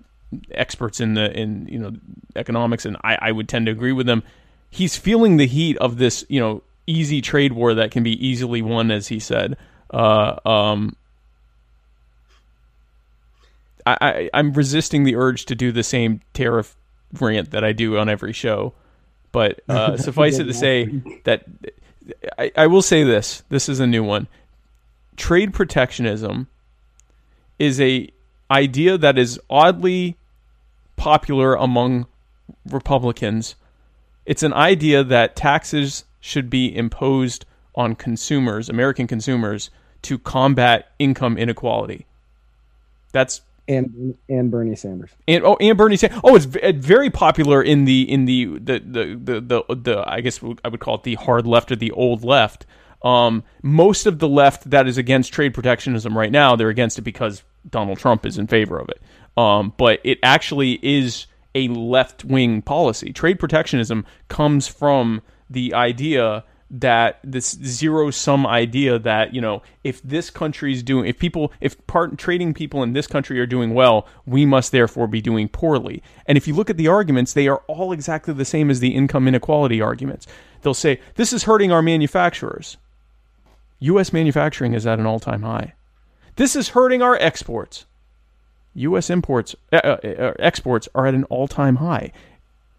experts 0.51 0.99
in 0.99 1.13
the 1.13 1.37
in 1.37 1.67
you 1.67 1.79
know 1.79 1.91
economics, 2.35 2.85
and 2.85 2.97
I, 3.03 3.17
I 3.21 3.31
would 3.31 3.49
tend 3.49 3.65
to 3.65 3.71
agree 3.71 3.91
with 3.91 4.05
them. 4.05 4.23
He's 4.69 4.97
feeling 4.97 5.37
the 5.37 5.47
heat 5.47 5.77
of 5.77 5.97
this 5.97 6.25
you 6.29 6.39
know 6.39 6.63
easy 6.85 7.21
trade 7.21 7.53
war 7.53 7.73
that 7.73 7.91
can 7.91 8.03
be 8.03 8.25
easily 8.25 8.61
won, 8.61 8.91
as 8.91 9.07
he 9.07 9.19
said. 9.19 9.57
Uh, 9.91 10.39
um, 10.45 10.95
I, 13.85 13.97
I, 14.01 14.29
I'm 14.33 14.53
resisting 14.53 15.03
the 15.03 15.15
urge 15.15 15.45
to 15.45 15.55
do 15.55 15.71
the 15.71 15.83
same 15.83 16.21
tariff 16.33 16.75
rant 17.19 17.51
that 17.51 17.63
I 17.63 17.71
do 17.71 17.97
on 17.97 18.09
every 18.09 18.33
show. 18.33 18.73
But 19.31 19.61
uh, 19.69 19.97
suffice 19.97 20.39
it 20.39 20.45
to 20.45 20.53
say 20.53 20.85
that 21.25 21.45
I, 22.37 22.51
I 22.55 22.67
will 22.67 22.81
say 22.81 23.03
this: 23.03 23.43
this 23.49 23.69
is 23.69 23.79
a 23.79 23.87
new 23.87 24.03
one. 24.03 24.27
Trade 25.15 25.53
protectionism 25.53 26.47
is 27.59 27.81
a 27.81 28.09
idea 28.49 28.97
that 28.97 29.17
is 29.17 29.39
oddly 29.49 30.15
popular 30.95 31.55
among 31.55 32.07
Republicans. 32.69 33.55
It's 34.27 34.43
an 34.43 34.53
idea 34.53 35.05
that 35.05 35.37
taxes 35.37 36.03
should 36.19 36.49
be 36.49 36.75
imposed 36.75 37.45
on 37.75 37.95
consumers, 37.95 38.67
American 38.67 39.07
consumers, 39.07 39.69
to 40.01 40.19
combat 40.19 40.91
income 40.99 41.37
inequality. 41.37 42.05
That's 43.13 43.41
and 43.69 44.17
and 44.29 44.51
Bernie 44.51 44.75
Sanders. 44.75 45.11
and 45.27 45.45
oh, 45.45 45.55
and 45.61 45.77
Bernie 45.77 45.95
Sanders. 45.95 46.19
Oh, 46.23 46.35
it's 46.35 46.45
very 46.45 47.09
popular 47.09 47.63
in 47.63 47.85
the 47.85 48.01
in 48.09 48.25
the 48.25 48.59
the 48.59 48.79
the 48.79 49.19
the, 49.23 49.41
the, 49.41 49.75
the 49.75 50.03
I 50.05 50.19
guess 50.19 50.41
I 50.63 50.67
would 50.67 50.81
call 50.81 50.95
it 50.95 51.03
the 51.03 51.15
hard 51.15 51.47
left 51.47 51.71
or 51.71 51.77
the 51.77 51.91
old 51.91 52.25
left. 52.25 52.65
Um, 53.03 53.43
most 53.63 54.07
of 54.07 54.19
the 54.19 54.27
left 54.27 54.69
that 54.71 54.87
is 54.87 54.97
against 54.97 55.31
trade 55.31 55.53
protectionism 55.53 56.17
right 56.17 56.31
now, 56.31 56.55
they're 56.57 56.69
against 56.69 56.97
it 56.97 57.03
because 57.03 57.43
Donald 57.69 57.99
Trump 57.99 58.25
is 58.25 58.37
in 58.37 58.47
favor 58.47 58.77
of 58.77 58.89
it. 58.89 59.01
Um, 59.39 59.73
but 59.77 60.01
it 60.03 60.19
actually 60.23 60.79
is 60.81 61.27
a 61.55 61.67
left 61.69 62.23
wing 62.25 62.61
policy. 62.61 63.11
Trade 63.11 63.39
protectionism 63.39 64.05
comes 64.27 64.67
from 64.67 65.21
the 65.49 65.73
idea 65.73 66.43
that 66.69 67.19
this 67.23 67.51
zero 67.63 68.11
sum 68.11 68.45
idea 68.45 68.99
that 68.99 69.33
you 69.33 69.39
know 69.39 69.61
if 69.85 70.01
this 70.01 70.29
country 70.29 70.73
is 70.73 70.83
doing 70.83 71.07
if 71.07 71.17
people 71.17 71.51
if 71.61 71.85
part 71.87 72.17
trading 72.17 72.53
people 72.53 72.83
in 72.83 72.91
this 72.91 73.07
country 73.07 73.39
are 73.39 73.45
doing 73.45 73.73
well 73.73 74.05
we 74.25 74.45
must 74.45 74.73
therefore 74.73 75.07
be 75.07 75.21
doing 75.21 75.47
poorly. 75.47 76.03
And 76.25 76.37
if 76.37 76.47
you 76.47 76.53
look 76.53 76.69
at 76.69 76.75
the 76.77 76.89
arguments 76.89 77.33
they 77.33 77.47
are 77.47 77.63
all 77.67 77.93
exactly 77.93 78.33
the 78.33 78.45
same 78.45 78.69
as 78.69 78.81
the 78.81 78.95
income 78.95 79.27
inequality 79.27 79.81
arguments. 79.81 80.27
They'll 80.61 80.73
say 80.73 80.99
this 81.15 81.31
is 81.31 81.43
hurting 81.43 81.71
our 81.71 81.81
manufacturers. 81.81 82.77
US 83.79 84.11
manufacturing 84.11 84.73
is 84.73 84.85
at 84.85 84.99
an 84.99 85.05
all-time 85.05 85.43
high. 85.43 85.73
This 86.35 86.55
is 86.55 86.69
hurting 86.69 87.01
our 87.01 87.15
exports 87.15 87.85
US 88.77 89.09
imports 89.09 89.55
uh, 89.71 89.81
uh, 89.83 90.07
uh, 90.07 90.33
exports 90.39 90.87
are 90.95 91.07
at 91.07 91.13
an 91.13 91.23
all-time 91.25 91.77
high 91.77 92.11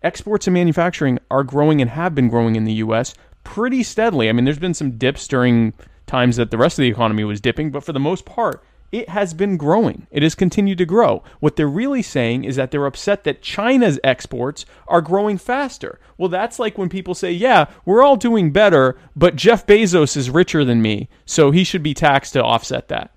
exports 0.02 0.46
and 0.46 0.54
manufacturing 0.54 1.18
are 1.30 1.44
growing 1.44 1.80
and 1.80 1.90
have 1.90 2.14
been 2.14 2.28
growing 2.28 2.56
in 2.56 2.64
the 2.64 2.74
US 2.74 3.14
pretty 3.44 3.82
steadily. 3.82 4.28
I 4.28 4.32
mean, 4.32 4.44
there's 4.44 4.58
been 4.58 4.74
some 4.74 4.98
dips 4.98 5.26
during 5.26 5.72
times 6.06 6.36
that 6.36 6.50
the 6.50 6.58
rest 6.58 6.78
of 6.78 6.82
the 6.82 6.88
economy 6.88 7.24
was 7.24 7.40
dipping, 7.40 7.70
but 7.70 7.84
for 7.84 7.92
the 7.92 8.00
most 8.00 8.24
part, 8.24 8.62
it 8.90 9.10
has 9.10 9.34
been 9.34 9.58
growing. 9.58 10.06
It 10.10 10.22
has 10.22 10.34
continued 10.34 10.78
to 10.78 10.86
grow. 10.86 11.22
What 11.40 11.56
they're 11.56 11.68
really 11.68 12.00
saying 12.00 12.44
is 12.44 12.56
that 12.56 12.70
they're 12.70 12.86
upset 12.86 13.24
that 13.24 13.42
China's 13.42 14.00
exports 14.02 14.64
are 14.86 15.02
growing 15.02 15.36
faster. 15.36 16.00
Well, 16.16 16.30
that's 16.30 16.58
like 16.58 16.78
when 16.78 16.88
people 16.88 17.14
say, 17.14 17.30
yeah, 17.30 17.66
we're 17.84 18.02
all 18.02 18.16
doing 18.16 18.50
better, 18.50 18.96
but 19.14 19.36
Jeff 19.36 19.66
Bezos 19.66 20.16
is 20.16 20.30
richer 20.30 20.64
than 20.64 20.80
me, 20.80 21.10
so 21.26 21.50
he 21.50 21.64
should 21.64 21.82
be 21.82 21.92
taxed 21.92 22.32
to 22.32 22.42
offset 22.42 22.88
that 22.88 23.10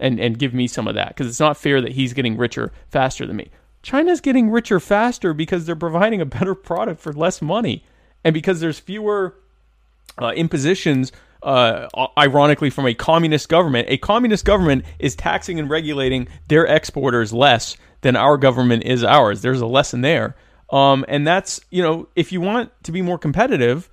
and, 0.00 0.18
and 0.18 0.38
give 0.38 0.54
me 0.54 0.66
some 0.66 0.88
of 0.88 0.94
that 0.94 1.08
because 1.08 1.26
it's 1.26 1.40
not 1.40 1.56
fair 1.56 1.80
that 1.80 1.92
he's 1.92 2.12
getting 2.12 2.36
richer 2.36 2.72
faster 2.88 3.26
than 3.26 3.36
me. 3.36 3.50
China's 3.82 4.20
getting 4.20 4.50
richer 4.50 4.80
faster 4.80 5.34
because 5.34 5.66
they're 5.66 5.76
providing 5.76 6.20
a 6.20 6.26
better 6.26 6.54
product 6.54 7.00
for 7.00 7.12
less 7.12 7.42
money 7.42 7.84
and 8.24 8.32
because 8.32 8.60
there's 8.60 8.78
fewer 8.78 9.36
uh, 10.20 10.30
impositions, 10.30 11.12
uh, 11.42 11.86
ironically, 12.16 12.70
from 12.70 12.86
a 12.86 12.94
communist 12.94 13.48
government. 13.48 13.86
A 13.90 13.98
communist 13.98 14.44
government 14.44 14.84
is 14.98 15.14
taxing 15.14 15.58
and 15.58 15.68
regulating 15.68 16.28
their 16.48 16.64
exporters 16.64 17.32
less 17.32 17.76
than 18.00 18.16
our 18.16 18.38
government 18.38 18.84
is 18.84 19.04
ours. 19.04 19.42
There's 19.42 19.60
a 19.60 19.66
lesson 19.66 20.00
there. 20.00 20.34
Um, 20.70 21.04
and 21.08 21.26
that's, 21.26 21.60
you 21.70 21.82
know, 21.82 22.08
if 22.16 22.32
you 22.32 22.40
want 22.40 22.70
to 22.84 22.92
be 22.92 23.02
more 23.02 23.18
competitive, 23.18 23.90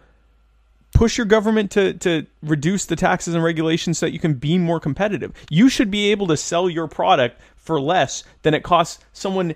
push 0.93 1.17
your 1.17 1.25
government 1.25 1.71
to, 1.71 1.93
to 1.93 2.25
reduce 2.43 2.85
the 2.85 2.95
taxes 2.95 3.33
and 3.33 3.43
regulations 3.43 3.97
so 3.97 4.05
that 4.05 4.13
you 4.13 4.19
can 4.19 4.33
be 4.33 4.57
more 4.57 4.79
competitive. 4.79 5.33
You 5.49 5.69
should 5.69 5.91
be 5.91 6.11
able 6.11 6.27
to 6.27 6.37
sell 6.37 6.69
your 6.69 6.87
product 6.87 7.39
for 7.55 7.79
less 7.79 8.23
than 8.41 8.53
it 8.53 8.63
costs 8.63 9.03
someone 9.13 9.55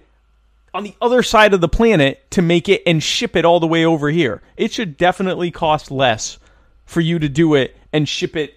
on 0.73 0.83
the 0.83 0.95
other 1.01 1.23
side 1.23 1.53
of 1.53 1.61
the 1.61 1.69
planet 1.69 2.29
to 2.31 2.41
make 2.41 2.67
it 2.67 2.83
and 2.85 3.01
ship 3.01 3.35
it 3.35 3.45
all 3.45 3.59
the 3.59 3.67
way 3.67 3.85
over 3.85 4.09
here. 4.09 4.41
It 4.57 4.71
should 4.71 4.97
definitely 4.97 5.51
cost 5.51 5.89
less 5.89 6.37
for 6.85 7.01
you 7.01 7.17
to 7.19 7.29
do 7.29 7.55
it 7.55 7.75
and 7.93 8.07
ship 8.07 8.35
it 8.35 8.55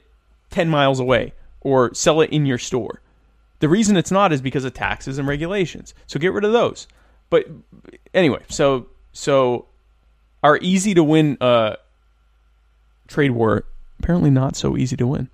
10 0.51 0.69
miles 0.69 1.01
away 1.01 1.33
or 1.61 1.95
sell 1.95 2.21
it 2.21 2.31
in 2.31 2.47
your 2.47 2.59
store. 2.59 3.01
The 3.61 3.69
reason 3.69 3.97
it's 3.97 4.11
not 4.11 4.33
is 4.33 4.41
because 4.41 4.65
of 4.65 4.75
taxes 4.75 5.19
and 5.19 5.27
regulations. 5.27 5.95
So 6.07 6.19
get 6.19 6.33
rid 6.33 6.45
of 6.45 6.53
those. 6.53 6.87
But 7.31 7.47
anyway, 8.15 8.43
so 8.49 8.87
so 9.13 9.67
our 10.43 10.59
easy 10.59 10.95
to 10.95 11.05
win 11.05 11.37
uh, 11.41 11.77
trade 13.09 13.33
war 13.33 13.65
apparently 13.99 14.31
not 14.31 14.57
so 14.57 14.77
easy 14.77 14.97
to 14.97 15.07
win. 15.07 15.29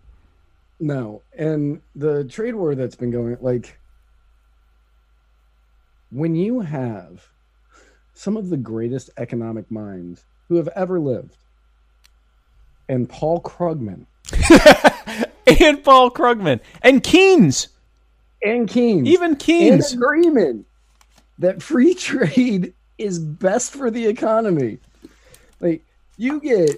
No, 0.81 1.23
and 1.37 1.81
the 1.95 2.25
trade 2.25 2.55
war 2.55 2.75
that's 2.75 2.97
been 2.97 3.11
going 3.11 3.37
like 3.41 3.79
when 6.11 6.35
you 6.35 6.61
have 6.61 7.29
some 8.15 8.37
of 8.37 8.49
the 8.49 8.57
greatest 8.57 9.11
economic 9.17 9.71
minds 9.71 10.25
who 10.49 10.57
have 10.57 10.69
ever 10.69 10.99
lived, 11.01 11.37
and 12.89 13.09
Paul 13.09 13.41
Krugman 13.41 14.07
and 15.61 15.83
Paul 15.83 16.11
Krugman 16.11 16.61
and 16.83 17.03
Keynes, 17.03 17.69
and 18.43 18.69
Keynes, 18.69 19.09
even 19.09 19.33
in 19.33 19.37
Keynes. 19.37 19.93
agreement 19.93 20.67
that 21.39 21.63
free 21.63 21.95
trade 21.95 22.75
is 22.99 23.19
best 23.19 23.73
for 23.73 23.91
the 23.91 24.07
economy. 24.07 24.79
Like 25.61 25.83
you 26.17 26.41
get 26.41 26.71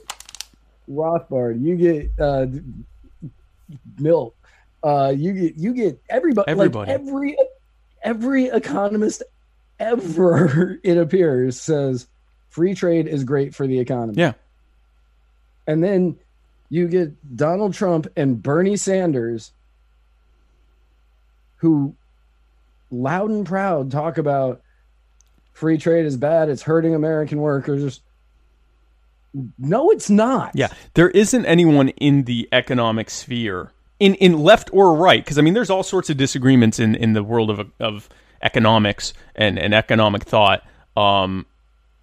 Rothbard, 0.91 1.63
you 1.63 1.77
get 1.77 2.11
uh, 2.21 2.47
Milk, 3.99 4.37
uh, 4.83 5.13
you 5.17 5.33
get 5.33 5.57
you 5.57 5.75
get 5.75 6.01
everybody, 6.09 6.51
Everybody. 6.51 6.91
like 6.91 7.01
every 7.01 7.37
every 8.03 8.47
economist 8.47 9.23
ever 9.79 10.79
it 10.85 10.97
appears 10.97 11.61
says 11.61 12.07
free 12.49 12.75
trade 12.75 13.07
is 13.07 13.25
great 13.25 13.55
for 13.55 13.67
the 13.67 13.79
economy. 13.79 14.15
Yeah. 14.19 14.33
And 15.67 15.83
then 15.83 16.17
you 16.71 16.89
get 16.89 17.37
Donald 17.37 17.75
Trump 17.75 18.07
and 18.17 18.43
Bernie 18.43 18.77
Sanders 18.77 19.53
who 21.57 21.95
loud 22.91 23.31
and 23.31 23.47
proud 23.47 23.91
talk 23.91 24.19
about 24.19 24.63
free 25.53 25.79
trade 25.79 26.05
is 26.07 26.17
bad, 26.17 26.49
it's 26.49 26.63
hurting 26.63 26.95
American 26.95 27.39
workers. 27.39 28.01
No, 29.59 29.91
it's 29.91 30.09
not. 30.09 30.53
Yeah, 30.55 30.69
there 30.95 31.11
isn't 31.11 31.45
anyone 31.47 31.89
in 31.91 32.25
the 32.25 32.49
economic 32.53 33.11
sphere, 33.11 33.73
in 33.99 34.15
in 34.15 34.39
left 34.39 34.71
or 34.73 34.95
right, 34.95 35.23
because 35.25 35.39
I 35.39 35.43
mean, 35.43 35.55
there's 35.55 35.71
all 35.71 35.83
sorts 35.83 36.11
of 36.11 36.17
disagreements 36.17 36.79
in 36.79 36.95
in 36.95 37.13
the 37.13 37.23
world 37.23 37.51
of 37.51 37.71
of 37.81 38.09
economics 38.43 39.13
and 39.35 39.59
and 39.59 39.75
economic 39.75 40.25
thought. 40.25 40.63
Um, 40.97 41.47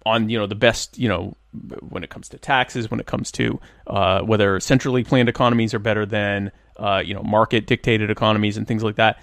on 0.06 0.28
you 0.28 0.38
know 0.38 0.46
the 0.46 0.54
best 0.54 0.98
you 0.98 1.08
know 1.08 1.34
when 1.88 2.04
it 2.04 2.10
comes 2.10 2.28
to 2.28 2.38
taxes, 2.38 2.90
when 2.90 3.00
it 3.00 3.06
comes 3.06 3.30
to 3.32 3.60
uh, 3.86 4.20
whether 4.20 4.58
centrally 4.60 5.04
planned 5.04 5.28
economies 5.28 5.72
are 5.74 5.78
better 5.78 6.04
than 6.04 6.52
uh, 6.76 7.02
you 7.04 7.14
know 7.14 7.22
market 7.22 7.66
dictated 7.66 8.10
economies 8.10 8.56
and 8.56 8.66
things 8.66 8.82
like 8.82 8.96
that. 8.96 9.20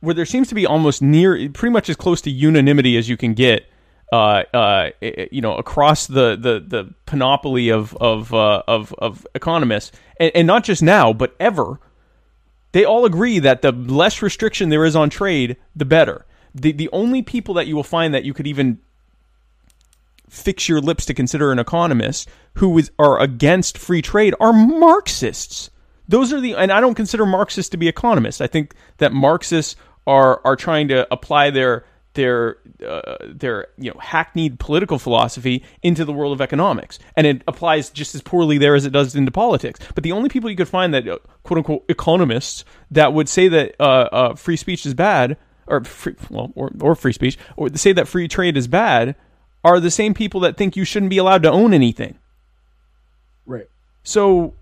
Where 0.00 0.14
there 0.14 0.26
seems 0.26 0.48
to 0.48 0.54
be 0.54 0.66
almost 0.66 1.00
near, 1.00 1.48
pretty 1.50 1.72
much 1.72 1.88
as 1.88 1.96
close 1.96 2.20
to 2.22 2.30
unanimity 2.30 2.98
as 2.98 3.08
you 3.08 3.16
can 3.16 3.32
get 3.32 3.66
uh, 4.14 4.44
uh, 4.54 4.90
you 5.32 5.40
know, 5.40 5.56
across 5.56 6.06
the 6.06 6.36
the, 6.36 6.64
the 6.64 6.94
panoply 7.04 7.68
of 7.70 7.96
of 7.96 8.32
uh, 8.32 8.62
of, 8.68 8.94
of 8.98 9.26
economists, 9.34 9.90
and, 10.20 10.30
and 10.36 10.46
not 10.46 10.62
just 10.62 10.84
now, 10.84 11.12
but 11.12 11.34
ever, 11.40 11.80
they 12.70 12.84
all 12.84 13.04
agree 13.04 13.40
that 13.40 13.62
the 13.62 13.72
less 13.72 14.22
restriction 14.22 14.68
there 14.68 14.84
is 14.84 14.94
on 14.94 15.10
trade, 15.10 15.56
the 15.74 15.84
better. 15.84 16.24
The 16.54 16.70
the 16.70 16.88
only 16.92 17.22
people 17.22 17.54
that 17.54 17.66
you 17.66 17.74
will 17.74 17.82
find 17.82 18.14
that 18.14 18.24
you 18.24 18.32
could 18.32 18.46
even 18.46 18.78
fix 20.28 20.68
your 20.68 20.80
lips 20.80 21.04
to 21.06 21.14
consider 21.14 21.50
an 21.50 21.58
economist 21.58 22.28
who 22.54 22.78
is 22.78 22.92
are 23.00 23.18
against 23.20 23.76
free 23.76 24.00
trade 24.00 24.34
are 24.38 24.52
Marxists. 24.52 25.70
Those 26.06 26.32
are 26.32 26.40
the 26.40 26.54
and 26.54 26.70
I 26.70 26.80
don't 26.80 26.94
consider 26.94 27.26
Marxists 27.26 27.70
to 27.70 27.76
be 27.76 27.88
economists. 27.88 28.40
I 28.40 28.46
think 28.46 28.74
that 28.98 29.12
Marxists 29.12 29.74
are 30.06 30.40
are 30.44 30.54
trying 30.54 30.86
to 30.88 31.12
apply 31.12 31.50
their 31.50 31.84
their 32.14 32.58
uh, 32.86 33.16
their 33.26 33.68
you 33.76 33.90
know 33.90 34.00
hackneyed 34.00 34.58
political 34.58 34.98
philosophy 34.98 35.62
into 35.82 36.04
the 36.04 36.12
world 36.12 36.32
of 36.32 36.40
economics, 36.40 36.98
and 37.16 37.26
it 37.26 37.42
applies 37.46 37.90
just 37.90 38.14
as 38.14 38.22
poorly 38.22 38.58
there 38.58 38.74
as 38.74 38.86
it 38.86 38.90
does 38.90 39.14
into 39.14 39.30
politics. 39.30 39.80
But 39.94 40.04
the 40.04 40.12
only 40.12 40.28
people 40.28 40.50
you 40.50 40.56
could 40.56 40.68
find 40.68 40.94
that 40.94 41.06
uh, 41.06 41.18
quote 41.42 41.58
unquote 41.58 41.84
economists 41.88 42.64
that 42.90 43.12
would 43.12 43.28
say 43.28 43.48
that 43.48 43.74
uh, 43.78 44.08
uh, 44.12 44.34
free 44.34 44.56
speech 44.56 44.86
is 44.86 44.94
bad, 44.94 45.36
or 45.66 45.84
free, 45.84 46.14
well, 46.30 46.52
or, 46.54 46.70
or 46.80 46.94
free 46.94 47.12
speech, 47.12 47.38
or 47.56 47.68
say 47.76 47.92
that 47.92 48.08
free 48.08 48.28
trade 48.28 48.56
is 48.56 48.68
bad, 48.68 49.14
are 49.62 49.80
the 49.80 49.90
same 49.90 50.14
people 50.14 50.40
that 50.40 50.56
think 50.56 50.76
you 50.76 50.84
shouldn't 50.84 51.10
be 51.10 51.18
allowed 51.18 51.42
to 51.42 51.50
own 51.50 51.72
anything. 51.72 52.18
Right. 53.46 53.68
So, 54.02 54.54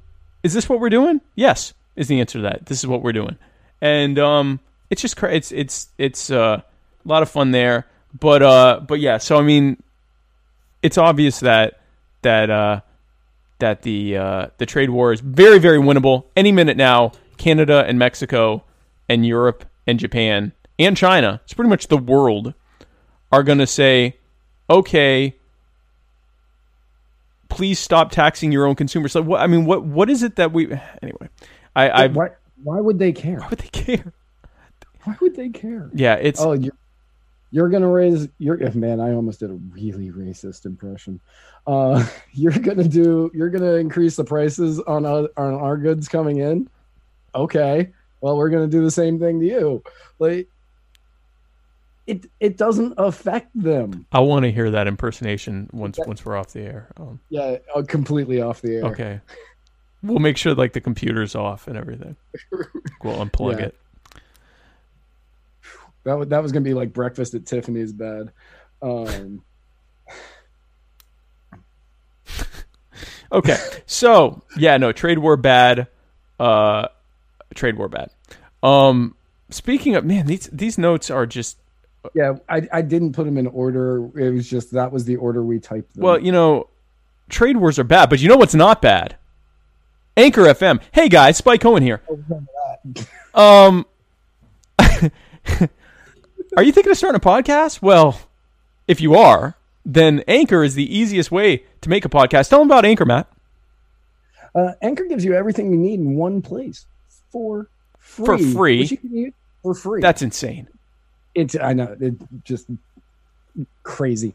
is 0.43 0.55
this 0.55 0.69
what 0.69 0.81
we're 0.81 0.91
doing? 0.91 1.21
Yes, 1.35 1.75
is 1.97 2.09
the 2.09 2.21
answer 2.21 2.39
to 2.39 2.43
that. 2.43 2.67
This 2.67 2.79
is 2.79 2.87
what 2.87 3.03
we're 3.03 3.13
doing, 3.13 3.37
and 3.81 4.19
um, 4.19 4.61
it's 4.91 5.03
just 5.03 5.17
cra- 5.17 5.35
it's 5.35 5.53
it's 5.53 5.89
it's 5.99 6.31
uh, 6.31 6.63
a 7.05 7.09
lot 7.09 7.23
of 7.23 7.31
fun 7.31 7.51
there. 7.51 7.87
But 8.19 8.43
uh, 8.43 8.81
but 8.87 9.01
yeah. 9.01 9.19
So 9.19 9.37
I 9.37 9.43
mean, 9.43 9.83
it's 10.83 10.99
obvious 10.99 11.41
that 11.41 11.81
that 12.23 12.51
uh, 12.51 12.81
that 13.59 13.83
the 13.83 14.17
uh, 14.17 14.47
the 14.59 14.67
trade 14.67 14.91
war 14.91 15.13
is 15.13 15.21
very 15.21 15.59
very 15.59 15.79
winnable 15.79 16.25
any 16.37 16.53
minute 16.53 16.77
now. 16.77 17.13
Canada 17.39 17.85
and 17.87 17.99
Mexico 17.99 18.63
and 19.09 19.27
Europe 19.27 19.65
and 19.87 19.99
Japan 19.99 20.53
and 20.79 20.97
China. 20.97 21.41
It's 21.45 21.55
pretty 21.55 21.71
much 21.71 21.89
the 21.89 21.97
world 21.97 22.55
are 23.33 23.43
going 23.43 23.59
to 23.59 23.67
say, 23.67 24.19
okay, 24.71 25.35
please 27.49 27.79
stop 27.79 28.11
taxing 28.11 28.53
your 28.53 28.67
own 28.67 28.75
consumers. 28.75 29.15
Like 29.15 29.25
what? 29.25 29.41
I 29.41 29.47
mean, 29.47 29.65
what 29.65 29.85
what 29.85 30.11
is 30.11 30.23
it 30.23 30.37
that 30.37 30.53
we 30.53 30.67
anyway? 31.03 31.29
I 31.75 31.89
I 31.89 32.07
why 32.09 32.29
why 32.63 32.81
would 32.81 32.99
they 32.99 33.13
care? 33.13 33.41
why 33.41 33.49
would 33.49 33.59
they 33.59 33.69
care? 33.69 34.13
Why 35.05 35.17
would 35.21 35.35
they 35.35 35.49
care? 35.49 35.91
Yeah, 35.95 36.15
it's 36.15 36.41
Oh, 36.41 36.53
you're 36.53 36.73
you're 37.53 37.69
gonna 37.69 37.89
raise 37.89 38.29
your 38.39 38.57
man. 38.73 38.99
I 39.01 39.13
almost 39.13 39.39
did 39.41 39.51
a 39.51 39.55
really 39.55 40.11
racist 40.11 40.65
impression. 40.67 41.21
Uh, 41.67 42.05
you're 42.33 42.53
gonna 42.59 42.89
do. 42.89 43.31
You're 43.35 43.51
gonna 43.51 43.75
increase 43.75 44.17
the 44.17 44.25
prices 44.25 44.81
on 44.81 45.07
our, 45.07 45.29
on 45.37 45.55
our 45.55 45.77
goods 45.77 46.09
coming 46.09 46.39
in. 46.39 46.69
Okay. 47.35 47.91
Well, 48.21 48.37
we're 48.37 48.49
gonna 48.51 48.67
do 48.69 48.83
the 48.83 48.91
same 48.91 49.19
thing 49.21 49.39
to 49.41 49.47
you. 49.47 49.83
Like 50.19 50.49
it. 52.07 52.27
It 52.41 52.57
doesn't 52.57 52.95
affect 52.99 53.51
them. 53.55 54.07
I 54.13 54.21
want 54.21 54.45
to 54.45 54.51
hear 54.51 54.71
that 54.71 54.87
impersonation 54.87 55.69
once 55.73 55.99
once 56.07 56.25
we're 56.25 56.37
off 56.37 56.53
the 56.53 56.63
air. 56.63 56.89
Um, 56.97 57.21
Yeah, 57.29 57.59
uh, 57.75 57.83
completely 57.87 58.41
off 58.41 58.61
the 58.63 58.77
air. 58.77 58.85
okay, 58.87 59.21
we'll 60.03 60.19
make 60.19 60.37
sure 60.37 60.55
like 60.55 60.73
the 60.73 60.81
computer's 60.81 61.35
off 61.35 61.69
and 61.69 61.77
everything. 61.77 62.17
We'll 63.05 63.17
unplug 63.25 63.59
Yeah. 63.59 63.67
it. 63.67 63.75
That 66.05 66.15
was 66.15 66.29
that 66.29 66.43
was 66.43 66.53
gonna 66.53 66.65
be 66.65 66.75
like 66.75 66.93
breakfast 66.93 67.35
at 67.35 67.47
Tiffany's 67.47 67.93
bed. 67.93 68.33
Um, 68.81 69.43
Okay, 73.33 73.57
so 73.87 74.43
yeah, 74.59 74.77
no 74.77 74.93
trade 74.93 75.19
war 75.19 75.39
bad. 75.39 75.89
Uh, 76.39 76.89
trade 77.55 77.79
war 77.79 77.89
bad. 77.89 78.11
Um, 78.63 79.15
speaking 79.49 79.95
of 79.95 80.05
man, 80.05 80.27
these 80.27 80.51
these 80.53 80.77
notes 80.77 81.11
are 81.11 81.25
just 81.25 81.57
yeah, 82.15 82.35
I 82.47 82.69
I 82.71 82.83
didn't 82.83 83.15
put 83.15 83.25
them 83.25 83.39
in 83.39 83.47
order. 83.47 84.05
It 84.19 84.35
was 84.35 84.49
just 84.49 84.73
that 84.73 84.93
was 84.93 85.07
the 85.07 85.17
order 85.17 85.43
we 85.43 85.61
typed 85.61 85.95
them. 85.95 86.05
Well, 86.05 86.19
you 86.19 86.31
know, 86.31 86.69
trade 87.31 87.57
wars 87.57 87.79
are 87.79 87.85
bad, 87.85 88.11
but 88.11 88.21
you 88.21 88.29
know 88.29 88.37
what's 88.37 88.55
not 88.55 88.83
bad? 88.83 89.17
Anchor 90.15 90.43
FM. 90.43 90.83
Hey 90.93 91.09
guys, 91.09 91.39
Spike 91.39 91.63
Cohen 91.63 91.83
here. 91.83 92.03
Um, 93.35 93.87
are 96.57 96.63
you 96.63 96.73
thinking 96.73 96.91
of 96.91 96.99
starting 96.99 97.17
a 97.17 97.21
podcast? 97.21 97.83
Well, 97.83 98.21
if 98.87 99.01
you 99.01 99.15
are, 99.15 99.57
then 99.85 100.23
Anchor 100.29 100.63
is 100.63 100.75
the 100.75 100.97
easiest 100.97 101.31
way 101.33 101.65
to 101.81 101.89
make 101.89 102.05
a 102.05 102.09
podcast. 102.09 102.49
Tell 102.49 102.59
them 102.61 102.69
about 102.69 102.85
Anchor, 102.85 103.05
Matt. 103.05 103.27
Uh, 104.55 104.73
Anchor 104.83 105.05
gives 105.05 105.25
you 105.25 105.35
everything 105.35 105.71
you 105.71 105.79
need 105.79 105.99
in 105.99 106.15
one 106.17 106.43
place 106.43 106.87
for 107.31 107.69
free. 107.99 108.27
For 108.27 108.39
free? 108.39 108.79
which 108.81 108.91
you 108.91 108.97
can 108.99 109.17
use 109.17 109.33
for 109.63 109.75
free. 109.75 110.01
That's 110.03 110.23
insane. 110.23 110.69
it's 111.35 111.57
I 111.57 111.73
know 111.73 111.97
it 111.99 112.15
just 112.45 112.67
crazy, 113.83 114.35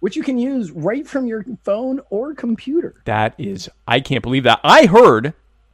which 0.00 0.16
you 0.16 0.22
can 0.22 0.36
use 0.38 0.70
right 0.70 1.06
from 1.06 1.26
your 1.26 1.44
phone 1.64 2.00
or 2.10 2.34
computer. 2.34 2.94
That 3.06 3.34
is, 3.38 3.70
I 3.88 4.00
can't 4.00 4.22
believe 4.22 4.44
that. 4.44 4.60
I 4.62 4.86
heard. 4.86 5.32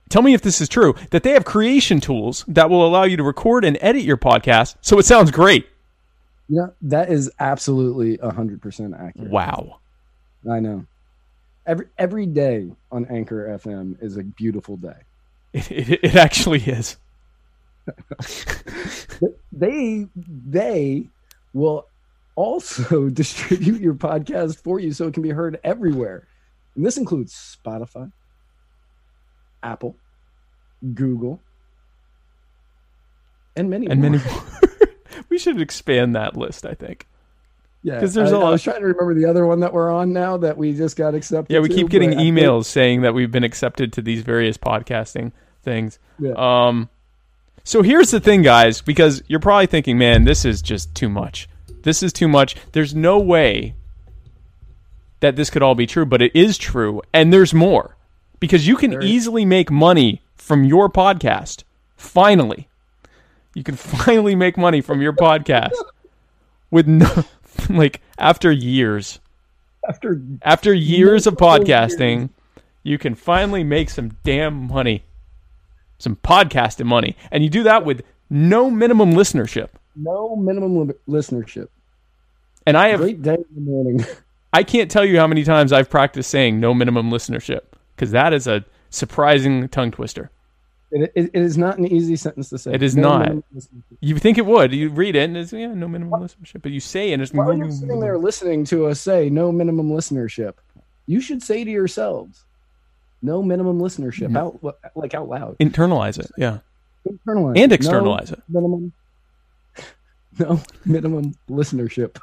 Tell 0.09 0.23
me 0.23 0.35
if 0.35 0.43
this 0.43 0.61
is 0.61 0.69
true. 0.69 0.95
That 1.11 1.23
they 1.23 1.31
have 1.33 1.45
creation 1.45 2.01
tools 2.01 2.45
that 2.49 2.69
will 2.69 2.85
allow 2.87 3.05
you 3.05 3.17
to 3.17 3.23
record 3.23 3.65
and 3.65 3.79
edit 3.81 4.03
your 4.03 4.17
podcast, 4.17 4.77
so 4.81 4.99
it 4.99 5.05
sounds 5.05 5.31
great. 5.31 5.69
Yeah, 6.51 6.67
that 6.83 7.11
is 7.13 7.31
absolutely 7.39 8.17
hundred 8.17 8.61
percent 8.61 8.95
accurate. 8.99 9.31
Wow. 9.31 9.79
I 10.51 10.59
know. 10.59 10.85
Every 11.65 11.87
every 11.97 12.27
day 12.27 12.73
on 12.91 13.07
Anchor 13.07 13.57
FM 13.65 14.03
is 14.03 14.17
a 14.17 14.25
beautiful 14.25 14.77
day. 14.77 14.97
It, 15.53 15.71
it, 15.71 16.01
it 16.03 16.15
actually 16.17 16.61
is. 16.61 16.97
They 19.53 20.07
they 20.17 21.09
will 21.53 21.87
also 22.37 23.09
distribute 23.11 23.81
your 23.81 23.95
podcast 23.95 24.63
for 24.63 24.81
you 24.81 24.93
so 24.93 25.07
it 25.09 25.15
can 25.15 25.23
be 25.23 25.31
heard 25.31 25.61
everywhere. 25.63 26.27
And 26.75 26.87
this 26.87 26.97
includes 26.97 27.59
Spotify, 27.65 28.11
Apple, 29.63 29.97
Google, 30.95 31.43
and 33.57 33.69
many 33.69 33.89
and 33.89 34.01
more. 34.01 34.11
many 34.11 34.25
more. 34.25 34.43
should 35.41 35.61
expand 35.61 36.15
that 36.17 36.37
list. 36.37 36.65
I 36.67 36.75
think. 36.75 37.07
Yeah, 37.83 37.95
because 37.95 38.13
there's 38.15 38.33
I, 38.33 38.37
a 38.37 38.39
I 38.41 38.43
lot- 38.45 38.51
was 38.53 38.63
trying 38.63 38.81
to 38.81 38.87
remember 38.87 39.15
the 39.15 39.25
other 39.25 39.47
one 39.47 39.61
that 39.61 39.73
we're 39.73 39.91
on 39.91 40.13
now 40.13 40.37
that 40.37 40.57
we 40.59 40.75
just 40.75 40.97
got 40.97 41.15
accepted. 41.15 41.53
Yeah, 41.55 41.61
we 41.61 41.69
to, 41.71 41.75
keep 41.75 41.89
getting 41.89 42.13
I 42.13 42.17
think- 42.17 42.37
emails 42.37 42.67
saying 42.67 43.03
that 43.03 43.15
we've 43.15 43.31
been 43.31 43.45
accepted 43.45 43.93
to 43.95 44.03
these 44.03 44.21
various 44.23 44.59
podcasting 44.59 45.33
things. 45.63 45.99
Yeah. 46.19 46.33
Um, 46.37 46.91
so 47.65 47.83
here's 47.83 48.11
the 48.11 48.21
thing, 48.21 48.43
guys, 48.43 48.83
because 48.83 49.23
you're 49.29 49.41
probably 49.41 49.67
thinking, 49.67 49.97
man, 49.97 50.25
this 50.25 50.45
is 50.45 50.61
just 50.61 50.95
too 50.95 51.09
much. 51.09 51.49
This 51.83 52.03
is 52.03 52.13
too 52.13 52.29
much. 52.29 52.55
There's 52.73 52.95
no 52.95 53.19
way 53.19 53.75
that 55.21 55.37
this 55.37 55.49
could 55.51 55.63
all 55.63 55.75
be 55.75 55.87
true, 55.87 56.05
but 56.07 56.21
it 56.23 56.35
is 56.35 56.59
true, 56.59 57.01
and 57.13 57.33
there's 57.33 57.53
more 57.55 57.97
because 58.41 58.67
you 58.67 58.77
can 58.77 58.91
There- 58.91 59.03
easily 59.03 59.45
make 59.45 59.71
money 59.71 60.23
from 60.37 60.65
your 60.65 60.89
podcast. 60.91 61.65
Finally, 61.97 62.69
you 63.55 63.63
can 63.63 63.77
finally 63.77 64.35
make 64.35 64.57
money 64.57 64.81
from 64.81 65.01
your 65.01 65.13
podcast 65.13 65.73
with 66.71 66.87
no, 66.87 67.25
like 67.69 68.01
after 68.19 68.51
years 68.51 69.21
after 69.89 70.21
after 70.43 70.73
years 70.75 71.27
of 71.27 71.35
podcasting, 71.37 72.31
you 72.83 72.99
can 72.99 73.15
finally 73.15 73.65
make 73.65 73.91
some 73.91 74.11
damn 74.25 74.67
money, 74.69 75.03
some 75.99 76.17
podcasting 76.17 76.87
money, 76.87 77.17
and 77.31 77.43
you 77.43 77.51
do 77.51 77.63
that 77.63 77.85
with 77.85 78.03
no 78.29 78.71
minimum 78.71 79.13
listenership. 79.13 79.69
no 79.97 80.37
minimum 80.37 80.89
li- 80.89 80.95
listenership. 81.09 81.69
And 82.67 82.77
I 82.77 82.89
have, 82.89 83.01
Great 83.01 83.23
day 83.23 83.35
in 83.35 83.45
the 83.55 83.61
morning. 83.61 84.05
I 84.53 84.63
can't 84.65 84.91
tell 84.91 85.05
you 85.05 85.19
how 85.19 85.27
many 85.27 85.45
times 85.45 85.73
I've 85.73 85.89
practiced 85.89 86.31
saying 86.31 86.61
no 86.61 86.75
minimum 86.75 87.11
listenership 87.11 87.61
because 87.97 88.11
that 88.11 88.33
is 88.33 88.47
a 88.47 88.65
surprising 88.91 89.69
tongue 89.69 89.91
twister. 89.91 90.31
It, 90.93 91.13
it, 91.15 91.31
it 91.33 91.43
is 91.43 91.57
not 91.57 91.79
an 91.79 91.87
easy 91.87 92.17
sentence 92.17 92.49
to 92.51 92.59
say. 92.59 92.73
It 92.75 92.83
is 92.83 92.97
No 92.97 93.19
not. 93.19 93.45
You 94.01 94.19
think 94.19 94.39
it 94.39 94.47
would? 94.47 94.73
You 94.73 94.91
read 94.91 95.15
it 95.15 95.21
and 95.23 95.37
it's 95.37 95.53
yeah, 95.53 95.69
no 95.73 95.87
minimum 95.87 96.21
listenership, 96.21 96.63
but 96.63 96.73
you 96.73 96.81
say 96.81 97.11
it 97.11 97.15
and 97.15 97.23
it's 97.23 97.33
While 97.33 97.57
you're 97.57 97.71
sitting 97.71 98.01
there 98.01 98.19
listening 98.19 98.65
to 98.67 98.87
us 98.87 99.01
say 99.01 99.31
no 99.31 99.53
minimum 99.53 99.89
listenership, 99.91 100.55
you 101.07 101.21
should 101.21 101.43
say 101.43 101.63
to 101.63 101.71
yourselves, 101.71 102.45
"No 103.23 103.41
minimum 103.43 103.79
listenership." 103.79 104.29
Mhm. 104.33 104.37
Out 104.37 104.77
like 104.97 105.15
out 105.15 105.29
loud. 105.29 105.57
internalize 105.59 106.19
it. 106.19 106.31
Yeah, 106.37 106.59
Internalize 107.09 107.57
and 107.59 107.73
externalize 107.73 108.31
no 108.31 108.35
it. 108.35 108.43
Minimum. 108.49 108.93
No 110.39 110.61
minimum 110.87 111.35
listenership. 111.51 112.17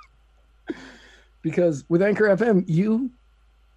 because 1.42 1.86
with 1.88 2.02
Anchor 2.02 2.26
FM, 2.26 2.66
you 2.68 3.12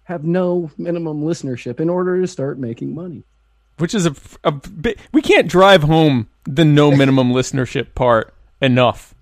have 0.03 0.23
no 0.23 0.71
minimum 0.77 1.21
listenership 1.21 1.79
in 1.79 1.89
order 1.89 2.19
to 2.19 2.27
start 2.27 2.57
making 2.59 2.93
money. 2.95 3.23
Which 3.81 3.93
is 3.93 4.05
a, 4.05 4.15
a 4.43 4.51
bit 4.51 4.99
we 5.11 5.21
can't 5.21 5.47
drive 5.47 5.83
home 5.83 6.29
the 6.45 6.63
no 6.63 6.91
minimum 6.95 7.31
listenership 7.31 7.93
part 7.95 8.33
enough 8.61 9.13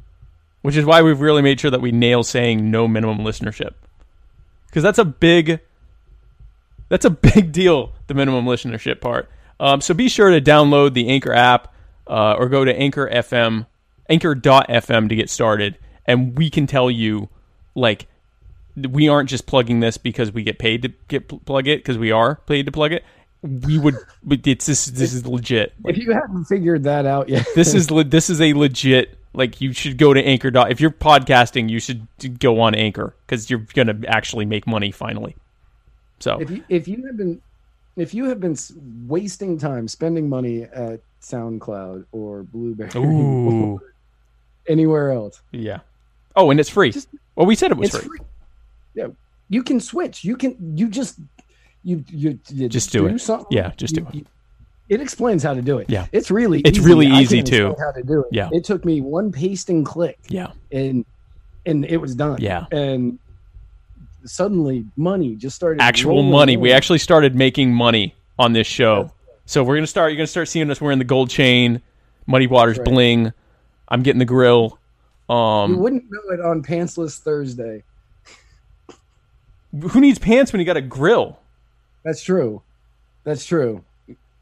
which 0.62 0.76
is 0.76 0.86
why 0.86 1.02
we've 1.02 1.22
really 1.22 1.42
made 1.42 1.60
sure 1.60 1.72
that 1.72 1.82
we 1.82 1.92
nail 1.92 2.24
saying 2.24 2.70
no 2.70 2.88
minimum 2.88 3.20
listenership. 3.20 3.74
Because 4.68 4.84
that's 4.84 5.00
a 5.00 5.06
big 5.06 5.60
that's 6.90 7.06
a 7.06 7.10
big 7.36 7.52
deal 7.52 7.94
the 8.08 8.14
minimum 8.14 8.46
listenership 8.46 9.02
part. 9.02 9.30
Um, 9.60 9.82
so 9.82 9.94
be 9.94 10.10
sure 10.10 10.30
to 10.30 10.42
download 10.42 10.94
the 10.94 11.10
anchor 11.10 11.34
app 11.34 11.74
uh, 12.08 12.36
or 12.38 12.48
go 12.48 12.64
to 12.64 12.74
anchor 12.76 13.10
fm 13.10 13.68
anchor.fm 14.08 15.10
to 15.10 15.16
get 15.16 15.30
started 15.30 15.78
and 16.06 16.36
we 16.38 16.50
can 16.50 16.66
tell 16.66 16.90
you 16.90 17.30
like 17.76 18.08
we 18.76 19.10
aren't 19.10 19.30
just 19.30 19.46
plugging 19.46 19.82
this 19.82 19.98
because 19.98 20.32
we 20.32 20.44
get 20.44 20.58
paid 20.58 20.82
to 20.82 20.94
get 21.10 21.28
plug 21.46 21.68
it 21.68 21.80
because 21.80 21.98
we 21.98 22.10
are 22.10 22.36
paid 22.48 22.66
to 22.66 22.72
plug 22.72 22.94
it 22.94 23.04
we 23.42 23.78
would 23.78 23.96
it's 24.30 24.66
this 24.66 24.86
this 24.88 25.14
is 25.14 25.26
legit. 25.26 25.74
If 25.86 25.98
you 25.98 26.12
haven't 26.12 26.46
figured 26.46 26.84
that 26.84 27.06
out 27.06 27.30
yet, 27.30 27.48
this 27.56 27.74
is 27.74 27.90
le- 27.90 28.04
this 28.04 28.30
is 28.30 28.42
a 28.42 28.54
legit 28.54 29.18
like 29.34 29.62
you 29.62 29.74
should 29.74 29.98
go 29.98 30.14
to 30.14 30.22
anchor 30.22 30.52
dot 30.52 30.72
if 30.72 30.82
you're 30.82 30.92
podcasting 30.92 31.70
you 31.70 31.80
should 31.80 32.08
go 32.40 32.60
on 32.60 32.76
anchor 32.76 33.16
because 33.26 33.50
you're 33.50 33.66
gonna 33.74 33.98
actually 34.08 34.46
make 34.46 34.68
money 34.68 34.92
finally. 34.92 35.36
So. 36.20 36.40
If 36.42 36.50
you 36.50 36.64
if 36.68 36.88
you 36.88 37.06
have 37.06 37.18
been 37.18 37.42
if 37.96 38.14
you 38.14 38.26
have 38.26 38.40
been 38.40 38.58
wasting 39.08 39.58
time 39.58 39.88
spending 39.88 40.28
money 40.28 40.64
at 40.64 41.00
SoundCloud 41.22 42.06
or 42.12 42.44
Blubrry 42.44 42.90
ooh. 42.96 43.74
or 43.74 43.82
anywhere 44.68 45.12
else, 45.12 45.42
yeah. 45.52 45.80
Oh 46.36 46.52
and 46.52 46.60
it's 46.60 46.70
free. 46.70 46.92
Just- 46.92 47.10
well 47.36 47.46
we 47.46 47.56
said 47.56 47.72
it 47.72 47.78
was 47.78 47.92
free. 47.92 48.02
free. 48.02 48.20
Yeah, 48.96 49.08
you 49.48 49.64
can 49.64 49.80
switch. 49.80 50.26
You 50.26 50.36
can 50.36 50.78
you 50.78 50.90
just 50.90 51.20
you 51.84 52.04
you, 52.10 52.40
you 52.50 52.68
Just 52.70 52.92
do 52.92 53.06
it. 53.08 53.20
something. 53.20 53.48
Yeah, 53.50 53.72
just 53.78 53.96
You- 53.96 54.04
do 54.04 54.08
it. 54.10 54.16
you- 54.16 54.26
it 54.90 55.02
explains 55.02 55.44
how 55.44 55.54
to 55.54 55.62
do 55.62 55.78
it. 55.78 55.88
Yeah. 55.88 56.08
it's 56.12 56.32
really 56.32 56.62
It's 56.62 56.80
easy. 56.80 56.88
really 56.88 57.06
easy, 57.08 57.44
too. 57.44 57.76
How 57.78 57.92
to 57.92 58.02
do 58.02 58.22
it? 58.22 58.28
Yeah. 58.32 58.50
it 58.52 58.64
took 58.64 58.84
me 58.84 59.02
one 59.02 59.32
paste 59.32 59.70
and 59.70 59.86
click, 59.86 60.18
yeah 60.30 60.52
and 60.72 61.06
and 61.66 61.86
it 61.86 61.98
was 61.98 62.16
done. 62.16 62.38
Yeah. 62.42 62.66
and 62.72 63.20
suddenly 64.26 64.86
money 64.98 65.36
just 65.36 65.56
started. 65.56 65.82
actual 65.82 66.24
money 66.24 66.58
we 66.58 66.72
actually 66.74 67.00
started 67.00 67.36
making 67.36 67.74
money 67.74 68.14
on 68.38 68.52
this 68.54 68.68
show 68.68 69.12
so 69.46 69.64
we're 69.64 69.76
gonna 69.76 69.88
start 69.88 70.12
you're 70.12 70.18
gonna 70.18 70.28
start 70.28 70.48
seeing 70.50 70.70
us 70.70 70.82
wearing 70.82 71.00
the 71.00 71.06
gold 71.06 71.30
chain 71.30 71.82
muddy 72.28 72.46
waters 72.46 72.78
right. 72.78 72.86
bling 72.86 73.32
i'm 73.88 74.04
getting 74.04 74.20
the 74.20 74.26
grill 74.26 74.78
You 75.30 75.36
um 75.36 75.78
wouldn't 75.78 76.04
know 76.12 76.34
it 76.34 76.42
on 76.42 76.62
Pantsless 76.64 77.18
Thursday. 77.20 77.84
who 79.92 80.02
needs 80.02 80.20
pants 80.20 80.52
when 80.52 80.60
you 80.60 80.66
got 80.66 80.78
a 80.78 80.82
grill 80.82 81.39
That's 82.10 82.24
true. 82.24 82.64
That's 83.24 83.46
true. 83.46 83.84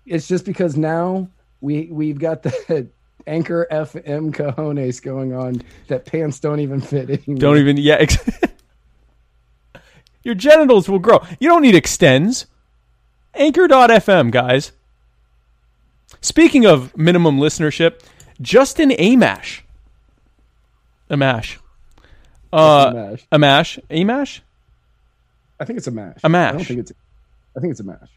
It's 0.05 0.26
just 0.26 0.45
because 0.45 0.78
now 0.78 1.28
we 1.59 1.89
we've 1.91 2.18
got 2.18 2.41
the 2.41 2.88
anchor 3.28 3.68
FM 3.70 4.34
cojones 4.34 5.01
going 5.01 5.34
on 5.34 5.61
that 5.89 6.05
pants 6.05 6.39
don't 6.39 6.61
even 6.61 6.80
fit 6.80 7.09
anymore. 7.09 7.39
Don't 7.39 7.57
even 7.57 7.76
yeah. 7.76 7.95
Ex- 7.95 8.18
Your 10.24 10.34
genitals 10.34 10.88
will 10.88 10.99
grow. 10.99 11.22
You 11.41 11.49
don't 11.49 11.61
need 11.61 11.76
Extenze. 11.76 12.45
Anchor.fm, 13.34 14.32
guys. 14.32 14.72
Speaking 16.22 16.65
of 16.65 16.95
minimum 16.95 17.38
listenership, 17.38 17.99
Justin 18.39 18.91
Amash. 18.91 19.59
Amash. 21.11 21.57
Uh, 22.53 22.91
mash. 22.93 23.28
Amash. 23.30 23.80
Amash? 23.89 24.39
I 25.59 25.65
think 25.65 25.78
it's 25.78 25.88
a 25.88 25.91
mash. 25.91 26.20
A 26.24 26.30
mash. 26.30 26.53
I 26.53 26.57
don't 26.57 26.65
think 26.65 26.80
it's. 26.80 26.93
I 27.58 27.60
think 27.60 27.72
it's 27.72 27.80
a 27.80 27.84
mash. 27.84 28.10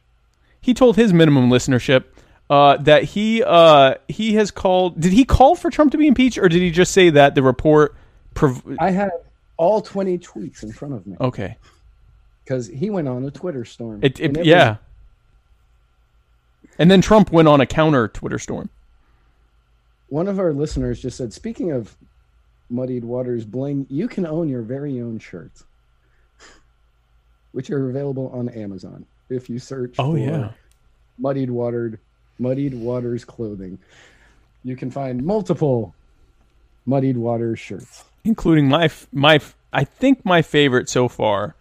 He 0.61 0.75
told 0.75 0.97
his 0.97 1.13
minimum 1.15 1.49
listenership 1.49 2.05
uh, 2.51 2.77
that 2.79 3.05
he 3.05 3.43
uh, 3.43 3.95
he 4.09 4.35
has 4.35 4.51
called. 4.51 5.01
Did 5.01 5.13
he 5.13 5.25
call 5.25 5.55
for 5.57 5.71
Trump 5.71 5.93
to 5.93 5.99
be 5.99 6.07
impeached, 6.07 6.37
or 6.39 6.49
did 6.49 6.61
he 6.61 6.71
just 6.71 6.93
say 6.93 7.09
that 7.11 7.35
the 7.35 7.43
report? 7.43 7.97
Prov- 8.35 8.63
I 8.79 8.91
have 8.91 9.11
all 9.57 9.81
twenty 9.81 10.19
tweets 10.19 10.63
in 10.63 10.73
front 10.73 10.95
of 10.95 11.07
me 11.07 11.17
okay. 11.21 11.57
because 12.45 12.67
he 12.69 12.91
went 12.91 13.09
on 13.09 13.25
a 13.25 13.31
Twitter 13.31 13.65
storm. 13.65 14.01
It, 14.03 14.21
it, 14.21 14.27
And 14.27 14.37
it 14.39 14.47
yeah. 14.47 14.69
was- 14.71 14.79
And 16.79 16.91
then 16.91 17.01
Trump 17.01 17.33
went 17.33 17.49
on 17.49 17.61
a 17.61 17.67
counter 17.67 18.09
Twitter 18.09 18.39
storm. 18.39 18.69
one 20.09 20.29
of 20.29 20.39
our 20.39 20.53
listeners 20.53 21.01
just 21.01 21.17
said, 21.17 21.33
"Speaking 21.33 21.73
of 21.73 21.97
muddied 22.69 23.05
waters 23.05 23.45
bling, 23.45 23.87
you 23.91 24.07
can 24.09 24.25
own 24.27 24.49
your 24.49 24.63
very 24.63 25.01
own 25.01 25.19
shirts, 25.19 25.65
which 27.53 27.71
are 27.71 27.89
available 27.91 28.29
on 28.35 28.49
Amazon 28.51 29.07
if 29.31 29.49
you 29.51 29.59
search 29.59 29.95
Oh, 29.99 30.13
for 30.13 30.19
yeah. 30.19 30.51
muddied 31.19 31.51
watered 31.51 31.99
muddied 32.39 32.75
waters 32.75 33.25
clothing. 33.25 33.79
You 34.65 34.77
can 34.77 34.91
find 34.91 35.23
multiple 35.25 35.95
muddied 36.87 37.17
waters 37.17 37.59
shirts. 37.59 38.05
including 38.25 38.69
my 38.69 38.91
my 39.13 39.41
I 39.73 39.85
think 39.85 40.25
my 40.25 40.43
favorite 40.43 40.89
so 40.89 41.09
far 41.09 41.55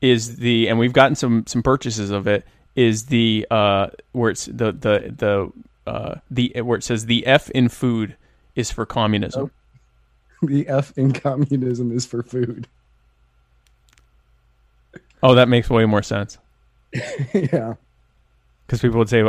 is 0.00 0.36
the 0.36 0.68
and 0.68 0.78
we've 0.78 0.92
gotten 0.92 1.14
some 1.16 1.46
some 1.46 1.62
purchases 1.62 2.10
of 2.10 2.26
it 2.26 2.46
is 2.76 3.06
the 3.06 3.46
uh 3.50 3.88
where 4.12 4.30
it's 4.30 4.46
the 4.46 4.72
the 4.72 5.14
the 5.16 5.52
uh 5.90 6.16
the 6.30 6.52
where 6.62 6.76
it 6.78 6.84
says 6.84 7.06
the 7.06 7.26
F 7.26 7.48
in 7.50 7.68
food 7.68 8.16
is 8.54 8.70
for 8.70 8.86
communism. 8.86 9.50
The 10.42 10.68
F 10.68 10.92
in 10.98 11.12
communism 11.12 11.90
is 11.90 12.04
for 12.04 12.22
food. 12.22 12.66
Oh, 15.22 15.34
that 15.36 15.48
makes 15.48 15.70
way 15.70 15.86
more 15.86 16.02
sense 16.02 16.36
yeah. 17.34 17.74
because 18.66 18.80
people 18.80 18.98
would 18.98 19.08
say 19.08 19.24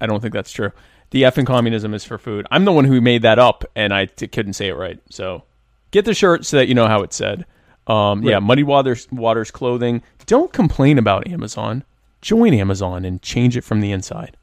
I 0.00 0.06
don't 0.06 0.20
think 0.20 0.34
that's 0.34 0.52
true. 0.52 0.72
The 1.10 1.24
F 1.24 1.38
in 1.38 1.46
communism 1.46 1.94
is 1.94 2.04
for 2.04 2.18
food. 2.18 2.46
I'm 2.50 2.64
the 2.64 2.72
one 2.72 2.84
who 2.84 3.00
made 3.00 3.22
that 3.22 3.38
up 3.38 3.64
and 3.76 3.94
I 3.94 4.06
t- 4.06 4.26
couldn't 4.26 4.54
say 4.54 4.68
it 4.68 4.74
right. 4.74 5.00
So 5.10 5.44
get 5.92 6.04
the 6.04 6.14
shirt 6.14 6.44
so 6.44 6.56
that 6.56 6.68
you 6.68 6.74
know 6.74 6.88
how 6.88 7.02
it's 7.02 7.16
said. 7.16 7.46
Um, 7.86 8.22
Yeah, 8.24 8.40
Muddy 8.40 8.64
Waters 8.64 9.06
Waters 9.12 9.50
clothing. 9.50 10.02
Don't 10.26 10.52
complain 10.52 10.98
about 10.98 11.28
Amazon. 11.28 11.84
Join 12.20 12.52
Amazon 12.54 13.04
and 13.04 13.22
change 13.22 13.56
it 13.56 13.62
from 13.62 13.80
the 13.80 13.92
inside. 13.92 14.36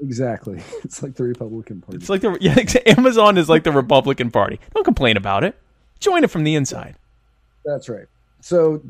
Exactly. 0.00 0.60
It's 0.84 1.02
like 1.02 1.16
the 1.16 1.24
Republican 1.24 1.80
Party. 1.80 1.96
It's 1.96 2.08
like 2.08 2.20
the 2.20 2.38
yeah, 2.40 2.54
Amazon 2.96 3.36
is 3.38 3.48
like 3.48 3.64
the 3.64 3.72
Republican 3.72 4.30
Party. 4.30 4.60
Don't 4.74 4.84
complain 4.84 5.16
about 5.16 5.42
it. 5.42 5.56
Join 5.98 6.22
it 6.22 6.30
from 6.30 6.44
the 6.44 6.54
inside. 6.54 6.94
That's 7.64 7.88
right. 7.88 8.06
So, 8.40 8.82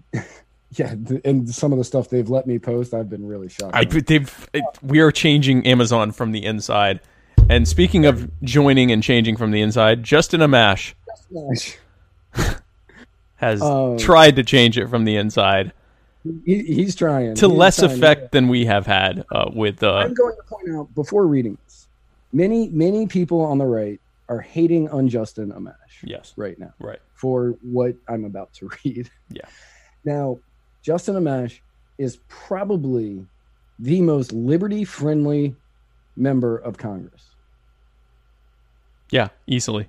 yeah, 0.73 0.95
and 1.25 1.49
some 1.49 1.73
of 1.73 1.79
the 1.79 1.85
stuff 1.85 2.09
they've 2.09 2.29
let 2.29 2.47
me 2.47 2.59
post, 2.59 2.95
I've 2.95 3.09
been 3.09 3.27
really 3.27 3.49
shocked. 3.49 3.75
I 3.75 3.85
they've 3.85 4.49
it, 4.53 4.65
we 4.83 5.01
are 5.01 5.13
changing 5.13 5.67
Amazon 5.67 6.13
from 6.13 6.33
the 6.33 6.45
inside. 6.45 7.01
And 7.49 7.69
speaking 7.69 8.07
of 8.07 8.29
joining 8.43 8.91
and 8.91 9.03
changing 9.03 9.37
from 9.37 9.53
the 9.53 9.61
inside, 9.61 10.03
Justin 10.03 10.41
Amash. 10.41 10.95
Gosh. 11.33 11.79
has 13.37 13.63
Um, 13.63 13.99
tried 13.99 14.37
to 14.37 14.43
change 14.43 14.79
it 14.79 14.89
from 14.89 15.05
the 15.05 15.17
inside 15.17 15.73
He, 16.45 16.63
he's 16.63 16.97
trying 16.97 17.35
to 17.35 17.49
He's 17.49 17.57
less 17.57 17.77
trying, 17.79 17.93
effect 17.93 18.33
than 18.33 18.49
we 18.49 18.65
have 18.65 18.87
had 18.87 19.25
uh, 19.31 19.51
with 19.53 19.83
uh, 19.83 19.95
I'm 19.95 20.15
going 20.15 20.37
to 20.37 20.43
point 20.43 20.75
out 20.75 20.95
before 20.95 21.27
reading 21.27 21.57
this, 21.65 21.87
many 22.33 22.69
many 22.69 23.07
people 23.07 23.43
on 23.43 23.59
the 23.59 23.67
right 23.67 24.01
are 24.29 24.41
hating 24.41 24.89
on 24.89 25.09
Justin 25.09 25.53
Amash 25.53 25.75
yes, 26.03 26.33
right 26.37 26.59
now 26.59 26.73
right, 26.81 27.01
for 27.15 27.57
what 27.63 27.95
I'm 28.09 28.25
about 28.25 28.53
to 28.55 28.71
read. 28.85 29.11
Yeah. 29.31 29.43
Now, 30.05 30.39
Justin 30.87 31.17
Amash 31.17 31.59
is 31.99 32.21
probably 32.29 33.27
the 33.81 34.01
most 34.01 34.33
liberty 34.33 34.85
friendly 34.85 35.57
member 36.15 36.57
of 36.59 36.79
Congress. 36.79 37.25
yeah, 39.11 39.29
easily. 39.49 39.89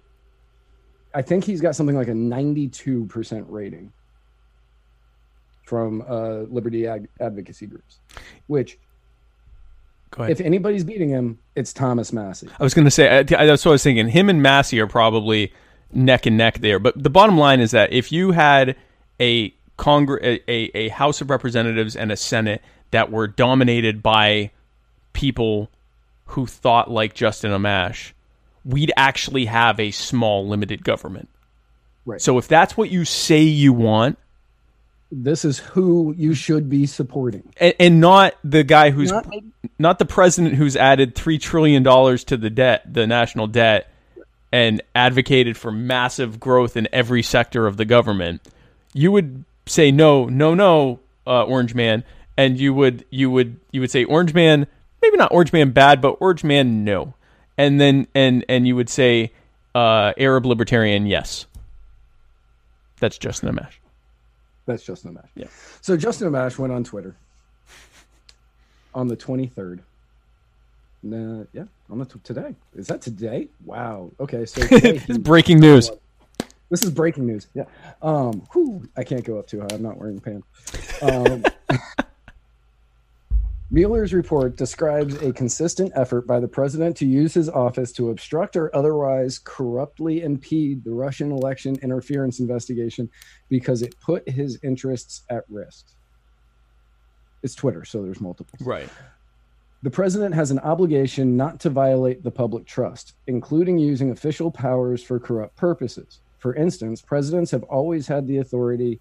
I 1.14 1.22
think 1.22 1.44
he's 1.44 1.62
got 1.62 1.76
something 1.76 1.96
like 1.96 2.08
a 2.08 2.14
92% 2.14 3.46
rating 3.48 3.94
from 5.68 6.04
uh, 6.08 6.40
liberty 6.50 6.88
advocacy 6.88 7.68
groups, 7.68 8.00
which, 8.48 8.80
if 10.32 10.42
anybody's 10.42 10.84
beating 10.84 11.10
him, 11.10 11.38
it's 11.56 11.74
Thomas 11.74 12.12
Massie. 12.12 12.50
I 12.60 12.64
was 12.64 12.74
going 12.74 12.86
to 12.86 12.92
say 12.92 13.08
I, 13.08 13.20
I- 13.20 13.46
that's 13.46 13.64
what 13.64 13.72
I 13.72 13.74
was 13.74 13.84
thinking. 13.84 14.08
Him 14.08 14.30
and 14.30 14.42
Massey 14.42 14.80
are 14.80 14.88
probably 14.88 15.54
neck 15.94 16.26
and 16.26 16.38
neck 16.38 16.60
there. 16.60 16.80
But 16.80 17.02
the 17.02 17.12
bottom 17.12 17.38
line 17.38 17.60
is 17.60 17.70
that 17.72 17.94
if 17.94 18.12
you 18.12 18.32
had 18.32 18.76
a 19.20 19.54
Congress, 19.78 20.22
a, 20.24 20.52
a, 20.52 20.72
a 20.78 20.90
House 20.90 21.22
of 21.22 21.30
Representatives 21.30 21.96
and 21.96 22.12
a 22.12 22.18
Senate 22.18 22.62
that 22.92 23.12
were 23.12 23.28
dominated 23.28 24.02
by 24.04 24.52
people 25.14 25.70
who 26.26 26.46
thought 26.46 26.90
like 26.92 27.14
Justin 27.14 27.52
Amash, 27.52 28.12
we'd 28.66 28.92
actually 28.98 29.46
have 29.46 29.80
a 29.80 29.92
small, 29.92 30.48
limited 30.48 30.84
government. 30.84 31.30
Right. 32.06 32.22
So 32.22 32.38
if 32.38 32.48
that's 32.48 32.76
what 32.76 32.90
you 32.90 33.06
say 33.06 33.42
you 33.42 33.72
want, 33.74 34.18
This 35.12 35.46
is 35.46 35.60
who 35.60 36.14
you 36.18 36.34
should 36.34 36.70
be 36.70 36.86
supporting. 36.86 37.54
and, 37.58 37.74
and 37.80 38.00
not 38.02 38.36
the 38.44 38.64
guy 38.64 38.90
who's 38.90 39.12
Not- 39.12 39.28
not 39.80 40.00
the 40.00 40.06
president 40.06 40.56
who's 40.56 40.76
added 40.76 41.14
three 41.16 41.38
trillion 41.38 41.84
dollars 41.84 42.24
to 42.26 42.38
the 42.38 42.50
debt, 42.50 42.82
the 42.92 43.06
national 43.06 43.48
debt, 43.48 43.92
and 44.52 44.82
advocated 44.96 45.56
for 45.58 45.72
massive 45.72 46.40
growth 46.40 46.76
in 46.78 46.88
every 46.92 47.22
sector 47.22 47.68
of 47.68 47.78
the 47.78 47.86
government, 47.86 48.42
you 48.94 49.12
would 49.12 49.44
say 49.68 49.92
no, 49.92 50.26
no, 50.26 50.54
no, 50.54 51.00
uh, 51.26 51.44
Orange 51.44 51.76
Man, 51.76 52.04
and 52.38 52.60
you 52.60 52.74
would 52.74 53.06
you 53.10 53.30
would 53.32 53.60
you 53.72 53.82
would 53.82 53.92
say 53.92 54.04
Orange 54.04 54.34
Man, 54.34 54.68
maybe 55.02 55.18
not 55.18 55.32
Orange 55.32 55.54
Man 55.54 55.72
bad, 55.72 56.02
but 56.02 56.18
Orange 56.20 56.44
Man 56.44 56.84
no, 56.84 57.14
and 57.58 57.80
then 57.80 58.08
and 58.16 58.46
and 58.50 58.68
you 58.68 58.76
would 58.76 58.90
say 58.90 59.32
uh, 59.76 60.14
Arab 60.18 60.46
Libertarian 60.46 61.06
yes. 61.06 61.46
That's 63.00 63.18
Justin 63.18 63.54
Amash. 63.54 63.74
That's 64.66 64.84
Justin 64.84 65.14
Amash. 65.14 65.30
Yeah. 65.36 65.48
So 65.82 65.96
Justin 65.96 66.32
Amash 66.32 66.58
went 66.58 66.74
on 66.74 66.84
Twitter 66.84 67.16
on 68.94 69.08
the 69.08 69.16
23rd. 69.16 69.80
Nah, 71.04 71.44
yeah, 71.54 71.66
on 71.92 72.00
the 72.00 72.06
t- 72.06 72.20
today. 72.24 72.56
Is 72.76 72.88
that 72.88 73.02
today? 73.02 73.50
Wow. 73.64 74.12
Okay, 74.20 74.46
so 74.46 74.62
today 74.68 74.98
he- 74.98 75.18
breaking 75.20 75.60
news. 75.60 75.92
This 76.70 76.84
is 76.84 76.92
breaking 76.92 77.26
news. 77.26 77.48
Yeah. 77.54 77.66
Um, 78.02 78.48
whew, 78.52 78.88
I 78.96 79.04
can't 79.04 79.24
go 79.24 79.40
up 79.40 79.48
too 79.48 79.62
high. 79.62 79.68
I'm 79.72 79.82
not 79.82 79.98
wearing 79.98 80.20
pants. 80.20 80.48
Um, 81.02 81.44
Mueller's 83.70 84.14
report 84.14 84.56
describes 84.56 85.22
a 85.22 85.34
consistent 85.34 85.92
effort 85.94 86.26
by 86.26 86.40
the 86.40 86.48
president 86.48 86.96
to 86.98 87.06
use 87.06 87.34
his 87.34 87.50
office 87.50 87.92
to 87.94 88.12
obstruct 88.12 88.56
or 88.56 88.74
otherwise 88.74 89.40
corruptly 89.40 90.22
impede 90.22 90.86
the 90.86 90.92
Russian 90.92 91.34
election 91.34 91.78
interference 91.84 92.40
investigation 92.40 93.10
because 93.50 93.82
it 93.82 94.00
put 94.00 94.28
his 94.30 94.58
interests 94.64 95.24
at 95.30 95.44
risk. 95.50 95.88
It's 97.44 97.56
Twitter, 97.56 97.84
so 97.84 98.02
there's 98.02 98.22
multiple. 98.22 98.58
Right. 98.62 98.90
The 99.84 99.92
president 99.92 100.34
has 100.34 100.50
an 100.50 100.60
obligation 100.60 101.36
not 101.36 101.60
to 101.60 101.70
violate 101.70 102.24
the 102.24 102.32
public 102.32 102.66
trust, 102.66 103.16
including 103.28 103.78
using 103.78 104.12
official 104.12 104.50
powers 104.50 105.04
for 105.04 105.20
corrupt 105.20 105.58
purposes. 105.58 106.20
For 106.40 106.54
instance, 106.56 107.02
presidents 107.02 107.52
have 107.52 107.64
always 107.64 108.08
had 108.08 108.28
the 108.28 108.38
authority 108.38 109.00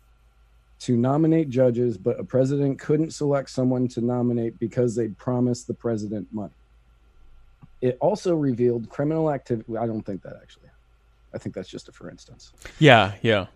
to 0.80 0.97
nominate 0.97 1.49
judges, 1.49 1.97
but 1.97 2.20
a 2.20 2.24
president 2.24 2.78
couldn't 2.78 3.12
select 3.12 3.51
someone 3.51 3.89
to 3.89 4.01
nominate 4.01 4.59
because 4.59 4.95
they'd 4.95 5.16
promised 5.16 5.66
the 5.66 5.74
president 5.74 6.28
money. 6.32 6.53
It 7.80 7.99
also 8.01 8.34
revealed 8.34 8.89
criminal 8.89 9.30
activity. 9.30 9.76
I 9.76 9.87
don't 9.87 10.03
think 10.03 10.22
that 10.22 10.39
actually. 10.43 10.68
I 11.34 11.39
think 11.39 11.55
that's 11.55 11.68
just 11.68 11.89
a 11.89 11.93
for 11.93 12.11
instance. 12.11 12.53
Yeah. 12.78 13.12
Yeah. 13.22 13.47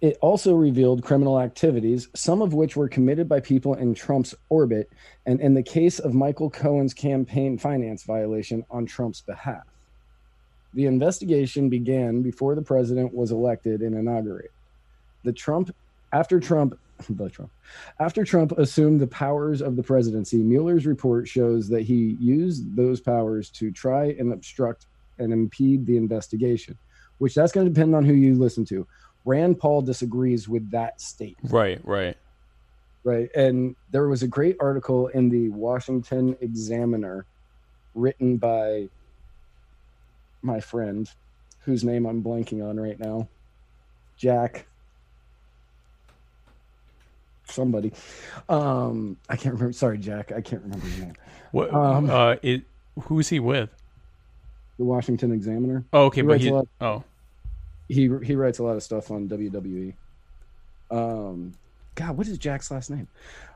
It 0.00 0.18
also 0.20 0.54
revealed 0.54 1.02
criminal 1.02 1.40
activities, 1.40 2.08
some 2.14 2.42
of 2.42 2.52
which 2.52 2.76
were 2.76 2.88
committed 2.88 3.28
by 3.28 3.40
people 3.40 3.74
in 3.74 3.94
Trump's 3.94 4.34
orbit, 4.50 4.90
and 5.24 5.40
in 5.40 5.54
the 5.54 5.62
case 5.62 5.98
of 5.98 6.12
Michael 6.14 6.50
Cohen's 6.50 6.92
campaign 6.92 7.56
finance 7.58 8.04
violation 8.04 8.64
on 8.70 8.84
Trump's 8.84 9.22
behalf. 9.22 9.64
The 10.76 10.84
investigation 10.84 11.70
began 11.70 12.20
before 12.20 12.54
the 12.54 12.60
president 12.60 13.14
was 13.14 13.32
elected 13.32 13.80
and 13.80 13.96
inaugurated. 13.96 14.50
The 15.24 15.32
Trump, 15.32 15.74
after 16.12 16.38
Trump, 16.38 16.78
the 17.08 17.30
Trump, 17.30 17.50
after 17.98 18.24
Trump 18.24 18.52
assumed 18.52 19.00
the 19.00 19.06
powers 19.06 19.62
of 19.62 19.74
the 19.76 19.82
presidency, 19.82 20.36
Mueller's 20.36 20.86
report 20.86 21.26
shows 21.26 21.66
that 21.70 21.82
he 21.82 22.18
used 22.20 22.76
those 22.76 23.00
powers 23.00 23.48
to 23.52 23.72
try 23.72 24.14
and 24.18 24.34
obstruct 24.34 24.86
and 25.18 25.32
impede 25.32 25.86
the 25.86 25.96
investigation, 25.96 26.76
which 27.18 27.34
that's 27.34 27.52
going 27.52 27.66
to 27.66 27.72
depend 27.72 27.96
on 27.96 28.04
who 28.04 28.12
you 28.12 28.34
listen 28.34 28.66
to. 28.66 28.86
Rand 29.24 29.58
Paul 29.58 29.80
disagrees 29.80 30.46
with 30.46 30.70
that 30.72 31.00
statement, 31.00 31.52
Right. 31.52 31.80
Right. 31.84 32.18
right? 33.02 33.30
And 33.34 33.74
there 33.92 34.08
was 34.08 34.22
a 34.22 34.28
great 34.28 34.58
article 34.60 35.06
in 35.08 35.30
the 35.30 35.48
Washington 35.48 36.36
Examiner 36.42 37.24
written 37.94 38.36
by 38.36 38.90
my 40.42 40.60
friend, 40.60 41.10
whose 41.60 41.84
name 41.84 42.06
I'm 42.06 42.22
blanking 42.22 42.66
on 42.68 42.78
right 42.78 42.98
now, 42.98 43.28
Jack. 44.16 44.66
Somebody, 47.48 47.92
um, 48.48 49.16
I 49.28 49.36
can't 49.36 49.54
remember. 49.54 49.72
Sorry, 49.72 49.98
Jack, 49.98 50.32
I 50.32 50.40
can't 50.40 50.62
remember 50.62 50.84
his 50.86 50.98
name. 51.00 51.14
What? 51.52 51.72
Um, 51.72 52.10
uh, 52.10 52.36
it, 52.42 52.64
who's 53.02 53.28
he 53.28 53.38
with? 53.38 53.70
The 54.78 54.84
Washington 54.84 55.30
Examiner. 55.32 55.84
Oh, 55.92 56.06
okay, 56.06 56.22
He 56.22 56.26
but 56.26 56.40
he. 56.40 56.50
lot- 56.50 56.68
Oh, 56.80 57.04
he 57.88 58.10
he 58.24 58.34
writes 58.34 58.58
a 58.58 58.64
lot 58.64 58.74
of 58.76 58.82
stuff 58.82 59.12
on 59.12 59.28
WWE. 59.28 59.94
Um, 60.90 61.52
God, 61.94 62.16
what 62.16 62.26
is 62.26 62.36
Jack's 62.36 62.70
last 62.70 62.90
name? 62.90 63.06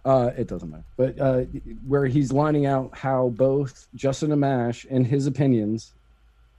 Uh, 0.05 0.31
it 0.39 0.47
doesn't 0.47 0.71
matter. 0.71 0.85
But 0.97 1.19
uh, 1.21 1.41
where 1.87 2.07
he's 2.07 2.33
lining 2.33 2.67
out 2.67 2.97
how 2.97 3.31
both 3.31 3.89
Justin 3.97 4.31
Amash, 4.31 4.85
in 4.87 5.05
his 5.05 5.27
opinions, 5.27 5.93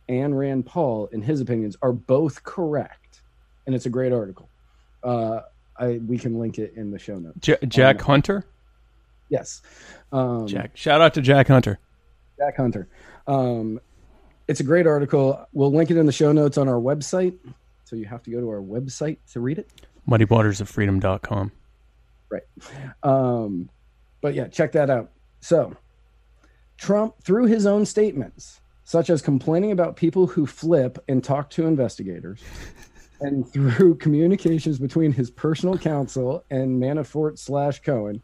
and 0.09 0.37
Rand 0.37 0.65
Paul, 0.65 1.07
in 1.07 1.21
his 1.21 1.41
opinions, 1.41 1.77
are 1.81 1.93
both 1.93 2.43
correct, 2.43 3.21
and 3.65 3.75
it's 3.75 3.85
a 3.85 3.89
great 3.89 4.11
article. 4.11 4.49
Uh, 5.03 5.41
I 5.77 5.99
we 6.05 6.17
can 6.17 6.39
link 6.39 6.59
it 6.59 6.73
in 6.75 6.91
the 6.91 6.99
show 6.99 7.17
notes. 7.17 7.37
J- 7.39 7.57
Jack 7.67 8.01
Hunter. 8.01 8.45
Yes, 9.29 9.61
um, 10.11 10.47
Jack. 10.47 10.75
Shout 10.75 11.01
out 11.01 11.13
to 11.13 11.21
Jack 11.21 11.47
Hunter. 11.47 11.79
Jack 12.37 12.57
Hunter. 12.57 12.87
Um, 13.27 13.79
it's 14.47 14.59
a 14.59 14.63
great 14.63 14.87
article. 14.87 15.47
We'll 15.53 15.71
link 15.71 15.91
it 15.91 15.97
in 15.97 16.05
the 16.05 16.11
show 16.11 16.31
notes 16.31 16.57
on 16.57 16.67
our 16.67 16.79
website. 16.79 17.37
So 17.85 17.95
you 17.95 18.05
have 18.05 18.23
to 18.23 18.31
go 18.31 18.39
to 18.39 18.49
our 18.49 18.61
website 18.61 19.17
to 19.33 19.39
read 19.41 19.59
it. 19.59 19.69
MuddyWatersOfFreedom.com. 20.09 21.51
Right. 22.29 22.43
Um, 23.03 23.69
but 24.21 24.33
yeah, 24.33 24.47
check 24.47 24.71
that 24.73 24.89
out. 24.89 25.11
So, 25.41 25.75
Trump, 26.77 27.15
through 27.23 27.47
his 27.47 27.65
own 27.65 27.85
statements, 27.85 28.60
such 28.91 29.09
as 29.09 29.21
complaining 29.21 29.71
about 29.71 29.95
people 29.95 30.27
who 30.27 30.45
flip 30.45 31.01
and 31.07 31.23
talk 31.23 31.49
to 31.49 31.65
investigators, 31.65 32.41
and 33.21 33.49
through 33.49 33.95
communications 34.05 34.77
between 34.79 35.13
his 35.13 35.31
personal 35.31 35.77
counsel 35.77 36.43
and 36.51 36.77
Manafort 36.77 37.39
slash 37.39 37.79
Cohen, 37.79 38.21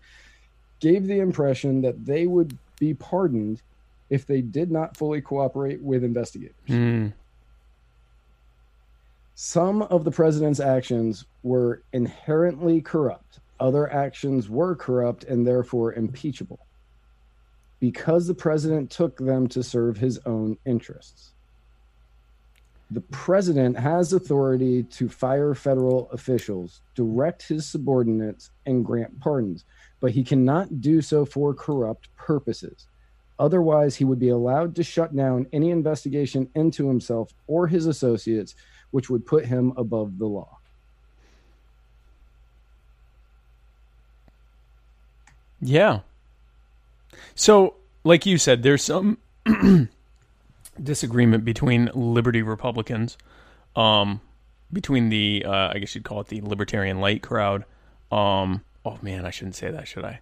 gave 0.81 1.07
the 1.07 1.21
impression 1.21 1.79
that 1.83 2.03
they 2.03 2.27
would 2.27 2.57
be 2.81 2.93
pardoned 2.93 3.61
if 4.09 4.25
they 4.25 4.41
did 4.41 4.69
not 4.69 4.97
fully 4.97 5.21
cooperate 5.21 5.81
with 5.81 6.03
investigators. 6.03 6.67
Mm, 6.67 7.13
Some 9.35 9.83
of 9.83 10.03
the 10.03 10.11
president's 10.11 10.59
actions 10.59 11.23
were 11.43 11.81
inherently 11.93 12.81
corrupt. 12.81 13.39
Other 13.61 13.89
actions 13.89 14.49
were 14.49 14.75
corrupt 14.75 15.23
and 15.23 15.47
therefore 15.47 15.93
impeachable 15.93 16.59
because 17.79 18.27
the 18.27 18.33
president 18.33 18.89
took 18.89 19.17
them 19.17 19.47
to 19.47 19.63
serve 19.63 19.97
his 19.97 20.19
own 20.25 20.57
interests. 20.65 21.31
The 22.89 23.01
president 23.01 23.77
has 23.77 24.13
authority 24.13 24.83
to 24.83 25.09
fire 25.09 25.53
federal 25.53 26.09
officials, 26.11 26.81
direct 26.95 27.43
his 27.43 27.65
subordinates, 27.65 28.49
and 28.65 28.85
grant 28.85 29.19
pardons, 29.19 29.65
but 29.99 30.11
he 30.11 30.23
cannot 30.23 30.79
do 30.79 31.01
so 31.01 31.25
for 31.25 31.53
corrupt 31.53 32.07
purposes. 32.15 32.87
Otherwise, 33.39 33.95
he 33.95 34.05
would 34.05 34.19
be 34.19 34.29
allowed 34.29 34.75
to 34.75 34.83
shut 34.83 35.15
down 35.15 35.45
any 35.51 35.69
investigation 35.69 36.49
into 36.55 36.87
himself 36.87 37.33
or 37.45 37.67
his 37.67 37.85
associates, 37.85 38.55
which 38.91 39.09
would 39.09 39.25
put 39.25 39.45
him 39.45 39.73
above 39.75 40.17
the 40.17 40.25
law. 40.25 40.57
Yeah. 45.61 45.99
So, 47.37 47.75
like 48.03 48.25
you 48.25 48.39
said, 48.39 48.63
there's 48.63 48.83
some 48.83 49.19
disagreement 50.83 51.45
between 51.45 51.91
liberty 51.93 52.41
Republicans, 52.41 53.15
um, 53.75 54.21
between 54.73 55.09
the 55.09 55.45
uh, 55.45 55.71
I 55.73 55.77
guess 55.77 55.93
you'd 55.93 56.03
call 56.03 56.19
it 56.19 56.27
the 56.27 56.41
libertarian 56.41 56.99
light 56.99 57.21
crowd. 57.21 57.63
Um, 58.11 58.63
oh 58.83 58.97
man, 59.03 59.23
I 59.23 59.29
shouldn't 59.29 59.55
say 59.55 59.69
that, 59.69 59.87
should 59.87 60.03
I? 60.03 60.19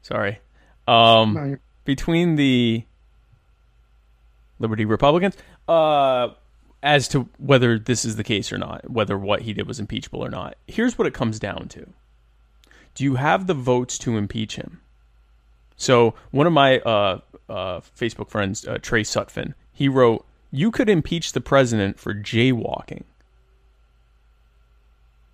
Sorry. 0.00 0.40
Um, 0.88 1.34
No, 1.34 1.56
between 1.84 2.36
the 2.36 2.84
liberty 4.58 4.86
Republicans, 4.86 5.36
uh, 5.68 6.28
as 6.82 7.06
to 7.08 7.28
whether 7.36 7.78
this 7.78 8.06
is 8.06 8.16
the 8.16 8.24
case 8.24 8.50
or 8.50 8.56
not, 8.56 8.88
whether 8.90 9.18
what 9.18 9.42
he 9.42 9.52
did 9.52 9.66
was 9.66 9.78
impeachable 9.78 10.24
or 10.24 10.30
not. 10.30 10.56
Here's 10.66 10.96
what 10.96 11.06
it 11.06 11.12
comes 11.12 11.38
down 11.38 11.68
to: 11.68 11.86
Do 12.94 13.04
you 13.04 13.16
have 13.16 13.46
the 13.46 13.52
votes 13.52 13.98
to 13.98 14.16
impeach 14.16 14.56
him? 14.56 14.80
So 15.78 16.14
one 16.32 16.46
of 16.46 16.52
my 16.52 16.80
uh, 16.80 17.20
uh, 17.48 17.80
Facebook 17.98 18.28
friends, 18.28 18.66
uh, 18.66 18.78
Trey 18.82 19.04
Sutphin, 19.04 19.54
he 19.72 19.88
wrote, 19.88 20.26
"You 20.50 20.70
could 20.70 20.90
impeach 20.90 21.32
the 21.32 21.40
president 21.40 21.98
for 21.98 22.12
jaywalking 22.12 23.04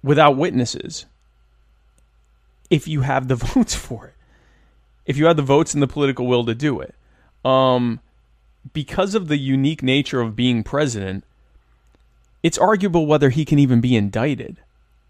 without 0.03 0.37
witnesses 0.37 1.07
if 2.71 2.87
you 2.87 3.01
have 3.01 3.27
the 3.27 3.35
votes 3.55 3.75
for 3.75 4.07
it. 4.07 4.15
If 5.07 5.17
you 5.17 5.27
have 5.27 5.37
the 5.37 5.43
votes 5.43 5.75
and 5.75 5.83
the 5.83 5.89
political 5.89 6.27
will 6.27 6.45
to 6.45 6.55
do 6.55 6.79
it." 6.81 6.95
Um, 7.45 8.01
because 8.73 9.15
of 9.15 9.29
the 9.29 9.39
unique 9.39 9.83
nature 9.83 10.21
of 10.21 10.37
being 10.37 10.63
president, 10.63 11.25
it's 12.43 12.59
arguable 12.59 13.07
whether 13.07 13.31
he 13.31 13.47
can 13.47 13.59
even 13.59 13.81
be 13.81 13.97
indicted, 13.97 14.59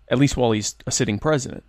at 0.09 0.18
least 0.18 0.37
while 0.37 0.53
he's 0.53 0.76
a 0.87 0.93
sitting 0.93 1.18
president. 1.18 1.64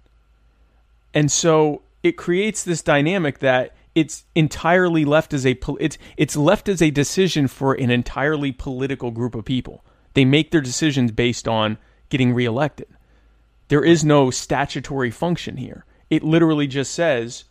And 1.13 1.32
so 1.32 1.82
it 2.06 2.18
creates 2.18 2.64
this 2.64 2.84
dynamic 2.84 3.39
that 3.39 3.74
it's 3.95 4.26
entirely 4.36 5.06
left 5.06 5.34
as 5.34 5.43
a 5.43 5.58
it's 5.80 5.97
it's 6.18 6.38
left 6.38 6.70
as 6.70 6.80
a 6.80 6.91
decision 6.91 7.47
for 7.47 7.74
an 7.74 7.89
entirely 7.89 8.51
political 8.51 9.10
group 9.10 9.34
of 9.34 9.43
people. 9.43 9.84
They 10.14 10.24
make 10.24 10.51
their 10.51 10.62
decisions 10.62 11.12
based 11.12 11.47
on 11.47 11.80
getting 12.10 12.32
reelected. 12.32 12.88
There 13.70 13.84
is 13.84 14.06
no 14.06 14.30
statutory 14.30 15.10
function 15.10 15.58
here. 15.58 15.84
It 16.12 16.24
literally 16.24 16.68
just 16.68 16.93
says 16.93 17.45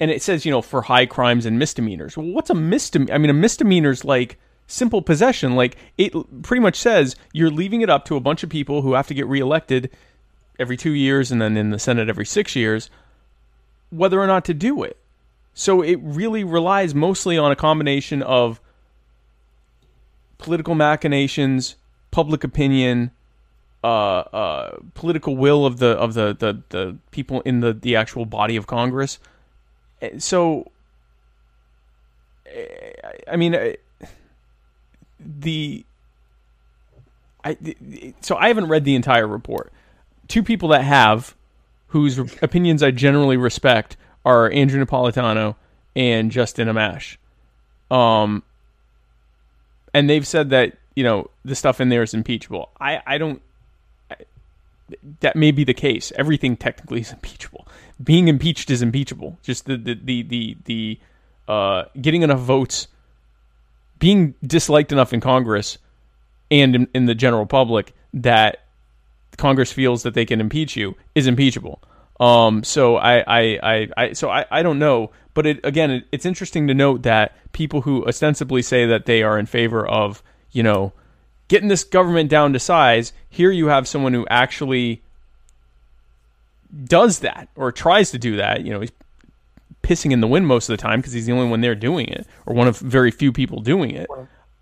and 0.00 0.10
it 0.10 0.20
says, 0.20 0.44
you 0.44 0.50
know, 0.50 0.62
for 0.62 0.82
high 0.82 1.06
crimes 1.06 1.46
and 1.46 1.56
misdemeanors. 1.56 2.16
Well, 2.16 2.26
what's 2.26 2.50
a 2.50 2.56
misdemeanor? 2.56 3.14
I 3.14 3.18
mean, 3.18 3.30
a 3.30 3.34
misdemeanor's 3.34 4.04
like 4.04 4.36
simple 4.66 5.00
possession. 5.00 5.54
Like 5.54 5.76
it 5.96 6.12
pretty 6.42 6.60
much 6.60 6.74
says 6.74 7.14
you're 7.32 7.50
leaving 7.50 7.82
it 7.82 7.90
up 7.90 8.04
to 8.06 8.16
a 8.16 8.20
bunch 8.20 8.42
of 8.42 8.50
people 8.50 8.82
who 8.82 8.94
have 8.94 9.06
to 9.06 9.14
get 9.14 9.28
reelected 9.28 9.92
every 10.58 10.76
two 10.76 10.90
years 10.90 11.30
and 11.30 11.40
then 11.40 11.56
in 11.56 11.70
the 11.70 11.78
Senate 11.78 12.08
every 12.08 12.26
six 12.26 12.56
years 12.56 12.90
whether 13.92 14.20
or 14.20 14.26
not 14.26 14.44
to 14.46 14.54
do 14.54 14.82
it. 14.82 14.96
So 15.54 15.82
it 15.82 16.00
really 16.02 16.44
relies 16.44 16.94
mostly 16.94 17.36
on 17.36 17.52
a 17.52 17.56
combination 17.56 18.22
of 18.22 18.60
political 20.38 20.74
machinations, 20.74 21.76
public 22.10 22.42
opinion, 22.42 23.10
uh, 23.84 23.86
uh, 23.86 24.76
political 24.94 25.36
will 25.36 25.66
of 25.66 25.78
the 25.78 25.88
of 25.88 26.14
the, 26.14 26.34
the, 26.38 26.62
the 26.70 26.96
people 27.10 27.42
in 27.42 27.60
the, 27.60 27.72
the 27.72 27.96
actual 27.96 28.24
body 28.24 28.56
of 28.56 28.66
Congress. 28.66 29.18
Eh, 30.00 30.18
So, 30.18 30.70
eh, 32.46 32.92
I 33.30 33.36
mean, 33.36 33.54
eh, 33.54 33.74
the 35.20 35.84
I 37.44 37.56
so 38.20 38.36
I 38.36 38.48
haven't 38.48 38.68
read 38.68 38.84
the 38.84 38.94
entire 38.94 39.26
report. 39.26 39.72
Two 40.28 40.42
people 40.42 40.70
that 40.70 40.82
have, 40.82 41.34
whose 41.92 42.18
opinions 42.40 42.82
I 42.82 42.90
generally 42.90 43.36
respect, 43.36 43.98
are 44.24 44.50
Andrew 44.50 44.82
Napolitano 44.82 45.56
and 45.94 46.30
Justin 46.30 46.68
Amash. 46.68 47.18
Um, 47.90 48.42
and 49.92 50.08
they've 50.08 50.26
said 50.26 50.48
that 50.50 50.78
you 50.96 51.04
know 51.04 51.30
the 51.44 51.54
stuff 51.54 51.82
in 51.82 51.90
there 51.90 52.02
is 52.02 52.14
impeachable. 52.14 52.70
I 52.80 53.02
I 53.06 53.18
don't. 53.18 53.42
That 55.20 55.36
may 55.36 55.50
be 55.50 55.64
the 55.64 55.74
case. 55.74 56.12
Everything 56.16 56.56
technically 56.56 57.00
is 57.00 57.12
impeachable. 57.12 57.68
Being 58.02 58.28
impeached 58.28 58.70
is 58.70 58.80
impeachable. 58.80 59.38
Just 59.42 59.66
the 59.66 59.76
the 59.76 59.94
the 60.02 60.22
the, 60.22 60.56
the 60.64 61.00
uh, 61.46 61.84
getting 62.00 62.22
enough 62.22 62.40
votes, 62.40 62.88
being 63.98 64.34
disliked 64.42 64.92
enough 64.92 65.12
in 65.12 65.20
Congress 65.20 65.76
and 66.50 66.74
in, 66.74 66.88
in 66.94 67.04
the 67.04 67.14
general 67.14 67.44
public 67.44 67.94
that 68.14 68.62
Congress 69.36 69.72
feels 69.72 70.02
that 70.02 70.14
they 70.14 70.24
can 70.24 70.40
impeach 70.40 70.76
you 70.76 70.94
is 71.14 71.26
impeachable. 71.26 71.82
Um, 72.20 72.62
so 72.62 72.96
I, 72.96 73.18
I, 73.18 73.40
I, 73.62 73.88
I 73.96 74.12
so 74.12 74.30
I, 74.30 74.44
I 74.50 74.62
don't 74.62 74.78
know, 74.78 75.10
but 75.34 75.46
it 75.46 75.60
again, 75.64 75.90
it, 75.90 76.04
it's 76.12 76.26
interesting 76.26 76.68
to 76.68 76.74
note 76.74 77.02
that 77.02 77.36
people 77.52 77.82
who 77.82 78.06
ostensibly 78.06 78.62
say 78.62 78.86
that 78.86 79.06
they 79.06 79.22
are 79.22 79.38
in 79.38 79.46
favor 79.46 79.86
of, 79.86 80.22
you 80.52 80.62
know, 80.62 80.92
getting 81.48 81.68
this 81.68 81.84
government 81.84 82.30
down 82.30 82.52
to 82.52 82.58
size, 82.58 83.12
here 83.28 83.50
you 83.50 83.66
have 83.66 83.88
someone 83.88 84.14
who 84.14 84.26
actually 84.30 85.02
does 86.84 87.20
that 87.20 87.48
or 87.56 87.72
tries 87.72 88.10
to 88.12 88.18
do 88.18 88.36
that. 88.36 88.64
You 88.64 88.72
know, 88.72 88.80
he's 88.80 88.92
pissing 89.82 90.12
in 90.12 90.20
the 90.20 90.28
wind 90.28 90.46
most 90.46 90.68
of 90.68 90.76
the 90.76 90.80
time 90.80 91.00
because 91.00 91.12
he's 91.12 91.26
the 91.26 91.32
only 91.32 91.48
one 91.48 91.60
there 91.60 91.74
doing 91.74 92.06
it, 92.06 92.26
or 92.46 92.54
one 92.54 92.68
of 92.68 92.78
very 92.78 93.10
few 93.10 93.32
people 93.32 93.60
doing 93.60 93.90
it. 93.90 94.08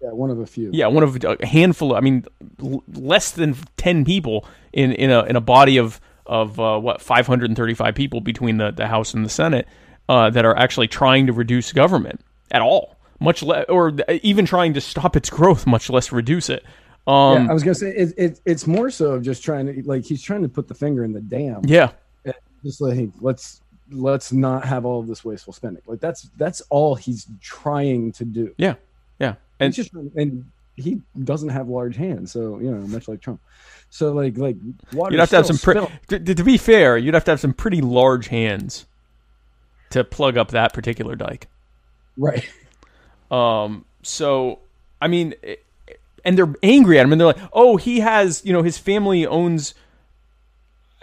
Yeah, 0.02 0.10
one 0.10 0.30
of 0.30 0.38
a 0.38 0.46
few. 0.46 0.70
Yeah, 0.72 0.86
one 0.86 1.02
of 1.02 1.16
a 1.24 1.46
handful. 1.46 1.92
Of, 1.92 1.98
I 1.98 2.00
mean, 2.00 2.24
l- 2.62 2.82
less 2.94 3.30
than 3.32 3.54
ten 3.76 4.04
people 4.04 4.46
in 4.72 4.92
in 4.92 5.10
a 5.10 5.24
in 5.24 5.36
a 5.36 5.40
body 5.40 5.76
of 5.76 6.00
of 6.26 6.60
uh, 6.60 6.78
what 6.78 7.00
535 7.02 7.94
people 7.94 8.20
between 8.20 8.56
the 8.58 8.70
the 8.70 8.86
House 8.86 9.14
and 9.14 9.24
the 9.24 9.28
Senate 9.30 9.66
uh, 10.08 10.30
that 10.30 10.44
are 10.44 10.56
actually 10.56 10.88
trying 10.88 11.26
to 11.26 11.32
reduce 11.32 11.72
government 11.72 12.20
at 12.50 12.62
all, 12.62 12.96
much 13.18 13.42
less, 13.42 13.64
or 13.68 13.92
even 14.22 14.46
trying 14.46 14.74
to 14.74 14.80
stop 14.80 15.16
its 15.16 15.28
growth, 15.30 15.66
much 15.66 15.90
less 15.90 16.12
reduce 16.12 16.48
it. 16.48 16.64
Um, 17.06 17.44
yeah, 17.44 17.50
I 17.50 17.54
was 17.54 17.62
gonna 17.62 17.74
say 17.74 17.90
it, 17.90 18.14
it, 18.16 18.40
it's 18.44 18.66
more 18.66 18.90
so 18.90 19.12
of 19.12 19.22
just 19.22 19.42
trying 19.42 19.66
to 19.66 19.82
like 19.88 20.04
he's 20.04 20.22
trying 20.22 20.42
to 20.42 20.48
put 20.48 20.68
the 20.68 20.74
finger 20.74 21.02
in 21.04 21.12
the 21.12 21.20
dam. 21.20 21.62
yeah, 21.64 21.90
Just 22.62 22.80
like 22.80 23.10
let's 23.20 23.62
let's 23.90 24.32
not 24.32 24.64
have 24.64 24.84
all 24.84 25.00
of 25.00 25.08
this 25.08 25.24
wasteful 25.24 25.52
spending. 25.52 25.82
Like 25.86 25.98
that's 26.00 26.30
that's 26.36 26.60
all 26.70 26.94
he's 26.94 27.26
trying 27.40 28.12
to 28.12 28.24
do. 28.24 28.54
yeah, 28.58 28.74
yeah, 29.18 29.34
and 29.60 29.74
just 29.74 29.92
and 29.92 30.50
he 30.76 31.00
doesn't 31.22 31.50
have 31.50 31.68
large 31.68 31.96
hands, 31.96 32.32
so 32.32 32.58
you 32.58 32.70
know, 32.70 32.86
much 32.88 33.08
like 33.08 33.20
Trump. 33.20 33.40
So 33.90 34.12
like 34.12 34.36
like 34.38 34.56
water. 34.92 35.12
you'd 35.12 35.20
have 35.20 35.30
to 35.30 35.36
have 35.36 35.46
some. 35.46 35.58
Pre- 35.58 35.86
to, 36.08 36.34
to 36.34 36.44
be 36.44 36.56
fair, 36.56 36.96
you'd 36.96 37.14
have 37.14 37.24
to 37.24 37.32
have 37.32 37.40
some 37.40 37.52
pretty 37.52 37.80
large 37.80 38.28
hands 38.28 38.86
to 39.90 40.04
plug 40.04 40.36
up 40.36 40.50
that 40.52 40.72
particular 40.72 41.14
dike. 41.16 41.48
right. 42.16 42.48
Um, 43.30 43.84
so 44.02 44.58
I 45.00 45.06
mean, 45.06 45.34
eh, 45.44 45.54
and 46.24 46.36
they're 46.36 46.52
angry 46.64 46.98
at 46.98 47.04
him, 47.04 47.12
and 47.12 47.20
they're 47.20 47.28
like, 47.28 47.38
"Oh, 47.52 47.76
he 47.76 48.00
has, 48.00 48.44
you 48.44 48.52
know, 48.52 48.62
his 48.62 48.76
family 48.76 49.24
owns, 49.24 49.72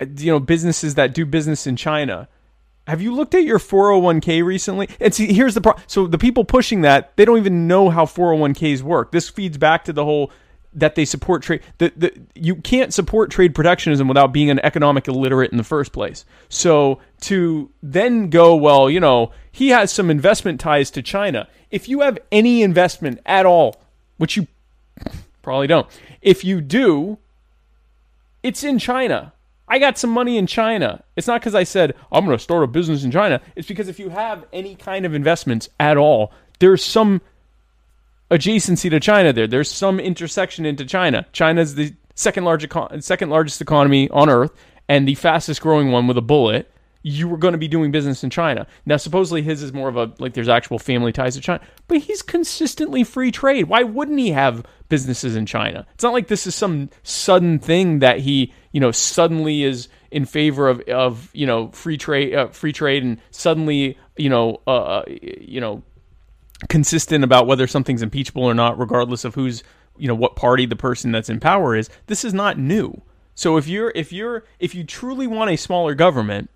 uh, 0.01 0.05
you 0.17 0.33
know, 0.33 0.39
businesses 0.41 0.95
that 0.95 1.13
do 1.13 1.25
business 1.25 1.65
in 1.65 1.77
China." 1.77 2.27
Have 2.87 3.01
you 3.01 3.13
looked 3.13 3.35
at 3.35 3.43
your 3.43 3.59
401k 3.59 4.43
recently? 4.43 4.89
And 5.01 5.13
see, 5.13 5.33
here's 5.33 5.53
the 5.53 5.61
problem. 5.61 5.83
So 5.87 6.07
the 6.07 6.17
people 6.17 6.45
pushing 6.45 6.81
that, 6.81 7.15
they 7.17 7.25
don't 7.25 7.37
even 7.37 7.67
know 7.67 7.89
how 7.89 8.05
401ks 8.05 8.81
work. 8.81 9.11
This 9.11 9.27
feeds 9.29 9.57
back 9.57 9.83
to 9.85 9.93
the 9.93 10.05
whole 10.05 10.31
that 10.73 10.95
they 10.95 11.05
support 11.05 11.41
trade. 11.41 11.61
The, 11.79 11.91
the, 11.95 12.13
you 12.35 12.55
can't 12.55 12.93
support 12.93 13.31
trade 13.31 13.55
protectionism 13.55 14.07
without 14.07 14.31
being 14.31 14.49
an 14.49 14.59
economic 14.59 15.07
illiterate 15.07 15.51
in 15.51 15.57
the 15.57 15.63
first 15.63 15.91
place. 15.91 16.23
So 16.49 16.99
to 17.21 17.69
then 17.81 18.29
go, 18.29 18.55
well, 18.55 18.89
you 18.89 18.99
know, 18.99 19.31
he 19.51 19.69
has 19.69 19.91
some 19.91 20.09
investment 20.09 20.59
ties 20.59 20.91
to 20.91 21.01
China. 21.01 21.49
If 21.71 21.89
you 21.89 22.01
have 22.01 22.17
any 22.31 22.61
investment 22.61 23.19
at 23.25 23.45
all, 23.45 23.81
which 24.17 24.37
you 24.37 24.47
probably 25.41 25.67
don't, 25.67 25.87
if 26.21 26.45
you 26.45 26.61
do, 26.61 27.17
it's 28.43 28.63
in 28.63 28.79
China. 28.79 29.33
I 29.67 29.79
got 29.79 29.97
some 29.97 30.11
money 30.11 30.37
in 30.37 30.47
China. 30.47 31.03
It's 31.15 31.27
not 31.27 31.41
because 31.41 31.55
I 31.55 31.63
said 31.63 31.93
I'm 32.11 32.25
going 32.25 32.37
to 32.37 32.43
start 32.43 32.63
a 32.63 32.67
business 32.67 33.03
in 33.03 33.11
China. 33.11 33.41
It's 33.55 33.67
because 33.67 33.89
if 33.89 33.99
you 33.99 34.09
have 34.09 34.45
any 34.53 34.75
kind 34.75 35.05
of 35.05 35.13
investments 35.13 35.69
at 35.79 35.97
all, 35.97 36.31
there's 36.59 36.83
some 36.83 37.21
adjacency 38.31 38.89
to 38.89 38.99
China 38.99 39.33
there. 39.33 39.47
There's 39.47 39.69
some 39.69 39.99
intersection 39.99 40.65
into 40.65 40.85
China. 40.85 41.25
China's 41.33 41.75
the 41.75 41.93
second 42.15 42.45
largest 42.45 42.73
second 42.99 43.29
largest 43.29 43.61
economy 43.61 44.09
on 44.09 44.29
earth 44.29 44.51
and 44.87 45.07
the 45.07 45.15
fastest 45.15 45.61
growing 45.61 45.91
one 45.91 46.07
with 46.07 46.17
a 46.17 46.21
bullet. 46.21 46.71
You 47.09 47.29
were 47.29 47.37
going 47.37 47.53
to 47.53 47.57
be 47.57 47.69
doing 47.69 47.91
business 47.91 48.23
in 48.23 48.29
China. 48.29 48.67
Now, 48.85 48.97
supposedly 48.97 49.41
his 49.41 49.63
is 49.63 49.71
more 49.71 49.87
of 49.87 49.95
a 49.95 50.11
like 50.19 50.33
there's 50.33 50.49
actual 50.49 50.77
family 50.77 51.13
ties 51.13 51.35
to 51.35 51.41
China, 51.41 51.61
but 51.87 51.99
he's 51.99 52.21
consistently 52.21 53.03
free 53.03 53.31
trade. 53.31 53.69
Why 53.69 53.83
wouldn't 53.83 54.19
he 54.19 54.31
have 54.31 54.65
businesses 54.89 55.35
in 55.35 55.45
China? 55.45 55.85
It's 55.93 56.03
not 56.03 56.13
like 56.13 56.27
this 56.27 56.45
is 56.45 56.55
some 56.55 56.89
sudden 57.03 57.59
thing 57.59 57.99
that 57.99 58.19
he 58.19 58.53
you 58.71 58.81
know 58.81 58.91
suddenly 58.91 59.63
is 59.63 59.87
in 60.11 60.25
favor 60.25 60.67
of 60.67 60.81
of 60.81 61.29
you 61.33 61.45
know 61.45 61.69
free 61.71 61.97
trade 61.97 62.35
uh, 62.35 62.47
free 62.49 62.73
trade 62.73 63.03
and 63.03 63.21
suddenly 63.31 63.97
you 64.17 64.29
know 64.29 64.61
uh, 64.67 65.03
you 65.07 65.61
know 65.61 65.83
consistent 66.69 67.23
about 67.23 67.47
whether 67.47 67.67
something's 67.67 68.01
impeachable 68.01 68.43
or 68.43 68.53
not, 68.53 68.79
regardless 68.79 69.23
of 69.23 69.35
who's 69.35 69.63
you 69.97 70.07
know 70.07 70.15
what 70.15 70.35
party 70.35 70.65
the 70.65 70.75
person 70.75 71.11
that's 71.11 71.29
in 71.29 71.39
power 71.39 71.75
is. 71.75 71.89
This 72.07 72.25
is 72.25 72.33
not 72.33 72.57
new. 72.57 73.01
So 73.35 73.57
if 73.57 73.67
you're 73.67 73.91
if 73.95 74.11
you're 74.11 74.45
if 74.59 74.73
you 74.73 74.83
truly 74.83 75.27
want 75.27 75.51
a 75.51 75.55
smaller 75.55 75.93
government, 75.93 76.49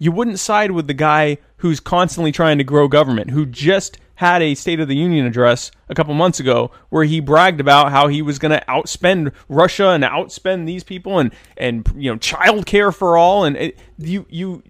you 0.00 0.10
wouldn't 0.10 0.40
side 0.40 0.72
with 0.72 0.86
the 0.88 0.94
guy 0.94 1.38
who's 1.58 1.78
constantly 1.78 2.32
trying 2.32 2.58
to 2.58 2.64
grow 2.64 2.88
government, 2.88 3.30
who 3.30 3.44
just 3.44 3.98
had 4.14 4.42
a 4.42 4.54
State 4.54 4.80
of 4.80 4.88
the 4.88 4.96
Union 4.96 5.26
address 5.26 5.70
a 5.88 5.94
couple 5.94 6.14
months 6.14 6.40
ago 6.40 6.70
where 6.88 7.04
he 7.04 7.20
bragged 7.20 7.60
about 7.60 7.90
how 7.90 8.08
he 8.08 8.22
was 8.22 8.38
going 8.38 8.58
to 8.58 8.64
outspend 8.66 9.32
Russia 9.48 9.90
and 9.90 10.02
outspend 10.02 10.66
these 10.66 10.82
people 10.82 11.18
and 11.18 11.32
and 11.56 11.86
you 11.96 12.10
know 12.10 12.18
child 12.18 12.66
care 12.66 12.92
for 12.92 13.16
all 13.16 13.44
and 13.44 13.56
it, 13.56 13.78
you 13.98 14.26
you 14.28 14.62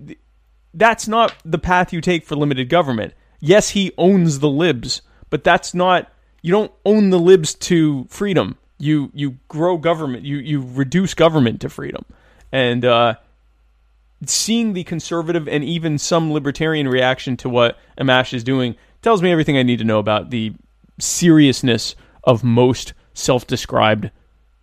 that's 0.74 1.08
not 1.08 1.34
the 1.44 1.58
path 1.58 1.92
you 1.92 2.00
take 2.00 2.24
for 2.24 2.36
limited 2.36 2.68
government. 2.68 3.14
Yes, 3.40 3.70
he 3.70 3.92
owns 3.96 4.40
the 4.40 4.48
libs, 4.48 5.02
but 5.30 5.44
that's 5.44 5.74
not 5.74 6.12
you 6.42 6.52
don't 6.52 6.72
own 6.84 7.10
the 7.10 7.18
libs 7.18 7.54
to 7.54 8.06
freedom. 8.08 8.58
You 8.78 9.10
you 9.14 9.38
grow 9.48 9.78
government. 9.78 10.24
You 10.24 10.38
you 10.38 10.64
reduce 10.64 11.14
government 11.14 11.60
to 11.60 11.68
freedom, 11.68 12.04
and 12.50 12.84
uh, 12.84 13.14
seeing 14.26 14.72
the 14.72 14.84
conservative 14.84 15.48
and 15.48 15.64
even 15.64 15.98
some 15.98 16.32
libertarian 16.32 16.88
reaction 16.88 17.36
to 17.38 17.48
what 17.48 17.78
Amash 17.98 18.34
is 18.34 18.44
doing 18.44 18.76
tells 19.02 19.22
me 19.22 19.32
everything 19.32 19.56
I 19.56 19.62
need 19.62 19.78
to 19.78 19.84
know 19.84 19.98
about 19.98 20.30
the 20.30 20.52
seriousness 20.98 21.96
of 22.24 22.44
most 22.44 22.92
self-described 23.14 24.10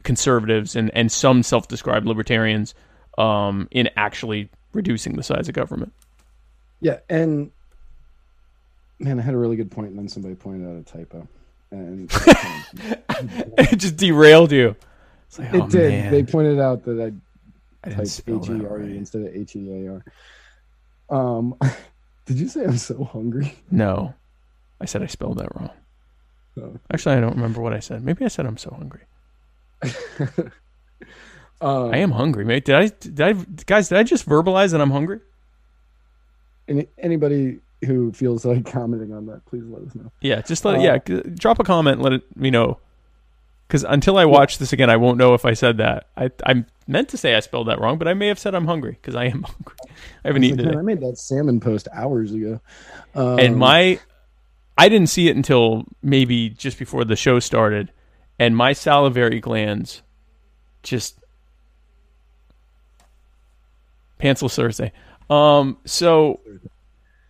conservatives 0.03 0.76
and 0.76 0.89
and 0.93 1.12
some 1.12 1.43
self-described 1.43 2.05
libertarians 2.05 2.74
um, 3.18 3.68
in 3.72 3.89
actually 3.97 4.49
reducing 4.74 5.16
the 5.16 5.24
size 5.24 5.47
of 5.49 5.55
government. 5.55 5.91
Yeah, 6.80 6.99
and 7.10 7.51
man, 8.99 9.20
I 9.20 9.24
had 9.24 9.34
a 9.34 9.38
really 9.38 9.55
good 9.55 9.72
point, 9.72 9.89
and 9.89 9.97
then 9.97 10.08
somebody 10.08 10.36
pointed 10.36 10.70
out 10.70 10.80
a 10.80 10.84
typo, 10.84 11.28
and 11.72 12.10
it 13.58 13.78
just 13.78 13.97
derailed 13.97 14.51
you. 14.51 14.76
Like, 15.38 15.53
it 15.53 15.62
oh, 15.62 15.68
did. 15.68 15.91
man, 15.91 16.12
They 16.12 16.24
pointed 16.24 16.60
out 16.60 16.86
that 16.86 17.01
I 17.01 17.12
I 17.88 17.90
didn't 17.90 18.06
typed 18.06 18.10
spell 18.10 18.44
H 18.44 18.50
E 18.50 18.66
R 18.66 18.82
E 18.82 18.98
instead 18.98 19.22
of 19.24 19.36
H 19.36 19.56
E 19.56 19.72
A 19.72 20.02
R. 21.10 21.18
Um, 21.38 21.56
did 22.26 22.40
you 22.40 22.48
say 22.48 22.64
I'm 22.64 22.78
so 22.78 23.04
hungry? 23.04 23.58
No, 23.72 24.14
I 24.82 24.86
said 24.86 25.04
I 25.04 25.08
spelled 25.08 25.40
that 25.40 25.56
wrong. 25.56 25.72
Oh. 26.60 26.78
Actually, 26.92 27.16
I 27.16 27.20
don't 27.22 27.36
remember 27.36 27.62
what 27.62 27.74
I 27.74 27.80
said. 27.80 28.04
Maybe 28.04 28.26
I 28.26 28.30
said 28.30 28.46
I'm 28.46 28.58
so 28.58 28.72
hungry. 28.72 29.02
Um, 31.60 31.92
I 31.92 31.98
am 31.98 32.12
hungry, 32.12 32.46
mate. 32.46 32.66
Did 32.66 32.76
I? 32.76 32.88
Did 32.88 33.22
I? 33.22 33.34
Guys, 33.66 33.90
did 33.90 33.98
I 33.98 34.04
just 34.04 34.28
verbalize 34.28 34.72
that 34.72 34.82
I'm 34.82 34.92
hungry? 34.92 35.20
Any, 36.68 36.88
anybody 37.00 37.60
who 37.86 38.12
feels 38.12 38.46
like 38.46 38.66
commenting 38.66 39.14
on 39.14 39.26
that, 39.28 39.46
please 39.46 39.64
let 39.66 39.82
us 39.84 39.96
know. 39.96 40.12
Yeah, 40.22 40.42
just 40.42 40.66
let 40.66 40.78
Uh. 40.78 40.82
Yeah, 40.82 40.98
drop 41.34 41.60
a 41.60 41.64
comment. 41.64 42.02
Let 42.02 42.14
it 42.14 42.38
me 42.38 42.52
know. 42.52 42.80
Because 43.68 43.84
until 43.84 44.18
I 44.18 44.26
watch 44.26 44.59
this 44.59 44.72
again, 44.74 44.89
I 44.89 44.97
won't 44.97 45.18
know 45.18 45.34
if 45.34 45.45
I 45.45 45.53
said 45.53 45.78
that. 45.78 46.07
I 46.15 46.32
I 46.45 46.65
meant 46.88 47.09
to 47.09 47.18
say 47.18 47.36
I 47.36 47.41
spelled 47.41 47.68
that 47.68 47.82
wrong, 47.82 47.97
but 47.97 48.07
I 48.07 48.13
may 48.13 48.28
have 48.28 48.39
said 48.39 48.55
I'm 48.55 48.65
hungry 48.68 48.93
because 48.93 49.15
I 49.15 49.26
am 49.26 49.43
hungry. 49.47 49.76
I 50.24 50.30
haven't 50.30 50.43
It's 50.43 50.53
eaten 50.53 50.65
like. 50.65 50.78
I 50.78 50.82
made 50.82 51.01
that 51.01 51.18
salmon 51.18 51.59
post 51.59 51.88
hours 51.93 52.32
ago. 52.34 52.61
Um, 53.15 53.39
and 53.39 53.57
my 53.57 53.99
I 54.78 54.89
didn't 54.89 55.09
see 55.09 55.28
it 55.28 55.36
until 55.36 55.86
maybe 56.01 56.49
just 56.49 56.80
before 56.80 57.03
the 57.03 57.15
show 57.18 57.39
started, 57.39 57.91
and 58.39 58.55
my 58.55 58.74
salivary 58.74 59.39
glands 59.39 60.01
just 60.84 61.20
pantsless 64.20 64.55
Thursday. 64.55 64.93
Um, 65.30 65.78
so 65.86 66.39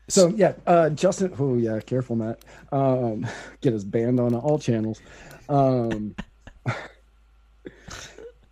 So 0.10 0.30
yeah, 0.30 0.54
uh, 0.68 0.90
Justin. 0.92 1.34
Oh 1.40 1.56
yeah, 1.56 1.80
careful, 1.80 2.16
Matt. 2.16 2.44
Um, 2.72 3.28
get 3.62 3.74
us 3.74 3.84
banned 3.84 4.20
on 4.20 4.36
all 4.36 4.60
channels. 4.60 5.02
Um, 5.50 6.16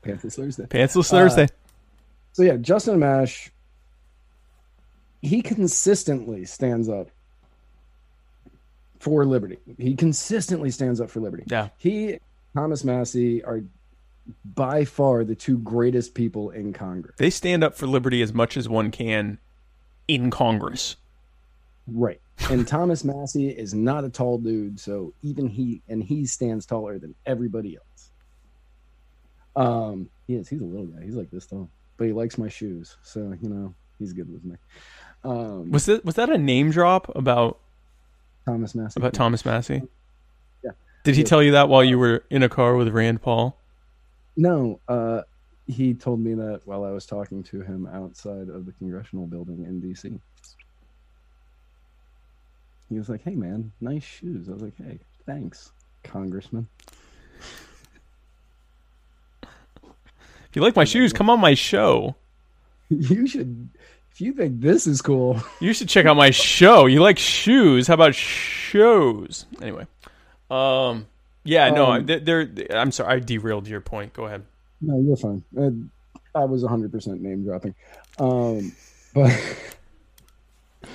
Panthers 0.01 0.36
Thursday. 0.36 0.66
pantsless 0.66 1.11
Uh, 1.13 1.18
Thursday. 1.18 1.47
So 2.34 2.43
yeah, 2.43 2.57
Justin 2.57 2.99
Amash. 2.99 3.49
He 5.22 5.41
consistently 5.41 6.45
stands 6.45 6.88
up 6.88 7.09
for 8.99 9.26
liberty. 9.26 9.57
He 9.80 9.95
consistently 9.95 10.70
stands 10.70 11.01
up 11.01 11.09
for 11.09 11.20
liberty. 11.20 11.43
yeah, 11.47 11.70
He, 11.78 12.20
Thomas 12.55 12.84
Massie, 12.84 13.43
are 13.43 13.63
by 14.53 14.86
far 14.86 15.24
the 15.24 15.34
two 15.36 15.57
greatest 15.59 16.13
people 16.13 16.51
in 16.51 16.74
Congress. 16.74 17.16
they 17.18 17.30
stand 17.32 17.63
up 17.63 17.76
for 17.76 17.88
liberty 17.88 18.22
as 18.22 18.34
much 18.34 18.55
as 18.57 18.70
one 18.70 18.91
can 18.91 19.39
in 20.07 20.30
Congress. 20.30 20.95
Right. 21.88 22.20
And 22.49 22.67
Thomas 22.67 23.03
Massie 23.03 23.49
is 23.49 23.73
not 23.73 24.03
a 24.03 24.09
tall 24.09 24.38
dude, 24.38 24.79
so 24.79 25.13
even 25.23 25.47
he 25.47 25.81
and 25.89 26.03
he 26.03 26.25
stands 26.25 26.65
taller 26.65 26.99
than 26.99 27.15
everybody 27.25 27.77
else. 27.77 28.11
Um, 29.55 30.09
he 30.27 30.36
is. 30.36 30.47
He's 30.49 30.61
a 30.61 30.65
little 30.65 30.86
guy. 30.86 31.03
He's 31.03 31.15
like 31.15 31.31
this 31.31 31.45
tall, 31.47 31.69
but 31.97 32.05
he 32.07 32.13
likes 32.13 32.38
my 32.38 32.49
shoes, 32.49 32.97
so 33.03 33.36
you 33.41 33.49
know 33.49 33.73
he's 33.99 34.13
good 34.13 34.31
with 34.31 34.43
me. 34.43 34.55
Um, 35.23 35.71
Was 35.71 35.86
that 35.86 36.03
was 36.05 36.15
that 36.15 36.29
a 36.29 36.38
name 36.38 36.71
drop 36.71 37.13
about 37.15 37.59
Thomas 38.45 38.75
Massie? 38.75 38.99
about 38.99 39.13
Thomas 39.13 39.43
Massie? 39.45 39.81
Yeah. 40.63 40.71
Did 41.03 41.15
he 41.15 41.21
Yeah. 41.21 41.27
tell 41.27 41.41
you 41.41 41.51
that 41.53 41.69
while 41.69 41.83
you 41.83 41.97
were 41.97 42.25
in 42.29 42.43
a 42.43 42.49
car 42.49 42.75
with 42.75 42.89
Rand 42.89 43.21
Paul? 43.21 43.57
No, 44.38 44.81
uh, 44.88 45.21
he 45.67 45.93
told 45.93 46.19
me 46.19 46.33
that 46.36 46.61
while 46.65 46.83
I 46.83 46.91
was 46.91 47.05
talking 47.05 47.41
to 47.43 47.61
him 47.61 47.88
outside 47.88 48.49
of 48.49 48.65
the 48.65 48.73
congressional 48.73 49.25
building 49.25 49.63
in 49.63 49.79
D.C. 49.79 50.19
He 52.89 52.97
was 52.97 53.09
like, 53.09 53.23
"Hey, 53.23 53.36
man, 53.36 53.71
nice 53.81 54.03
shoes." 54.03 54.47
I 54.49 54.53
was 54.53 54.61
like, 54.61 54.77
"Hey, 54.77 54.99
thanks, 55.25 55.71
Congressman." 56.03 56.67
If 59.43 60.55
you 60.55 60.61
like 60.61 60.75
my 60.75 60.86
shoes, 60.86 61.11
come 61.11 61.29
on 61.29 61.39
my 61.39 61.53
show. 61.53 62.15
You 62.89 63.27
should, 63.27 63.69
if 64.11 64.21
you 64.21 64.34
think 64.34 64.61
this 64.61 64.88
is 64.88 65.01
cool. 65.01 65.41
You 65.60 65.73
should 65.73 65.89
check 65.89 66.05
out 66.05 66.15
my 66.15 66.30
show. 66.30 66.85
You 66.85 67.01
like 67.01 67.18
shoes? 67.18 67.88
How 67.88 67.95
about 67.95 68.15
shows? 68.15 69.45
Anyway, 69.61 69.88
um, 70.49 71.07
yeah, 71.43 71.69
no, 71.72 71.91
Um, 71.93 72.05
they're, 72.05 72.45
they're. 72.45 72.72
I'm 72.72 72.91
sorry, 72.91 73.15
I 73.15 73.19
derailed 73.19 73.68
your 73.68 73.81
point. 73.81 74.14
Go 74.14 74.26
ahead. 74.26 74.43
No, 74.81 74.99
you're 75.01 75.18
fine. 75.18 75.43
Uh, 75.57 75.72
I 76.39 76.45
was 76.45 76.64
100% 76.64 77.19
name 77.22 77.43
dropping. 77.43 77.73
Um, 78.19 78.72
but 79.14 79.31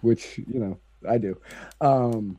which, 0.00 0.38
you 0.38 0.58
know, 0.60 0.78
I 1.08 1.18
do. 1.18 1.38
Um, 1.80 2.38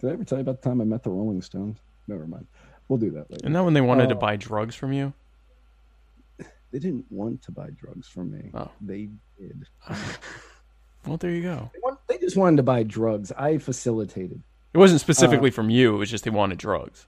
did 0.00 0.10
I 0.10 0.12
ever 0.12 0.24
tell 0.24 0.38
you 0.38 0.42
about 0.42 0.60
the 0.62 0.68
time 0.68 0.80
I 0.80 0.84
met 0.84 1.02
the 1.02 1.10
Rolling 1.10 1.42
Stones? 1.42 1.78
Never 2.08 2.26
mind. 2.26 2.46
We'll 2.88 2.98
do 2.98 3.10
that 3.12 3.30
later. 3.30 3.44
Isn't 3.44 3.52
that 3.54 3.64
when 3.64 3.74
they 3.74 3.80
wanted 3.80 4.08
to 4.10 4.14
Oh. 4.16 4.18
buy 4.18 4.36
drugs 4.36 4.74
from 4.74 4.92
you? 4.92 5.12
They 6.72 6.80
didn't 6.80 7.06
want 7.08 7.40
to 7.42 7.52
buy 7.52 7.70
drugs 7.70 8.08
from 8.08 8.32
me. 8.32 8.50
Oh. 8.52 8.70
They 8.80 9.08
did. 9.38 9.64
Well, 11.06 11.18
there 11.18 11.30
you 11.32 11.42
go. 11.42 11.70
They, 11.74 11.80
want, 11.82 11.98
they 12.08 12.16
just 12.16 12.34
wanted 12.36 12.56
to 12.56 12.62
buy 12.62 12.82
drugs. 12.82 13.30
I 13.32 13.58
facilitated. 13.58 14.42
It 14.72 14.78
wasn't 14.78 15.02
specifically 15.02 15.50
from 15.50 15.68
you. 15.68 15.94
It 15.94 15.98
was 15.98 16.10
just 16.10 16.24
they 16.24 16.30
wanted 16.30 16.56
drugs. 16.56 17.06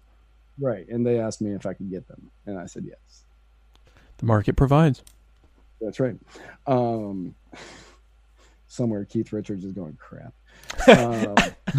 Right. 0.60 0.86
And 0.88 1.06
they 1.06 1.18
asked 1.18 1.40
me 1.40 1.52
if 1.54 1.64
I 1.64 1.72
could 1.72 1.90
get 1.90 2.06
them. 2.06 2.30
And 2.44 2.58
I 2.58 2.66
said 2.66 2.84
yes. 2.86 3.24
The 4.18 4.26
market 4.26 4.54
provides. 4.54 5.02
That's 5.80 5.98
right. 5.98 6.16
Um, 6.66 7.34
somewhere 8.68 9.04
Keith 9.06 9.32
Richards 9.32 9.64
is 9.64 9.72
going 9.72 9.96
crap. 9.98 10.34
Um, 10.88 11.34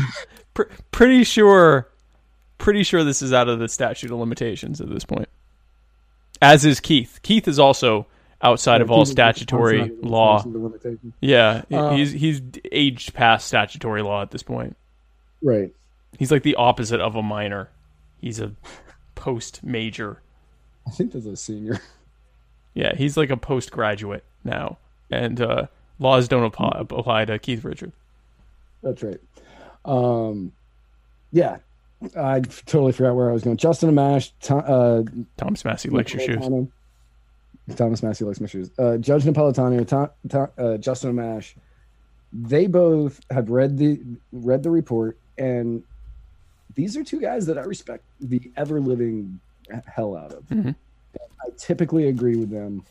Pr- 0.53 0.63
pretty 0.91 1.23
sure, 1.23 1.87
pretty 2.57 2.83
sure 2.83 3.03
this 3.03 3.21
is 3.21 3.31
out 3.33 3.47
of 3.47 3.59
the 3.59 3.67
statute 3.69 4.11
of 4.11 4.17
limitations 4.17 4.81
at 4.81 4.89
this 4.89 5.05
point. 5.05 5.29
As 6.41 6.65
is 6.65 6.79
Keith. 6.79 7.19
Keith 7.23 7.47
is 7.47 7.59
also 7.59 8.07
outside 8.41 8.81
of 8.81 8.91
all 8.91 9.05
statutory 9.05 9.81
outside 9.81 9.97
law. 10.03 10.39
statute 10.39 10.55
of 10.55 10.61
limitations. 10.63 11.13
Yeah, 11.21 11.63
Uh, 11.71 11.91
he's 11.95 12.11
he's 12.11 12.41
aged 12.71 13.13
past 13.13 13.47
statutory 13.47 14.01
law 14.01 14.21
at 14.21 14.31
this 14.31 14.43
point. 14.43 14.75
Right. 15.41 15.71
He's 16.17 16.31
like 16.31 16.43
the 16.43 16.55
opposite 16.55 16.99
of 17.01 17.15
a 17.15 17.21
minor. 17.23 17.69
He's 18.19 18.39
a 18.39 18.51
post 19.15 19.63
major. 19.63 20.21
I 20.87 20.91
think 20.91 21.11
there's 21.11 21.25
a 21.27 21.35
senior. 21.35 21.79
Yeah, 22.73 22.95
he's 22.95 23.17
like 23.17 23.29
a 23.31 23.37
postgraduate 23.37 24.23
now, 24.43 24.77
and 25.09 25.41
uh, 25.41 25.65
laws 25.99 26.27
don't 26.27 26.43
apply, 26.43 26.77
apply 26.91 27.25
to 27.25 27.39
Keith 27.39 27.63
Richard. 27.63 27.91
That's 28.83 29.03
right. 29.03 29.19
Um, 29.85 30.51
yeah, 31.31 31.57
I 32.15 32.41
totally 32.65 32.91
forgot 32.91 33.15
where 33.15 33.29
I 33.29 33.33
was 33.33 33.43
going. 33.43 33.57
Justin 33.57 33.89
Amash, 33.91 34.31
Tom, 34.41 34.63
uh, 34.65 35.03
Thomas 35.37 35.63
Massie 35.65 35.89
likes 35.89 36.13
your 36.13 36.21
shoes. 36.21 36.67
Thomas 37.75 38.01
Massie 38.01 38.23
likes 38.23 38.39
my 38.39 38.47
shoes. 38.47 38.69
Uh, 38.79 38.97
Judge 38.97 39.23
Napolitano, 39.23 39.85
Tom, 39.85 40.09
Tom, 40.29 40.47
uh, 40.57 40.77
Justin 40.77 41.13
Amash. 41.13 41.53
They 42.31 42.67
both 42.67 43.19
have 43.31 43.49
read 43.49 43.77
the 43.77 43.99
read 44.31 44.63
the 44.63 44.69
report, 44.69 45.17
and 45.37 45.83
these 46.75 46.95
are 46.95 47.03
two 47.03 47.19
guys 47.19 47.45
that 47.47 47.57
I 47.57 47.61
respect 47.61 48.03
the 48.21 48.51
ever 48.57 48.79
living 48.79 49.39
hell 49.85 50.15
out 50.15 50.33
of. 50.33 50.43
Mhm. 50.45 50.75
I 51.45 51.49
typically 51.57 52.07
agree 52.07 52.35
with 52.35 52.49
them 52.49 52.83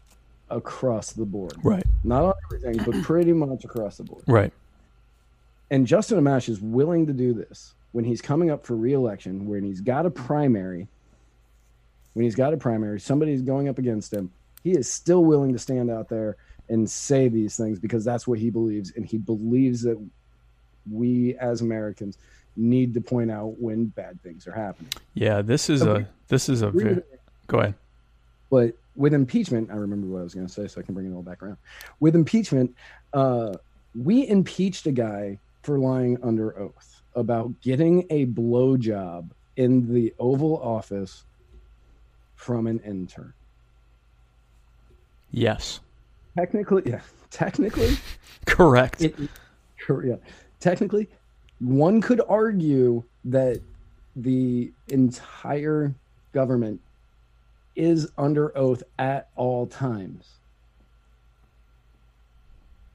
across 0.51 1.13
the 1.13 1.25
board, 1.25 1.55
Right, 1.63 1.85
not 2.05 2.25
on 2.25 2.35
everything, 2.47 2.83
but 2.85 3.03
pretty 3.03 3.33
much 3.33 3.65
across 3.65 3.97
the 3.99 4.05
board. 4.05 4.23
right. 4.27 4.53
And 5.71 5.87
Justin 5.87 6.19
Amash 6.19 6.49
is 6.49 6.61
willing 6.61 7.07
to 7.07 7.13
do 7.13 7.33
this 7.33 7.75
when 7.93 8.05
he's 8.05 8.21
coming 8.21 8.51
up 8.51 8.65
for 8.67 8.77
reelection, 8.77 9.47
when 9.47 9.65
he's 9.65 9.81
got 9.81 10.07
a 10.07 10.11
primary, 10.11 10.87
when 12.15 12.25
he's 12.25 12.35
got 12.35 12.53
a 12.53 12.57
primary, 12.57 13.01
somebody's 13.01 13.43
going 13.43 13.69
up 13.69 13.79
against 13.79 14.13
him. 14.13 14.31
He 14.63 14.73
is 14.73 14.91
still 14.91 15.25
willing 15.25 15.53
to 15.53 15.59
stand 15.59 15.91
out 15.91 16.09
there 16.09 16.37
and 16.69 16.89
say 16.89 17.29
these 17.29 17.57
things 17.57 17.79
because 17.79 18.05
that's 18.05 18.27
what 18.27 18.39
he 18.39 18.51
believes 18.51 18.93
and 18.97 19.05
he 19.07 19.19
believes 19.19 19.83
that 19.83 19.97
we 20.91 21.37
as 21.37 21.61
Americans 21.61 22.19
need 22.57 22.95
to 22.95 23.01
point 23.01 23.31
out 23.31 23.59
when 23.61 23.87
bad 23.87 24.21
things 24.23 24.47
are 24.47 24.53
happening. 24.53 24.91
Yeah, 25.15 25.43
this 25.43 25.69
is 25.69 25.83
Okay. 25.83 26.03
a 26.03 26.09
this 26.29 26.49
is 26.49 26.63
a 26.63 26.71
very, 26.71 27.03
go 27.47 27.59
ahead. 27.61 27.75
But 28.51 28.75
with 28.95 29.13
impeachment, 29.15 29.71
I 29.71 29.75
remember 29.75 30.07
what 30.07 30.21
I 30.21 30.23
was 30.23 30.35
going 30.35 30.47
to 30.47 30.53
say, 30.53 30.67
so 30.67 30.81
I 30.81 30.85
can 30.85 30.95
bring 30.95 31.11
it 31.11 31.15
all 31.15 31.23
back 31.23 31.43
around. 31.43 31.59
With 32.01 32.15
impeachment, 32.15 32.75
uh, 33.13 33.55
we 33.95 34.27
impeached 34.27 34.87
a 34.87 34.93
guy 34.93 35.39
for 35.67 35.81
lying 35.81 36.17
under 36.23 36.57
oath 36.57 37.03
about 37.17 37.61
getting 37.61 38.07
a 38.11 38.25
blowjob 38.27 39.31
in 39.57 39.93
the 39.93 40.15
Oval 40.21 40.63
Office 40.63 41.25
from 42.37 42.69
an 42.69 42.79
intern. 42.81 43.33
Yes, 45.33 45.81
Technically, 46.39 46.83
yeah, 46.87 47.01
technically, 47.31 47.97
correct. 48.47 49.01
it, 49.01 49.17
yeah, 50.05 50.17
technically, 50.61 51.09
one 51.59 52.01
could 52.01 52.21
argue 52.29 53.03
that 53.25 53.61
the 54.15 54.71
entire 54.89 55.95
government 56.33 56.81
is 57.75 58.09
under 58.19 58.57
oath 58.57 58.83
at 58.99 59.31
all 59.35 59.67
times. 59.67 60.27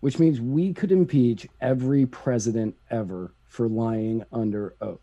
Which 0.01 0.19
means 0.19 0.41
we 0.41 0.73
could 0.73 0.91
impeach 0.91 1.47
every 1.61 2.05
president 2.05 2.75
ever 2.89 3.31
for 3.47 3.67
lying 3.67 4.23
under 4.33 4.73
oath. 4.81 4.99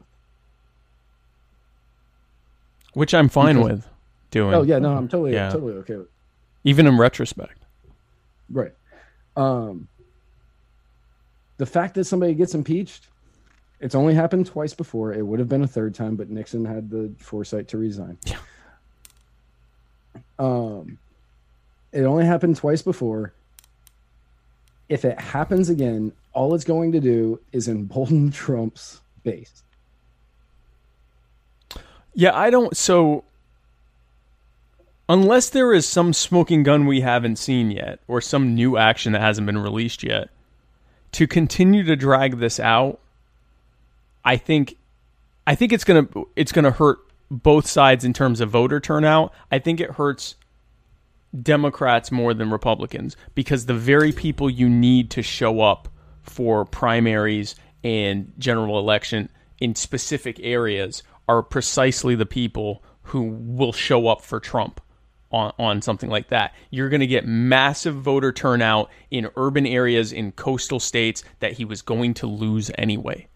Which 2.95 3.15
I'm 3.15 3.29
fine 3.29 3.57
Because- 3.57 3.71
with 3.71 3.89
doing. 4.31 4.55
Oh 4.55 4.63
yeah, 4.63 4.79
no, 4.79 4.97
I'm 4.97 5.09
totally 5.09 5.33
Yeah. 5.35 5.51
totally 5.51 5.75
okay 5.75 5.97
with 5.97 6.09
Even 6.65 6.87
in 6.87 6.99
retrospect. 6.99 7.59
Right. 8.51 8.75
Um 9.37 9.89
the 11.59 11.67
fact 11.67 11.95
that 11.95 12.05
somebody 12.05 12.35
gets 12.35 12.55
impeached, 12.55 13.09
it's 13.81 13.95
only 13.95 14.15
happened 14.15 14.47
twice 14.47 14.75
before. 14.75 15.13
It 15.13 15.27
would 15.27 15.39
have 15.41 15.49
been 15.49 15.63
a 15.63 15.67
third 15.69 15.95
time, 15.95 16.15
but 16.17 16.29
Nixon 16.31 16.65
had 16.65 16.89
the 16.91 17.13
foresight 17.19 17.69
to 17.69 17.79
resign. 17.79 18.19
Yeah. 18.27 18.39
Um 20.39 20.99
it 21.93 22.03
only 22.03 22.25
happened 22.27 22.57
twice 22.57 22.83
before. 22.83 23.33
If 24.89 25.05
it 25.05 25.21
happens 25.21 25.69
again, 25.69 26.13
all 26.33 26.55
it's 26.55 26.65
going 26.65 26.93
to 26.93 27.01
do 27.01 27.41
is 27.53 27.69
embolden 27.69 28.31
Trump's 28.33 29.01
base. 29.23 29.63
Yeah, 32.15 32.35
I 32.35 32.51
don't. 32.51 32.77
So, 32.77 33.25
unless 35.09 35.51
there 35.51 35.73
is 35.73 35.87
some 35.87 36.13
smoking 36.13 36.63
gun 36.63 36.87
we 36.87 37.01
haven't 37.01 37.37
seen 37.37 37.71
yet, 37.71 38.01
or 38.09 38.21
some 38.21 38.55
new 38.55 38.77
action 38.77 39.13
that 39.13 39.21
hasn't 39.21 39.47
been 39.47 39.59
released 39.59 40.03
yet, 40.03 40.31
to 41.13 41.27
continue 41.27 41.85
to 41.85 41.97
drag 41.97 42.39
this 42.39 42.59
out, 42.59 42.99
I 44.25 44.37
think, 44.37 44.77
I 45.47 45.55
think 45.55 45.73
it's 45.73 45.85
gonna 45.85 46.09
it's 46.35 46.53
gonna 46.53 46.73
hurt 46.73 46.99
both 47.31 47.67
sides 47.67 48.05
in 48.05 48.13
terms 48.13 48.41
of 48.41 48.51
voter 48.51 48.81
turnout. 48.81 49.33
I 49.53 49.59
think 49.59 49.81
it 49.81 49.93
hurts 49.93 50.35
Democrats 51.43 52.11
more 52.11 52.33
than 52.35 52.51
Republicans 52.51 53.17
because 53.35 53.67
the 53.67 53.75
very 53.75 54.13
people 54.13 54.49
you 54.49 54.69
need 54.69 55.11
to 55.11 55.23
show 55.23 55.61
up 55.61 55.89
for 56.23 56.65
primaries 56.65 57.55
and 57.85 58.33
general 58.39 58.79
election 58.79 59.29
in 59.61 59.75
specific 59.75 60.39
areas 60.43 61.03
are 61.29 61.43
precisely 61.43 62.15
the 62.15 62.27
people 62.27 62.83
who 63.03 63.23
will 63.23 63.73
show 63.73 64.09
up 64.09 64.23
for 64.23 64.41
Trump 64.41 64.81
on, 65.31 65.53
on 65.59 65.83
something 65.83 66.09
like 66.09 66.29
that. 66.29 66.55
You're 66.71 66.89
going 66.89 67.01
to 67.01 67.07
get 67.07 67.27
massive 67.27 67.95
voter 67.97 68.33
turnout 68.33 68.91
in 69.11 69.29
urban 69.37 69.67
areas 69.67 70.13
in 70.13 70.33
coastal 70.33 70.81
states 70.81 71.23
that 71.41 71.53
he 71.53 71.65
was 71.65 71.83
going 71.83 72.15
to 72.15 72.27
lose 72.27 72.71
anyway. 72.77 73.29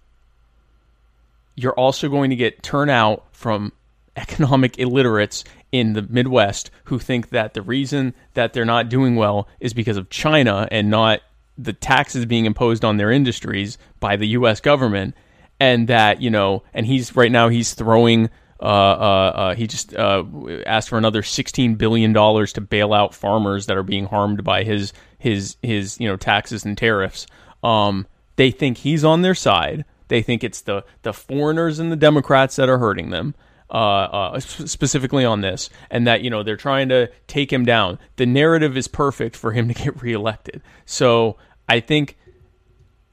You're 1.54 1.74
also 1.74 2.08
going 2.08 2.30
to 2.30 2.36
get 2.36 2.62
turnout 2.62 3.26
from 3.32 3.72
economic 4.16 4.78
illiterates 4.78 5.44
in 5.70 5.94
the 5.94 6.02
Midwest 6.02 6.70
who 6.84 6.98
think 6.98 7.30
that 7.30 7.54
the 7.54 7.62
reason 7.62 8.14
that 8.34 8.52
they're 8.52 8.64
not 8.64 8.88
doing 8.88 9.16
well 9.16 9.48
is 9.60 9.72
because 9.72 9.96
of 9.96 10.10
China 10.10 10.68
and 10.70 10.90
not 10.90 11.20
the 11.58 11.72
taxes 11.72 12.26
being 12.26 12.44
imposed 12.44 12.84
on 12.84 12.96
their 12.96 13.10
industries 13.10 13.78
by 14.00 14.16
the 14.16 14.28
U.S. 14.28 14.60
government, 14.60 15.14
and 15.60 15.88
that 15.88 16.20
you 16.20 16.30
know, 16.30 16.62
and 16.74 16.86
he's 16.86 17.14
right 17.16 17.32
now 17.32 17.48
he's 17.48 17.74
throwing. 17.74 18.30
Uh, 18.60 18.64
uh, 18.64 19.32
uh, 19.34 19.54
he 19.56 19.66
just 19.66 19.92
uh, 19.96 20.22
asked 20.66 20.88
for 20.88 20.96
another 20.96 21.22
sixteen 21.22 21.74
billion 21.74 22.12
dollars 22.12 22.52
to 22.52 22.60
bail 22.60 22.92
out 22.92 23.14
farmers 23.14 23.66
that 23.66 23.76
are 23.76 23.82
being 23.82 24.06
harmed 24.06 24.44
by 24.44 24.62
his 24.62 24.92
his 25.18 25.56
his 25.62 25.98
you 25.98 26.06
know 26.06 26.16
taxes 26.16 26.64
and 26.64 26.78
tariffs. 26.78 27.26
Um, 27.64 28.06
they 28.36 28.50
think 28.50 28.78
he's 28.78 29.04
on 29.04 29.22
their 29.22 29.34
side. 29.34 29.84
They 30.08 30.22
think 30.22 30.44
it's 30.44 30.60
the 30.60 30.84
the 31.02 31.12
foreigners 31.12 31.78
and 31.78 31.90
the 31.90 31.96
Democrats 31.96 32.56
that 32.56 32.68
are 32.68 32.78
hurting 32.78 33.10
them. 33.10 33.34
Uh, 33.72 34.34
uh, 34.34 34.38
specifically 34.38 35.24
on 35.24 35.40
this, 35.40 35.70
and 35.90 36.06
that 36.06 36.20
you 36.20 36.28
know 36.28 36.42
they're 36.42 36.58
trying 36.58 36.90
to 36.90 37.10
take 37.26 37.50
him 37.50 37.64
down. 37.64 37.98
The 38.16 38.26
narrative 38.26 38.76
is 38.76 38.86
perfect 38.86 39.34
for 39.34 39.52
him 39.52 39.66
to 39.68 39.72
get 39.72 40.02
reelected. 40.02 40.60
So 40.84 41.38
I 41.70 41.80
think, 41.80 42.18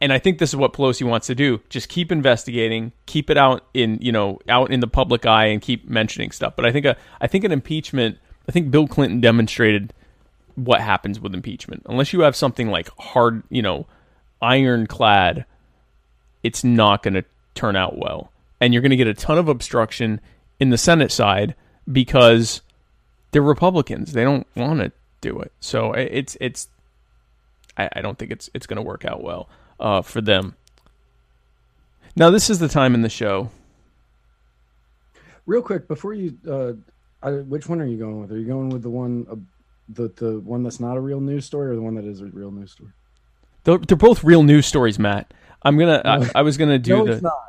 and 0.01 0.11
I 0.11 0.19
think 0.19 0.37
this 0.37 0.49
is 0.49 0.57
what 0.57 0.73
Pelosi 0.73 1.07
wants 1.07 1.27
to 1.27 1.35
do: 1.35 1.61
just 1.69 1.87
keep 1.87 2.11
investigating, 2.11 2.91
keep 3.05 3.29
it 3.29 3.37
out 3.37 3.67
in 3.73 3.99
you 4.01 4.11
know 4.11 4.39
out 4.49 4.69
in 4.69 4.81
the 4.81 4.87
public 4.87 5.25
eye, 5.25 5.45
and 5.45 5.61
keep 5.61 5.89
mentioning 5.89 6.29
stuff. 6.31 6.57
But 6.57 6.65
I 6.65 6.73
think 6.73 6.85
a 6.85 6.97
I 7.21 7.27
think 7.27 7.45
an 7.45 7.53
impeachment. 7.53 8.17
I 8.49 8.51
think 8.51 8.69
Bill 8.69 8.85
Clinton 8.85 9.21
demonstrated 9.21 9.93
what 10.55 10.81
happens 10.81 11.21
with 11.21 11.33
impeachment. 11.33 11.83
Unless 11.87 12.11
you 12.11 12.19
have 12.19 12.35
something 12.35 12.69
like 12.69 12.89
hard, 12.99 13.43
you 13.49 13.61
know, 13.61 13.87
ironclad, 14.41 15.45
it's 16.43 16.65
not 16.65 17.01
going 17.01 17.13
to 17.13 17.23
turn 17.55 17.77
out 17.77 17.97
well. 17.97 18.29
And 18.59 18.73
you're 18.73 18.81
going 18.81 18.89
to 18.89 18.97
get 18.97 19.07
a 19.07 19.13
ton 19.13 19.37
of 19.37 19.47
obstruction 19.47 20.19
in 20.59 20.69
the 20.69 20.77
Senate 20.77 21.11
side 21.11 21.55
because 21.91 22.61
they're 23.31 23.41
Republicans. 23.41 24.13
They 24.13 24.23
don't 24.23 24.47
want 24.55 24.79
to 24.79 24.91
do 25.21 25.39
it. 25.39 25.51
So 25.59 25.93
it's 25.93 26.37
it's 26.39 26.67
I, 27.77 27.89
I 27.93 28.01
don't 28.01 28.17
think 28.17 28.31
it's 28.31 28.49
it's 28.53 28.67
going 28.67 28.77
to 28.77 28.81
work 28.81 29.05
out 29.05 29.23
well 29.23 29.49
uh, 29.79 30.01
for 30.01 30.21
them. 30.21 30.55
Now 32.15 32.29
this 32.29 32.49
is 32.49 32.59
the 32.59 32.67
time 32.67 32.93
in 32.93 33.01
the 33.01 33.09
show. 33.09 33.49
Real 35.45 35.61
quick, 35.61 35.87
before 35.87 36.13
you, 36.13 36.37
uh, 36.47 36.73
I, 37.23 37.31
which 37.31 37.67
one 37.67 37.81
are 37.81 37.85
you 37.85 37.97
going 37.97 38.21
with? 38.21 38.31
Are 38.31 38.37
you 38.37 38.45
going 38.45 38.69
with 38.69 38.83
the 38.83 38.89
one, 38.89 39.25
uh, 39.31 39.35
the 39.89 40.09
the 40.09 40.39
one 40.41 40.61
that's 40.61 40.79
not 40.79 40.95
a 40.95 40.99
real 40.99 41.21
news 41.21 41.45
story, 41.45 41.71
or 41.71 41.75
the 41.75 41.81
one 41.81 41.95
that 41.95 42.05
is 42.05 42.21
a 42.21 42.25
real 42.25 42.51
news 42.51 42.71
story? 42.71 42.91
They're, 43.63 43.79
they're 43.79 43.97
both 43.97 44.23
real 44.23 44.43
news 44.43 44.67
stories, 44.67 44.99
Matt. 44.99 45.33
I'm 45.63 45.77
gonna. 45.77 46.01
I, 46.05 46.29
I 46.35 46.41
was 46.43 46.57
gonna 46.57 46.77
do 46.79 46.97
no, 46.97 47.05
the. 47.05 47.11
it's 47.13 47.21
not. 47.21 47.39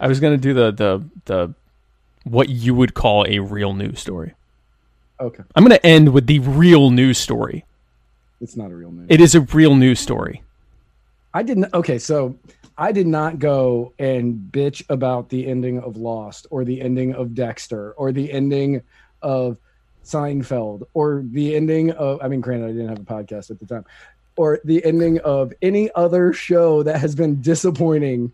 I 0.00 0.08
was 0.08 0.18
gonna 0.18 0.38
do 0.38 0.54
the 0.54 0.72
the 0.72 1.04
the 1.26 1.54
what 2.26 2.48
you 2.48 2.74
would 2.74 2.94
call 2.94 3.24
a 3.28 3.38
real 3.38 3.72
news 3.72 4.00
story. 4.00 4.34
Okay, 5.20 5.42
I'm 5.54 5.62
gonna 5.62 5.80
end 5.82 6.12
with 6.12 6.26
the 6.26 6.40
real 6.40 6.90
news 6.90 7.18
story. 7.18 7.64
it's 8.40 8.56
not 8.56 8.70
a 8.70 8.74
real 8.74 8.90
news. 8.90 9.06
It 9.08 9.20
is 9.20 9.34
a 9.34 9.40
real 9.40 9.74
news 9.74 10.00
story. 10.00 10.42
I 11.32 11.42
didn't. 11.42 11.72
Okay, 11.72 11.98
so 11.98 12.36
I 12.76 12.92
did 12.92 13.06
not 13.06 13.38
go 13.38 13.92
and 13.98 14.34
bitch 14.52 14.84
about 14.90 15.28
the 15.28 15.46
ending 15.46 15.78
of 15.80 15.96
Lost 15.96 16.46
or 16.50 16.64
the 16.64 16.80
ending 16.82 17.14
of 17.14 17.34
Dexter 17.34 17.92
or 17.92 18.12
the 18.12 18.30
ending 18.30 18.82
of 19.22 19.56
Seinfeld 20.04 20.82
or 20.92 21.24
the 21.24 21.56
ending 21.56 21.92
of. 21.92 22.20
I 22.22 22.28
mean, 22.28 22.40
granted, 22.40 22.66
I 22.66 22.72
didn't 22.72 22.88
have 22.88 22.98
a 22.98 23.02
podcast 23.02 23.50
at 23.50 23.58
the 23.60 23.66
time, 23.66 23.84
or 24.36 24.60
the 24.64 24.84
ending 24.84 25.18
of 25.20 25.52
any 25.62 25.90
other 25.94 26.32
show 26.32 26.82
that 26.82 26.98
has 26.98 27.14
been 27.14 27.40
disappointing. 27.40 28.32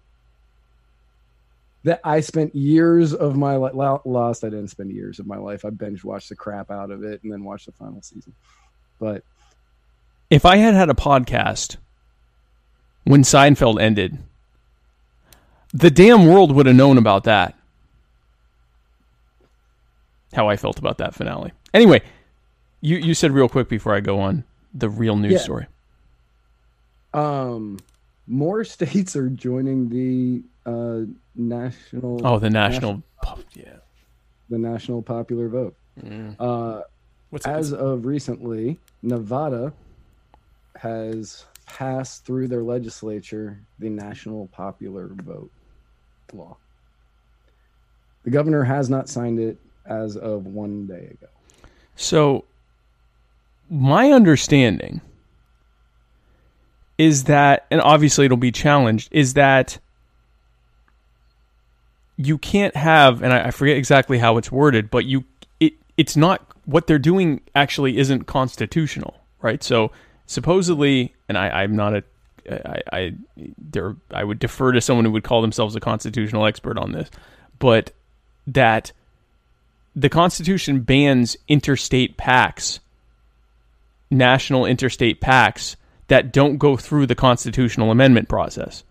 That 1.84 2.00
I 2.04 2.20
spent 2.20 2.54
years 2.54 3.12
of 3.12 3.36
my 3.36 3.56
life 3.56 4.02
lost. 4.04 4.44
I 4.44 4.48
didn't 4.50 4.68
spend 4.68 4.92
years 4.92 5.18
of 5.18 5.26
my 5.26 5.36
life. 5.36 5.64
I 5.64 5.70
binge 5.70 6.04
watched 6.04 6.28
the 6.28 6.36
crap 6.36 6.70
out 6.70 6.90
of 6.92 7.02
it 7.02 7.22
and 7.24 7.32
then 7.32 7.42
watched 7.42 7.66
the 7.66 7.72
final 7.72 8.00
season. 8.02 8.32
But 9.00 9.24
If 10.30 10.44
I 10.46 10.56
had 10.59 10.74
had 10.74 10.90
a 10.90 10.94
podcast 10.94 11.76
when 13.04 13.22
Seinfeld 13.24 13.80
ended, 13.80 14.18
the 15.74 15.90
damn 15.90 16.26
world 16.28 16.52
would 16.54 16.66
have 16.66 16.76
known 16.76 16.98
about 16.98 17.24
that. 17.24 17.56
How 20.34 20.48
I 20.48 20.56
felt 20.56 20.78
about 20.78 20.98
that 20.98 21.14
finale. 21.14 21.52
Anyway, 21.74 22.00
you 22.80 22.96
you 22.96 23.14
said 23.14 23.32
real 23.32 23.48
quick 23.48 23.68
before 23.68 23.94
I 23.94 24.00
go 24.00 24.20
on 24.20 24.44
the 24.72 24.88
real 24.88 25.16
news 25.16 25.32
Yeah. 25.32 25.38
story. 25.38 25.66
um, 27.12 27.78
more 28.26 28.64
states 28.76 29.16
are 29.16 29.28
joining 29.28 29.88
the 29.88 30.42
uh, 30.66 31.01
national. 31.34 32.26
Oh, 32.26 32.39
the 32.39 32.51
national. 32.51 33.02
Yeah. 33.55 33.76
the 34.51 34.59
national 34.59 35.02
popular 35.02 35.48
vote. 35.48 35.74
Uh, 36.39 36.82
What's 37.30 37.47
as 37.47 37.72
of 37.72 38.05
recently, 38.05 38.78
Nevada 39.02 39.72
has 40.76 41.44
passed 41.66 42.24
through 42.26 42.48
their 42.48 42.62
legislature 42.62 43.60
the 43.78 43.89
national 43.89 44.48
popular 44.48 45.09
vote 45.09 45.51
law. 46.32 46.56
The 48.24 48.30
governor 48.30 48.64
has 48.64 48.90
not 48.90 49.09
signed 49.09 49.39
it 49.39 49.59
as 49.86 50.16
of 50.16 50.47
one 50.47 50.86
day 50.86 51.06
ago. 51.12 51.28
So, 51.97 52.44
my 53.70 54.12
understanding 54.12 55.01
is 56.98 57.24
that, 57.24 57.66
and 57.70 57.80
obviously 57.80 58.26
it'll 58.26 58.36
be 58.36 58.52
challenged, 58.52 59.09
is 59.10 59.34
that 59.34 59.78
you 62.16 62.39
can't 62.39 62.76
have, 62.76 63.22
and 63.22 63.32
I, 63.32 63.48
I 63.48 63.51
forget 63.51 63.76
exactly 63.76 64.18
how 64.18 64.36
it's 64.36 64.52
worded, 64.52 64.90
but 64.90 65.05
you 65.05 65.24
it 65.60 65.74
it's 65.97 66.16
not 66.16 66.47
what 66.64 66.86
they're 66.86 66.98
doing 66.98 67.40
actually 67.55 67.98
isn't 67.98 68.24
constitutional, 68.24 69.16
right? 69.40 69.62
So 69.62 69.90
supposedly, 70.26 71.14
and 71.28 71.36
I, 71.36 71.48
I'm 71.48 71.76
not 71.76 71.94
a 71.94 72.05
I, 72.51 72.82
I 72.93 73.14
there 73.59 73.97
I 74.12 74.24
would 74.24 74.39
defer 74.39 74.72
to 74.72 74.80
someone 74.80 75.05
who 75.05 75.12
would 75.12 75.24
call 75.24 75.43
themselves 75.43 75.76
a 75.76 75.80
constitutional 75.80 76.47
expert 76.47 76.78
on 76.78 76.93
this, 76.93 77.10
but 77.59 77.93
that 78.47 78.93
the 79.94 80.09
Constitution 80.09 80.80
bans 80.80 81.36
interstate 81.48 82.16
pacts, 82.16 82.80
national 84.10 84.66
interstate 84.66 85.20
pacts 85.20 85.76
that 86.09 86.32
don't 86.32 86.59
go 86.59 86.76
through 86.76 87.06
the 87.06 87.14
constitutional 87.14 87.90
amendment 87.90 88.28
process. 88.28 88.84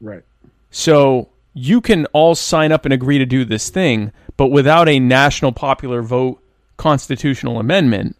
Right. 0.00 0.22
So 0.70 1.28
you 1.58 1.80
can 1.80 2.04
all 2.12 2.34
sign 2.34 2.70
up 2.70 2.84
and 2.84 2.92
agree 2.92 3.16
to 3.16 3.24
do 3.24 3.42
this 3.42 3.70
thing, 3.70 4.12
but 4.36 4.48
without 4.48 4.90
a 4.90 5.00
national 5.00 5.52
popular 5.52 6.02
vote 6.02 6.38
constitutional 6.76 7.58
amendment, 7.58 8.14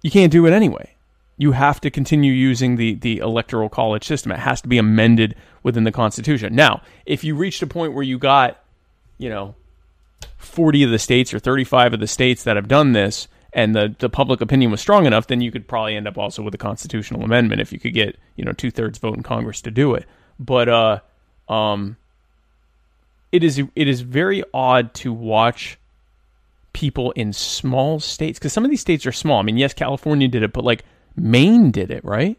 you 0.00 0.12
can't 0.12 0.30
do 0.30 0.46
it 0.46 0.52
anyway. 0.52 0.94
You 1.36 1.50
have 1.52 1.80
to 1.80 1.90
continue 1.90 2.32
using 2.32 2.76
the, 2.76 2.94
the 2.94 3.18
electoral 3.18 3.68
college 3.68 4.04
system. 4.04 4.30
It 4.30 4.38
has 4.38 4.60
to 4.60 4.68
be 4.68 4.78
amended 4.78 5.34
within 5.64 5.82
the 5.82 5.90
Constitution. 5.90 6.54
Now, 6.54 6.80
if 7.06 7.24
you 7.24 7.34
reached 7.34 7.60
a 7.60 7.66
point 7.66 7.92
where 7.92 8.04
you 8.04 8.18
got, 8.20 8.62
you 9.18 9.28
know, 9.28 9.56
40 10.36 10.84
of 10.84 10.90
the 10.92 10.98
states 11.00 11.34
or 11.34 11.40
35 11.40 11.94
of 11.94 11.98
the 11.98 12.06
states 12.06 12.44
that 12.44 12.54
have 12.54 12.68
done 12.68 12.92
this 12.92 13.26
and 13.52 13.74
the, 13.74 13.96
the 13.98 14.08
public 14.08 14.40
opinion 14.40 14.70
was 14.70 14.80
strong 14.80 15.06
enough, 15.06 15.26
then 15.26 15.40
you 15.40 15.50
could 15.50 15.66
probably 15.66 15.96
end 15.96 16.06
up 16.06 16.18
also 16.18 16.40
with 16.40 16.54
a 16.54 16.58
constitutional 16.58 17.24
amendment 17.24 17.60
if 17.60 17.72
you 17.72 17.80
could 17.80 17.94
get, 17.94 18.16
you 18.36 18.44
know, 18.44 18.52
two 18.52 18.70
thirds 18.70 18.98
vote 18.98 19.16
in 19.16 19.24
Congress 19.24 19.60
to 19.62 19.72
do 19.72 19.94
it. 19.94 20.06
But 20.38 20.68
uh, 20.68 21.00
um, 21.48 21.96
it 23.32 23.42
is 23.44 23.58
it 23.74 23.88
is 23.88 24.00
very 24.00 24.42
odd 24.54 24.94
to 24.94 25.12
watch 25.12 25.78
people 26.72 27.10
in 27.12 27.32
small 27.32 27.98
states 27.98 28.38
because 28.38 28.52
some 28.52 28.64
of 28.64 28.70
these 28.70 28.80
states 28.80 29.06
are 29.06 29.12
small. 29.12 29.38
I 29.38 29.42
mean, 29.42 29.56
yes, 29.56 29.74
California 29.74 30.28
did 30.28 30.42
it, 30.42 30.52
but 30.52 30.64
like 30.64 30.84
Maine 31.16 31.70
did 31.70 31.90
it, 31.90 32.04
right? 32.04 32.38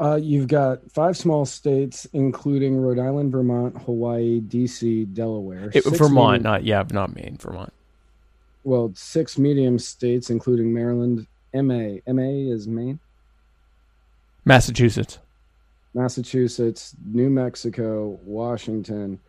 Uh, 0.00 0.16
you've 0.16 0.48
got 0.48 0.90
five 0.90 1.16
small 1.16 1.44
states, 1.44 2.06
including 2.12 2.76
Rhode 2.76 2.98
Island, 2.98 3.30
Vermont, 3.30 3.76
Hawaii, 3.82 4.40
D.C., 4.40 5.04
Delaware. 5.04 5.70
It, 5.72 5.84
Vermont, 5.84 6.42
medium- 6.42 6.42
not 6.42 6.64
yeah, 6.64 6.82
not 6.90 7.14
Maine, 7.14 7.36
Vermont. 7.40 7.72
well, 8.64 8.92
six 8.96 9.38
medium 9.38 9.78
states, 9.78 10.30
including 10.30 10.72
Maryland. 10.72 11.26
MA. 11.54 11.98
MA 12.06 12.50
is 12.52 12.66
Maine. 12.66 12.98
Massachusetts. 14.44 15.18
Massachusetts, 15.94 16.96
New 17.04 17.28
Mexico, 17.30 18.18
Washington, 18.24 19.20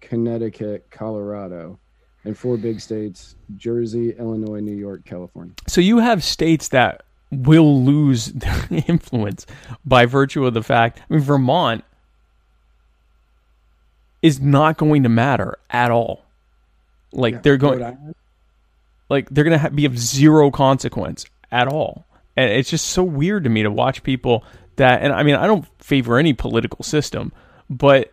Connecticut, 0.00 0.86
Colorado, 0.90 1.78
and 2.24 2.36
four 2.36 2.56
big 2.56 2.80
states 2.80 3.36
Jersey, 3.56 4.10
Illinois, 4.18 4.60
New 4.60 4.76
York, 4.76 5.04
California. 5.04 5.54
So 5.66 5.80
you 5.80 5.98
have 5.98 6.22
states 6.22 6.68
that 6.68 7.02
will 7.30 7.82
lose 7.82 8.26
their 8.32 8.66
influence 8.70 9.46
by 9.84 10.06
virtue 10.06 10.46
of 10.46 10.54
the 10.54 10.62
fact. 10.62 11.00
I 11.00 11.14
mean, 11.14 11.22
Vermont 11.22 11.84
is 14.20 14.40
not 14.40 14.76
going 14.76 15.02
to 15.02 15.08
matter 15.08 15.58
at 15.70 15.90
all. 15.90 16.24
Like 17.12 17.42
they're 17.42 17.56
going, 17.56 18.14
like 19.10 19.28
they're 19.30 19.44
going 19.44 19.52
to 19.52 19.58
ha- 19.58 19.68
be 19.68 19.84
of 19.84 19.98
zero 19.98 20.50
consequence 20.50 21.26
at 21.50 21.68
all. 21.68 22.06
And 22.36 22.50
it's 22.50 22.70
just 22.70 22.86
so 22.86 23.02
weird 23.02 23.44
to 23.44 23.50
me 23.50 23.62
to 23.62 23.70
watch 23.70 24.02
people 24.02 24.44
that 24.76 25.02
and 25.02 25.12
I 25.12 25.22
mean 25.22 25.34
I 25.34 25.46
don't 25.46 25.66
favor 25.82 26.18
any 26.18 26.32
political 26.32 26.84
system, 26.84 27.32
but 27.68 28.12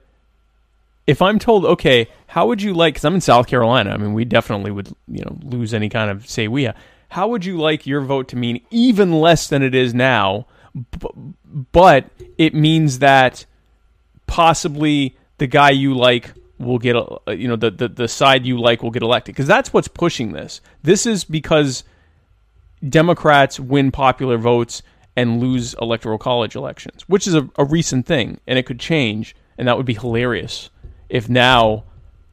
if 1.07 1.22
I'm 1.22 1.40
told, 1.40 1.65
okay, 1.65 2.07
how 2.27 2.48
would 2.48 2.61
you 2.61 2.73
like 2.73 2.95
cuz 2.95 3.06
I'm 3.06 3.15
in 3.15 3.22
South 3.22 3.48
Carolina, 3.48 3.91
I 3.91 3.98
mean 3.98 4.14
we 4.14 4.26
definitely 4.26 4.72
would, 4.72 4.90
you 5.07 5.23
know, 5.23 5.38
lose 5.44 5.73
any 5.73 5.90
kind 5.90 6.11
of 6.11 6.27
say 6.27 6.48
we 6.48 6.69
how 7.10 7.27
would 7.27 7.44
you 7.44 7.57
like 7.57 7.88
your 7.88 8.02
vote 8.02 8.27
to 8.30 8.36
mean 8.36 8.61
even 8.69 9.11
less 9.11 9.48
than 9.48 9.64
it 9.64 9.73
is 9.73 9.94
now, 9.94 10.45
b- 10.76 11.34
but 11.72 12.06
it 12.38 12.53
means 12.53 12.99
that 12.99 13.45
possibly 14.27 15.18
the 15.40 15.48
guy 15.48 15.72
you 15.72 15.95
like 15.95 16.34
will 16.60 16.77
get 16.77 16.95
a 16.95 17.36
you 17.36 17.48
know 17.48 17.56
the, 17.56 17.72
the 17.72 17.88
the 17.88 18.07
side 18.07 18.45
you 18.45 18.60
like 18.60 18.84
will 18.84 18.91
get 18.91 19.02
elected 19.02 19.34
because 19.34 19.48
that's 19.48 19.73
what's 19.73 19.88
pushing 19.88 20.34
this. 20.34 20.61
This 20.84 21.06
is 21.06 21.23
because 21.23 21.84
Democrats 22.88 23.60
win 23.60 23.91
popular 23.91 24.38
votes 24.38 24.84
and 25.20 25.41
lose 25.41 25.76
electoral 25.82 26.18
college 26.18 26.56
elections, 26.56 27.04
which 27.08 27.28
is 27.28 27.36
a, 27.36 27.50
a 27.58 27.66
recent 27.66 28.06
thing 28.06 28.40
and 28.48 28.58
it 28.58 28.66
could 28.66 28.80
change 28.80 29.36
and 29.58 29.68
that 29.68 29.76
would 29.76 29.86
be 29.86 29.94
hilarious 29.94 30.70
if 31.10 31.28
now 31.28 31.84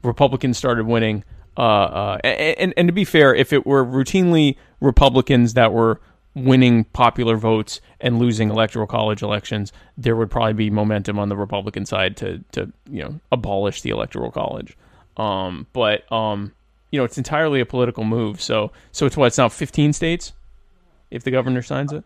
Republicans 0.03 0.57
started 0.57 0.87
winning. 0.87 1.23
Uh, 1.57 1.61
uh, 1.61 2.17
and, 2.23 2.73
and 2.77 2.87
to 2.87 2.93
be 2.93 3.03
fair, 3.03 3.35
if 3.35 3.51
it 3.51 3.65
were 3.65 3.83
routinely 3.83 4.55
Republicans 4.79 5.55
that 5.55 5.73
were 5.73 5.99
winning 6.33 6.85
popular 6.85 7.35
votes 7.35 7.81
and 7.99 8.19
losing 8.19 8.49
electoral 8.49 8.87
college 8.87 9.21
elections, 9.21 9.73
there 9.97 10.15
would 10.15 10.31
probably 10.31 10.53
be 10.53 10.69
momentum 10.69 11.19
on 11.19 11.27
the 11.27 11.35
Republican 11.35 11.85
side 11.85 12.15
to 12.15 12.43
to 12.51 12.71
you 12.89 13.03
know 13.03 13.19
abolish 13.31 13.81
the 13.81 13.89
electoral 13.89 14.31
college. 14.31 14.77
Um, 15.17 15.67
but 15.73 16.09
um, 16.11 16.53
you 16.91 16.99
know 16.99 17.03
it's 17.03 17.17
entirely 17.17 17.59
a 17.59 17.65
political 17.65 18.05
move. 18.05 18.39
So 18.39 18.71
so 18.91 19.05
it's 19.05 19.17
what 19.17 19.25
it's 19.25 19.37
now 19.37 19.49
15 19.49 19.91
states 19.93 20.31
if 21.11 21.23
the 21.23 21.31
governor 21.31 21.61
signs 21.61 21.91
it. 21.91 22.03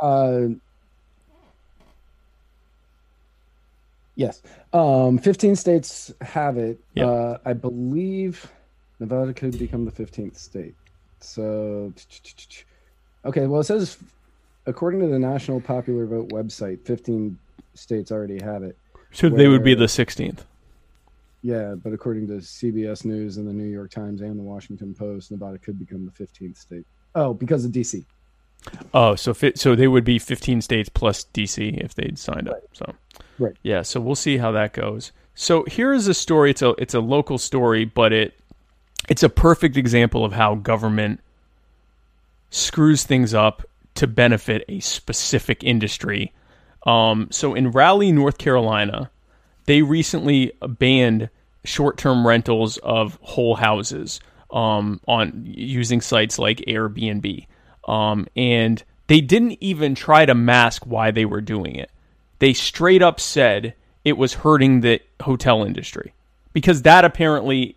Uh, 0.00 0.48
yes. 4.14 4.42
Um, 4.72 5.18
15 5.18 5.56
states 5.56 6.12
have 6.20 6.56
it. 6.56 6.80
Yep. 6.94 7.06
Uh, 7.06 7.38
I 7.44 7.52
believe 7.52 8.50
Nevada 8.98 9.32
could 9.32 9.58
become 9.58 9.84
the 9.84 9.92
15th 9.92 10.36
state. 10.36 10.74
So, 11.20 11.92
okay. 13.24 13.46
Well, 13.46 13.60
it 13.60 13.64
says, 13.64 13.98
according 14.66 15.00
to 15.00 15.08
the 15.08 15.18
National 15.18 15.60
Popular 15.60 16.06
Vote 16.06 16.30
website, 16.30 16.84
15 16.84 17.38
states 17.74 18.10
already 18.10 18.40
have 18.42 18.62
it. 18.62 18.76
So 19.12 19.28
they 19.28 19.48
would 19.48 19.64
be 19.64 19.74
the 19.74 19.86
16th. 19.86 20.44
Yeah, 21.42 21.74
but 21.74 21.92
according 21.92 22.26
to 22.28 22.34
CBS 22.34 23.04
News 23.04 23.38
and 23.38 23.48
the 23.48 23.52
New 23.52 23.68
York 23.68 23.90
Times 23.90 24.20
and 24.20 24.38
the 24.38 24.42
Washington 24.42 24.94
Post, 24.94 25.30
Nevada 25.30 25.58
could 25.58 25.78
become 25.78 26.04
the 26.04 26.24
15th 26.24 26.58
state. 26.58 26.84
Oh, 27.14 27.32
because 27.32 27.64
of 27.64 27.72
DC. 27.72 28.04
Oh, 28.92 29.14
so 29.14 29.32
fi- 29.34 29.54
so 29.54 29.74
they 29.74 29.88
would 29.88 30.04
be 30.04 30.18
15 30.18 30.60
states 30.60 30.88
plus 30.88 31.24
DC 31.34 31.82
if 31.82 31.94
they'd 31.94 32.18
signed 32.18 32.48
up. 32.48 32.62
So 32.72 32.94
Right. 33.38 33.54
yeah, 33.62 33.82
so 33.82 34.00
we'll 34.00 34.14
see 34.14 34.36
how 34.36 34.52
that 34.52 34.72
goes. 34.74 35.12
So 35.34 35.64
here 35.64 35.92
is 35.94 36.08
a 36.08 36.14
story. 36.14 36.50
It's 36.50 36.60
a 36.62 36.70
it's 36.78 36.94
a 36.94 37.00
local 37.00 37.38
story, 37.38 37.84
but 37.86 38.12
it 38.12 38.34
it's 39.08 39.22
a 39.22 39.28
perfect 39.30 39.76
example 39.76 40.24
of 40.24 40.32
how 40.32 40.56
government 40.56 41.20
screws 42.50 43.04
things 43.04 43.32
up 43.34 43.62
to 43.94 44.06
benefit 44.06 44.64
a 44.68 44.80
specific 44.80 45.64
industry. 45.64 46.32
Um, 46.86 47.28
so 47.30 47.54
in 47.54 47.70
Raleigh, 47.70 48.12
North 48.12 48.38
Carolina, 48.38 49.10
they 49.66 49.82
recently 49.82 50.52
banned 50.66 51.28
short-term 51.64 52.26
rentals 52.26 52.78
of 52.78 53.18
whole 53.22 53.54
houses 53.54 54.20
um, 54.52 55.00
on 55.06 55.42
using 55.44 56.00
sites 56.00 56.38
like 56.38 56.58
Airbnb, 56.66 57.46
um, 57.90 58.26
and 58.36 58.84
they 59.08 59.20
didn't 59.20 59.58
even 59.60 59.96
try 59.96 60.24
to 60.24 60.34
mask 60.34 60.86
why 60.86 61.10
they 61.10 61.24
were 61.24 61.40
doing 61.40 61.74
it. 61.74 61.90
They 62.38 62.52
straight 62.52 63.02
up 63.02 63.18
said 63.18 63.74
it 64.04 64.16
was 64.16 64.34
hurting 64.34 64.80
the 64.80 65.00
hotel 65.20 65.64
industry 65.64 66.14
because 66.52 66.82
that 66.82 67.04
apparently 67.04 67.76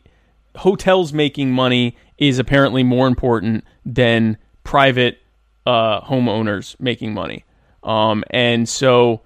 hotels 0.56 1.12
making 1.12 1.52
money 1.52 1.98
is 2.20 2.38
apparently 2.38 2.84
more 2.84 3.08
important 3.08 3.66
than 3.84 4.38
private 4.64 5.20
uh, 5.66 6.02
homeowners 6.02 6.80
making 6.80 7.16
money. 7.16 7.44
Um, 7.82 8.24
and 8.30 8.70
so 8.70 9.22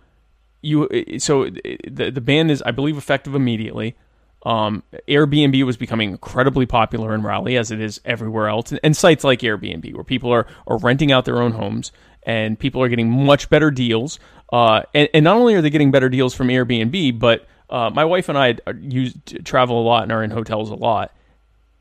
you 0.61 0.87
so 1.19 1.49
the 1.49 2.11
the 2.11 2.21
ban 2.21 2.49
is 2.49 2.61
I 2.61 2.71
believe 2.71 2.97
effective 2.97 3.35
immediately. 3.35 3.97
Um, 4.43 4.83
Airbnb 5.07 5.63
was 5.65 5.77
becoming 5.77 6.11
incredibly 6.11 6.65
popular 6.65 7.13
in 7.13 7.23
Raleigh, 7.23 7.57
as 7.57 7.71
it 7.71 7.81
is 7.81 7.99
everywhere 8.05 8.47
else, 8.47 8.71
and 8.71 8.95
sites 8.95 9.23
like 9.23 9.41
Airbnb, 9.41 9.93
where 9.93 10.03
people 10.03 10.31
are, 10.31 10.47
are 10.67 10.77
renting 10.77 11.11
out 11.11 11.25
their 11.25 11.41
own 11.41 11.51
homes, 11.51 11.91
and 12.23 12.57
people 12.57 12.81
are 12.81 12.87
getting 12.87 13.09
much 13.09 13.49
better 13.49 13.71
deals. 13.71 14.19
Uh, 14.53 14.83
and, 14.93 15.09
and 15.13 15.23
not 15.23 15.37
only 15.37 15.55
are 15.55 15.61
they 15.61 15.69
getting 15.69 15.91
better 15.91 16.09
deals 16.09 16.33
from 16.33 16.47
Airbnb, 16.47 17.19
but 17.19 17.47
uh, 17.69 17.89
my 17.89 18.05
wife 18.05 18.29
and 18.29 18.37
I 18.37 18.57
are 18.65 18.75
use 18.75 19.13
travel 19.43 19.81
a 19.81 19.83
lot 19.83 20.03
and 20.03 20.11
are 20.11 20.23
in 20.23 20.31
hotels 20.31 20.69
a 20.69 20.75
lot. 20.75 21.13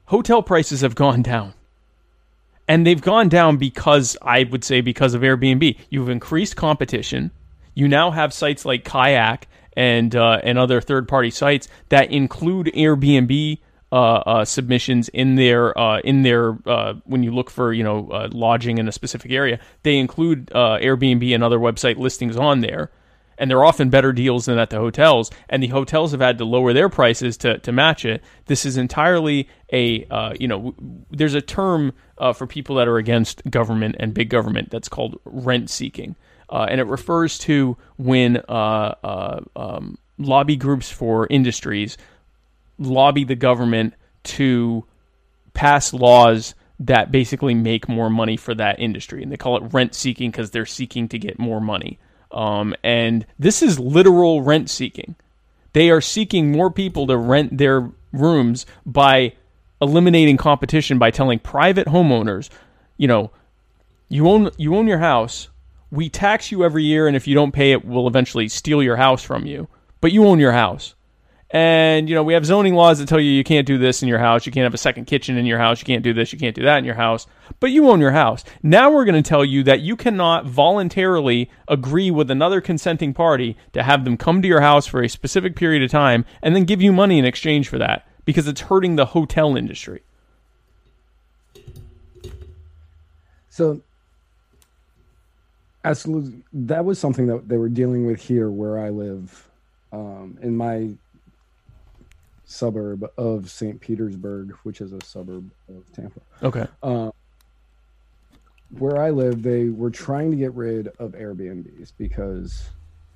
Hotel 0.07 0.43
prices 0.43 0.81
have 0.81 0.95
gone 0.95 1.23
down 1.23 1.55
and 2.69 2.87
they've 2.87 3.01
gone 3.01 3.29
down 3.29 3.57
because 3.57 4.17
I 4.23 4.45
would 4.45 4.65
say 4.65 4.81
because 4.81 5.15
of 5.15 5.23
Airbnb. 5.23 5.79
You've 5.91 6.09
increased 6.09 6.57
competition. 6.57 7.31
You 7.75 7.89
now 7.89 8.11
have 8.11 8.33
sites 8.33 8.65
like 8.65 8.85
Kayak 8.85 9.47
and 9.77 10.17
uh, 10.17 10.41
and 10.43 10.59
other 10.59 10.81
third 10.81 11.07
party 11.07 11.31
sites 11.31 11.69
that 11.91 12.11
include 12.11 12.67
Airbnb 12.75 13.59
uh, 13.93 14.17
uh, 14.27 14.45
submissions 14.45 15.09
in 15.11 15.37
their 15.37 15.79
uh, 15.79 16.01
in 16.01 16.23
their 16.23 16.59
uh, 16.67 16.95
when 17.05 17.23
you 17.23 17.33
look 17.33 17.51
for 17.51 17.73
you 17.73 17.85
know 17.85 18.11
uh, 18.11 18.29
lodging 18.33 18.79
in 18.79 18.89
a 18.89 18.93
specific 18.93 19.31
area, 19.31 19.61
they 19.85 19.97
include 19.97 20.51
uh, 20.53 20.79
Airbnb 20.79 21.33
and 21.35 21.45
other 21.45 21.59
website 21.59 21.97
listings 21.97 22.37
on 22.37 22.61
there, 22.63 22.91
and 23.39 23.49
they're 23.49 23.65
often 23.65 23.89
better 23.89 24.13
deals 24.13 24.47
than 24.47 24.59
at 24.59 24.71
the 24.71 24.79
hotels. 24.79 25.31
And 25.49 25.63
the 25.63 25.69
hotels 25.69 26.11
have 26.11 26.21
had 26.21 26.39
to 26.39 26.45
lower 26.45 26.73
their 26.73 26.89
prices 26.89 27.37
to 27.39 27.59
to 27.59 27.71
match 27.71 28.05
it. 28.05 28.25
This 28.47 28.67
is 28.67 28.77
entirely 28.77 29.49
a 29.73 30.05
you 30.41 30.49
know 30.49 30.73
w- 30.73 31.05
there's 31.11 31.35
a 31.35 31.41
term 31.41 31.93
for 32.35 32.47
people 32.47 32.77
that 32.77 32.89
are 32.89 32.99
against 32.99 33.49
government 33.49 33.97
and 34.01 34.13
big 34.13 34.31
government 34.31 34.71
that's 34.71 34.89
called 34.89 35.21
rent 35.25 35.71
seeking, 35.71 36.17
uh, 36.51 36.67
and 36.69 36.81
it 36.81 36.87
refers 36.87 37.39
to 37.39 37.77
when 37.97 38.39
uh, 38.49 38.95
uh, 39.03 39.41
um, 39.57 39.99
lobby 40.19 40.57
groups 40.57 40.91
for 40.91 41.27
industries 41.29 41.97
lobby 42.79 43.25
the 43.25 43.37
government 43.37 43.95
to 44.23 44.85
pass 45.55 45.93
laws 45.93 46.55
that 46.79 47.11
basically 47.11 47.55
make 47.55 47.89
more 47.89 48.11
money 48.11 48.37
for 48.37 48.55
that 48.55 48.79
industry. 48.79 49.23
And 49.23 49.33
they 49.33 49.37
call 49.37 49.57
it 49.57 49.73
rent 49.73 49.95
seeking 49.95 50.31
because 50.31 50.51
they're 50.51 50.67
seeking 50.67 51.09
to 51.09 51.19
get 51.19 51.39
more 51.39 51.61
money. 51.61 51.99
Um, 52.31 52.75
and 52.83 53.25
this 53.39 53.63
is 53.63 53.79
literal 53.79 54.43
rent 54.43 54.69
seeking. 54.69 55.17
They 55.73 55.91
are 55.91 56.01
seeking 56.01 56.53
more 56.53 56.71
people 56.71 57.07
to 57.07 57.17
rent 57.17 57.57
their 57.57 57.91
rooms 58.13 58.67
by 58.85 59.35
eliminating 59.81 60.37
competition 60.37 60.99
by 60.99 61.11
telling 61.11 61.39
private 61.39 61.87
homeowners, 61.87 62.51
you 62.97 63.07
know, 63.09 63.31
you 64.09 64.29
own 64.29 64.51
you 64.57 64.77
own 64.77 64.87
your 64.87 64.99
house. 64.99 65.49
We 65.91 66.09
tax 66.09 66.51
you 66.51 66.65
every 66.65 66.85
year, 66.85 67.07
and 67.07 67.17
if 67.17 67.27
you 67.27 67.35
don't 67.35 67.53
pay 67.53 67.73
it, 67.73 67.85
we'll 67.85 68.09
eventually 68.09 68.49
steal 68.49 68.83
your 68.83 68.97
house 68.97 69.23
from 69.23 69.47
you. 69.47 69.69
But 70.01 70.13
you 70.13 70.27
own 70.27 70.39
your 70.39 70.53
house. 70.53 70.95
And 71.51 72.09
you 72.09 72.15
know 72.17 72.25
we 72.25 72.35
have 72.35 72.45
zoning 72.45 72.75
laws 72.75 72.99
that 72.99 73.07
tell 73.07 73.21
you 73.21 73.31
you 73.31 73.45
can't 73.45 73.69
do 73.69 73.79
this 73.79 74.03
in 74.03 74.09
your 74.09 74.19
house. 74.19 74.47
You 74.47 74.53
can't 74.53 74.65
have 74.65 74.75
a 74.75 74.79
second 74.79 75.05
kitchen 75.05 75.37
in 75.37 75.47
your 75.47 75.59
house. 75.59 75.81
You 75.81 75.87
can't 75.87 76.03
do 76.03 76.13
this. 76.13 76.33
You 76.33 76.41
can't 76.41 76.57
do 76.57 76.65
that 76.65 76.79
in 76.79 76.85
your 76.85 76.97
house. 76.97 77.29
But 77.61 77.71
you 77.71 77.89
own 77.89 78.01
your 78.01 78.11
house. 78.11 78.45
Now 78.65 78.91
we're 78.91 79.05
going 79.05 79.23
to 79.23 79.29
tell 79.29 79.45
you 79.45 79.63
that 79.63 79.81
you 79.81 79.95
cannot 79.95 80.45
voluntarily 80.45 81.49
agree 81.69 82.11
with 82.11 82.33
another 82.33 82.61
consenting 82.61 83.15
party 83.15 83.57
to 83.75 83.85
have 83.85 84.05
them 84.05 84.17
come 84.17 84.43
to 84.43 84.49
your 84.49 84.61
house 84.61 84.87
for 84.87 85.03
a 85.03 85.09
specific 85.09 85.55
period 85.55 85.85
of 85.85 85.91
time 85.91 86.25
and 86.43 86.57
then 86.57 86.65
give 86.65 86.83
you 86.83 86.93
money 86.93 87.19
in 87.19 87.25
exchange 87.25 87.69
for 87.69 87.79
that 87.79 88.09
because 88.25 88.49
it's 88.49 88.63
hurting 88.63 88.97
the 88.97 89.07
hotel 89.07 89.57
industry. 89.57 90.03
So, 93.49 93.81
absolutely, 95.87 96.43
that 96.53 96.85
was 96.85 96.99
something 96.99 97.27
that 97.27 97.49
they 97.49 97.57
were 97.57 97.69
dealing 97.69 98.07
with 98.07 98.21
here 98.21 98.51
where 98.51 98.79
I 98.79 98.91
live, 98.91 99.49
um, 99.93 100.39
in 100.43 100.57
my 100.57 100.91
suburb 102.45 103.11
of 103.19 103.51
St. 103.51 103.81
Petersburg, 103.81 104.53
which 104.63 104.81
is 104.81 104.93
a 104.93 105.05
suburb 105.05 105.51
of 105.69 105.93
Tampa. 105.93 106.21
Okay. 106.43 106.67
Uh, 106.83 107.11
where 108.79 109.01
I 109.01 109.11
live, 109.11 109.43
they 109.43 109.69
were 109.69 109.91
trying 109.91 110.31
to 110.31 110.37
get 110.37 110.53
rid 110.55 110.89
of 110.99 111.13
Airbnbs 111.13 111.93
because 111.99 112.71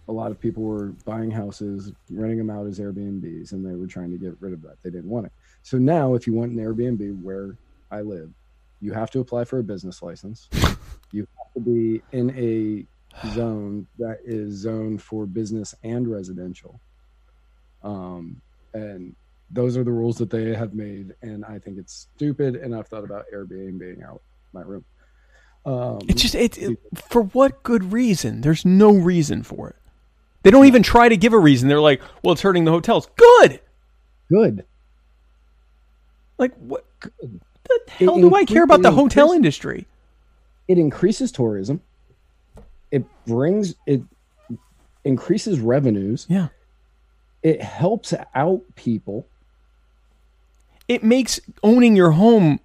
a 0.08 0.12
lot 0.12 0.30
of 0.30 0.40
people 0.40 0.62
were 0.62 0.88
buying 1.04 1.30
houses, 1.30 1.92
renting 2.10 2.38
them 2.38 2.50
out 2.50 2.66
as 2.66 2.78
Airbnbs, 2.78 3.52
and 3.52 3.64
they 3.64 3.76
were 3.76 3.86
trying 3.86 4.10
to 4.10 4.18
get 4.18 4.36
rid 4.40 4.52
of 4.52 4.62
that. 4.62 4.76
They 4.82 4.90
didn't 4.90 5.08
want 5.08 5.26
it. 5.26 5.32
So 5.62 5.78
now, 5.78 6.14
if 6.14 6.26
you 6.26 6.32
want 6.32 6.52
an 6.52 6.58
Airbnb 6.58 7.22
where 7.22 7.56
I 7.90 8.00
live, 8.00 8.30
you 8.80 8.92
have 8.92 9.10
to 9.12 9.20
apply 9.20 9.44
for 9.44 9.58
a 9.58 9.62
business 9.62 10.02
license. 10.02 10.48
you 11.12 11.20
have 11.20 11.39
to 11.54 11.60
be 11.60 12.02
in 12.12 12.30
a 12.30 12.86
zone 13.34 13.86
that 13.98 14.20
is 14.24 14.54
zoned 14.54 15.02
for 15.02 15.26
business 15.26 15.74
and 15.82 16.08
residential. 16.08 16.80
Um, 17.82 18.40
and 18.72 19.14
those 19.50 19.76
are 19.76 19.84
the 19.84 19.90
rules 19.90 20.16
that 20.18 20.30
they 20.30 20.54
have 20.54 20.74
made, 20.74 21.14
and 21.22 21.44
I 21.44 21.58
think 21.58 21.78
it's 21.78 22.08
stupid. 22.14 22.56
And 22.56 22.74
I've 22.74 22.86
thought 22.86 23.04
about 23.04 23.26
Airbnb 23.34 23.80
being 23.80 24.02
out 24.02 24.22
my 24.52 24.62
room. 24.62 24.84
Um, 25.66 25.98
It's 26.08 26.22
just 26.22 26.34
it, 26.34 26.56
it 26.58 26.78
for 26.94 27.22
what 27.22 27.62
good 27.62 27.92
reason? 27.92 28.40
There's 28.40 28.64
no 28.64 28.92
reason 28.92 29.42
for 29.42 29.68
it. 29.68 29.76
They 30.42 30.50
don't 30.50 30.66
even 30.66 30.82
try 30.82 31.08
to 31.08 31.16
give 31.16 31.32
a 31.32 31.38
reason. 31.38 31.68
They're 31.68 31.80
like, 31.80 32.00
"Well, 32.22 32.32
it's 32.32 32.40
hurting 32.40 32.64
the 32.64 32.70
hotels." 32.70 33.08
Good. 33.16 33.60
good. 34.30 34.64
Like 36.38 36.54
what? 36.56 36.86
The 37.00 37.80
hell 37.88 38.16
do 38.16 38.34
I 38.34 38.44
care 38.46 38.64
about 38.64 38.82
the 38.82 38.90
hotel 38.90 39.32
industry? 39.32 39.86
It 40.70 40.78
increases 40.78 41.32
tourism. 41.32 41.80
It 42.92 43.04
brings 43.26 43.74
it 43.86 44.02
increases 45.04 45.60
revenues. 45.60 46.26
Yeah. 46.28 46.48
It 47.42 47.60
helps 47.62 48.14
out 48.34 48.62
people. 48.76 49.26
it 50.88 51.02
makes 51.04 51.40
owning 51.62 51.96
your 51.96 52.12
home 52.12 52.60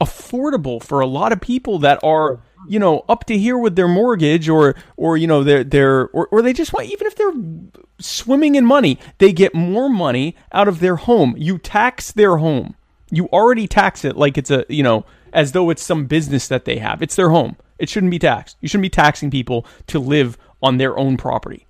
affordable 0.00 0.82
for 0.82 1.00
a 1.00 1.06
lot 1.06 1.32
of 1.32 1.40
people 1.40 1.78
that 1.78 1.98
are 2.02 2.40
you 2.68 2.78
know 2.78 3.04
up 3.08 3.24
to 3.26 3.36
here 3.38 3.58
with 3.58 3.76
their 3.76 3.88
mortgage 3.88 4.48
or 4.48 4.74
or 4.96 5.16
you 5.16 5.26
know 5.26 5.42
they're 5.44 5.64
they're 5.64 6.08
or, 6.08 6.26
or 6.32 6.42
they 6.42 6.52
just 6.52 6.72
want 6.72 6.86
even 6.86 7.06
if 7.06 7.16
they're 7.16 7.32
swimming 7.98 8.54
in 8.54 8.64
money 8.64 8.98
they 9.18 9.32
get 9.32 9.54
more 9.54 9.88
money 9.90 10.36
out 10.52 10.68
of 10.68 10.80
their 10.80 10.96
home 10.96 11.34
you 11.38 11.58
tax 11.58 12.12
their 12.12 12.38
home 12.38 12.74
you 13.10 13.26
already 13.28 13.66
tax 13.66 14.04
it 14.04 14.16
like 14.16 14.38
it's 14.38 14.50
a 14.50 14.64
you 14.68 14.82
know 14.82 15.04
as 15.32 15.52
though 15.52 15.70
it's 15.70 15.82
some 15.82 16.06
business 16.06 16.48
that 16.48 16.64
they 16.64 16.78
have 16.78 17.02
it's 17.02 17.16
their 17.16 17.30
home 17.30 17.56
it 17.78 17.88
shouldn't 17.88 18.10
be 18.10 18.18
taxed 18.18 18.56
you 18.60 18.68
shouldn't 18.68 18.82
be 18.82 18.90
taxing 18.90 19.30
people 19.30 19.66
to 19.86 19.98
live 19.98 20.36
on 20.62 20.78
their 20.78 20.98
own 20.98 21.16
property 21.16 21.66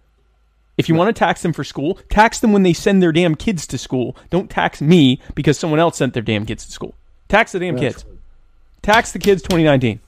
if 0.80 0.88
you 0.88 0.94
want 0.94 1.14
to 1.14 1.18
tax 1.18 1.42
them 1.42 1.52
for 1.52 1.62
school, 1.62 1.98
tax 2.08 2.40
them 2.40 2.54
when 2.54 2.62
they 2.62 2.72
send 2.72 3.02
their 3.02 3.12
damn 3.12 3.34
kids 3.34 3.66
to 3.66 3.76
school. 3.76 4.16
Don't 4.30 4.48
tax 4.48 4.80
me 4.80 5.20
because 5.34 5.58
someone 5.58 5.78
else 5.78 5.98
sent 5.98 6.14
their 6.14 6.22
damn 6.22 6.46
kids 6.46 6.64
to 6.64 6.72
school. 6.72 6.94
Tax 7.28 7.52
the 7.52 7.58
damn 7.58 7.76
kids. 7.76 8.06
Tax 8.80 9.12
the 9.12 9.18
kids 9.18 9.42
2019. 9.42 10.00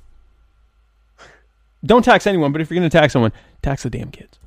Don't 1.84 2.02
tax 2.02 2.26
anyone, 2.26 2.52
but 2.52 2.62
if 2.62 2.70
you're 2.70 2.80
going 2.80 2.88
to 2.88 2.98
tax 2.98 3.12
someone, 3.12 3.32
tax 3.60 3.82
the 3.82 3.90
damn 3.90 4.10
kids. 4.10 4.38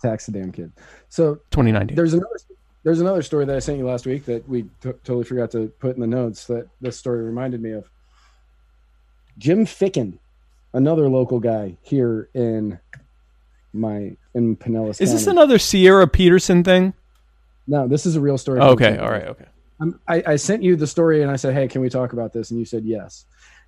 Tax 0.00 0.26
the 0.26 0.32
damn 0.32 0.52
kid. 0.52 0.70
So 1.08 1.34
2019. 1.50 1.96
there's 1.96 2.14
another 2.14 2.38
there's 2.84 3.00
another 3.00 3.22
story 3.22 3.44
that 3.44 3.56
I 3.56 3.58
sent 3.58 3.78
you 3.78 3.86
last 3.86 4.06
week 4.06 4.24
that 4.26 4.48
we 4.48 4.62
t- 4.62 4.68
totally 5.04 5.24
forgot 5.24 5.50
to 5.52 5.66
put 5.80 5.96
in 5.96 6.00
the 6.00 6.06
notes 6.06 6.46
that 6.46 6.68
this 6.80 6.96
story 6.96 7.24
reminded 7.24 7.60
me 7.60 7.72
of. 7.72 7.90
Jim 9.38 9.64
Ficken, 9.66 10.18
another 10.72 11.08
local 11.08 11.40
guy 11.40 11.76
here 11.82 12.28
in 12.34 12.78
my 13.72 14.16
in 14.34 14.56
Pinellas. 14.56 15.00
Is 15.00 15.12
this 15.12 15.26
another 15.26 15.58
Sierra 15.58 16.06
Peterson 16.06 16.62
thing? 16.64 16.94
No, 17.66 17.86
this 17.88 18.06
is 18.06 18.16
a 18.16 18.20
real 18.20 18.38
story. 18.38 18.60
Okay, 18.60 18.98
all 18.98 19.10
right, 19.10 19.26
okay. 19.28 19.46
I'm, 19.80 19.98
I, 20.08 20.22
I 20.26 20.36
sent 20.36 20.62
you 20.62 20.76
the 20.76 20.86
story 20.86 21.22
and 21.22 21.30
I 21.30 21.36
said, 21.36 21.54
"Hey, 21.54 21.68
can 21.68 21.80
we 21.80 21.88
talk 21.88 22.12
about 22.12 22.32
this?" 22.32 22.50
And 22.50 22.58
you 22.58 22.66
said 22.66 22.84
yes. 22.84 23.24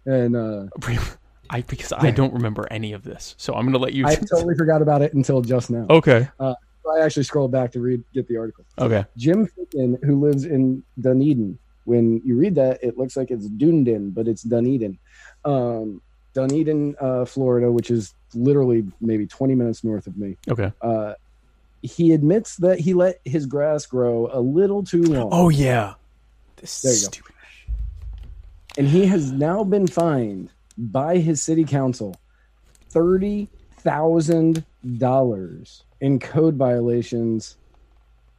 And 0.07 0.37
uh, 0.37 0.67
I 1.51 1.63
because 1.63 1.93
I 1.93 2.11
don't 2.11 2.33
remember 2.35 2.67
any 2.71 2.93
of 2.93 3.03
this, 3.05 3.35
so 3.39 3.55
I'm 3.55 3.63
going 3.63 3.73
to 3.73 3.79
let 3.79 3.93
you. 3.95 4.07
I 4.07 4.15
totally 4.31 4.55
forgot 4.57 4.83
about 4.83 5.03
it 5.03 5.15
until 5.15 5.41
just 5.43 5.71
now. 5.71 5.87
okay, 5.91 6.29
Uh, 6.39 6.55
I 6.99 7.01
actually 7.01 7.23
scrolled 7.25 7.51
back 7.53 7.73
to 7.73 7.81
read 7.81 8.03
get 8.13 8.29
the 8.29 8.37
article. 8.37 8.65
okay. 8.79 9.05
Jim 9.17 9.47
Ficken, 9.47 10.03
who 10.05 10.21
lives 10.21 10.45
in 10.45 10.83
Dunedin. 11.01 11.59
When 11.85 12.21
you 12.25 12.37
read 12.37 12.55
that, 12.57 12.83
it 12.83 12.97
looks 12.99 13.17
like 13.17 13.31
it's 13.31 13.47
Dunedin, 13.47 14.11
but 14.11 14.27
it's 14.29 14.43
Dunedin. 14.43 14.99
Um, 15.45 16.01
Dunedin, 16.33 16.97
uh, 17.01 17.25
Florida, 17.25 17.71
which 17.71 17.91
is 17.91 18.15
literally 18.35 18.85
maybe 19.01 19.27
20 19.27 19.55
minutes 19.55 19.85
north 19.85 20.07
of 20.07 20.17
me. 20.17 20.37
Okay. 20.49 20.73
Uh, 20.83 21.15
he 21.83 22.13
admits 22.13 22.57
that 22.57 22.81
he 22.81 22.95
let 22.95 23.21
his 23.25 23.47
grass 23.47 23.87
grow 23.87 24.29
a 24.33 24.41
little 24.41 24.83
too 24.83 25.03
long. 25.03 25.29
Oh 25.33 25.49
yeah. 25.51 25.95
This 26.57 26.81
There 26.83 26.93
you 26.93 26.97
is 26.97 27.09
go. 27.09 27.21
and 28.79 28.89
he 28.89 29.07
has 29.07 29.31
now 29.31 29.63
been 29.65 29.87
fined 29.87 30.51
by 30.79 31.19
his 31.19 31.43
city 31.43 31.65
council 31.65 32.17
thirty 32.89 33.49
thousand 33.79 34.65
dollars 34.99 35.85
in 36.01 36.19
code 36.19 36.57
violations 36.57 37.57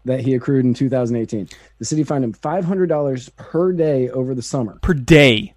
that 0.05 0.19
he 0.21 0.33
accrued 0.35 0.65
in 0.65 0.73
2018. 0.73 1.47
The 1.79 1.85
city 1.85 2.03
fined 2.03 2.23
him 2.23 2.33
five 2.33 2.65
hundred 2.65 2.87
dollars 2.89 3.29
per 3.29 3.71
day 3.71 4.09
over 4.09 4.33
the 4.35 4.41
summer 4.41 4.79
per 4.81 4.93
day. 4.93 5.53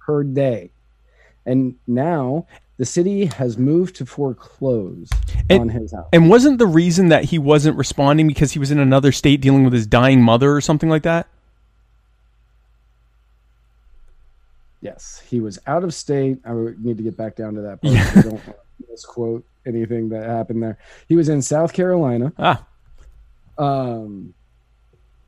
per 0.00 0.22
day, 0.22 0.70
and 1.46 1.74
now 1.86 2.46
the 2.78 2.84
city 2.84 3.24
has 3.26 3.56
moved 3.56 3.96
to 3.96 4.04
foreclose 4.04 5.08
And- 5.48 5.62
on 5.62 5.68
his 5.70 5.92
house. 5.92 6.08
And 6.12 6.28
wasn't 6.28 6.58
the 6.58 6.66
reason 6.66 7.08
that 7.08 7.24
he 7.24 7.38
wasn't 7.38 7.76
responding 7.78 8.26
because 8.26 8.52
he 8.52 8.58
was 8.58 8.70
in 8.70 8.78
another 8.78 9.12
state 9.12 9.40
dealing 9.40 9.64
with 9.64 9.72
his 9.72 9.86
dying 9.86 10.20
mother 10.22 10.52
or 10.54 10.60
something 10.60 10.90
like 10.90 11.02
that? 11.04 11.26
Yes, 14.82 15.22
he 15.28 15.40
was 15.40 15.58
out 15.66 15.84
of 15.84 15.94
state. 15.94 16.38
I 16.44 16.52
would 16.52 16.84
need 16.84 16.98
to 16.98 17.02
get 17.02 17.16
back 17.16 17.34
down 17.36 17.54
to 17.54 17.62
that 17.62 17.80
part. 17.82 17.94
Yeah. 17.94 18.12
I 18.14 18.20
don't 18.22 18.32
want 18.34 18.44
to 18.44 18.54
misquote 18.90 19.44
anything 19.66 20.10
that 20.10 20.28
happened 20.28 20.62
there. 20.62 20.78
He 21.08 21.16
was 21.16 21.28
in 21.28 21.42
South 21.42 21.72
Carolina. 21.72 22.32
Ah, 22.38 22.64
Um, 23.58 24.34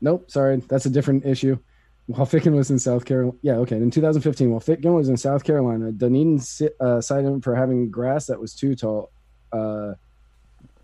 nope, 0.01 0.29
sorry, 0.29 0.57
that's 0.67 0.85
a 0.85 0.89
different 0.89 1.25
issue. 1.25 1.57
While 2.09 2.25
Ficken 2.25 2.55
was 2.55 2.71
in 2.71 2.79
South 2.79 3.05
Carolina, 3.05 3.37
yeah, 3.43 3.57
okay. 3.57 3.75
In 3.75 3.91
2015, 3.91 4.49
while 4.49 4.59
Ficken 4.59 4.95
was 4.95 5.09
in 5.09 5.15
South 5.15 5.43
Carolina, 5.43 5.91
Dunedin 5.91 6.41
uh, 6.79 7.01
cited 7.01 7.27
him 7.27 7.39
for 7.39 7.53
having 7.53 7.91
grass 7.91 8.25
that 8.25 8.39
was 8.39 8.55
too 8.55 8.73
tall, 8.73 9.11
uh, 9.51 9.93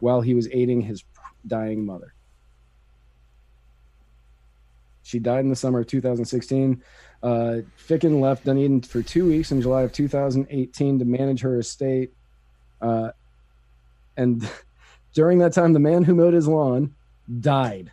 while 0.02 0.22
he 0.22 0.36
was 0.36 0.48
aiding 0.52 0.82
his 0.82 1.04
dying 1.48 1.84
mother. 1.84 2.14
She 5.02 5.18
died 5.18 5.40
in 5.40 5.50
the 5.50 5.56
summer 5.56 5.80
of 5.80 5.88
2016. 5.88 6.84
Uh, 7.24 7.62
Ficken 7.76 8.22
left 8.22 8.46
Dunedin 8.46 8.82
for 8.82 9.02
two 9.02 9.28
weeks 9.28 9.52
in 9.52 9.64
July 9.64 9.82
of 9.82 9.92
2018 9.94 11.00
to 11.00 11.06
manage 11.06 11.42
her 11.42 11.58
estate. 11.58 12.14
Uh, 12.80 13.10
and 14.16 14.48
during 15.16 15.40
that 15.40 15.54
time, 15.54 15.74
the 15.74 15.80
man 15.80 16.04
who 16.04 16.14
mowed 16.14 16.36
his 16.36 16.48
lawn 16.48 16.94
died. 17.40 17.92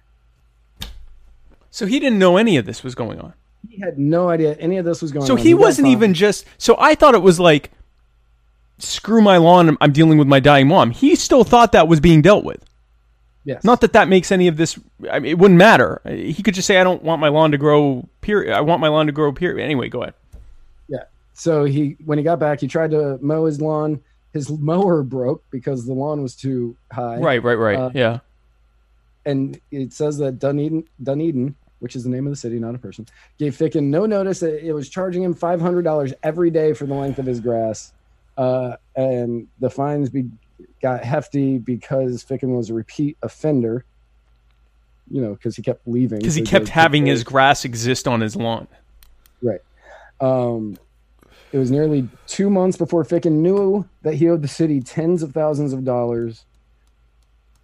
So 1.72 1.86
he 1.86 1.98
didn't 1.98 2.18
know 2.20 2.36
any 2.36 2.58
of 2.58 2.66
this 2.66 2.84
was 2.84 2.94
going 2.94 3.18
on. 3.18 3.32
He 3.68 3.80
had 3.80 3.98
no 3.98 4.28
idea 4.28 4.54
any 4.60 4.76
of 4.76 4.84
this 4.84 5.00
was 5.02 5.10
going 5.10 5.26
So 5.26 5.32
on. 5.32 5.38
So 5.38 5.42
he 5.44 5.52
got 5.52 5.60
wasn't 5.60 5.88
even 5.88 6.12
just. 6.14 6.44
So 6.58 6.76
I 6.78 6.94
thought 6.94 7.14
it 7.14 7.22
was 7.22 7.40
like, 7.40 7.70
screw 8.78 9.22
my 9.22 9.38
lawn. 9.38 9.66
I'm- 9.66 9.78
I'm 9.80 9.92
dealing 9.92 10.18
with 10.18 10.28
my 10.28 10.38
dying 10.38 10.68
mom. 10.68 10.90
He 10.90 11.14
still 11.16 11.44
thought 11.44 11.72
that 11.72 11.88
was 11.88 11.98
being 11.98 12.20
dealt 12.22 12.44
with. 12.44 12.64
Yes. 13.44 13.64
Not 13.64 13.80
that 13.80 13.94
that 13.94 14.08
makes 14.08 14.30
any 14.30 14.46
of 14.48 14.56
this. 14.56 14.78
I 15.10 15.18
mean, 15.18 15.30
it 15.30 15.38
wouldn't 15.38 15.58
matter. 15.58 16.00
He 16.06 16.42
could 16.44 16.54
just 16.54 16.66
say, 16.66 16.78
"I 16.78 16.84
don't 16.84 17.02
want 17.02 17.20
my 17.20 17.28
lawn 17.28 17.50
to 17.50 17.58
grow." 17.58 18.08
Period. 18.20 18.54
I 18.54 18.60
want 18.60 18.80
my 18.80 18.86
lawn 18.86 19.06
to 19.06 19.12
grow. 19.12 19.32
Period. 19.32 19.64
Anyway, 19.64 19.88
go 19.88 20.02
ahead. 20.02 20.14
Yeah. 20.88 21.04
So 21.34 21.64
he 21.64 21.96
when 22.04 22.18
he 22.18 22.24
got 22.24 22.38
back, 22.38 22.60
he 22.60 22.68
tried 22.68 22.92
to 22.92 23.18
mow 23.20 23.46
his 23.46 23.60
lawn. 23.60 24.00
His 24.32 24.48
mower 24.48 25.02
broke 25.02 25.42
because 25.50 25.86
the 25.86 25.92
lawn 25.92 26.22
was 26.22 26.36
too 26.36 26.76
high. 26.92 27.16
Right. 27.18 27.42
Right. 27.42 27.58
Right. 27.58 27.76
Uh, 27.78 27.90
yeah. 27.94 28.18
And 29.26 29.60
it 29.72 29.92
says 29.92 30.18
that 30.18 30.38
Dunedin, 30.38 30.84
Dunedin, 31.02 31.56
which 31.82 31.96
is 31.96 32.04
the 32.04 32.10
name 32.10 32.28
of 32.28 32.30
the 32.30 32.36
city, 32.36 32.60
not 32.60 32.76
a 32.76 32.78
person, 32.78 33.04
gave 33.40 33.56
Ficken 33.56 33.86
no 33.86 34.06
notice. 34.06 34.38
that 34.38 34.64
It 34.64 34.72
was 34.72 34.88
charging 34.88 35.24
him 35.24 35.34
five 35.34 35.60
hundred 35.60 35.82
dollars 35.82 36.14
every 36.22 36.48
day 36.48 36.74
for 36.74 36.86
the 36.86 36.94
length 36.94 37.18
of 37.18 37.26
his 37.26 37.40
grass, 37.40 37.92
uh, 38.38 38.76
and 38.94 39.48
the 39.58 39.68
fines 39.68 40.08
be, 40.08 40.30
got 40.80 41.02
hefty 41.02 41.58
because 41.58 42.24
Ficken 42.24 42.56
was 42.56 42.70
a 42.70 42.74
repeat 42.74 43.16
offender. 43.20 43.84
You 45.10 45.22
know, 45.22 45.34
because 45.34 45.56
he 45.56 45.62
kept 45.62 45.86
leaving. 45.88 46.20
Because 46.20 46.36
he 46.36 46.42
kept 46.42 46.68
having 46.68 47.04
his 47.04 47.24
grass 47.24 47.64
exist 47.64 48.06
on 48.06 48.20
his 48.20 48.36
lawn. 48.36 48.68
Right. 49.42 49.60
Um, 50.20 50.78
it 51.50 51.58
was 51.58 51.72
nearly 51.72 52.08
two 52.28 52.48
months 52.48 52.78
before 52.78 53.04
Ficken 53.04 53.32
knew 53.32 53.86
that 54.02 54.14
he 54.14 54.30
owed 54.30 54.40
the 54.40 54.48
city 54.48 54.80
tens 54.80 55.22
of 55.24 55.32
thousands 55.32 55.72
of 55.72 55.84
dollars. 55.84 56.44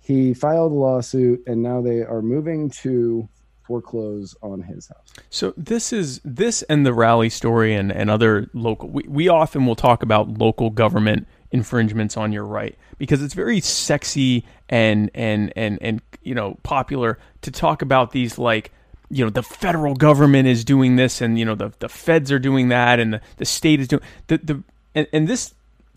He 0.01 0.35
filed 0.35 0.73
a 0.73 0.75
lawsuit, 0.75 1.45
and 1.47 1.63
now 1.63 1.81
they 1.81 2.03
are 2.03 2.21
moving 2.21 2.69
to 2.83 3.29
foreclose 3.69 4.35
on 4.41 4.63
his 4.63 4.89
house. 4.89 5.13
So 5.29 5.53
this 5.57 5.93
is 5.93 6.23
this 6.25 6.63
and 6.63 6.87
the 6.87 6.95
Raleigh 6.95 7.29
story 7.29 7.75
and, 7.75 7.93
and 7.93 8.11
other 8.11 8.49
local 8.55 8.89
we, 8.89 9.05
we 9.07 9.29
often 9.29 9.67
will 9.67 9.77
talk 9.77 10.03
about 10.03 10.39
local 10.39 10.71
government 10.71 11.29
infringements 11.51 12.17
on 12.17 12.33
your 12.33 12.45
right 12.45 12.77
because 12.97 13.23
it's 13.23 13.35
very 13.35 13.61
sexy 13.61 14.45
and 14.71 15.11
and 15.15 15.53
and 15.55 15.79
and 15.83 16.01
you 16.23 16.35
know 16.35 16.57
popular 16.63 17.19
to 17.43 17.51
talk 17.51 17.83
about 17.83 18.13
these 18.13 18.39
like 18.39 18.73
you 19.11 19.23
know 19.23 19.31
the 19.31 19.43
federal 19.43 19.95
government 19.95 20.49
is 20.49 20.65
doing 20.65 20.97
this 20.97 21.21
and 21.21 21.39
you 21.39 21.45
know 21.45 21.55
the 21.55 21.71
the 21.79 21.91
feds 21.91 22.33
are 22.33 22.39
doing 22.39 22.69
that 22.69 22.99
and 22.99 23.13
the, 23.13 23.21
the 23.37 23.45
state 23.45 23.81
is 23.81 23.89
doing 23.89 24.03
the 24.29 24.39
the 24.39 24.63
and, 24.95 25.07
and 25.13 25.29
this 25.29 25.55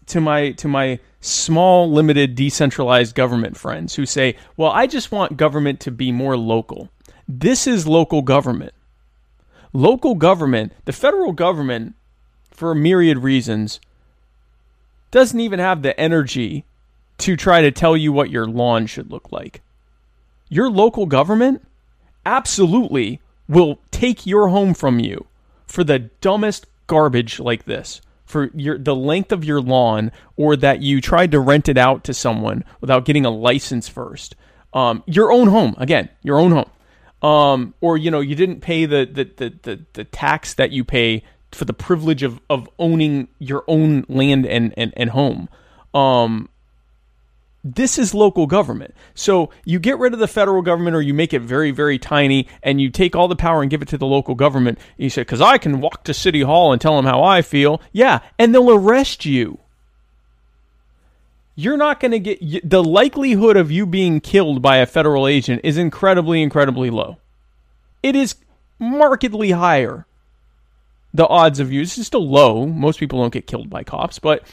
to 0.07 0.19
my 0.19 0.52
to 0.52 0.68
my 0.68 0.99
small 1.22 1.89
limited 1.89 2.35
decentralized 2.35 3.15
government 3.15 3.56
friends 3.56 3.95
who 3.95 4.06
say 4.06 4.35
well 4.57 4.72
I 4.72 4.88
just 4.88 5.11
want 5.11 5.38
government 5.38 5.80
to 5.81 5.91
be 5.91 6.11
more 6.11 6.35
local 6.35 6.89
this 7.27 7.68
is 7.68 7.88
local 7.88 8.22
government 8.22 8.73
local 9.73 10.15
government, 10.15 10.73
the 10.85 10.91
federal 10.91 11.31
government, 11.31 11.95
for 12.52 12.72
a 12.72 12.76
myriad 12.76 13.19
reasons, 13.19 13.80
doesn't 15.10 15.39
even 15.39 15.60
have 15.60 15.81
the 15.81 15.99
energy 15.99 16.65
to 17.18 17.35
try 17.35 17.61
to 17.61 17.72
tell 17.72 17.95
you 17.95 18.11
what 18.11 18.30
your 18.30 18.48
lawn 18.48 18.88
should 18.88 19.11
look 19.11 19.31
like. 19.31 19.61
Your 20.49 20.69
local 20.69 21.06
government 21.06 21.65
absolutely 22.26 23.22
will 23.48 23.80
take 23.91 24.26
your 24.26 24.49
home 24.49 24.73
from 24.73 24.99
you 24.99 25.26
for 25.68 25.84
the 25.84 25.99
dumbest 25.99 26.65
garbage 26.88 27.39
like 27.39 27.65
this. 27.65 28.02
For 28.26 28.49
your 28.53 28.77
the 28.77 28.95
length 28.95 29.34
of 29.34 29.43
your 29.43 29.60
lawn, 29.60 30.10
or 30.38 30.56
that 30.56 30.81
you 30.81 31.02
tried 31.02 31.31
to 31.31 31.39
rent 31.41 31.68
it 31.68 31.77
out 31.77 32.06
to 32.06 32.14
someone 32.14 32.64
without 32.80 33.03
getting 33.03 33.26
a 33.26 33.30
license 33.30 33.89
first. 33.89 34.38
Um, 34.73 35.03
your 35.06 35.34
own 35.34 35.49
home, 35.49 35.76
again, 35.77 36.07
your 36.23 36.39
own 36.39 36.52
home 36.52 36.69
um, 37.22 37.73
or 37.81 37.98
you 37.98 38.11
know 38.11 38.19
you 38.19 38.35
didn't 38.35 38.61
pay 38.61 38.85
the 38.85 39.06
the, 39.06 39.23
the, 39.23 39.53
the 39.61 39.85
the 39.93 40.03
tax 40.03 40.53
that 40.56 40.72
you 40.72 40.84
pay 40.84 41.23
for 41.52 41.65
the 41.65 41.73
privilege 41.73 42.23
of, 42.23 42.39
of 42.49 42.69
owning 42.80 43.27
your 43.39 43.64
own 43.68 44.06
land 44.07 44.45
and, 44.45 44.73
and, 44.77 44.93
and 44.95 45.10
home. 45.10 45.49
Um, 45.93 46.49
this 47.64 47.98
is 47.98 48.14
local 48.14 48.48
government. 48.48 48.95
So 49.14 49.52
you 49.65 49.80
get 49.80 49.99
rid 49.99 50.14
of 50.14 50.19
the 50.19 50.27
federal 50.27 50.61
government 50.61 50.95
or 50.95 51.02
you 51.02 51.14
make 51.14 51.34
it 51.34 51.41
very, 51.41 51.72
very 51.72 51.99
tiny 51.99 52.48
and 52.64 52.81
you 52.81 52.89
take 52.89 53.15
all 53.15 53.27
the 53.27 53.35
power 53.35 53.61
and 53.61 53.69
give 53.69 53.81
it 53.81 53.89
to 53.89 53.98
the 53.98 54.07
local 54.07 54.34
government. 54.34 54.80
You 54.98 55.10
say, 55.10 55.22
because 55.22 55.41
I 55.41 55.57
can 55.57 55.81
walk 55.81 56.03
to 56.06 56.14
City 56.14 56.41
Hall 56.41 56.72
and 56.72 56.81
tell 56.81 56.95
them 56.95 57.06
how 57.06 57.22
I 57.22 57.41
feel. 57.41 57.81
Yeah, 57.91 58.19
and 58.39 58.53
they'll 58.53 58.72
arrest 58.72 59.26
you 59.26 59.60
you're 61.61 61.77
not 61.77 61.99
going 61.99 62.11
to 62.11 62.19
get 62.19 62.67
the 62.67 62.83
likelihood 62.83 63.57
of 63.57 63.71
you 63.71 63.85
being 63.85 64.19
killed 64.19 64.61
by 64.61 64.77
a 64.77 64.85
federal 64.85 65.27
agent 65.27 65.61
is 65.63 65.77
incredibly 65.77 66.41
incredibly 66.41 66.89
low. 66.89 67.17
It 68.01 68.15
is 68.15 68.35
markedly 68.79 69.51
higher 69.51 70.05
the 71.13 71.27
odds 71.27 71.59
of 71.59 71.71
you. 71.71 71.81
This 71.81 71.97
is 71.97 72.07
still 72.07 72.27
low. 72.27 72.65
Most 72.65 72.99
people 72.99 73.21
don't 73.21 73.33
get 73.33 73.47
killed 73.47 73.69
by 73.69 73.83
cops 73.83 74.19
but 74.19 74.43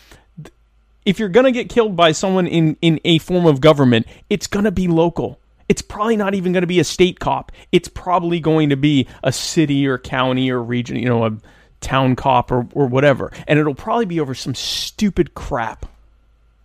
if 1.06 1.18
you're 1.18 1.28
going 1.30 1.46
to 1.46 1.52
get 1.52 1.70
killed 1.70 1.96
by 1.96 2.12
someone 2.12 2.46
in 2.46 2.76
in 2.82 3.00
a 3.04 3.18
form 3.18 3.46
of 3.46 3.60
government 3.60 4.06
it's 4.28 4.46
going 4.46 4.64
to 4.64 4.72
be 4.72 4.88
local. 4.88 5.40
It's 5.68 5.82
probably 5.82 6.16
not 6.16 6.34
even 6.34 6.52
going 6.52 6.62
to 6.62 6.66
be 6.66 6.80
a 6.80 6.84
state 6.84 7.20
cop. 7.20 7.52
It's 7.72 7.88
probably 7.88 8.40
going 8.40 8.70
to 8.70 8.76
be 8.76 9.06
a 9.22 9.32
city 9.32 9.86
or 9.86 9.98
county 9.98 10.50
or 10.50 10.62
region 10.62 10.96
you 10.96 11.06
know 11.06 11.24
a 11.24 11.36
town 11.80 12.16
cop 12.16 12.50
or, 12.50 12.66
or 12.72 12.86
whatever. 12.86 13.32
And 13.46 13.58
it'll 13.58 13.74
probably 13.74 14.06
be 14.06 14.20
over 14.20 14.34
some 14.34 14.54
stupid 14.54 15.34
crap 15.34 15.86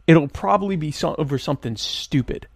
it'll 0.08 0.28
probably 0.28 0.76
be 0.76 0.94
over 1.04 1.38
something 1.38 1.76
stupid. 1.76 2.48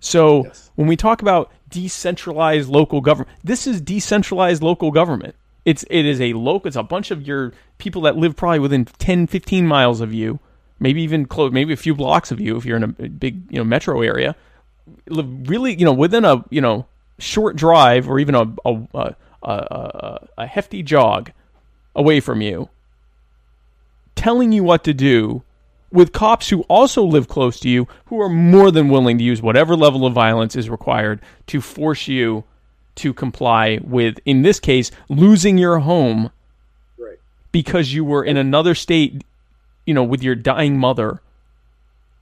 So 0.00 0.50
when 0.74 0.88
we 0.88 0.96
talk 0.96 1.22
about 1.22 1.52
decentralized 1.68 2.68
local 2.68 3.00
government, 3.00 3.36
this 3.44 3.66
is 3.66 3.80
decentralized 3.80 4.62
local 4.62 4.90
government. 4.90 5.36
It's 5.64 5.84
it 5.90 6.04
is 6.04 6.20
a 6.20 6.32
local. 6.32 6.66
It's 6.66 6.76
a 6.76 6.82
bunch 6.82 7.12
of 7.12 7.26
your 7.26 7.52
people 7.78 8.02
that 8.02 8.16
live 8.16 8.34
probably 8.34 8.58
within 8.58 8.84
10, 8.84 9.28
15 9.28 9.66
miles 9.66 10.00
of 10.00 10.12
you, 10.12 10.40
maybe 10.80 11.02
even 11.02 11.26
close, 11.26 11.52
maybe 11.52 11.72
a 11.72 11.76
few 11.76 11.94
blocks 11.94 12.32
of 12.32 12.40
you 12.40 12.56
if 12.56 12.64
you're 12.64 12.76
in 12.76 12.82
a 12.82 12.88
big 12.88 13.50
you 13.50 13.58
know 13.58 13.64
metro 13.64 14.02
area. 14.02 14.34
Live 15.08 15.48
really 15.48 15.74
you 15.74 15.84
know 15.84 15.92
within 15.92 16.24
a 16.24 16.44
you 16.50 16.60
know 16.60 16.86
short 17.18 17.54
drive 17.54 18.08
or 18.08 18.18
even 18.18 18.34
a 18.34 18.52
a, 18.64 18.82
a, 18.94 19.14
a, 19.44 20.28
a 20.38 20.46
hefty 20.46 20.82
jog 20.82 21.30
away 21.94 22.18
from 22.18 22.40
you, 22.40 22.68
telling 24.16 24.50
you 24.50 24.64
what 24.64 24.82
to 24.82 24.92
do 24.92 25.44
with 25.92 26.12
cops 26.12 26.48
who 26.48 26.62
also 26.62 27.02
live 27.02 27.28
close 27.28 27.60
to 27.60 27.68
you 27.68 27.86
who 28.06 28.20
are 28.20 28.28
more 28.28 28.70
than 28.70 28.88
willing 28.88 29.18
to 29.18 29.24
use 29.24 29.42
whatever 29.42 29.76
level 29.76 30.06
of 30.06 30.12
violence 30.12 30.56
is 30.56 30.70
required 30.70 31.20
to 31.46 31.60
force 31.60 32.08
you 32.08 32.44
to 32.94 33.12
comply 33.14 33.78
with 33.82 34.18
in 34.24 34.42
this 34.42 34.58
case 34.60 34.90
losing 35.08 35.58
your 35.58 35.78
home 35.78 36.30
Right. 36.98 37.18
because 37.52 37.92
you 37.94 38.04
were 38.04 38.24
in 38.24 38.36
another 38.36 38.74
state 38.74 39.24
you 39.86 39.94
know 39.94 40.04
with 40.04 40.22
your 40.22 40.34
dying 40.34 40.78
mother 40.78 41.20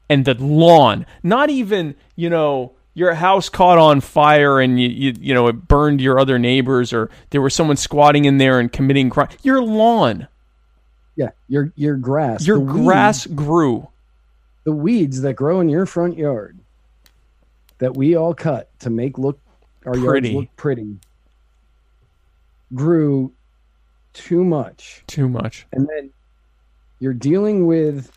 and 0.08 0.24
the 0.24 0.34
lawn. 0.34 1.06
Not 1.22 1.50
even 1.50 1.94
you 2.16 2.30
know 2.30 2.72
your 2.94 3.14
house 3.14 3.48
caught 3.48 3.78
on 3.78 4.00
fire 4.00 4.58
and 4.60 4.80
you, 4.80 4.88
you 4.88 5.14
you 5.20 5.34
know 5.34 5.46
it 5.48 5.68
burned 5.68 6.00
your 6.00 6.18
other 6.18 6.38
neighbors 6.38 6.92
or 6.92 7.10
there 7.30 7.40
was 7.40 7.54
someone 7.54 7.76
squatting 7.76 8.24
in 8.24 8.38
there 8.38 8.58
and 8.58 8.72
committing 8.72 9.10
crime. 9.10 9.28
Your 9.42 9.62
lawn 9.62 10.26
Yeah, 11.20 11.32
your 11.48 11.70
your 11.76 11.96
grass, 11.96 12.46
your 12.46 12.60
grass 12.60 13.26
grew. 13.26 13.86
The 14.64 14.72
weeds 14.72 15.20
that 15.20 15.34
grow 15.34 15.60
in 15.60 15.68
your 15.68 15.84
front 15.84 16.16
yard 16.16 16.58
that 17.76 17.94
we 17.94 18.16
all 18.16 18.32
cut 18.32 18.70
to 18.80 18.88
make 18.88 19.18
look 19.18 19.38
our 19.84 19.92
Pretty. 19.92 20.30
yards 20.30 20.30
look 20.32 20.56
pretty 20.56 20.96
grew 22.74 23.30
too 24.14 24.44
much. 24.44 25.02
Too 25.08 25.28
much. 25.28 25.66
And 25.72 25.86
then 25.88 26.10
you're 27.00 27.12
dealing 27.12 27.66
with 27.66 28.10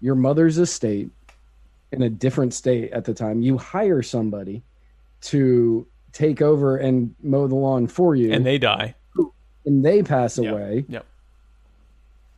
your 0.00 0.16
mother's 0.16 0.58
estate 0.58 1.08
in 1.92 2.02
a 2.02 2.08
different 2.10 2.52
state 2.52 2.90
at 2.90 3.04
the 3.04 3.14
time. 3.14 3.42
You 3.42 3.58
hire 3.58 4.02
somebody 4.02 4.60
to 5.22 5.86
take 6.12 6.42
over 6.42 6.78
and 6.78 7.14
mow 7.22 7.46
the 7.46 7.54
lawn 7.54 7.86
for 7.86 8.16
you. 8.16 8.32
And 8.32 8.44
they 8.44 8.58
die. 8.58 8.94
And 9.66 9.84
they 9.84 10.02
pass 10.02 10.36
Yeah. 10.38 10.50
away. 10.50 10.84
Yep. 10.88 11.06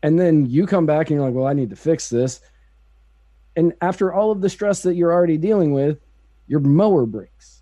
And 0.03 0.19
then 0.19 0.47
you 0.47 0.67
come 0.67 0.87
back 0.87 1.09
and 1.09 1.17
you're 1.17 1.27
like 1.27 1.35
well 1.35 1.47
i 1.47 1.53
need 1.53 1.71
to 1.71 1.77
fix 1.77 2.09
this 2.09 2.41
and 3.57 3.73
after 3.81 4.13
all 4.13 4.31
of 4.31 4.41
the 4.41 4.49
stress 4.49 4.83
that 4.83 4.95
you're 4.95 5.13
already 5.13 5.37
dealing 5.37 5.73
with 5.73 5.99
your 6.47 6.61
mower 6.61 7.07
breaks 7.07 7.53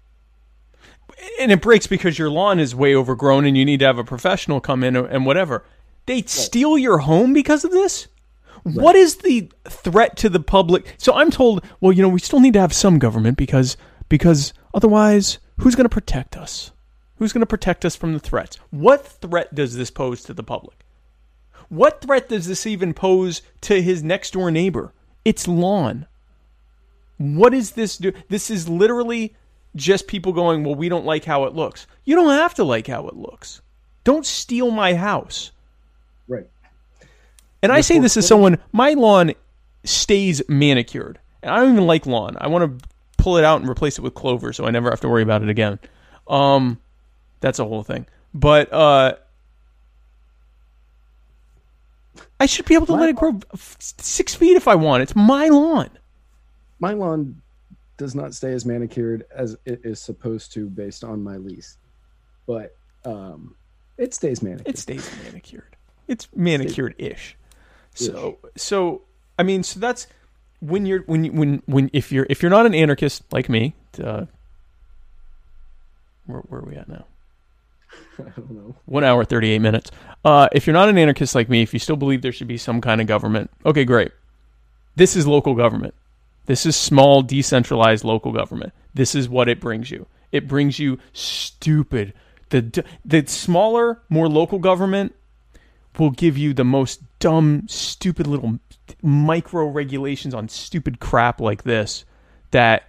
and 1.38 1.50
it 1.52 1.60
breaks 1.60 1.86
because 1.86 2.18
your 2.18 2.30
lawn 2.30 2.58
is 2.58 2.74
way 2.74 2.94
overgrown 2.94 3.44
and 3.44 3.56
you 3.56 3.64
need 3.64 3.80
to 3.80 3.86
have 3.86 3.98
a 3.98 4.04
professional 4.04 4.60
come 4.60 4.84
in 4.84 4.96
and 4.96 5.26
whatever. 5.26 5.64
They 6.06 6.22
steal 6.22 6.78
your 6.78 6.98
home 6.98 7.32
because 7.32 7.64
of 7.64 7.70
this? 7.70 8.08
What 8.62 8.94
is 8.94 9.16
the 9.16 9.50
threat 9.68 10.16
to 10.18 10.28
the 10.28 10.40
public? 10.40 10.94
So 10.98 11.14
I'm 11.14 11.30
told, 11.30 11.64
well, 11.80 11.92
you 11.92 12.02
know, 12.02 12.08
we 12.08 12.20
still 12.20 12.40
need 12.40 12.52
to 12.54 12.60
have 12.60 12.74
some 12.74 12.98
government 12.98 13.38
because 13.38 13.76
because 14.08 14.52
otherwise 14.74 15.38
who's 15.60 15.74
going 15.74 15.86
to 15.86 15.88
protect 15.88 16.36
us? 16.36 16.72
Who's 17.16 17.32
going 17.32 17.40
to 17.40 17.46
protect 17.46 17.84
us 17.84 17.96
from 17.96 18.12
the 18.12 18.18
threats? 18.18 18.58
What 18.70 19.06
threat 19.06 19.54
does 19.54 19.76
this 19.76 19.90
pose 19.90 20.22
to 20.24 20.34
the 20.34 20.42
public? 20.42 20.79
What 21.70 22.02
threat 22.02 22.28
does 22.28 22.46
this 22.46 22.66
even 22.66 22.92
pose 22.92 23.42
to 23.62 23.80
his 23.80 24.02
next 24.02 24.32
door 24.32 24.50
neighbor? 24.50 24.92
It's 25.24 25.48
lawn. 25.48 26.06
What 27.16 27.54
is 27.54 27.72
this 27.72 27.96
do? 27.96 28.12
This 28.28 28.50
is 28.50 28.68
literally 28.68 29.34
just 29.76 30.08
people 30.08 30.32
going, 30.32 30.64
well, 30.64 30.74
we 30.74 30.88
don't 30.88 31.04
like 31.04 31.24
how 31.24 31.44
it 31.44 31.54
looks. 31.54 31.86
You 32.04 32.16
don't 32.16 32.30
have 32.30 32.54
to 32.54 32.64
like 32.64 32.88
how 32.88 33.06
it 33.08 33.16
looks. 33.16 33.62
Don't 34.02 34.26
steal 34.26 34.70
my 34.70 34.94
house. 34.94 35.52
Right. 36.26 36.48
And 37.62 37.70
I 37.70 37.82
say 37.82 37.98
this 37.98 38.16
as 38.16 38.26
someone, 38.26 38.58
my 38.72 38.94
lawn 38.94 39.32
stays 39.84 40.42
manicured. 40.48 41.20
And 41.42 41.52
I 41.52 41.60
don't 41.60 41.72
even 41.72 41.86
like 41.86 42.04
lawn. 42.06 42.36
I 42.40 42.48
want 42.48 42.80
to 42.80 42.88
pull 43.16 43.36
it 43.36 43.44
out 43.44 43.60
and 43.60 43.70
replace 43.70 43.98
it 43.98 44.02
with 44.02 44.14
clover 44.14 44.52
so 44.52 44.66
I 44.66 44.70
never 44.70 44.90
have 44.90 45.00
to 45.02 45.08
worry 45.08 45.22
about 45.22 45.42
it 45.42 45.48
again. 45.48 45.78
Um, 46.26 46.80
that's 47.40 47.58
a 47.58 47.64
whole 47.64 47.82
thing. 47.82 48.06
But 48.34 48.72
uh, 48.72 49.16
I 52.40 52.46
should 52.46 52.64
be 52.64 52.74
able 52.74 52.86
to 52.86 52.94
let 52.94 53.10
it 53.10 53.16
grow 53.16 53.38
six 53.54 54.34
feet 54.34 54.56
if 54.56 54.66
I 54.66 54.74
want. 54.74 55.02
It's 55.02 55.14
my 55.14 55.48
lawn. 55.48 55.90
My 56.78 56.94
lawn 56.94 57.42
does 57.98 58.14
not 58.14 58.34
stay 58.34 58.52
as 58.52 58.64
manicured 58.64 59.26
as 59.30 59.58
it 59.66 59.82
is 59.84 60.00
supposed 60.00 60.52
to 60.54 60.66
based 60.70 61.04
on 61.04 61.22
my 61.22 61.36
lease, 61.36 61.76
but 62.46 62.74
um, 63.04 63.54
it 63.98 64.14
stays 64.14 64.42
manicured. 64.42 64.68
It 64.74 64.78
stays 64.78 65.10
manicured. 65.22 65.76
It's 66.08 66.26
manicured 66.34 66.94
ish. 66.96 67.36
So 67.94 68.38
so 68.56 69.02
I 69.38 69.42
mean 69.42 69.62
so 69.62 69.78
that's 69.78 70.06
when 70.60 70.86
you're 70.86 71.02
when 71.02 71.24
you, 71.24 71.32
when 71.32 71.62
when 71.66 71.90
if 71.92 72.10
you're 72.10 72.26
if 72.30 72.42
you're 72.42 72.50
not 72.50 72.64
an 72.64 72.74
anarchist 72.74 73.22
like 73.30 73.50
me, 73.50 73.74
uh, 74.02 74.24
where 76.24 76.40
where 76.40 76.62
are 76.62 76.64
we 76.64 76.76
at 76.76 76.88
now? 76.88 77.04
I 78.18 78.22
don't 78.36 78.50
know. 78.50 78.76
One 78.86 79.04
hour 79.04 79.24
thirty 79.24 79.50
eight 79.50 79.60
minutes. 79.60 79.90
Uh, 80.24 80.48
if 80.52 80.66
you're 80.66 80.74
not 80.74 80.88
an 80.88 80.98
anarchist 80.98 81.34
like 81.34 81.48
me, 81.48 81.62
if 81.62 81.72
you 81.72 81.78
still 81.78 81.96
believe 81.96 82.22
there 82.22 82.32
should 82.32 82.48
be 82.48 82.58
some 82.58 82.80
kind 82.80 83.00
of 83.00 83.06
government, 83.06 83.50
okay, 83.64 83.84
great. 83.84 84.12
This 84.96 85.16
is 85.16 85.26
local 85.26 85.54
government. 85.54 85.94
This 86.46 86.66
is 86.66 86.76
small, 86.76 87.22
decentralized 87.22 88.04
local 88.04 88.32
government. 88.32 88.72
This 88.92 89.14
is 89.14 89.28
what 89.28 89.48
it 89.48 89.60
brings 89.60 89.90
you. 89.90 90.06
It 90.32 90.48
brings 90.48 90.78
you 90.78 90.98
stupid. 91.12 92.12
The 92.50 92.84
the 93.04 93.26
smaller, 93.26 94.02
more 94.08 94.28
local 94.28 94.58
government 94.58 95.14
will 95.98 96.10
give 96.10 96.36
you 96.36 96.52
the 96.52 96.64
most 96.64 97.02
dumb, 97.18 97.64
stupid 97.68 98.26
little 98.26 98.58
micro 99.02 99.66
regulations 99.66 100.34
on 100.34 100.48
stupid 100.48 101.00
crap 101.00 101.40
like 101.40 101.62
this 101.62 102.04
that 102.50 102.88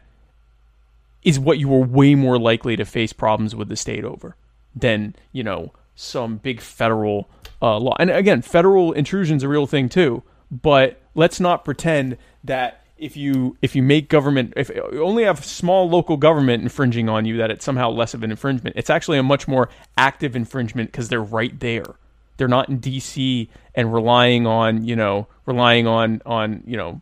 is 1.24 1.40
what 1.40 1.60
you 1.60 1.72
are 1.74 1.86
way 1.86 2.16
more 2.16 2.40
likely 2.40 2.76
to 2.76 2.86
face 2.86 3.14
problems 3.14 3.56
with 3.56 3.70
the 3.70 3.76
state 3.76 4.04
over 4.04 4.36
than, 4.76 5.16
you 5.32 5.44
know, 5.44 5.74
some 5.96 6.38
big 6.38 6.62
federal 6.62 7.30
uh, 7.62 7.78
law. 7.78 7.96
And 8.00 8.10
again, 8.10 8.42
federal 8.42 8.92
intrusion's 8.94 9.44
a 9.44 9.48
real 9.48 9.68
thing 9.68 9.90
too, 9.90 10.24
but 10.50 11.02
let's 11.16 11.40
not 11.40 11.64
pretend 11.64 12.18
that 12.44 12.82
if 12.98 13.18
you 13.18 13.58
if 13.64 13.76
you 13.76 13.82
make 13.82 14.10
government 14.10 14.54
if 14.56 14.70
you 14.70 15.04
only 15.04 15.24
have 15.24 15.44
small 15.44 15.90
local 15.90 16.18
government 16.18 16.62
infringing 16.62 17.10
on 17.10 17.26
you 17.26 17.38
that 17.38 17.50
it's 17.50 17.66
somehow 17.66 17.90
less 17.90 18.14
of 18.14 18.22
an 18.24 18.30
infringement. 18.30 18.76
It's 18.76 18.92
actually 18.92 19.18
a 19.18 19.24
much 19.24 19.48
more 19.48 19.70
active 19.98 20.36
infringement 20.36 20.92
because 20.92 21.10
they're 21.10 21.22
right 21.22 21.60
there. 21.60 21.96
They're 22.38 22.48
not 22.48 22.70
in 22.70 22.80
DC 22.80 23.48
and 23.74 23.92
relying 23.92 24.46
on 24.46 24.86
you 24.86 24.96
know 24.96 25.28
relying 25.48 25.88
on 25.88 26.22
on 26.28 26.64
you 26.66 26.78
know 26.78 27.02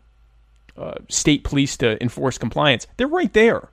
uh, 0.78 0.96
state 1.10 1.44
police 1.44 1.76
to 1.78 2.02
enforce 2.02 2.38
compliance. 2.38 2.88
They're 2.96 3.08
right 3.08 3.34
there. 3.34 3.68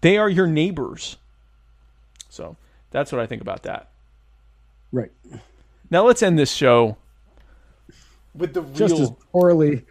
They 0.00 0.16
are 0.16 0.30
your 0.30 0.46
neighbors. 0.46 1.18
So 2.30 2.56
that's 2.90 3.12
what 3.12 3.20
I 3.20 3.26
think 3.26 3.42
about 3.42 3.62
that. 3.64 3.90
Right. 4.92 5.10
Now 5.90 6.06
let's 6.06 6.22
end 6.22 6.38
this 6.38 6.52
show 6.52 6.96
with 8.34 8.54
the 8.54 8.62
Just 8.62 8.94
real 8.94 9.02
as 9.02 9.10
poorly. 9.32 9.84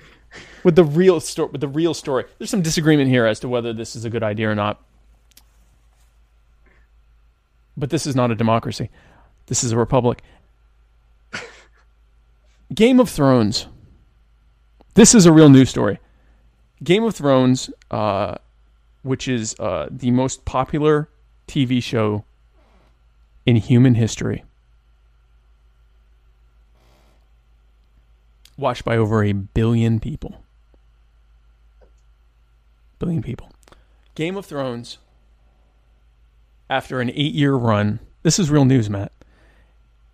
with 0.64 0.76
the 0.76 0.84
real 0.84 1.20
story. 1.20 1.50
With 1.52 1.62
the 1.62 1.68
real 1.68 1.94
story. 1.94 2.26
There's 2.38 2.50
some 2.50 2.62
disagreement 2.62 3.10
here 3.10 3.26
as 3.26 3.40
to 3.42 3.50
whether 3.50 3.74
this 3.74 3.96
is 3.96 4.06
a 4.06 4.10
good 4.10 4.24
idea 4.24 4.50
or 4.50 4.56
not. 4.56 4.82
But 7.78 7.90
this 7.90 8.06
is 8.06 8.16
not 8.16 8.32
a 8.32 8.36
democracy. 8.36 8.90
This 9.48 9.64
is 9.64 9.72
a 9.72 9.78
republic. 9.78 10.22
Game 12.74 13.00
of 13.00 13.10
Thrones. 13.10 13.68
This 14.94 15.16
is 15.16 15.26
a 15.26 15.32
real 15.32 15.50
news 15.50 15.70
story. 15.70 16.00
Game 16.84 17.04
of 17.04 17.16
Thrones, 17.16 17.70
uh, 17.90 18.36
which 19.04 19.28
is 19.28 19.56
uh, 19.60 19.88
the 19.90 20.12
most 20.12 20.46
popular 20.46 21.10
TV 21.48 21.82
show 21.82 22.26
in 23.50 23.56
human 23.56 23.96
history, 23.96 24.44
watched 28.58 28.86
by 28.86 28.96
over 28.96 29.24
a 29.24 29.32
billion 29.32 30.00
people. 30.00 30.44
Billion 33.00 33.24
people. 33.24 33.52
Game 34.14 34.38
of 34.38 34.46
Thrones, 34.46 35.00
after 36.70 37.02
an 37.02 37.10
eight 37.10 37.34
year 37.34 37.56
run, 37.56 37.98
this 38.22 38.38
is 38.38 38.52
real 38.52 38.66
news, 38.66 38.88
Matt. 38.88 39.12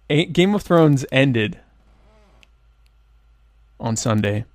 Eight, 0.09 0.31
Game 0.31 0.55
of 0.55 0.61
Thrones 0.61 1.05
ended 1.11 1.59
on 3.81 3.97
Sunday 3.97 4.45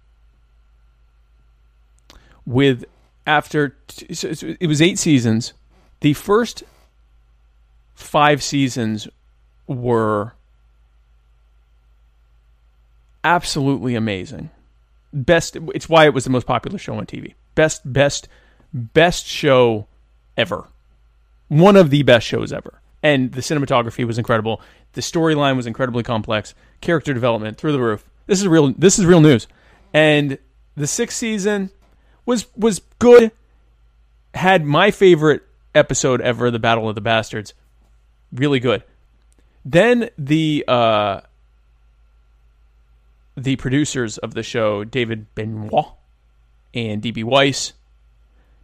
with 2.46 2.86
after 3.26 3.76
t- 3.88 4.06
it 4.58 4.66
was 4.66 4.80
eight 4.80 4.98
seasons. 4.98 5.52
The 6.00 6.14
first 6.14 6.62
five 8.00 8.42
seasons 8.42 9.08
were 9.66 10.34
absolutely 13.22 13.94
amazing. 13.94 14.50
Best 15.12 15.56
it's 15.74 15.88
why 15.88 16.06
it 16.06 16.14
was 16.14 16.24
the 16.24 16.30
most 16.30 16.46
popular 16.46 16.78
show 16.78 16.94
on 16.94 17.06
TV. 17.06 17.34
Best 17.54 17.80
best 17.92 18.28
best 18.72 19.26
show 19.26 19.86
ever. 20.36 20.68
One 21.48 21.76
of 21.76 21.90
the 21.90 22.02
best 22.02 22.26
shows 22.26 22.52
ever. 22.52 22.80
And 23.02 23.32
the 23.32 23.40
cinematography 23.40 24.04
was 24.04 24.18
incredible. 24.18 24.60
The 24.92 25.00
storyline 25.00 25.56
was 25.56 25.66
incredibly 25.66 26.02
complex. 26.02 26.54
Character 26.80 27.12
development 27.12 27.58
through 27.58 27.72
the 27.72 27.80
roof. 27.80 28.04
This 28.26 28.40
is 28.40 28.46
real 28.46 28.72
this 28.72 28.98
is 28.98 29.06
real 29.06 29.20
news. 29.20 29.46
And 29.92 30.38
the 30.76 30.86
sixth 30.86 31.18
season 31.18 31.70
was 32.24 32.46
was 32.56 32.80
good. 32.98 33.32
Had 34.34 34.64
my 34.64 34.92
favorite 34.92 35.42
episode 35.74 36.20
ever, 36.20 36.50
the 36.50 36.60
Battle 36.60 36.88
of 36.88 36.94
the 36.94 37.00
Bastards. 37.00 37.52
Really 38.32 38.60
good. 38.60 38.84
Then 39.64 40.10
the 40.16 40.64
uh 40.68 41.20
the 43.36 43.56
producers 43.56 44.18
of 44.18 44.34
the 44.34 44.42
show, 44.42 44.84
David 44.84 45.26
Benioff 45.34 45.94
and 46.74 47.02
DB 47.02 47.24
Weiss, 47.24 47.72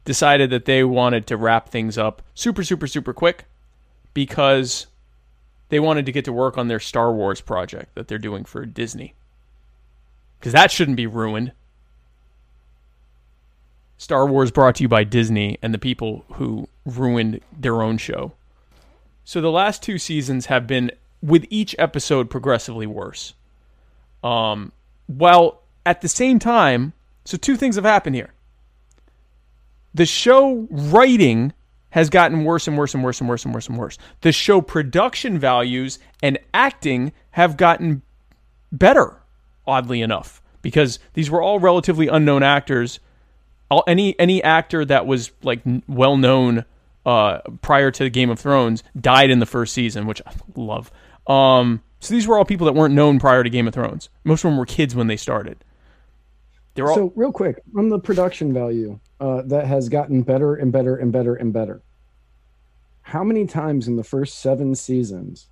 decided 0.05 0.51
that 0.51 0.65
they 0.65 0.85
wanted 0.85 1.27
to 1.27 1.37
wrap 1.37 1.69
things 1.69 1.97
up 1.97 2.23
super, 2.35 2.63
super, 2.63 2.87
super 2.87 3.13
quick 3.13 3.47
because 4.15 4.87
they 5.69 5.81
wanted 5.81 6.07
to 6.07 6.13
get 6.13 6.25
to 6.25 6.33
work 6.33 6.57
on 6.57 6.69
their 6.69 6.81
Star 6.81 7.13
Wars 7.13 7.41
project 7.41 7.95
that 7.95 8.09
they're 8.09 8.19
doing 8.19 8.45
for 8.45 8.65
Disney. 8.65 9.15
Because 10.39 10.53
that 10.53 10.71
shouldn't 10.71 10.97
be 10.97 11.07
ruined. 11.07 11.53
Star 13.99 14.27
Wars 14.27 14.51
brought 14.51 14.77
to 14.77 14.83
you 14.83 14.89
by 14.89 15.05
Disney 15.05 15.59
and 15.63 15.73
the 15.73 15.79
people 15.79 16.25
who 16.35 16.69
ruined 16.85 17.41
their 17.59 17.83
own 17.83 17.99
show. 17.99 18.33
So 19.27 19.40
the 19.40 19.51
last 19.51 19.82
two 19.82 19.98
seasons 19.98 20.47
have 20.47 20.69
been, 20.69 20.93
with 21.20 21.47
each 21.51 21.74
episode, 21.81 22.31
progressively 22.31 22.86
worse. 22.86 23.35
Um, 24.23 24.70
while 25.09 25.62
at 25.85 26.01
the 26.01 26.09
same 26.09 26.39
time, 26.39 26.93
so 27.24 27.36
two 27.36 27.57
things 27.57 27.74
have 27.74 27.85
happened 27.85 28.15
here. 28.15 28.32
The 29.93 30.07
show 30.07 30.69
writing 30.70 31.53
has 31.90 32.09
gotten 32.09 32.44
worse 32.44 32.69
and 32.69 32.78
worse 32.78 32.94
and 32.94 33.03
worse 33.03 33.20
and 33.20 33.28
worse 33.28 33.44
and 33.44 33.53
worse 33.53 33.69
and 33.69 33.77
worse. 33.77 33.98
The 34.20 34.31
show 34.31 34.61
production 34.61 35.40
values 35.40 35.98
and 36.23 36.39
acting 36.55 37.12
have 37.32 37.57
gotten 37.57 38.03
better, 38.70 39.20
oddly 39.66 40.03
enough, 40.03 40.40
because 40.62 41.01
these 41.15 41.32
were 41.32 41.43
all 41.43 41.59
relatively 41.59 42.07
unknown 42.07 42.44
actors. 42.44 43.01
All, 43.73 43.82
any 43.89 44.16
any 44.20 44.40
actor 44.44 44.85
that 44.85 45.05
was 45.05 45.32
like 45.43 45.62
well 45.89 46.16
known 46.16 46.65
uh, 47.07 47.39
prior 47.62 47.91
to 47.93 48.11
Game 48.11 48.28
of 48.28 48.39
Thrones 48.39 48.83
died 49.01 49.31
in 49.31 49.39
the 49.39 49.47
first 49.47 49.73
season, 49.73 50.07
which 50.07 50.20
I 50.27 50.33
love. 50.57 50.91
Um, 51.27 51.83
so 52.01 52.12
these 52.12 52.27
were 52.27 52.37
all 52.37 52.45
people 52.45 52.66
that 52.66 52.74
weren't 52.74 52.95
known 52.95 53.19
prior 53.19 53.43
to 53.43 53.49
Game 53.49 53.66
of 53.66 53.73
Thrones. 53.73 54.11
Most 54.24 54.45
of 54.45 54.51
them 54.51 54.59
were 54.59 54.66
kids 54.66 54.95
when 54.95 55.07
they 55.07 55.16
started. 55.16 55.65
All 56.78 56.95
So, 56.95 57.12
real 57.16 57.33
quick, 57.33 57.62
on 57.77 57.89
the 57.89 57.99
production 57.99 58.53
value 58.53 59.01
uh, 59.19 59.43
that 59.47 59.66
has 59.66 59.89
gotten 59.89 60.23
better 60.23 60.57
and 60.57 60.70
better 60.70 60.97
and 60.97 61.11
better 61.11 61.35
and 61.35 61.53
better, 61.53 61.81
how 63.03 63.24
many 63.24 63.47
times 63.47 63.89
in 63.89 63.97
the 63.97 64.05
first 64.05 64.39
seven 64.41 64.74
seasons 64.74 65.47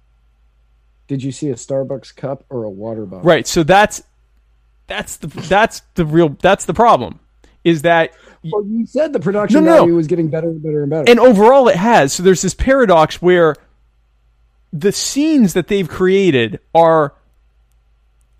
did 1.06 1.22
you 1.22 1.32
see 1.32 1.48
a 1.51 1.55
Starbucks 1.55 2.14
cup 2.14 2.44
or 2.51 2.64
a 2.64 2.70
water 2.70 3.06
bottle? 3.06 3.24
Right. 3.24 3.47
So 3.47 3.62
that's 3.62 4.02
that's 4.86 5.16
the 5.16 5.28
that's 5.28 5.82
the 5.94 6.05
real 6.05 6.31
that's 6.40 6.64
the 6.66 6.74
problem. 6.74 7.20
is 7.62 7.82
that 7.82 8.12
Well, 8.52 8.64
you 8.66 8.86
said 8.86 9.12
the 9.12 9.20
production 9.20 9.64
No, 9.64 9.70
no, 9.72 9.78
value 9.78 9.94
was 9.96 10.06
getting 10.06 10.28
better 10.28 10.48
and 10.48 10.62
better 10.62 10.82
and 10.82 10.90
better. 10.90 11.10
and 11.10 11.18
overall 11.20 11.68
it 11.68 11.76
has. 11.76 12.12
So 12.12 12.22
there's 12.22 12.42
this 12.42 12.54
paradox 12.54 13.20
where 13.22 13.56
the 14.72 14.92
scenes 14.92 15.54
that 15.54 15.68
they've 15.68 15.88
created 15.88 16.60
are 16.74 17.14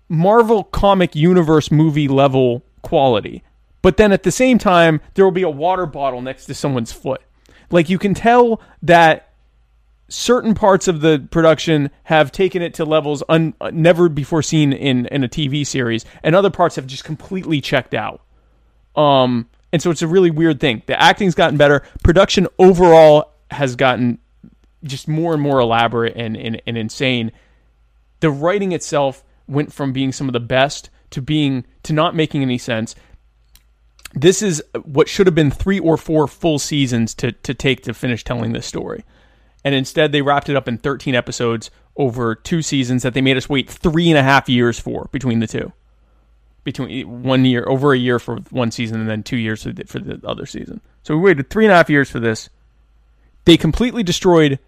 Marvel 0.07 0.63
comic 0.63 1.15
universe 1.15 1.71
movie 1.71 2.07
level 2.07 2.63
quality. 2.81 3.43
But 3.81 3.97
then 3.97 4.11
at 4.11 4.23
the 4.23 4.31
same 4.31 4.57
time, 4.57 5.01
there 5.13 5.25
will 5.25 5.31
be 5.31 5.43
a 5.43 5.49
water 5.49 5.85
bottle 5.85 6.21
next 6.21 6.45
to 6.47 6.53
someone's 6.53 6.91
foot. 6.91 7.21
Like 7.71 7.89
you 7.89 7.97
can 7.97 8.13
tell 8.13 8.61
that 8.83 9.29
certain 10.07 10.53
parts 10.53 10.87
of 10.87 11.01
the 11.01 11.27
production 11.31 11.89
have 12.03 12.31
taken 12.31 12.61
it 12.61 12.75
to 12.75 12.85
levels 12.85 13.23
un- 13.27 13.55
uh, 13.59 13.71
never 13.73 14.07
before 14.07 14.43
seen 14.43 14.71
in, 14.73 15.07
in 15.07 15.23
a 15.23 15.27
TV 15.27 15.65
series, 15.65 16.05
and 16.23 16.35
other 16.35 16.51
parts 16.51 16.75
have 16.75 16.85
just 16.85 17.03
completely 17.03 17.59
checked 17.61 17.95
out. 17.95 18.21
Um, 18.95 19.47
and 19.75 19.81
so 19.81 19.91
it's 19.91 20.01
a 20.01 20.07
really 20.07 20.31
weird 20.31 20.61
thing. 20.61 20.83
The 20.85 20.97
acting's 20.97 21.35
gotten 21.35 21.57
better. 21.57 21.83
Production 22.01 22.47
overall 22.57 23.33
has 23.51 23.75
gotten 23.75 24.19
just 24.85 25.05
more 25.05 25.33
and 25.33 25.41
more 25.41 25.59
elaborate 25.59 26.15
and, 26.15 26.37
and, 26.37 26.61
and 26.65 26.77
insane. 26.77 27.33
The 28.21 28.29
writing 28.29 28.71
itself 28.71 29.21
went 29.49 29.73
from 29.73 29.91
being 29.91 30.13
some 30.13 30.29
of 30.29 30.33
the 30.33 30.39
best 30.39 30.89
to 31.09 31.21
being 31.21 31.65
to 31.83 31.91
not 31.91 32.15
making 32.15 32.41
any 32.41 32.57
sense. 32.57 32.95
This 34.13 34.41
is 34.41 34.63
what 34.83 35.09
should 35.09 35.27
have 35.27 35.35
been 35.35 35.51
three 35.51 35.81
or 35.81 35.97
four 35.97 36.25
full 36.29 36.57
seasons 36.57 37.13
to, 37.15 37.33
to 37.33 37.53
take 37.53 37.83
to 37.83 37.93
finish 37.93 38.23
telling 38.23 38.53
this 38.53 38.65
story. 38.65 39.03
And 39.65 39.75
instead 39.75 40.13
they 40.13 40.21
wrapped 40.21 40.47
it 40.47 40.55
up 40.55 40.69
in 40.69 40.77
13 40.77 41.15
episodes 41.15 41.69
over 41.97 42.33
two 42.33 42.61
seasons 42.61 43.03
that 43.03 43.13
they 43.13 43.19
made 43.19 43.35
us 43.35 43.49
wait 43.49 43.69
three 43.69 44.09
and 44.09 44.17
a 44.17 44.23
half 44.23 44.47
years 44.47 44.79
for 44.79 45.09
between 45.11 45.41
the 45.41 45.47
two 45.47 45.73
between 46.65 47.23
one 47.23 47.45
year 47.45 47.63
over 47.67 47.93
a 47.93 47.97
year 47.97 48.19
for 48.19 48.37
one 48.49 48.71
season 48.71 48.99
and 48.99 49.09
then 49.09 49.23
two 49.23 49.37
years 49.37 49.63
for 49.63 49.71
the, 49.71 49.85
for 49.85 49.99
the 49.99 50.19
other 50.27 50.45
season. 50.45 50.81
So 51.03 51.15
we 51.15 51.21
waited 51.21 51.49
three 51.49 51.63
and 51.63 51.71
a 51.71 51.75
half 51.75 51.89
years 51.89 52.09
for 52.09 52.19
this. 52.19 52.49
They 53.45 53.55
completely 53.55 54.03
destroyed 54.03 54.59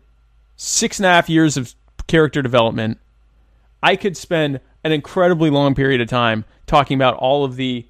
six 0.56 1.00
and 1.00 1.08
a 1.08 1.10
half 1.10 1.28
years 1.28 1.58
of 1.58 1.76
character 2.06 2.42
development. 2.42 3.00
I 3.82 3.96
could 3.96 4.16
spend 4.16 4.62
an 4.84 4.92
incredibly 4.92 5.50
long 5.50 5.76
period 5.76 6.00
of 6.00 6.08
time 6.08 6.46
talking 6.68 6.96
about 6.96 7.16
all 7.16 7.44
of 7.44 7.56
the 7.56 7.88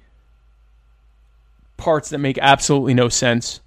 parts 1.76 2.08
that 2.08 2.18
make 2.18 2.38
absolutely 2.38 2.94
no 2.94 3.10
sense. 3.10 3.60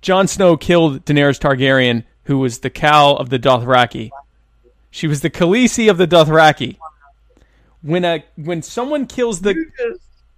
Jon 0.00 0.26
Snow 0.26 0.56
killed 0.56 1.04
Daenerys 1.04 1.38
Targaryen, 1.38 2.04
who 2.24 2.38
was 2.38 2.60
the 2.60 2.70
Khal 2.70 3.20
of 3.20 3.28
the 3.28 3.38
Dothraki. 3.38 4.10
She 4.90 5.06
was 5.06 5.20
the 5.20 5.30
Khaleesi 5.30 5.90
of 5.90 5.98
the 5.98 6.06
Dothraki 6.06 6.78
when 7.82 8.04
a 8.04 8.24
when 8.36 8.62
someone 8.62 9.06
kills 9.06 9.40
the 9.40 9.54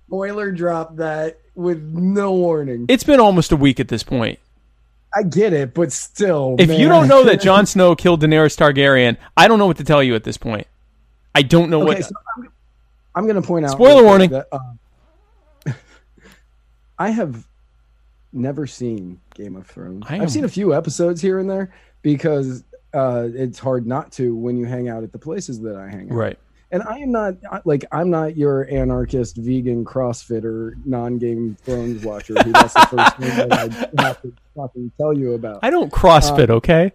Spoiler 0.06 0.50
drop 0.52 0.96
that 0.96 1.38
with 1.54 1.82
no 1.82 2.32
warning. 2.32 2.86
it's 2.88 3.04
been 3.04 3.20
almost 3.20 3.52
a 3.52 3.56
week 3.56 3.78
at 3.80 3.88
this 3.88 4.02
point 4.02 4.38
I 5.16 5.24
get 5.24 5.52
it, 5.52 5.74
but 5.74 5.90
still. 5.92 6.54
if 6.58 6.70
you 6.70 6.88
don't 6.88 7.08
know 7.08 7.24
that 7.24 7.40
Jon 7.42 7.66
Snow 7.66 7.96
killed 7.96 8.22
Daenerys 8.22 8.56
Targaryen 8.56 9.16
I 9.36 9.48
don't 9.48 9.58
know 9.58 9.66
what 9.66 9.76
to 9.78 9.84
tell 9.84 10.02
you 10.02 10.14
at 10.14 10.24
this 10.24 10.36
point 10.36 10.66
I 11.34 11.42
don't 11.42 11.70
know 11.70 11.82
Okay, 11.82 11.94
what 12.00 12.04
so 12.04 12.10
I'm, 12.36 12.48
I'm 13.14 13.24
going 13.24 13.40
to 13.40 13.46
point 13.46 13.64
out. 13.64 13.72
Spoiler 13.72 14.02
warning. 14.04 14.30
That, 14.30 14.46
um, 14.52 14.78
I 16.98 17.10
have 17.10 17.46
never 18.32 18.66
seen 18.66 19.20
Game 19.34 19.56
of 19.56 19.66
Thrones. 19.66 20.04
I 20.08 20.18
I've 20.20 20.30
seen 20.30 20.44
a 20.44 20.48
few 20.48 20.74
episodes 20.74 21.20
here 21.20 21.38
and 21.38 21.48
there 21.48 21.72
because 22.02 22.64
uh, 22.94 23.28
it's 23.32 23.58
hard 23.58 23.86
not 23.86 24.12
to 24.12 24.34
when 24.36 24.56
you 24.56 24.64
hang 24.66 24.88
out 24.88 25.02
at 25.04 25.12
the 25.12 25.18
places 25.18 25.60
that 25.60 25.76
I 25.76 25.88
hang 25.88 26.10
out. 26.10 26.16
right 26.16 26.38
And 26.72 26.82
I 26.84 26.98
am 26.98 27.10
not 27.10 27.34
like 27.64 27.84
I'm 27.90 28.10
not 28.10 28.36
your 28.36 28.68
anarchist, 28.70 29.36
vegan, 29.36 29.84
CrossFitter, 29.84 30.74
non-Game 30.86 31.56
Thrones 31.62 32.04
watcher. 32.04 32.34
Who 32.34 32.52
that's 32.52 32.74
the 32.74 32.86
first 32.86 33.16
thing 33.16 33.48
that 33.48 33.52
I 33.98 34.02
have 34.02 34.22
to 34.22 34.32
fucking 34.54 34.92
tell 34.96 35.12
you 35.12 35.34
about. 35.34 35.60
I 35.62 35.70
don't 35.70 35.92
CrossFit 35.92 36.48
Uh, 36.48 36.54
okay 36.54 36.92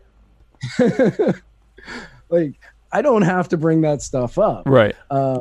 like 2.29 2.53
I 2.91 3.01
don't 3.01 3.23
have 3.23 3.49
to 3.49 3.57
bring 3.57 3.81
that 3.81 4.01
stuff 4.01 4.37
up. 4.37 4.63
right 4.65 4.95
Uh, 5.09 5.39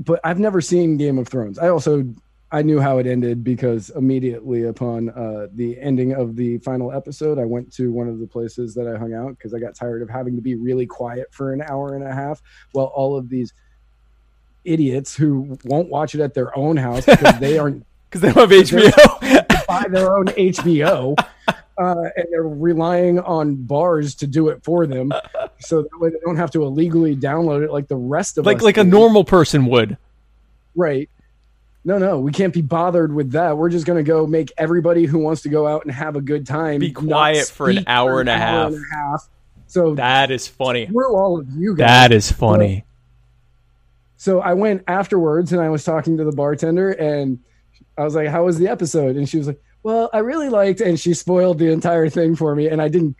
but 0.00 0.20
I've 0.24 0.40
never 0.40 0.60
seen 0.60 0.96
Game 0.96 1.18
of 1.18 1.28
Thrones. 1.28 1.58
I 1.58 1.68
also 1.68 2.12
I 2.52 2.60
knew 2.60 2.80
how 2.80 2.98
it 2.98 3.06
ended 3.06 3.42
because 3.42 3.90
immediately 3.90 4.64
upon 4.64 5.08
uh, 5.08 5.46
the 5.54 5.80
ending 5.80 6.12
of 6.12 6.36
the 6.36 6.58
final 6.58 6.92
episode, 6.92 7.38
I 7.38 7.46
went 7.46 7.72
to 7.74 7.90
one 7.90 8.08
of 8.08 8.20
the 8.20 8.26
places 8.26 8.74
that 8.74 8.86
I 8.86 8.98
hung 8.98 9.14
out 9.14 9.30
because 9.30 9.54
I 9.54 9.58
got 9.58 9.74
tired 9.74 10.02
of 10.02 10.10
having 10.10 10.36
to 10.36 10.42
be 10.42 10.54
really 10.54 10.84
quiet 10.84 11.28
for 11.32 11.54
an 11.54 11.62
hour 11.62 11.94
and 11.94 12.04
a 12.04 12.12
half 12.12 12.42
while 12.72 12.86
all 12.86 13.16
of 13.16 13.30
these 13.30 13.54
idiots 14.64 15.16
who 15.16 15.58
won't 15.64 15.88
watch 15.88 16.14
it 16.14 16.20
at 16.20 16.34
their 16.34 16.56
own 16.56 16.76
house 16.76 17.06
because 17.06 17.40
they 17.40 17.58
aren't 17.58 17.86
because 18.10 18.20
they 18.20 18.32
don't 18.32 18.50
have 18.50 18.50
HBO 19.48 19.66
buy 19.66 19.84
their 19.88 20.14
own 20.14 20.26
HBO. 20.26 21.16
Uh, 21.78 22.04
and 22.16 22.26
they're 22.30 22.42
relying 22.42 23.18
on 23.20 23.54
bars 23.54 24.14
to 24.14 24.26
do 24.26 24.48
it 24.50 24.62
for 24.62 24.86
them, 24.86 25.10
so 25.58 25.80
that 25.80 25.98
way 25.98 26.10
they 26.10 26.18
don't 26.22 26.36
have 26.36 26.50
to 26.50 26.62
illegally 26.62 27.16
download 27.16 27.64
it 27.64 27.72
like 27.72 27.88
the 27.88 27.96
rest 27.96 28.36
of 28.36 28.44
like 28.44 28.58
us. 28.58 28.62
like 28.62 28.76
a 28.76 28.84
normal 28.84 29.24
person 29.24 29.64
would 29.66 29.96
Right. 30.74 31.08
No, 31.84 31.98
no, 31.98 32.20
we 32.20 32.30
can't 32.30 32.52
be 32.54 32.62
bothered 32.62 33.12
with 33.12 33.32
that. 33.32 33.56
We're 33.56 33.68
just 33.70 33.86
going 33.86 33.96
to 34.02 34.08
go 34.08 34.24
make 34.26 34.52
everybody 34.56 35.04
who 35.04 35.18
wants 35.18 35.42
to 35.42 35.48
go 35.48 35.66
out 35.66 35.82
and 35.84 35.92
have 35.92 36.14
a 36.14 36.20
good 36.20 36.46
time 36.46 36.78
Be 36.78 36.92
quiet 36.92 37.48
for 37.48 37.68
an 37.70 37.84
hour 37.88 38.20
and 38.20 38.28
a 38.28 38.36
half. 38.36 38.72
and 38.72 38.76
a 38.76 38.94
half. 38.96 39.28
So 39.66 39.94
that 39.96 40.30
is 40.30 40.46
funny 40.46 40.86
screw 40.86 41.16
all 41.16 41.40
of 41.40 41.48
you 41.56 41.74
guys. 41.74 41.86
that 41.88 42.12
is 42.12 42.30
funny 42.30 42.84
So 44.16 44.40
I 44.40 44.52
went 44.54 44.84
afterwards 44.86 45.52
and 45.52 45.60
I 45.60 45.70
was 45.70 45.82
talking 45.84 46.16
to 46.18 46.24
the 46.24 46.32
bartender 46.32 46.90
and 46.92 47.38
I 47.98 48.04
was 48.04 48.14
like, 48.14 48.28
"How 48.28 48.44
was 48.44 48.58
the 48.58 48.68
episode?" 48.68 49.16
And 49.16 49.28
she 49.28 49.36
was 49.38 49.46
like, 49.48 49.60
"Well, 49.82 50.08
I 50.12 50.18
really 50.18 50.48
liked." 50.48 50.80
And 50.80 50.98
she 51.00 51.12
spoiled 51.14 51.58
the 51.58 51.70
entire 51.72 52.08
thing 52.08 52.36
for 52.36 52.54
me, 52.54 52.68
and 52.68 52.80
I 52.80 52.88
didn't. 52.88 53.16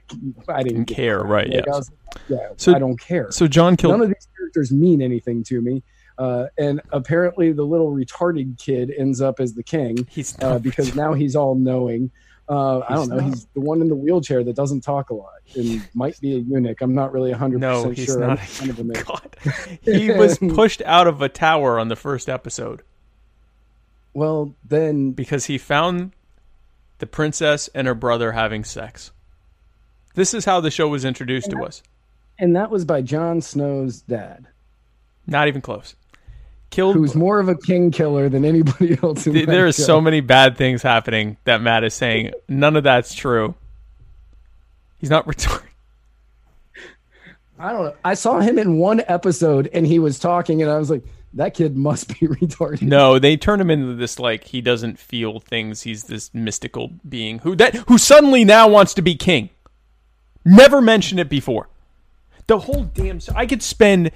I 0.49 0.63
didn't 0.63 0.87
care 0.87 1.21
right 1.21 1.49
Like, 1.49 1.67
yeah 1.67 1.73
I 1.73 1.77
was 1.77 1.91
like, 1.91 2.21
yeah, 2.29 2.49
So- 2.57 2.75
I 2.75 2.79
don't 2.79 2.99
care. 3.01 3.31
so 3.33 3.47
Jon 3.49 3.77
killed 3.77 3.93
None 3.95 4.03
of 4.03 4.09
these 4.09 4.29
characters 4.37 4.71
mean 4.73 5.03
anything 5.03 5.43
to 5.45 5.61
me. 5.61 5.83
Uh, 6.23 6.47
and 6.57 6.81
apparently, 6.93 7.51
the 7.53 7.65
little 7.65 7.91
retarded 7.91 8.57
kid 8.59 8.93
ends 8.97 9.21
up 9.21 9.41
as 9.41 9.55
the 9.55 9.63
king. 9.63 10.07
he's 10.11 10.41
uh, 10.41 10.59
because 10.59 10.95
now 10.95 11.15
he's 11.15 11.35
all 11.35 11.57
knowing. 11.57 12.11
Uh, 12.49 12.81
I 12.81 12.95
don't 12.95 13.09
know. 13.09 13.17
not. 13.17 13.25
He's 13.25 13.47
the 13.55 13.61
one 13.61 13.81
in 13.81 13.89
the 13.89 13.97
wheelchair 13.97 14.45
that 14.45 14.55
doesn't 14.55 14.83
talk 14.83 15.11
a 15.11 15.15
lot 15.15 15.41
and 15.57 15.89
might 15.95 16.21
be 16.21 16.35
a 16.37 16.39
eunuch. 16.39 16.81
I'm 16.81 16.95
not 16.95 17.13
really 17.13 17.33
100% 17.33 17.59
no 17.59 17.91
he's 17.91 18.05
sure. 18.07 18.21
not 18.21 18.39
kind 18.39 18.71
of 18.71 18.79
a. 18.79 18.85
God 18.85 19.37
he 19.83 20.11
was 20.11 20.39
pushed 20.55 20.83
out 20.83 21.07
of 21.07 21.23
a 21.23 21.29
tower 21.29 21.79
on 21.79 21.89
the 21.89 21.97
first 21.97 22.29
episode 22.29 22.83
Well, 24.13 24.55
then, 24.65 25.13
because 25.13 25.47
he 25.47 25.57
found 25.57 26.13
the 26.99 27.07
princess 27.07 27.69
and 27.75 27.87
her 27.87 27.95
brother 27.95 28.33
having 28.33 28.65
sex. 28.65 29.13
This 30.15 30.35
is 30.35 30.45
how 30.45 30.61
the 30.61 30.71
show 30.71 30.89
was 30.89 31.05
introduced 31.05 31.51
to 31.51 31.65
us. 31.65 31.83
and 32.39 32.55
that 32.55 32.71
was 32.71 32.85
by 32.85 33.03
Jon 33.03 33.41
Snow's 33.41 34.03
dad, 34.03 34.47
Not 35.27 35.49
even 35.49 35.63
close. 35.63 35.97
Killed. 36.73 36.97
who's 36.97 37.15
more 37.15 37.39
of 37.39 37.49
a 37.49 37.55
king 37.55 37.91
killer 37.93 38.29
than 38.29 38.45
anybody 38.45 38.99
else 39.03 39.27
in 39.27 39.35
th- 39.35 39.47
there 39.47 39.67
are 39.67 39.73
show. 39.73 39.83
so 39.85 40.01
many 40.01 40.21
bad 40.21 40.57
things 40.57 40.83
happening 40.83 41.37
that 41.45 41.61
Matt 41.61 41.85
is 41.85 41.95
saying. 41.95 42.33
None 42.49 42.77
of 42.77 42.83
that's 42.83 43.15
true. 43.15 43.55
He's 44.99 45.11
not 45.11 45.27
retarded. 45.29 45.63
I 47.59 47.73
don't 47.73 47.85
know. 47.85 47.95
I 48.05 48.15
saw 48.15 48.41
him 48.41 48.59
in 48.59 48.79
one 48.79 49.03
episode 49.07 49.69
and 49.73 49.87
he 49.87 49.99
was 49.99 50.19
talking, 50.19 50.63
and 50.63 50.71
I 50.71 50.79
was 50.79 50.91
like, 50.91 51.05
that 51.35 51.55
kid 51.55 51.77
must 51.77 52.09
be 52.09 52.15
retarded. 52.27 52.83
No, 52.83 53.19
they 53.19 53.37
turn 53.37 53.61
him 53.61 53.71
into 53.71 53.95
this 53.95 54.19
like 54.19 54.45
he 54.45 54.61
doesn't 54.61 54.99
feel 54.99 55.41
things. 55.41 55.83
He's 55.83 56.05
this 56.05 56.33
mystical 56.35 56.91
being 57.09 57.39
who 57.41 57.55
that 57.57 57.75
who 57.89 57.99
suddenly 57.99 58.45
now 58.45 58.67
wants 58.69 58.95
to 58.95 59.03
be 59.03 59.15
king. 59.15 59.51
Never 60.45 60.81
mentioned 60.81 61.21
it 61.21 61.29
before. 61.29 61.69
The 62.49 62.59
whole 62.61 62.85
damn. 62.85 63.21
I 63.35 63.47
could 63.47 63.63
spend. 63.63 64.11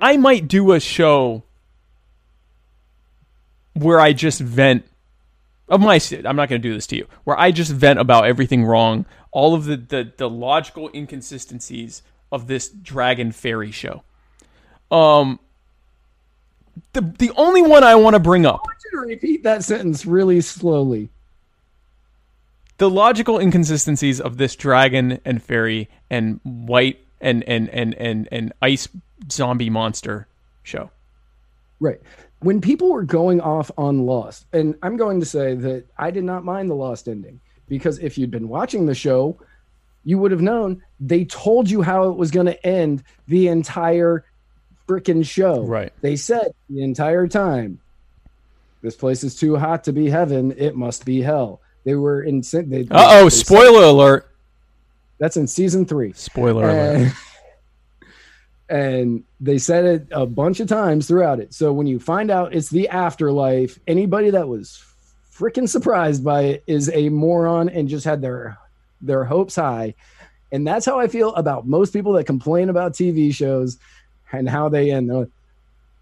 I 0.00 0.16
might 0.16 0.46
do 0.46 0.72
a 0.72 0.78
show 0.80 1.42
where 3.82 4.00
I 4.00 4.12
just 4.12 4.40
vent 4.40 4.84
of 5.68 5.80
my. 5.80 6.00
I'm 6.24 6.36
not 6.36 6.48
going 6.48 6.62
to 6.62 6.68
do 6.68 6.74
this 6.74 6.86
to 6.88 6.96
you. 6.96 7.06
Where 7.24 7.38
I 7.38 7.50
just 7.52 7.72
vent 7.72 7.98
about 7.98 8.26
everything 8.26 8.64
wrong, 8.64 9.06
all 9.32 9.54
of 9.54 9.64
the 9.66 9.76
the, 9.76 10.12
the 10.16 10.30
logical 10.30 10.90
inconsistencies 10.94 12.02
of 12.32 12.46
this 12.48 12.68
dragon 12.68 13.32
fairy 13.32 13.70
show. 13.72 14.02
Um. 14.90 15.40
The 16.92 17.00
the 17.02 17.32
only 17.36 17.62
one 17.62 17.84
I 17.84 17.96
want 17.96 18.14
to 18.14 18.20
bring 18.20 18.46
up. 18.46 18.60
I 18.64 18.68
want 18.68 18.78
you 18.84 18.90
to 18.92 19.06
repeat 19.06 19.42
that 19.44 19.64
sentence 19.64 20.06
really 20.06 20.40
slowly. 20.40 21.10
the 22.78 22.88
logical 22.90 23.38
inconsistencies 23.38 24.20
of 24.20 24.36
this 24.36 24.56
dragon 24.56 25.20
and 25.24 25.42
fairy 25.42 25.88
and 26.10 26.40
white 26.44 27.00
and 27.20 27.42
and 27.44 27.68
and 27.70 27.94
and, 27.94 28.28
and 28.30 28.52
ice 28.62 28.88
zombie 29.30 29.70
monster 29.70 30.28
show. 30.62 30.90
Right. 31.80 32.00
When 32.40 32.60
people 32.60 32.92
were 32.92 33.02
going 33.02 33.40
off 33.40 33.70
on 33.76 34.06
Lost, 34.06 34.46
and 34.52 34.76
I'm 34.82 34.96
going 34.96 35.20
to 35.20 35.26
say 35.26 35.54
that 35.54 35.86
I 35.96 36.10
did 36.10 36.24
not 36.24 36.44
mind 36.44 36.70
the 36.70 36.74
Lost 36.74 37.08
ending 37.08 37.40
because 37.68 37.98
if 37.98 38.16
you'd 38.16 38.30
been 38.30 38.48
watching 38.48 38.86
the 38.86 38.94
show, 38.94 39.38
you 40.04 40.18
would 40.18 40.30
have 40.30 40.40
known 40.40 40.82
they 41.00 41.24
told 41.24 41.68
you 41.68 41.82
how 41.82 42.10
it 42.10 42.16
was 42.16 42.30
going 42.30 42.46
to 42.46 42.66
end 42.66 43.02
the 43.26 43.48
entire 43.48 44.24
freaking 44.88 45.26
show. 45.26 45.62
Right. 45.62 45.92
They 46.00 46.16
said 46.16 46.52
the 46.70 46.82
entire 46.82 47.28
time 47.28 47.80
This 48.82 48.96
place 48.96 49.22
is 49.24 49.34
too 49.34 49.56
hot 49.56 49.84
to 49.84 49.92
be 49.92 50.08
heaven. 50.08 50.54
It 50.56 50.76
must 50.76 51.04
be 51.04 51.20
hell. 51.20 51.60
They 51.84 51.94
were 51.94 52.22
in. 52.22 52.42
Uh 52.54 52.84
oh! 52.90 53.28
Spoiler 53.28 53.84
alert! 53.84 54.30
That's 55.18 55.36
in 55.36 55.46
season 55.46 55.86
three. 55.86 56.12
Spoiler 56.12 56.68
alert! 56.68 57.12
and, 58.68 59.24
they 59.40 59.58
said 59.58 59.84
it 59.84 60.08
a 60.10 60.26
bunch 60.26 60.58
of 60.58 60.66
times 60.68 61.06
throughout 61.06 61.38
it. 61.38 61.54
So 61.54 61.72
when 61.72 61.86
you 61.86 62.00
find 62.00 62.28
out 62.28 62.54
it's 62.54 62.70
the 62.70 62.88
afterlife, 62.88 63.78
anybody 63.86 64.30
that 64.30 64.48
was 64.48 64.84
freaking 65.32 65.68
surprised 65.68 66.24
by 66.24 66.42
it 66.42 66.64
is 66.66 66.90
a 66.92 67.08
moron 67.08 67.68
and 67.68 67.88
just 67.88 68.04
had 68.04 68.20
their 68.20 68.58
their 69.00 69.24
hopes 69.24 69.54
high. 69.54 69.94
And 70.50 70.66
that's 70.66 70.86
how 70.86 70.98
I 70.98 71.06
feel 71.06 71.32
about 71.34 71.68
most 71.68 71.92
people 71.92 72.14
that 72.14 72.24
complain 72.24 72.68
about 72.68 72.94
TV 72.94 73.32
shows 73.32 73.78
and 74.32 74.48
how 74.48 74.68
they 74.68 74.90
end. 74.90 75.08
Like, 75.08 75.28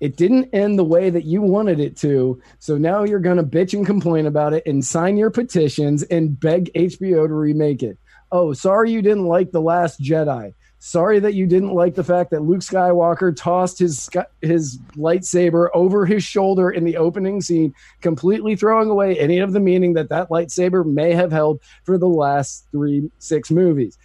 It 0.00 0.16
didn't 0.16 0.54
end 0.54 0.78
the 0.78 0.84
way 0.84 1.10
that 1.10 1.24
you 1.24 1.42
wanted 1.42 1.80
it 1.80 1.96
to. 1.98 2.40
So 2.58 2.78
now 2.78 3.04
you're 3.04 3.18
going 3.20 3.36
to 3.38 3.42
bitch 3.42 3.74
and 3.74 3.84
complain 3.84 4.26
about 4.26 4.54
it 4.54 4.62
and 4.66 4.84
sign 4.84 5.16
your 5.16 5.30
petitions 5.30 6.04
and 6.04 6.38
beg 6.38 6.72
HBO 6.74 7.26
to 7.26 7.34
remake 7.34 7.82
it. 7.82 7.98
Oh, 8.32 8.52
sorry 8.52 8.92
you 8.92 9.02
didn't 9.02 9.26
like 9.26 9.52
The 9.52 9.60
Last 9.60 10.00
Jedi. 10.00 10.54
Sorry 10.86 11.18
that 11.18 11.34
you 11.34 11.48
didn't 11.48 11.74
like 11.74 11.96
the 11.96 12.04
fact 12.04 12.30
that 12.30 12.44
Luke 12.44 12.60
Skywalker 12.60 13.34
tossed 13.36 13.80
his 13.80 14.08
his 14.40 14.78
lightsaber 14.96 15.68
over 15.74 16.06
his 16.06 16.22
shoulder 16.22 16.70
in 16.70 16.84
the 16.84 16.96
opening 16.96 17.40
scene, 17.40 17.74
completely 18.02 18.54
throwing 18.54 18.88
away 18.88 19.18
any 19.18 19.38
of 19.40 19.52
the 19.52 19.58
meaning 19.58 19.94
that 19.94 20.10
that 20.10 20.28
lightsaber 20.28 20.86
may 20.86 21.12
have 21.12 21.32
held 21.32 21.60
for 21.82 21.98
the 21.98 22.06
last 22.06 22.68
three 22.70 23.10
six 23.18 23.50
movies. 23.50 23.98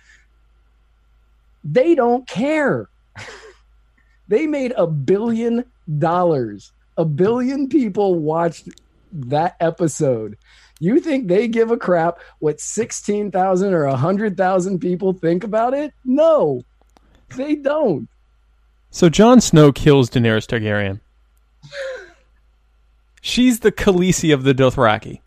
They 1.63 1.93
don't 1.93 2.27
care. 2.27 2.89
they 4.27 4.47
made 4.47 4.73
a 4.75 4.87
billion 4.87 5.65
dollars. 5.99 6.71
A 6.97 7.05
billion 7.05 7.69
people 7.69 8.15
watched 8.15 8.69
that 9.11 9.55
episode. 9.59 10.35
You 10.79 10.99
think 10.99 11.27
they 11.27 11.47
give 11.47 11.69
a 11.69 11.77
crap 11.77 12.21
what 12.39 12.59
16,000 12.59 13.71
or 13.71 13.85
100,000 13.85 14.79
people 14.79 15.13
think 15.13 15.43
about 15.43 15.75
it? 15.75 15.93
No, 16.03 16.63
they 17.35 17.55
don't. 17.55 18.07
So 18.89 19.09
Jon 19.09 19.39
Snow 19.41 19.71
kills 19.71 20.09
Daenerys 20.09 20.45
Targaryen. 20.47 20.99
She's 23.21 23.59
the 23.59 23.71
Khaleesi 23.71 24.33
of 24.33 24.43
the 24.43 24.53
Dothraki. 24.53 25.19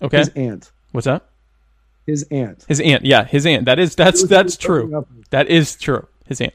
Okay, 0.00 0.18
His 0.18 0.28
aunt. 0.30 0.70
what's 0.92 1.06
that? 1.06 1.24
His 2.06 2.26
aunt. 2.30 2.64
His 2.68 2.80
aunt. 2.80 3.04
Yeah, 3.04 3.24
his 3.24 3.46
aunt. 3.46 3.64
That 3.64 3.78
is 3.78 3.94
that's 3.94 4.26
that's 4.26 4.56
true. 4.56 5.06
That 5.30 5.48
is 5.48 5.76
true. 5.76 6.06
His 6.26 6.40
aunt. 6.40 6.54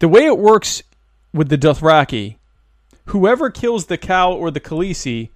The 0.00 0.08
way 0.08 0.26
it 0.26 0.38
works 0.38 0.82
with 1.32 1.48
the 1.48 1.58
Dothraki, 1.58 2.36
whoever 3.06 3.50
kills 3.50 3.86
the 3.86 3.98
Khal 3.98 4.32
or 4.34 4.50
the 4.50 4.60
Khaleesi 4.60 5.30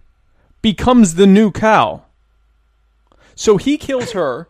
becomes 0.61 1.15
the 1.15 1.27
new 1.27 1.51
Khal. 1.51 2.03
So 3.35 3.57
he 3.57 3.79
kills 3.79 4.13
her, 4.13 4.49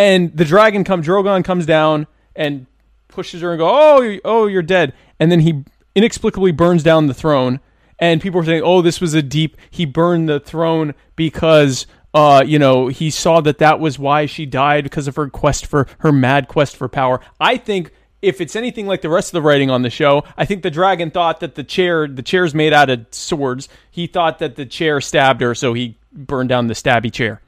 and 0.00 0.36
the 0.36 0.44
dragon 0.44 0.82
comes. 0.84 1.06
Drogon 1.06 1.44
comes 1.44 1.66
down 1.66 2.06
and 2.34 2.66
pushes 3.08 3.42
her 3.42 3.50
and 3.52 3.58
go, 3.58 3.68
"Oh, 3.70 4.00
you- 4.00 4.20
oh, 4.24 4.46
you're 4.46 4.62
dead." 4.62 4.92
And 5.18 5.30
then 5.30 5.40
he 5.40 5.64
inexplicably 5.94 6.52
burns 6.52 6.82
down 6.82 7.06
the 7.06 7.14
throne. 7.14 7.60
And 7.98 8.20
people 8.20 8.40
are 8.40 8.44
saying, 8.44 8.62
"Oh, 8.64 8.80
this 8.80 9.00
was 9.00 9.12
a 9.14 9.22
deep. 9.22 9.56
He 9.70 9.84
burned 9.84 10.28
the 10.28 10.40
throne 10.40 10.94
because, 11.16 11.86
uh, 12.14 12.42
you 12.46 12.58
know, 12.58 12.88
he 12.88 13.10
saw 13.10 13.42
that 13.42 13.58
that 13.58 13.78
was 13.78 13.98
why 13.98 14.24
she 14.26 14.46
died 14.46 14.84
because 14.84 15.06
of 15.06 15.16
her 15.16 15.28
quest 15.28 15.66
for 15.66 15.86
her 15.98 16.12
mad 16.12 16.48
quest 16.48 16.76
for 16.76 16.88
power." 16.88 17.20
I 17.38 17.58
think 17.58 17.90
if 18.22 18.40
it's 18.40 18.56
anything 18.56 18.86
like 18.86 19.02
the 19.02 19.08
rest 19.10 19.28
of 19.28 19.32
the 19.32 19.42
writing 19.42 19.70
on 19.70 19.82
the 19.82 19.90
show, 19.90 20.24
I 20.36 20.44
think 20.46 20.62
the 20.62 20.70
dragon 20.70 21.10
thought 21.10 21.40
that 21.40 21.54
the 21.56 21.64
chair, 21.64 22.06
the 22.08 22.22
chair's 22.22 22.54
made 22.54 22.72
out 22.72 22.88
of 22.90 23.06
swords. 23.10 23.68
He 23.90 24.06
thought 24.06 24.38
that 24.38 24.56
the 24.56 24.66
chair 24.66 25.00
stabbed 25.00 25.40
her, 25.42 25.54
so 25.54 25.74
he 25.74 25.96
burned 26.12 26.48
down 26.48 26.68
the 26.68 26.74
stabby 26.74 27.12
chair, 27.12 27.40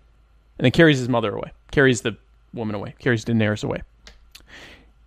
and 0.58 0.64
then 0.64 0.72
carries 0.72 0.98
his 0.98 1.08
mother 1.08 1.34
away, 1.34 1.52
carries 1.70 2.02
the 2.02 2.16
woman 2.54 2.74
away, 2.74 2.94
carries 2.98 3.24
Daenerys 3.24 3.64
away. 3.64 3.82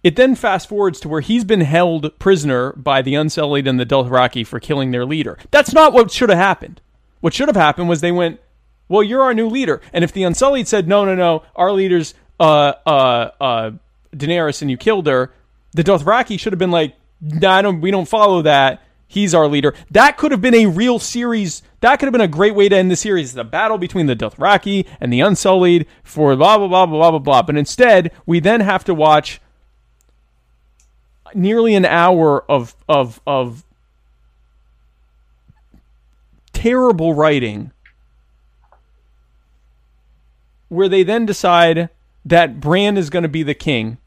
It 0.03 0.15
then 0.15 0.35
fast 0.35 0.69
forwards 0.69 0.99
to 0.99 1.09
where 1.09 1.21
he's 1.21 1.43
been 1.43 1.61
held 1.61 2.17
prisoner 2.19 2.73
by 2.73 3.01
the 3.01 3.15
Unsullied 3.15 3.67
and 3.67 3.79
the 3.79 3.85
Dothraki 3.87 4.45
for 4.45 4.59
killing 4.59 4.91
their 4.91 5.05
leader. 5.05 5.37
That's 5.49 5.73
not 5.73 5.93
what 5.93 6.11
should 6.11 6.29
have 6.29 6.37
happened. 6.37 6.79
What 7.21 7.33
should 7.33 7.47
have 7.47 7.55
happened 7.55 7.89
was 7.89 8.01
they 8.01 8.11
went, 8.11 8.39
"Well, 8.87 9.01
you're 9.01 9.23
our 9.23 9.33
new 9.33 9.47
leader," 9.47 9.81
and 9.91 10.03
if 10.03 10.11
the 10.11 10.23
Unsullied 10.23 10.67
said, 10.67 10.87
"No, 10.87 11.05
no, 11.05 11.15
no, 11.15 11.41
our 11.55 11.71
leader's 11.71 12.13
uh, 12.39 12.73
uh, 12.85 13.31
uh, 13.41 13.71
Daenerys, 14.15 14.61
and 14.61 14.69
you 14.69 14.77
killed 14.77 15.07
her," 15.07 15.33
the 15.71 15.83
Dothraki 15.83 16.39
should 16.39 16.53
have 16.53 16.59
been 16.59 16.69
like, 16.69 16.93
"Nah, 17.19 17.55
I 17.55 17.61
don't, 17.63 17.81
we 17.81 17.89
don't 17.89 18.07
follow 18.07 18.43
that. 18.43 18.83
He's 19.07 19.33
our 19.33 19.47
leader." 19.47 19.73
That 19.91 20.17
could 20.17 20.31
have 20.31 20.41
been 20.41 20.55
a 20.55 20.65
real 20.65 20.99
series. 20.99 21.61
That 21.81 21.99
could 21.99 22.05
have 22.05 22.13
been 22.13 22.21
a 22.21 22.27
great 22.27 22.55
way 22.55 22.69
to 22.69 22.75
end 22.75 22.89
the 22.91 22.95
series. 22.95 23.33
The 23.33 23.43
battle 23.43 23.77
between 23.77 24.07
the 24.07 24.15
Dothraki 24.15 24.85
and 24.99 25.11
the 25.11 25.21
Unsullied 25.21 25.85
for 26.03 26.35
blah 26.35 26.57
blah 26.57 26.67
blah 26.67 26.85
blah 26.85 27.11
blah 27.11 27.19
blah. 27.19 27.41
But 27.41 27.57
instead, 27.57 28.11
we 28.25 28.39
then 28.39 28.61
have 28.61 28.83
to 28.85 28.93
watch 28.93 29.41
nearly 31.33 31.75
an 31.75 31.85
hour 31.85 32.49
of 32.49 32.75
of 32.87 33.21
of 33.27 33.63
terrible 36.53 37.13
writing 37.13 37.71
where 40.69 40.89
they 40.89 41.03
then 41.03 41.25
decide 41.25 41.89
that 42.23 42.59
Bran 42.59 42.97
is 42.97 43.09
going 43.09 43.23
to 43.23 43.29
be 43.29 43.43
the 43.43 43.53
king. 43.53 43.97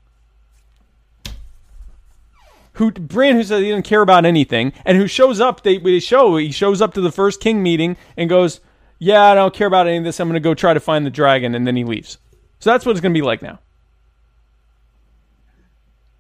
Who 2.79 2.93
Bran 2.93 3.35
who 3.35 3.43
says 3.43 3.61
he 3.61 3.69
doesn't 3.69 3.83
care 3.83 4.03
about 4.03 4.25
anything 4.25 4.73
and 4.85 4.97
who 4.97 5.07
shows 5.07 5.41
up 5.41 5.63
they, 5.63 5.79
they 5.79 6.01
show 6.01 6.37
he 6.37 6.53
shows 6.53 6.81
up 6.81 6.95
to 6.95 7.01
the 7.01 7.13
first 7.13 7.41
king 7.41 7.63
meeting 7.63 7.97
and 8.17 8.31
goes, 8.31 8.61
"Yeah, 8.99 9.23
I 9.25 9.35
don't 9.35 9.53
care 9.53 9.67
about 9.67 9.87
any 9.87 9.99
of 9.99 10.05
this. 10.05 10.21
I'm 10.21 10.29
going 10.29 10.35
to 10.35 10.41
go 10.41 10.55
try 10.55 10.75
to 10.75 10.81
find 10.81 11.05
the 11.05 11.11
dragon." 11.11 11.55
And 11.55 11.67
then 11.67 11.77
he 11.77 11.85
leaves. 11.85 12.19
So 12.61 12.71
that's 12.71 12.87
what 12.87 12.93
it's 12.93 13.01
going 13.01 13.13
to 13.13 13.19
be 13.19 13.25
like 13.25 13.43
now. 13.43 13.59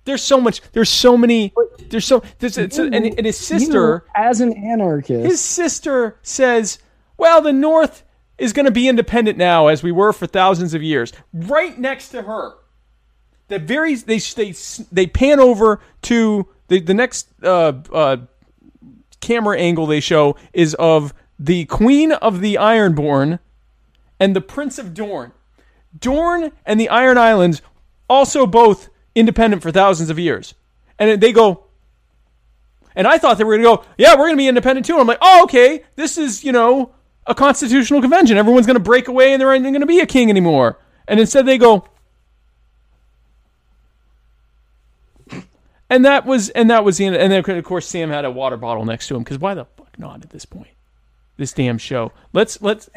There's 0.05 0.22
so 0.22 0.40
much. 0.40 0.62
There's 0.72 0.89
so 0.89 1.18
many. 1.18 1.52
There's 1.90 2.06
so. 2.06 2.22
There's, 2.39 2.56
it's, 2.56 2.78
and, 2.78 2.94
and 2.94 3.26
his 3.26 3.36
sister, 3.36 4.05
You, 4.06 4.12
as 4.16 4.40
an 4.40 4.55
anarchist, 4.55 5.26
his 5.26 5.40
sister 5.40 6.18
says, 6.22 6.78
"Well, 7.18 7.43
the 7.43 7.52
North 7.52 8.05
is 8.39 8.55
going 8.55 8.64
to 8.64 8.72
be 8.72 8.89
independent 8.89 9.36
now, 9.36 9.66
as 9.66 9.82
we 9.82 9.93
were 9.93 10.14
for 10.14 10.26
thousands 10.26 10.72
of 10.72 10.82
years." 10.82 11.12
Right 11.35 11.78
next 11.78 12.09
to 12.09 12.22
her, 12.22 12.55
the 13.49 13.59
very 13.59 13.95
they 13.97 14.19
they 14.19 14.55
they 14.93 15.07
pan 15.07 15.41
over 15.41 15.81
to 16.03 16.49
the 16.69 16.81
the 16.81 16.95
next 16.95 17.29
uh, 17.43 17.73
uh, 17.93 18.16
camera 19.20 19.59
angle 19.59 19.87
they 19.87 20.01
show 20.01 20.37
is 20.53 20.75
of 20.75 21.12
the 21.39 21.65
Queen 21.66 22.12
of 22.12 22.41
the 22.41 22.55
Ironborn 22.55 23.39
and 24.20 24.35
the 24.35 24.41
Prince 24.41 24.79
of 24.79 24.95
Dorne. 24.95 25.33
Dorne 25.99 26.53
and 26.66 26.79
the 26.79 26.89
Iron 26.89 27.19
Islands 27.19 27.62
also 28.09 28.47
both 28.47 28.89
independent 29.15 29.62
for 29.62 29.70
thousands 29.70 30.11
of 30.11 30.19
years. 30.19 30.55
And 30.99 31.20
they 31.20 31.33
go, 31.33 31.65
and 32.95 33.07
I 33.07 33.19
thought 33.19 33.39
they 33.39 33.45
were 33.45 33.57
going 33.57 33.79
to 33.79 33.83
go, 33.83 33.91
yeah, 33.97 34.15
we're 34.15 34.27
going 34.27 34.35
to 34.35 34.39
be 34.39 34.49
independent 34.49 34.87
too. 34.87 34.95
And 34.95 35.03
I'm 35.03 35.07
like, 35.07 35.19
oh, 35.20 35.45
okay, 35.45 35.85
this 35.97 36.19
is, 36.19 36.43
you 36.43 36.53
know, 36.53 36.93
a 37.27 37.35
constitutional 37.35 38.01
convention. 38.01 38.37
Everyone's 38.37 38.66
going 38.66 38.77
to 38.77 38.83
break 38.83 39.09
away 39.09 39.33
and 39.33 39.41
there 39.41 39.53
ain't 39.53 39.62
going 39.62 39.81
to 39.81 39.87
be 39.87 40.01
a 40.01 40.07
king 40.07 40.31
anymore. 40.31 40.79
And 41.07 41.20
instead 41.20 41.47
they 41.47 41.59
go, 41.59 41.87
and 45.90 46.05
that 46.05 46.27
was, 46.27 46.51
and 46.51 46.70
that 46.70 46.85
was 46.85 46.98
the 46.98 47.06
end. 47.06 47.16
And 47.16 47.32
then, 47.32 47.44
of 47.56 47.65
course, 47.65 47.86
Sam 47.86 48.10
had 48.10 48.24
a 48.24 48.31
water 48.31 48.56
bottle 48.56 48.85
next 48.85 49.09
to 49.09 49.16
him 49.16 49.23
because 49.23 49.39
why 49.39 49.55
the 49.55 49.65
fuck 49.65 49.98
not 49.98 50.23
at 50.23 50.31
this 50.31 50.44
point? 50.44 50.70
This 51.36 51.52
damn 51.52 51.78
show. 51.78 52.12
Let's, 52.32 52.60
let's, 52.62 52.90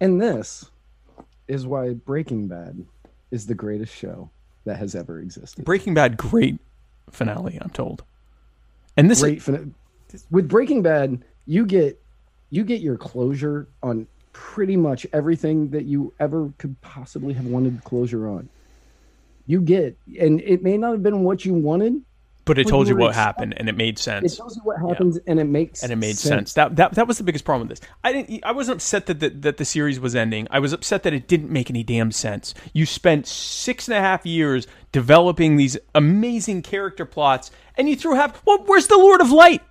and 0.00 0.20
this 0.20 0.70
is 1.48 1.66
why 1.66 1.94
Breaking 1.94 2.48
Bad 2.48 2.84
is 3.30 3.46
the 3.46 3.54
greatest 3.54 3.94
show 3.94 4.30
that 4.64 4.76
has 4.76 4.94
ever 4.94 5.20
existed. 5.20 5.64
Breaking 5.64 5.94
Bad, 5.94 6.16
great 6.16 6.58
finale, 7.10 7.58
I'm 7.60 7.70
told. 7.70 8.02
And 8.96 9.10
this 9.10 9.20
Great 9.20 9.42
fin- 9.42 9.74
with 10.30 10.48
Breaking 10.48 10.82
Bad, 10.82 11.22
you 11.46 11.64
get 11.66 12.00
you 12.50 12.64
get 12.64 12.80
your 12.80 12.96
closure 12.96 13.68
on 13.82 14.06
pretty 14.32 14.76
much 14.76 15.06
everything 15.12 15.70
that 15.70 15.84
you 15.84 16.12
ever 16.18 16.52
could 16.58 16.80
possibly 16.80 17.32
have 17.34 17.46
wanted 17.46 17.82
closure 17.84 18.28
on. 18.28 18.48
You 19.50 19.60
get, 19.60 19.96
and 20.20 20.40
it 20.42 20.62
may 20.62 20.76
not 20.76 20.92
have 20.92 21.02
been 21.02 21.24
what 21.24 21.44
you 21.44 21.54
wanted. 21.54 22.02
but 22.44 22.56
it 22.58 22.68
told 22.68 22.86
you 22.88 22.96
what 22.96 23.14
happened 23.14 23.54
and 23.56 23.68
it 23.68 23.76
made 23.76 23.98
sense. 23.98 24.32
It 24.32 24.36
tells 24.36 24.54
you 24.56 24.62
what 24.62 24.78
happens, 24.78 25.18
and 25.26 25.40
it 25.40 25.44
makes 25.44 25.82
and 25.82 25.90
it 25.92 25.96
made 25.96 26.16
sense. 26.16 26.52
That, 26.54 26.76
that 26.76 26.92
that 26.94 27.08
was 27.08 27.18
the 27.18 27.24
biggest 27.24 27.44
problem 27.44 27.66
with 27.68 27.80
this. 27.80 27.88
I 28.04 28.12
didn't. 28.12 28.44
I 28.44 28.52
wasn't 28.52 28.76
upset 28.76 29.06
that 29.06 29.18
the, 29.20 29.28
that 29.30 29.56
the 29.56 29.64
series 29.64 29.98
was 29.98 30.14
ending. 30.14 30.46
I 30.50 30.60
was 30.60 30.72
upset 30.72 31.02
that 31.02 31.12
it 31.12 31.26
didn't 31.26 31.50
make 31.50 31.68
any 31.68 31.82
damn 31.82 32.12
sense. 32.12 32.54
You 32.72 32.86
spent 32.86 33.26
six 33.26 33.88
and 33.88 33.96
a 33.96 34.00
half 34.00 34.24
years 34.24 34.66
developing 34.92 35.56
these 35.56 35.76
amazing 35.96 36.62
character 36.62 37.04
plots, 37.04 37.50
and 37.76 37.88
you 37.88 37.96
threw 37.96 38.14
half. 38.14 38.40
Well, 38.46 38.62
where's 38.66 38.86
the 38.86 38.98
Lord 38.98 39.20
of 39.20 39.32
Light? 39.32 39.62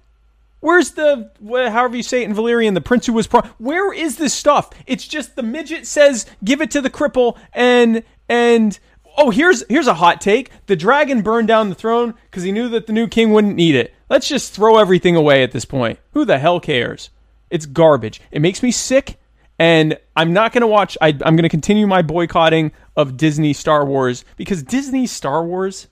Where's 0.61 0.91
the 0.91 1.31
however 1.71 1.95
you 1.95 2.03
say 2.03 2.21
it 2.21 2.29
in 2.29 2.35
Valyrian, 2.35 2.73
the 2.73 2.81
prince 2.81 3.05
who 3.05 3.13
was 3.13 3.27
pro- 3.27 3.43
Where 3.59 3.93
is 3.93 4.17
this 4.17 4.33
stuff? 4.33 4.71
It's 4.85 5.07
just 5.07 5.37
the 5.37 5.43
midget 5.43 5.87
says, 5.87 6.25
"Give 6.43 6.59
it 6.61 6.69
to 6.71 6.81
the 6.81 6.89
cripple," 6.89 7.37
and 7.53 8.03
and 8.27 8.77
Oh, 9.21 9.31
here's 9.31 9.65
here's 9.67 9.87
a 9.87 9.95
hot 9.95 10.21
take. 10.21 10.49
The 10.67 10.77
dragon 10.77 11.21
burned 11.23 11.49
down 11.49 11.67
the 11.67 11.75
throne 11.75 12.13
because 12.31 12.43
he 12.43 12.53
knew 12.53 12.69
that 12.69 12.87
the 12.87 12.93
new 12.93 13.05
king 13.05 13.33
wouldn't 13.33 13.57
need 13.57 13.75
it. 13.75 13.93
Let's 14.09 14.29
just 14.29 14.53
throw 14.53 14.77
everything 14.77 15.17
away 15.17 15.43
at 15.43 15.51
this 15.51 15.65
point. 15.65 15.99
Who 16.13 16.23
the 16.23 16.39
hell 16.39 16.61
cares? 16.61 17.09
It's 17.49 17.65
garbage. 17.65 18.21
It 18.31 18.41
makes 18.41 18.63
me 18.63 18.71
sick, 18.71 19.19
and 19.59 19.99
I'm 20.15 20.31
not 20.31 20.53
gonna 20.53 20.67
watch. 20.67 20.97
I, 21.01 21.09
I'm 21.09 21.35
gonna 21.35 21.49
continue 21.49 21.85
my 21.85 22.01
boycotting 22.01 22.71
of 22.95 23.17
Disney 23.17 23.51
Star 23.51 23.83
Wars 23.83 24.23
because 24.37 24.63
Disney 24.63 25.05
Star 25.05 25.43
Wars, 25.43 25.87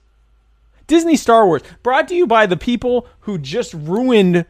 Disney 0.86 1.16
Star 1.16 1.44
Wars, 1.44 1.60
brought 1.82 2.08
to 2.08 2.14
you 2.14 2.26
by 2.26 2.46
the 2.46 2.56
people 2.56 3.06
who 3.20 3.36
just 3.36 3.74
ruined 3.74 4.46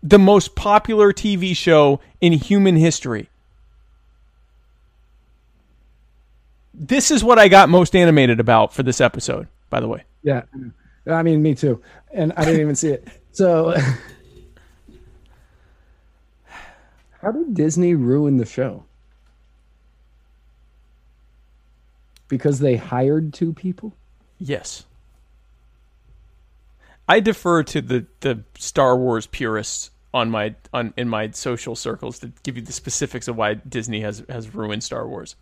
the 0.00 0.18
most 0.20 0.54
popular 0.54 1.12
TV 1.12 1.56
show 1.56 1.98
in 2.20 2.34
human 2.34 2.76
history. 2.76 3.28
This 6.80 7.10
is 7.10 7.24
what 7.24 7.40
I 7.40 7.48
got 7.48 7.68
most 7.68 7.96
animated 7.96 8.38
about 8.38 8.72
for 8.72 8.84
this 8.84 9.00
episode, 9.00 9.48
by 9.68 9.80
the 9.80 9.88
way. 9.88 10.04
Yeah, 10.22 10.42
I 11.06 11.22
mean, 11.24 11.42
me 11.42 11.56
too. 11.56 11.82
And 12.12 12.32
I 12.36 12.44
didn't 12.44 12.60
even 12.60 12.76
see 12.76 12.90
it. 12.90 13.08
So, 13.32 13.76
how 17.20 17.32
did 17.32 17.54
Disney 17.54 17.96
ruin 17.96 18.36
the 18.36 18.46
show? 18.46 18.84
Because 22.28 22.60
they 22.60 22.76
hired 22.76 23.34
two 23.34 23.52
people? 23.52 23.96
Yes. 24.38 24.84
I 27.08 27.18
defer 27.20 27.64
to 27.64 27.80
the, 27.80 28.06
the 28.20 28.44
Star 28.56 28.96
Wars 28.96 29.26
purists 29.26 29.90
on 30.14 30.30
my 30.30 30.54
on 30.72 30.94
in 30.96 31.08
my 31.08 31.30
social 31.30 31.76
circles 31.76 32.18
to 32.20 32.32
give 32.42 32.56
you 32.56 32.62
the 32.62 32.72
specifics 32.72 33.28
of 33.28 33.36
why 33.36 33.54
Disney 33.54 34.00
has 34.00 34.24
has 34.28 34.54
ruined 34.54 34.82
Star 34.82 35.06
Wars 35.06 35.36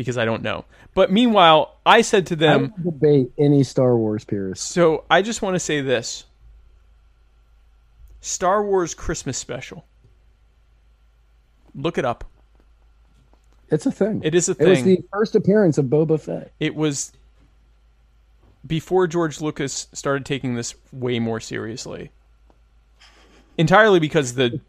because 0.00 0.16
I 0.16 0.24
don't 0.24 0.42
know. 0.42 0.64
But 0.94 1.12
meanwhile, 1.12 1.76
I 1.84 2.00
said 2.00 2.26
to 2.28 2.34
I 2.34 2.38
them, 2.38 2.68
don't 2.68 2.84
debate 2.84 3.32
any 3.38 3.62
Star 3.64 3.94
Wars 3.98 4.24
purist. 4.24 4.70
so 4.70 5.04
I 5.10 5.20
just 5.20 5.42
want 5.42 5.56
to 5.56 5.60
say 5.60 5.82
this. 5.82 6.24
Star 8.22 8.64
Wars 8.64 8.94
Christmas 8.94 9.36
special. 9.36 9.84
Look 11.74 11.98
it 11.98 12.06
up. 12.06 12.24
It's 13.68 13.84
a 13.84 13.92
thing. 13.92 14.22
It 14.24 14.34
is 14.34 14.48
a 14.48 14.54
thing. 14.54 14.66
It 14.66 14.70
was 14.70 14.82
the 14.84 15.04
first 15.12 15.34
appearance 15.36 15.76
of 15.76 15.84
Boba 15.84 16.18
Fett. 16.18 16.50
It 16.58 16.74
was 16.74 17.12
before 18.66 19.06
George 19.06 19.42
Lucas 19.42 19.88
started 19.92 20.24
taking 20.24 20.54
this 20.54 20.74
way 20.92 21.18
more 21.18 21.40
seriously. 21.40 22.10
Entirely 23.58 24.00
because 24.00 24.34
the 24.34 24.60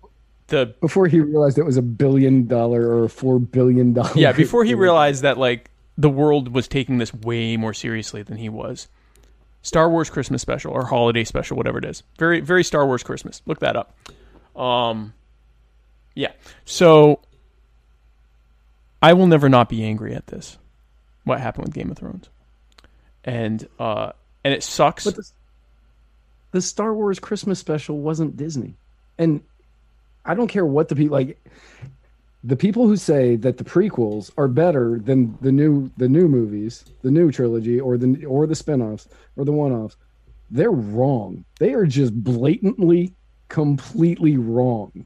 the 0.52 0.76
Before 0.80 1.08
he 1.08 1.20
realized 1.20 1.58
it 1.58 1.66
was 1.66 1.78
a 1.78 1.82
billion 1.82 2.46
dollar 2.46 2.88
or 2.88 3.06
a 3.06 3.10
four 3.10 3.40
billion 3.40 3.94
dollar. 3.94 4.12
yeah, 4.16 4.32
before 4.32 4.64
he 4.64 4.76
realized 4.76 5.24
that 5.24 5.38
like 5.38 5.72
the 5.98 6.10
world 6.10 6.54
was 6.54 6.68
taking 6.68 7.00
this 7.00 7.14
way 7.14 7.58
more 7.58 7.74
seriously 7.74 8.22
than 8.22 8.38
he 8.38 8.50
was. 8.50 8.88
Star 9.64 9.90
Wars 9.90 10.10
Christmas 10.10 10.42
special 10.42 10.72
or 10.72 10.86
holiday 10.86 11.24
special, 11.24 11.58
whatever 11.58 11.80
it 11.80 11.86
is. 11.86 12.04
Very 12.20 12.40
very 12.40 12.64
Star 12.64 12.86
Wars 12.86 13.04
Christmas. 13.04 13.42
Look 13.46 13.60
that 13.60 13.76
up. 13.76 13.98
Um 14.56 15.14
yeah. 16.14 16.34
So 16.66 17.22
I 19.02 19.14
will 19.14 19.28
never 19.28 19.50
not 19.50 19.70
be 19.70 19.84
angry 19.84 20.14
at 20.14 20.28
this. 20.28 20.58
What 21.24 21.40
happened 21.40 21.66
with 21.66 21.74
Game 21.74 21.90
of 21.90 21.98
Thrones. 21.98 22.30
And 23.24 23.68
uh 23.80 24.12
and 24.44 24.54
it 24.54 24.64
sucks. 24.64 25.06
But 25.06 25.16
the, 25.16 25.30
the 26.52 26.62
Star 26.62 26.94
Wars 26.94 27.20
Christmas 27.20 27.60
special 27.60 28.00
wasn't 28.00 28.36
Disney, 28.38 28.76
and 29.18 29.42
I 30.26 30.34
don't 30.34 30.48
care 30.48 30.66
what 30.66 30.90
the 30.90 30.96
people 30.96 31.18
like. 31.18 31.38
The 32.44 32.56
people 32.56 32.88
who 32.88 32.98
say 32.98 33.36
that 33.38 33.58
the 33.58 33.64
prequels 33.64 34.32
are 34.36 34.48
better 34.48 35.00
than 35.00 35.38
the 35.42 35.52
new 35.52 35.92
the 35.98 36.10
new 36.10 36.28
movies, 36.28 36.86
the 37.02 37.12
new 37.12 37.32
trilogy, 37.32 37.80
or 37.80 37.98
the 37.98 38.26
or 38.26 38.48
the 38.48 38.56
spin-offs 38.56 39.08
or 39.36 39.46
the 39.46 39.52
one-offs, 39.52 39.96
they're 40.50 40.72
wrong. 40.72 41.46
They 41.60 41.74
are 41.74 41.86
just 41.86 42.24
blatantly, 42.24 43.14
completely 43.48 44.38
wrong. 44.38 45.06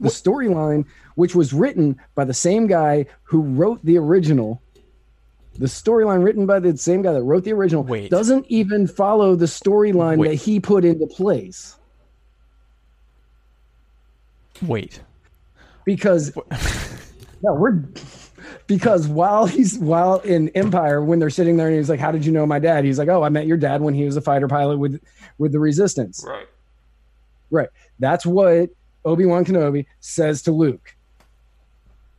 The 0.00 0.08
storyline, 0.08 0.84
which 1.14 1.34
was 1.34 1.52
written 1.52 1.96
by 2.14 2.24
the 2.24 2.34
same 2.34 2.66
guy 2.66 3.06
who 3.22 3.40
wrote 3.40 3.84
the 3.84 3.96
original, 3.96 4.62
the 5.58 5.66
storyline 5.66 6.24
written 6.24 6.46
by 6.46 6.60
the 6.60 6.76
same 6.76 7.02
guy 7.02 7.12
that 7.12 7.22
wrote 7.22 7.44
the 7.44 7.52
original, 7.52 7.82
Wait. 7.82 8.10
doesn't 8.10 8.46
even 8.48 8.86
follow 8.86 9.34
the 9.34 9.46
storyline 9.46 10.22
that 10.24 10.34
he 10.34 10.60
put 10.60 10.84
into 10.84 11.06
place. 11.06 11.76
Wait. 14.60 15.00
because 15.84 16.34
no, 17.42 17.54
we're 17.54 17.82
because 18.66 19.08
while 19.08 19.46
he's 19.46 19.78
while 19.78 20.18
in 20.20 20.48
Empire, 20.50 21.02
when 21.02 21.18
they're 21.18 21.30
sitting 21.30 21.56
there 21.56 21.68
and 21.68 21.76
he's 21.76 21.88
like, 21.90 22.00
"How 22.00 22.12
did 22.12 22.24
you 22.24 22.32
know 22.32 22.46
my 22.46 22.58
dad?" 22.58 22.84
He's 22.84 22.98
like, 22.98 23.08
"Oh, 23.08 23.22
I 23.22 23.28
met 23.28 23.46
your 23.46 23.56
dad 23.56 23.80
when 23.80 23.94
he 23.94 24.04
was 24.04 24.16
a 24.16 24.20
fighter 24.20 24.48
pilot 24.48 24.78
with 24.78 25.00
with 25.38 25.52
the 25.52 25.58
Resistance." 25.60 26.24
Right. 26.26 26.46
Right. 27.50 27.68
That's 27.98 28.24
what 28.24 28.70
Obi 29.04 29.26
Wan 29.26 29.44
Kenobi 29.44 29.86
says 30.00 30.42
to 30.42 30.52
Luke. 30.52 30.96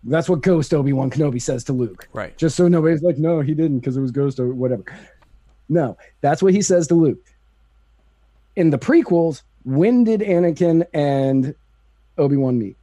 That's 0.04 0.28
what 0.28 0.42
Ghost 0.42 0.74
Obi 0.74 0.94
Wan 0.94 1.10
Kenobi 1.10 1.42
says 1.42 1.64
to 1.66 1.74
Luke. 1.74 2.08
Right. 2.14 2.38
Just 2.38 2.56
so 2.56 2.68
nobody's 2.68 3.02
like, 3.02 3.18
no, 3.18 3.40
he 3.40 3.54
didn't 3.54 3.80
because 3.80 3.96
it 3.96 4.02
was 4.02 4.12
Ghost 4.12 4.40
or 4.40 4.54
whatever. 4.54 4.84
No, 5.70 5.98
that's 6.22 6.44
what 6.44 6.54
he 6.54 6.62
says 6.62 6.88
to 6.88 6.96
Luke. 6.96 7.26
In 8.56 8.70
the 8.70 8.78
prequels, 8.78 9.44
when 9.64 10.04
did 10.04 10.20
Anakin 10.20 10.86
and 10.94 11.56
Obi 12.18 12.36
Wan 12.38 12.60
meet? 12.60 12.78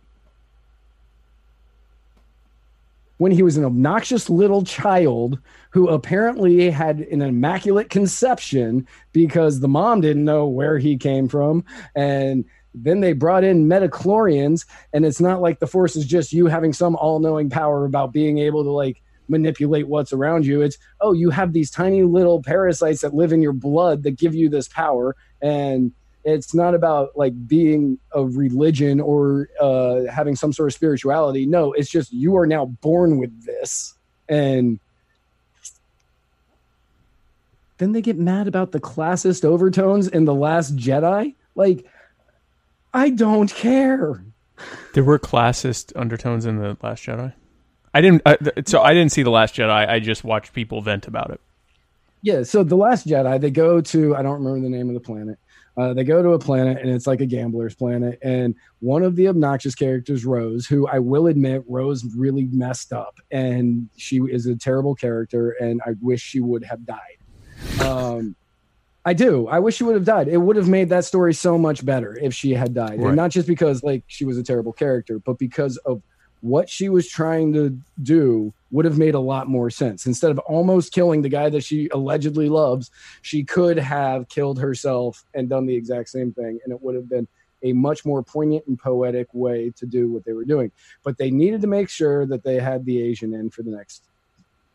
When 3.18 3.32
he 3.32 3.42
was 3.42 3.56
an 3.58 3.64
obnoxious 3.64 4.30
little 4.30 4.64
child 4.64 5.38
who 5.70 5.88
apparently 5.88 6.70
had 6.70 7.00
an 7.00 7.20
immaculate 7.20 7.90
conception 7.90 8.86
because 9.12 9.60
the 9.60 9.68
mom 9.68 10.00
didn't 10.00 10.24
know 10.24 10.46
where 10.46 10.78
he 10.78 10.96
came 10.96 11.28
from. 11.28 11.64
And 11.94 12.46
then 12.74 13.00
they 13.00 13.12
brought 13.12 13.44
in 13.44 13.68
midi-chlorians, 13.68 14.64
and 14.92 15.04
it's 15.04 15.20
not 15.20 15.42
like 15.42 15.58
the 15.58 15.66
force 15.66 15.96
is 15.96 16.06
just 16.06 16.32
you 16.32 16.46
having 16.46 16.72
some 16.72 16.96
all 16.96 17.18
knowing 17.18 17.50
power 17.50 17.84
about 17.84 18.12
being 18.12 18.38
able 18.38 18.64
to 18.64 18.70
like 18.70 19.02
manipulate 19.28 19.86
what's 19.86 20.12
around 20.12 20.46
you. 20.46 20.62
It's, 20.62 20.78
oh, 21.00 21.12
you 21.12 21.30
have 21.30 21.52
these 21.52 21.70
tiny 21.70 22.02
little 22.02 22.42
parasites 22.42 23.02
that 23.02 23.14
live 23.14 23.32
in 23.32 23.42
your 23.42 23.52
blood 23.52 24.02
that 24.04 24.18
give 24.18 24.34
you 24.34 24.48
this 24.48 24.66
power. 24.66 25.14
And 25.42 25.92
it's 26.24 26.54
not 26.54 26.74
about 26.74 27.16
like 27.16 27.48
being 27.48 27.98
a 28.12 28.24
religion 28.24 29.00
or 29.00 29.48
uh, 29.60 30.02
having 30.10 30.36
some 30.36 30.52
sort 30.52 30.68
of 30.68 30.74
spirituality. 30.74 31.46
No, 31.46 31.72
it's 31.72 31.90
just 31.90 32.12
you 32.12 32.36
are 32.36 32.46
now 32.46 32.66
born 32.66 33.18
with 33.18 33.44
this. 33.44 33.94
And 34.28 34.78
then 37.78 37.92
they 37.92 38.02
get 38.02 38.18
mad 38.18 38.46
about 38.46 38.72
the 38.72 38.80
classist 38.80 39.44
overtones 39.44 40.06
in 40.08 40.26
The 40.26 40.34
Last 40.34 40.76
Jedi. 40.76 41.34
Like, 41.54 41.86
I 42.92 43.10
don't 43.10 43.52
care. 43.52 44.22
There 44.92 45.04
were 45.04 45.18
classist 45.18 45.92
undertones 45.96 46.44
in 46.44 46.58
the 46.58 46.76
Last 46.82 47.04
Jedi. 47.04 47.32
I 47.94 48.00
didn't. 48.02 48.22
Uh, 48.26 48.36
th- 48.36 48.68
so 48.68 48.82
I 48.82 48.92
didn't 48.92 49.12
see 49.12 49.22
the 49.22 49.30
Last 49.30 49.54
Jedi. 49.54 49.88
I 49.88 49.98
just 49.98 50.22
watched 50.22 50.52
people 50.52 50.82
vent 50.82 51.08
about 51.08 51.30
it. 51.30 51.40
Yeah, 52.22 52.42
so 52.42 52.62
The 52.62 52.76
Last 52.76 53.06
Jedi, 53.08 53.40
they 53.40 53.50
go 53.50 53.80
to, 53.80 54.14
I 54.14 54.22
don't 54.22 54.44
remember 54.44 54.60
the 54.60 54.68
name 54.68 54.88
of 54.88 54.94
the 54.94 55.00
planet. 55.00 55.38
Uh, 55.80 55.94
they 55.94 56.04
go 56.04 56.22
to 56.22 56.34
a 56.34 56.38
planet 56.38 56.76
and 56.78 56.90
it's 56.90 57.06
like 57.06 57.22
a 57.22 57.26
gambler's 57.26 57.74
planet. 57.74 58.18
And 58.20 58.54
one 58.80 59.02
of 59.02 59.16
the 59.16 59.28
obnoxious 59.28 59.74
characters, 59.74 60.26
Rose, 60.26 60.66
who 60.66 60.86
I 60.86 60.98
will 60.98 61.26
admit, 61.26 61.64
Rose 61.66 62.04
really 62.14 62.44
messed 62.52 62.92
up. 62.92 63.18
And 63.30 63.88
she 63.96 64.18
is 64.18 64.44
a 64.44 64.54
terrible 64.54 64.94
character. 64.94 65.52
And 65.52 65.80
I 65.86 65.92
wish 66.02 66.20
she 66.20 66.40
would 66.40 66.64
have 66.64 66.84
died. 66.84 67.80
Um, 67.80 68.36
I 69.06 69.14
do. 69.14 69.48
I 69.48 69.58
wish 69.58 69.76
she 69.76 69.84
would 69.84 69.94
have 69.94 70.04
died. 70.04 70.28
It 70.28 70.36
would 70.36 70.56
have 70.56 70.68
made 70.68 70.90
that 70.90 71.06
story 71.06 71.32
so 71.32 71.56
much 71.56 71.82
better 71.82 72.14
if 72.20 72.34
she 72.34 72.52
had 72.52 72.74
died. 72.74 72.98
Right. 72.98 73.06
And 73.06 73.16
not 73.16 73.30
just 73.30 73.48
because 73.48 73.82
like 73.82 74.04
she 74.06 74.26
was 74.26 74.36
a 74.36 74.42
terrible 74.42 74.74
character, 74.74 75.18
but 75.18 75.38
because 75.38 75.78
of 75.78 76.02
what 76.42 76.68
she 76.68 76.90
was 76.90 77.08
trying 77.08 77.54
to 77.54 77.80
do 78.02 78.52
would 78.70 78.84
have 78.84 78.98
made 78.98 79.14
a 79.14 79.20
lot 79.20 79.48
more 79.48 79.70
sense. 79.70 80.06
Instead 80.06 80.30
of 80.30 80.38
almost 80.40 80.92
killing 80.92 81.22
the 81.22 81.28
guy 81.28 81.48
that 81.48 81.64
she 81.64 81.88
allegedly 81.92 82.48
loves, 82.48 82.90
she 83.22 83.44
could 83.44 83.78
have 83.78 84.28
killed 84.28 84.58
herself 84.58 85.24
and 85.34 85.48
done 85.48 85.66
the 85.66 85.74
exact 85.74 86.08
same 86.08 86.32
thing. 86.32 86.58
And 86.64 86.72
it 86.72 86.80
would 86.80 86.94
have 86.94 87.08
been 87.08 87.26
a 87.62 87.72
much 87.72 88.04
more 88.04 88.22
poignant 88.22 88.64
and 88.66 88.78
poetic 88.78 89.28
way 89.32 89.72
to 89.76 89.86
do 89.86 90.10
what 90.10 90.24
they 90.24 90.32
were 90.32 90.44
doing. 90.44 90.70
But 91.02 91.18
they 91.18 91.30
needed 91.30 91.60
to 91.62 91.66
make 91.66 91.88
sure 91.88 92.26
that 92.26 92.44
they 92.44 92.56
had 92.56 92.84
the 92.84 93.02
Asian 93.02 93.34
in 93.34 93.50
for 93.50 93.62
the 93.62 93.70
next 93.70 94.04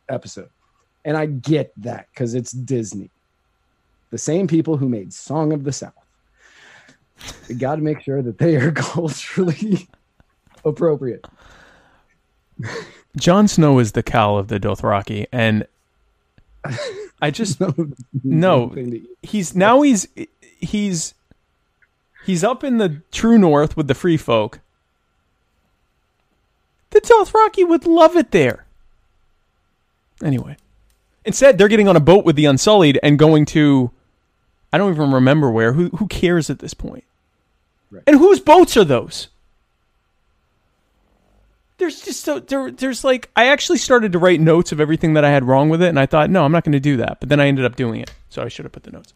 episode. 0.08 0.50
And 1.04 1.16
I 1.16 1.26
get 1.26 1.72
that 1.78 2.08
because 2.12 2.34
it's 2.34 2.52
Disney. 2.52 3.10
The 4.10 4.18
same 4.18 4.46
people 4.46 4.76
who 4.76 4.88
made 4.88 5.12
Song 5.12 5.52
of 5.52 5.64
the 5.64 5.72
South. 5.72 5.92
They 7.48 7.54
got 7.54 7.76
to 7.76 7.82
make 7.82 8.00
sure 8.00 8.22
that 8.22 8.38
they 8.38 8.56
are 8.56 8.72
culturally 8.72 9.88
appropriate. 10.64 11.24
Jon 13.16 13.48
Snow 13.48 13.78
is 13.78 13.92
the 13.92 14.02
Khal 14.02 14.38
of 14.38 14.48
the 14.48 14.60
Dothraki, 14.60 15.26
and 15.32 15.66
I 17.20 17.30
just 17.30 17.60
no. 18.24 18.74
Eat. 18.76 19.04
He's 19.22 19.54
now 19.54 19.82
he's 19.82 20.06
he's 20.58 21.14
he's 22.24 22.44
up 22.44 22.62
in 22.62 22.78
the 22.78 23.02
true 23.12 23.38
north 23.38 23.76
with 23.76 23.88
the 23.88 23.94
free 23.94 24.16
folk. 24.16 24.60
The 26.90 27.00
Dothraki 27.00 27.66
would 27.66 27.86
love 27.86 28.16
it 28.16 28.30
there. 28.30 28.66
Anyway, 30.22 30.56
instead 31.24 31.58
they're 31.58 31.68
getting 31.68 31.88
on 31.88 31.96
a 31.96 32.00
boat 32.00 32.24
with 32.24 32.36
the 32.36 32.46
Unsullied 32.46 32.98
and 33.02 33.18
going 33.18 33.44
to. 33.46 33.90
I 34.72 34.78
don't 34.78 34.92
even 34.92 35.10
remember 35.10 35.50
where. 35.50 35.72
Who 35.72 35.88
who 35.90 36.06
cares 36.06 36.50
at 36.50 36.58
this 36.58 36.74
point? 36.74 37.04
Right. 37.90 38.02
And 38.06 38.18
whose 38.18 38.40
boats 38.40 38.76
are 38.76 38.84
those? 38.84 39.28
There's 41.78 42.00
just 42.00 42.24
so 42.24 42.40
there, 42.40 42.70
there's 42.70 43.04
like 43.04 43.30
I 43.36 43.48
actually 43.48 43.78
started 43.78 44.12
to 44.12 44.18
write 44.18 44.40
notes 44.40 44.72
of 44.72 44.80
everything 44.80 45.14
that 45.14 45.24
I 45.24 45.30
had 45.30 45.44
wrong 45.44 45.68
with 45.68 45.82
it, 45.82 45.88
and 45.88 46.00
I 46.00 46.06
thought, 46.06 46.30
no, 46.30 46.44
I'm 46.44 46.52
not 46.52 46.64
going 46.64 46.72
to 46.72 46.80
do 46.80 46.96
that. 46.98 47.20
But 47.20 47.28
then 47.28 47.40
I 47.40 47.46
ended 47.46 47.64
up 47.64 47.76
doing 47.76 48.00
it, 48.00 48.12
so 48.30 48.42
I 48.42 48.48
should 48.48 48.64
have 48.64 48.72
put 48.72 48.84
the 48.84 48.90
notes. 48.90 49.12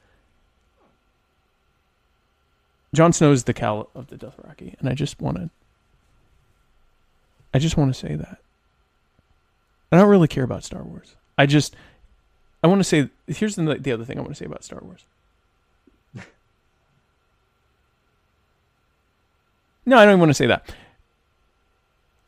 Jon 2.92 3.12
Snow 3.12 3.32
is 3.32 3.44
the 3.44 3.54
Khal 3.54 3.88
of 3.94 4.08
the 4.08 4.16
Dothraki, 4.16 4.78
and 4.78 4.88
I 4.88 4.94
just 4.94 5.20
want 5.20 5.38
to. 5.38 5.50
I 7.54 7.58
just 7.58 7.76
want 7.76 7.94
to 7.94 7.98
say 7.98 8.14
that. 8.14 8.38
I 9.92 9.96
don't 9.96 10.08
really 10.08 10.28
care 10.28 10.44
about 10.44 10.62
Star 10.62 10.82
Wars. 10.82 11.16
I 11.38 11.46
just, 11.46 11.74
I 12.62 12.66
want 12.66 12.80
to 12.80 12.84
say. 12.84 13.08
Here's 13.26 13.56
the 13.56 13.76
the 13.80 13.92
other 13.92 14.04
thing 14.04 14.18
I 14.18 14.20
want 14.20 14.32
to 14.32 14.38
say 14.38 14.44
about 14.44 14.64
Star 14.64 14.80
Wars. 14.82 15.04
No, 19.86 19.96
I 19.96 20.04
don't 20.04 20.12
even 20.12 20.20
want 20.20 20.30
to 20.30 20.34
say 20.34 20.46
that. 20.46 20.72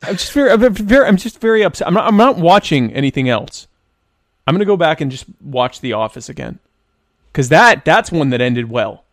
I'm 0.03 0.17
just 0.17 0.31
very, 0.33 0.51
I'm 0.51 0.73
very, 0.73 1.05
I'm 1.07 1.17
just 1.17 1.39
very 1.41 1.63
upset. 1.63 1.87
I'm 1.87 1.93
not, 1.93 2.05
I'm 2.07 2.17
not 2.17 2.37
watching 2.37 2.91
anything 2.93 3.29
else. 3.29 3.67
I'm 4.45 4.53
gonna 4.53 4.65
go 4.65 4.77
back 4.77 4.99
and 5.01 5.09
just 5.09 5.25
watch 5.41 5.79
The 5.81 5.93
Office 5.93 6.27
again, 6.29 6.59
because 7.31 7.49
that 7.49 7.85
that's 7.85 8.11
one 8.11 8.29
that 8.31 8.41
ended 8.41 8.69
well. 8.69 9.03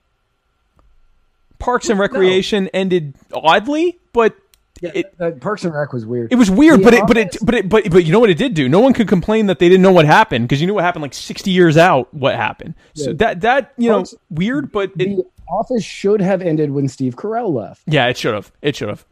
Parks 1.59 1.89
and 1.89 1.99
Recreation 2.01 2.69
ended 2.69 3.15
oddly, 3.33 3.99
but 4.12 4.35
Yeah, 4.81 4.91
it 4.95 5.19
that 5.19 5.41
Parks 5.41 5.65
and 5.65 5.75
Rec 5.75 5.93
was 5.93 6.07
weird. 6.07 6.33
it 6.33 6.37
was 6.37 6.51
weird. 6.51 6.81
The 6.81 6.85
But 6.85 6.95
it, 6.95 7.07
but 7.07 7.17
it, 7.19 7.37
but 7.43 7.55
it, 7.55 7.69
but 7.69 7.91
but 7.91 8.05
you 8.05 8.12
know 8.12 8.19
what 8.21 8.31
it 8.31 8.39
did 8.39 8.55
do? 8.55 8.69
No 8.69 8.81
one 8.81 8.93
could 8.95 9.09
complain 9.09 9.47
that 9.47 9.59
they 9.59 9.69
didn't 9.69 9.83
know 9.83 9.93
what 9.93 10.07
happened 10.07 10.49
because 10.49 10.61
you 10.61 10.67
knew 10.67 10.75
what 10.75 10.85
happened 10.85 11.03
like 11.03 11.15
60 11.15 11.51
years 11.51 11.77
out. 11.77 12.12
What 12.15 12.35
happened? 12.35 12.75
So 12.95 13.12
that 13.15 13.43
that 13.43 13.73
you 13.77 13.91
Parks- 13.91 14.15
know 14.15 14.19
weird, 14.31 14.73
but 14.73 14.91
it, 14.99 15.17
the 15.17 15.23
Office 15.53 15.85
should 15.85 16.21
have 16.23 16.41
ended 16.43 16.71
when 16.71 16.89
Steve 16.89 17.15
Carell 17.17 17.53
left. 17.53 17.83
yeah, 17.87 18.07
it 18.07 18.17
should 18.17 18.35
have. 18.35 18.51
It 18.62 18.75
should 18.75 18.89
have. 18.89 19.05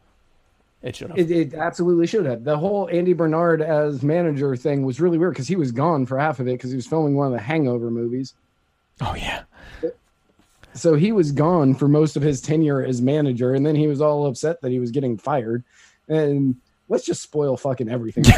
It 0.81 0.95
should 0.95 1.09
have. 1.09 1.17
It, 1.17 1.29
it 1.31 1.53
absolutely 1.53 2.07
should 2.07 2.25
have. 2.25 2.43
The 2.43 2.57
whole 2.57 2.87
Andy 2.89 3.13
Bernard 3.13 3.61
as 3.61 4.01
manager 4.01 4.55
thing 4.55 4.83
was 4.83 5.01
really 5.01 5.17
weird 5.17 5.33
because 5.33 5.47
he 5.47 5.57
was 5.57 5.71
gone 5.71 6.05
for 6.05 6.17
half 6.17 6.39
of 6.39 6.47
it 6.47 6.53
because 6.53 6.71
he 6.71 6.77
was 6.77 6.87
filming 6.87 7.15
one 7.15 7.27
of 7.27 7.33
the 7.33 7.39
Hangover 7.39 7.91
movies. 7.91 8.33
Oh 9.01 9.15
yeah. 9.15 9.43
So 10.73 10.95
he 10.95 11.11
was 11.11 11.31
gone 11.31 11.75
for 11.75 11.87
most 11.87 12.15
of 12.15 12.21
his 12.21 12.39
tenure 12.41 12.83
as 12.83 13.01
manager, 13.01 13.53
and 13.53 13.65
then 13.65 13.75
he 13.75 13.87
was 13.87 13.99
all 13.99 14.27
upset 14.27 14.61
that 14.61 14.71
he 14.71 14.79
was 14.79 14.91
getting 14.91 15.17
fired. 15.17 15.63
And 16.07 16.55
let's 16.87 17.05
just 17.05 17.21
spoil 17.21 17.57
fucking 17.57 17.89
everything. 17.89 18.23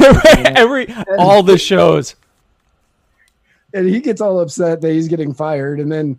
Every 0.56 0.92
all 1.18 1.42
the 1.42 1.58
shows. 1.58 2.16
and 3.72 3.86
he 3.86 4.00
gets 4.00 4.20
all 4.20 4.40
upset 4.40 4.80
that 4.80 4.90
he's 4.90 5.08
getting 5.08 5.32
fired, 5.32 5.78
and 5.78 5.92
then 5.92 6.18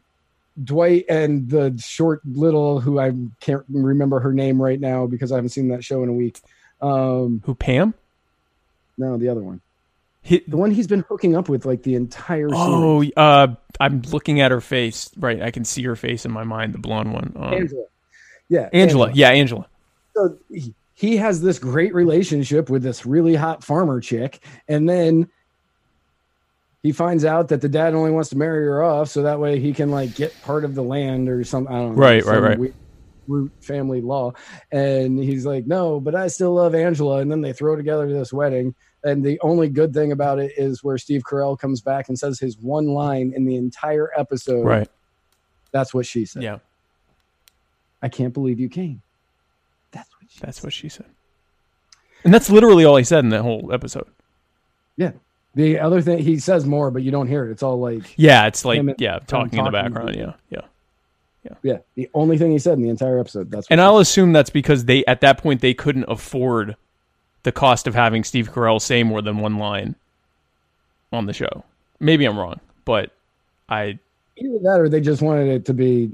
Dwight 0.62 1.06
and 1.10 1.50
the 1.50 1.76
short 1.84 2.22
little 2.26 2.80
who 2.80 3.00
I 3.00 3.14
can't 3.40 3.64
remember 3.70 4.20
her 4.20 4.34
name 4.34 4.62
right 4.62 4.80
now 4.80 5.08
because 5.08 5.32
I 5.32 5.36
haven't 5.36 5.50
seen 5.50 5.70
that 5.70 5.84
show 5.84 6.04
in 6.04 6.10
a 6.10 6.14
week. 6.14 6.40
Um, 6.82 7.42
Who 7.46 7.56
Pam? 7.56 7.94
no, 8.98 9.18
the 9.18 9.30
other 9.30 9.42
one, 9.42 9.62
He, 10.22 10.44
the 10.48 10.58
one 10.58 10.72
he's 10.72 10.88
been 10.88 11.04
hooking 11.10 11.36
up 11.36 11.50
with 11.50 11.66
like 11.66 11.84
the 11.84 11.96
entire 11.96 12.50
series. 12.50 12.62
oh, 12.62 13.04
uh, 13.18 13.56
I'm 13.80 14.02
looking 14.12 14.42
at 14.42 14.52
her 14.52 14.62
face. 14.62 15.10
Right, 15.18 15.42
I 15.42 15.50
can 15.52 15.66
see 15.66 15.84
her 15.84 15.96
face 15.96 16.26
in 16.26 16.32
my 16.32 16.44
mind. 16.44 16.74
The 16.74 16.80
blonde 16.80 17.14
one. 17.14 17.34
Um, 17.36 17.54
Angela. 17.54 17.86
Yeah, 18.50 18.70
Angela. 18.74 19.12
Yeah, 19.14 19.30
Angela. 19.30 19.68
So 20.16 20.38
he 20.94 21.18
has 21.18 21.42
this 21.42 21.58
great 21.58 21.94
relationship 21.96 22.70
with 22.70 22.84
this 22.84 23.06
really 23.06 23.34
hot 23.36 23.64
farmer 23.64 24.00
chick, 24.00 24.44
and 24.68 24.88
then 24.88 25.30
he 26.84 26.92
finds 26.92 27.26
out 27.26 27.48
that 27.48 27.62
the 27.62 27.70
dad 27.70 27.94
only 27.96 28.12
wants 28.12 28.30
to 28.30 28.38
marry 28.38 28.66
her 28.66 28.84
off 28.84 29.10
so 29.10 29.24
that 29.24 29.40
way 29.40 29.60
he 29.60 29.74
can 29.74 29.90
like 29.90 30.14
get 30.16 30.40
part 30.44 30.66
of 30.66 30.76
the 30.76 30.84
land 30.84 31.30
or 31.30 31.44
some 31.44 31.68
I 31.68 31.72
don't 31.72 31.96
know. 31.96 32.02
Right, 32.02 32.24
right, 32.24 32.36
some 32.36 32.44
right. 32.44 32.60
weird 32.60 32.76
Schrute 33.28 33.52
family 33.62 34.02
law, 34.02 34.34
and 34.72 35.18
he's 35.18 35.46
like, 35.46 35.66
"No, 35.66 36.00
but 36.00 36.16
I 36.16 36.28
still 36.28 36.56
love 36.56 36.76
Angela." 36.76 37.20
And 37.20 37.32
then 37.32 37.42
they 37.42 37.54
throw 37.54 37.76
together 37.76 38.12
this 38.12 38.34
wedding, 38.34 38.76
and 39.04 39.24
the 39.24 39.40
only 39.42 39.70
good 39.70 39.94
thing 39.94 40.12
about 40.12 40.40
it 40.40 40.52
is 40.58 40.84
where 40.84 40.98
Steve 40.98 41.24
Carell 41.24 41.58
comes 41.58 41.82
back 41.82 42.10
and 42.10 42.18
says 42.20 42.40
his 42.40 42.58
one 42.58 42.88
line 42.88 43.34
in 43.34 43.46
the 43.46 43.56
entire 43.56 44.10
episode. 44.18 44.66
Right. 44.66 44.90
That's 45.72 45.94
what 45.94 46.06
she 46.06 46.26
said. 46.26 46.44
Yeah, 46.44 46.60
I 48.02 48.10
can't 48.10 48.34
believe 48.34 48.60
you 48.60 48.70
came. 48.70 49.02
That's 49.92 50.10
what 50.20 50.30
she 50.30 50.40
that's 50.40 50.64
what 50.64 50.74
she 50.74 50.90
said. 50.90 51.08
And 52.24 52.34
that's 52.34 52.50
literally 52.50 52.86
all 52.86 52.96
he 52.96 53.04
said 53.04 53.24
in 53.24 53.30
that 53.30 53.42
whole 53.42 53.72
episode. 53.74 54.08
Yeah. 54.98 55.12
The 55.56 55.80
other 55.80 56.02
thing 56.02 56.18
he 56.20 56.40
says 56.40 56.66
more, 56.66 56.90
but 56.90 57.04
you 57.04 57.12
don't 57.12 57.28
hear 57.28 57.46
it. 57.48 57.52
It's 57.52 57.64
all 57.64 57.80
like 57.80 58.14
Yeah, 58.18 58.48
it's 58.48 58.66
like 58.66 58.80
and- 58.80 58.96
yeah, 58.98 59.20
talking 59.28 59.60
in 59.60 59.66
the 59.66 59.72
background. 59.72 60.16
Yeah, 60.16 60.34
yeah. 60.50 60.62
yeah. 61.44 61.54
yeah. 61.62 61.78
The 61.96 62.10
only 62.14 62.38
thing 62.38 62.52
he 62.52 62.60
said 62.60 62.74
in 62.74 62.82
the 62.84 62.90
entire 62.90 63.20
episode. 63.20 63.52
That's 63.52 63.68
And 63.70 63.80
I'll 63.80 64.00
assume 64.00 64.34
that's 64.34 64.50
because 64.50 64.86
they 64.86 65.06
at 65.06 65.22
that 65.22 65.38
point 65.38 65.62
they 65.62 65.74
couldn't 65.76 66.06
afford 66.08 66.76
the 67.44 67.52
cost 67.52 67.86
of 67.88 67.94
having 67.94 68.24
Steve 68.24 68.52
Carell 68.52 68.82
say 68.82 69.04
more 69.04 69.22
than 69.22 69.38
one 69.38 69.58
line 69.58 69.96
on 71.12 71.26
the 71.28 71.34
show. 71.34 71.64
Maybe 72.00 72.26
I'm 72.26 72.38
wrong, 72.40 72.60
but 72.86 73.12
I 73.70 74.00
either 74.38 74.60
that 74.64 74.78
or 74.80 74.90
they 74.90 75.02
just 75.02 75.22
wanted 75.22 75.48
it 75.50 75.66
to 75.66 75.74
be 75.74 76.12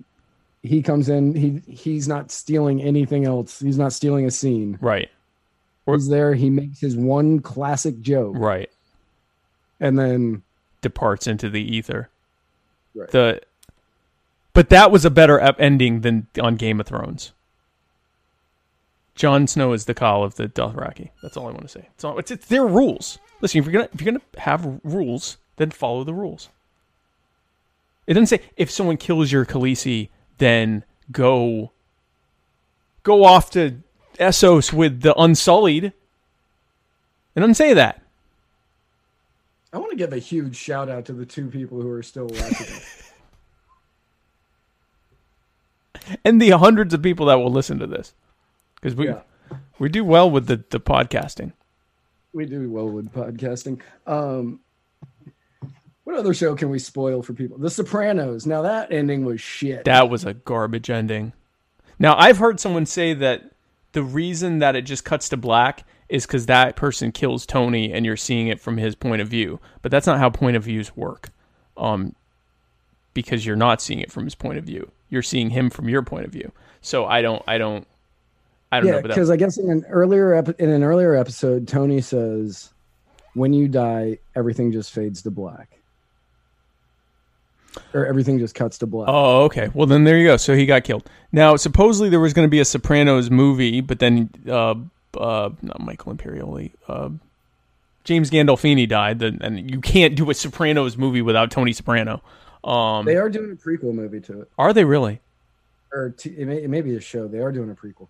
he 0.64 0.82
comes 0.82 1.08
in, 1.08 1.34
he 1.34 1.62
he's 1.72 2.08
not 2.08 2.32
stealing 2.32 2.82
anything 2.82 3.26
else. 3.26 3.60
He's 3.60 3.78
not 3.78 3.94
stealing 3.94 4.26
a 4.26 4.32
scene. 4.32 4.78
right, 4.82 5.10
Or- 5.86 5.96
He's 5.96 6.10
there, 6.10 6.34
he 6.34 6.50
makes 6.50 6.82
his 6.82 6.98
one 6.98 7.40
classic 7.40 8.02
joke, 8.02 8.36
right. 8.38 8.70
And 9.80 9.98
then 9.98 10.44
departs 10.82 11.28
into 11.28 11.50
the 11.50 11.62
ether. 11.62 12.10
Right. 12.94 13.10
The 13.12 13.42
but 14.54 14.70
that 14.70 14.92
was 14.92 15.06
a 15.06 15.10
better 15.10 15.40
ending 15.40 16.02
than 16.02 16.28
on 16.42 16.56
Game 16.56 16.80
of 16.80 16.88
Thrones. 16.88 17.32
Jon 19.16 19.48
Snow 19.48 19.74
is 19.74 19.86
the 19.86 19.94
Khal 19.94 20.24
of 20.24 20.36
the 20.36 20.48
Dothraki. 20.48 21.10
That's 21.22 21.38
all 21.38 21.48
I 21.48 21.52
want 21.52 21.64
to 21.64 21.68
say. 21.68 21.90
It's, 21.94 22.04
all, 22.04 22.18
it's, 22.20 22.32
it's 22.32 22.48
their 22.48 22.66
rules. 22.66 23.20
Listen, 23.42 23.60
if 23.60 23.66
you're 23.66 23.74
gonna 23.74 23.90
if 23.94 24.02
you're 24.02 24.12
gonna 24.14 24.24
have 24.38 24.80
rules, 24.84 25.38
then 25.58 25.72
follow 25.72 26.04
the 26.04 26.14
rules. 26.14 26.50
It 28.08 28.14
doesn't 28.14 28.28
say 28.28 28.42
if 28.58 28.72
someone 28.72 28.98
kills 28.98 29.32
your 29.32 29.46
Khaleesi, 29.46 30.10
then 30.40 30.84
go 31.12 31.72
go 33.04 33.24
off 33.24 33.52
to 33.52 33.78
Essos 34.18 34.74
with 34.74 35.02
the 35.02 35.14
Unsullied. 35.20 35.86
It 37.36 37.40
doesn't 37.40 37.56
say 37.56 37.74
that. 37.74 38.02
I 39.72 39.78
want 39.78 39.92
to 39.92 39.98
give 39.98 40.14
a 40.14 40.18
huge 40.20 40.56
shout 40.56 40.90
out 40.90 41.06
to 41.06 41.14
the 41.14 41.26
two 41.26 41.48
people 41.50 41.82
who 41.82 41.90
are 41.92 42.04
still 42.04 42.28
watching. 42.28 42.68
and 46.26 46.42
the 46.42 46.50
hundreds 46.52 46.94
of 46.94 47.02
people 47.02 47.28
that 47.28 47.36
will 47.36 47.52
listen 47.52 47.80
to 47.80 47.88
this 47.88 48.14
because 48.76 48.96
we 48.96 49.08
Yeah. 49.08 49.22
we 49.78 49.90
do 49.90 50.04
well 50.04 50.30
with 50.30 50.48
the, 50.48 50.64
the 50.70 50.80
podcasting 50.80 51.54
we 52.32 52.46
do 52.46 52.70
well 52.70 52.88
with 52.90 53.12
podcasting. 53.12 53.82
Um 54.08 54.60
what 56.04 56.18
other 56.18 56.34
show 56.34 56.56
can 56.56 56.70
we 56.72 56.80
spoil 56.80 57.22
for 57.22 57.34
people? 57.34 57.60
The 57.60 57.70
Sopranos. 57.70 58.48
Now 58.48 58.64
that 58.64 58.92
ending 58.92 59.24
was 59.26 59.40
shit. 59.42 59.86
that 59.86 60.10
was 60.10 60.26
a 60.26 60.34
garbage 60.34 60.90
ending 60.90 61.34
now 62.00 62.16
i've 62.18 62.38
heard 62.38 62.60
someone 62.60 62.86
say 62.86 63.14
that 63.14 63.52
the 63.92 64.04
reason 64.04 64.60
that 64.60 64.76
it 64.76 64.84
just 64.84 65.04
cuts 65.06 65.30
to 65.30 65.38
black 65.38 65.84
is 66.10 66.26
because 66.26 66.48
that 66.48 66.76
person 66.76 67.12
kills 67.12 67.46
tony 67.46 67.94
and 67.94 68.06
you're 68.06 68.18
seeing 68.18 68.48
it 68.48 68.60
from 68.60 68.78
his 68.78 68.96
point 68.96 69.22
of 69.22 69.28
view 69.28 69.60
but 69.82 69.92
that's 69.92 70.08
not 70.08 70.20
how 70.20 70.30
point 70.30 70.58
of 70.58 70.64
views 70.64 70.96
work 70.96 71.30
um 71.78 72.16
because 73.14 73.46
you're 73.46 73.56
not 73.56 73.82
seeing 73.82 74.00
it 74.00 74.12
from 74.12 74.24
his 74.26 74.36
point 74.36 74.58
of 74.58 74.64
view 74.64 74.92
you're 75.10 75.22
seeing 75.22 75.50
him 75.50 75.70
from 75.70 75.90
your 75.90 76.02
point 76.02 76.26
of 76.26 76.32
view 76.32 76.52
so 76.82 77.06
i 77.06 77.22
don't 77.22 77.44
i 77.48 77.58
don't 77.58 77.86
i 78.72 78.80
don't 78.80 78.88
yeah, 78.88 78.94
know 78.94 79.02
because 79.02 79.30
I 79.30 79.36
guess 79.36 79.58
in 79.58 79.70
an 79.70 79.86
earlier 79.90 80.34
ep- 80.34 80.60
in 80.60 80.70
an 80.70 80.84
earlier 80.84 81.16
episode, 81.16 81.68
Tony 81.68 82.02
says, 82.02 82.72
"When 83.34 83.54
you 83.54 83.68
die, 83.68 84.20
everything 84.36 84.72
just 84.72 84.92
fades 84.92 85.22
to 85.24 85.32
black, 85.32 85.80
or 87.94 88.06
everything 88.06 88.40
just 88.40 88.56
cuts 88.56 88.78
to 88.80 88.88
black." 88.88 89.10
Oh, 89.10 89.44
okay. 89.46 89.70
Well, 89.74 89.88
then 89.88 90.04
there 90.04 90.18
you 90.18 90.28
go. 90.28 90.38
So 90.38 90.56
he 90.56 90.66
got 90.66 90.84
killed. 90.84 91.10
Now, 91.32 91.56
supposedly 91.56 92.10
there 92.10 92.20
was 92.20 92.34
going 92.34 92.48
to 92.48 92.50
be 92.50 92.60
a 92.60 92.66
Sopranos 92.66 93.32
movie, 93.32 93.82
but 93.82 94.00
then 94.00 94.30
uh, 94.48 94.76
uh, 95.20 95.50
not 95.62 95.80
Michael 95.82 96.14
Imperioli, 96.16 96.72
uh, 96.88 97.10
James 98.04 98.32
Gandolfini 98.32 98.88
died, 98.88 99.20
then- 99.20 99.40
and 99.42 99.70
you 99.70 99.80
can't 99.82 100.16
do 100.16 100.30
a 100.30 100.34
Sopranos 100.34 100.98
movie 100.98 101.22
without 101.22 101.52
Tony 101.52 101.74
Soprano. 101.74 102.22
Um, 102.64 103.06
They 103.06 103.16
are 103.18 103.30
doing 103.30 103.52
a 103.52 103.56
prequel 103.56 103.94
movie 103.94 104.20
to 104.22 104.42
it, 104.42 104.52
are 104.58 104.74
they 104.74 104.84
really? 104.86 105.20
or 105.92 106.10
t- 106.12 106.30
it, 106.38 106.48
may, 106.48 106.62
it 106.64 106.70
may 106.70 106.82
be 106.82 106.96
a 106.96 107.02
show. 107.02 107.28
They 107.28 107.40
are 107.40 107.52
doing 107.52 107.72
a 107.72 107.74
prequel. 107.74 108.08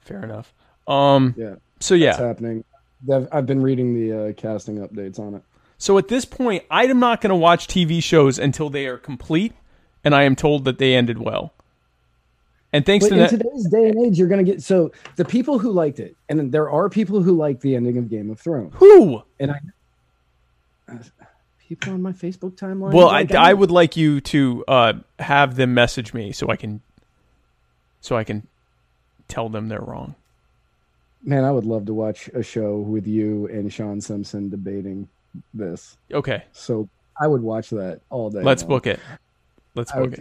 Fair 0.00 0.22
enough. 0.22 0.52
Um, 0.86 1.34
Yeah, 1.36 1.54
so 1.80 1.94
yeah. 1.94 2.10
it's 2.10 2.18
happening. 2.18 2.64
I've, 3.10 3.26
I've 3.32 3.46
been 3.46 3.62
reading 3.62 3.94
the 3.94 4.28
uh, 4.28 4.32
casting 4.34 4.78
updates 4.86 5.18
on 5.18 5.34
it. 5.36 5.42
So 5.78 5.96
at 5.98 6.08
this 6.08 6.24
point, 6.24 6.64
I 6.70 6.84
am 6.84 7.00
not 7.00 7.20
going 7.20 7.30
to 7.30 7.36
watch 7.36 7.66
TV 7.68 8.02
shows 8.02 8.38
until 8.38 8.68
they 8.70 8.86
are 8.86 8.98
complete, 8.98 9.52
and 10.04 10.14
I 10.14 10.22
am 10.24 10.36
told 10.36 10.64
that 10.64 10.78
they 10.78 10.94
ended 10.94 11.18
well. 11.18 11.52
And 12.74 12.86
thanks 12.86 13.04
But 13.04 13.10
to 13.10 13.14
in 13.14 13.20
that, 13.20 13.30
today's 13.30 13.68
day 13.70 13.88
and 13.90 14.06
age, 14.06 14.18
you're 14.18 14.28
gonna 14.28 14.42
get 14.44 14.62
so 14.62 14.92
the 15.16 15.24
people 15.24 15.58
who 15.58 15.70
liked 15.72 16.00
it, 16.00 16.16
and 16.28 16.50
there 16.50 16.70
are 16.70 16.88
people 16.88 17.22
who 17.22 17.36
like 17.36 17.60
the 17.60 17.76
ending 17.76 17.98
of 17.98 18.08
Game 18.08 18.30
of 18.30 18.40
Thrones, 18.40 18.72
who? 18.76 19.22
and 19.38 19.50
I 19.52 19.58
people 21.68 21.92
on 21.92 22.02
my 22.02 22.12
Facebook 22.12 22.52
timeline. 22.52 22.92
Well, 22.92 23.08
I, 23.08 23.20
like, 23.22 23.34
I 23.34 23.50
don't- 23.50 23.60
would 23.60 23.70
like 23.70 23.96
you 23.96 24.20
to 24.22 24.64
uh, 24.68 24.92
have 25.18 25.56
them 25.56 25.74
message 25.74 26.12
me 26.14 26.32
so 26.32 26.48
I 26.48 26.56
can 26.56 26.80
so 28.00 28.16
I 28.16 28.24
can 28.24 28.46
tell 29.28 29.48
them 29.48 29.68
they're 29.68 29.80
wrong. 29.80 30.14
man, 31.24 31.44
I 31.44 31.52
would 31.52 31.64
love 31.64 31.86
to 31.86 31.94
watch 31.94 32.28
a 32.34 32.42
show 32.42 32.76
with 32.78 33.06
you 33.06 33.46
and 33.48 33.72
Sean 33.72 34.00
Simpson 34.00 34.48
debating 34.48 35.08
this. 35.54 35.96
Okay, 36.12 36.42
So 36.52 36.88
I 37.20 37.26
would 37.28 37.42
watch 37.42 37.70
that 37.70 38.00
all 38.10 38.28
day. 38.30 38.42
let's 38.42 38.62
long. 38.62 38.68
book 38.70 38.86
it. 38.88 38.98
Let's 39.74 39.92
I, 39.92 40.02
it. 40.02 40.20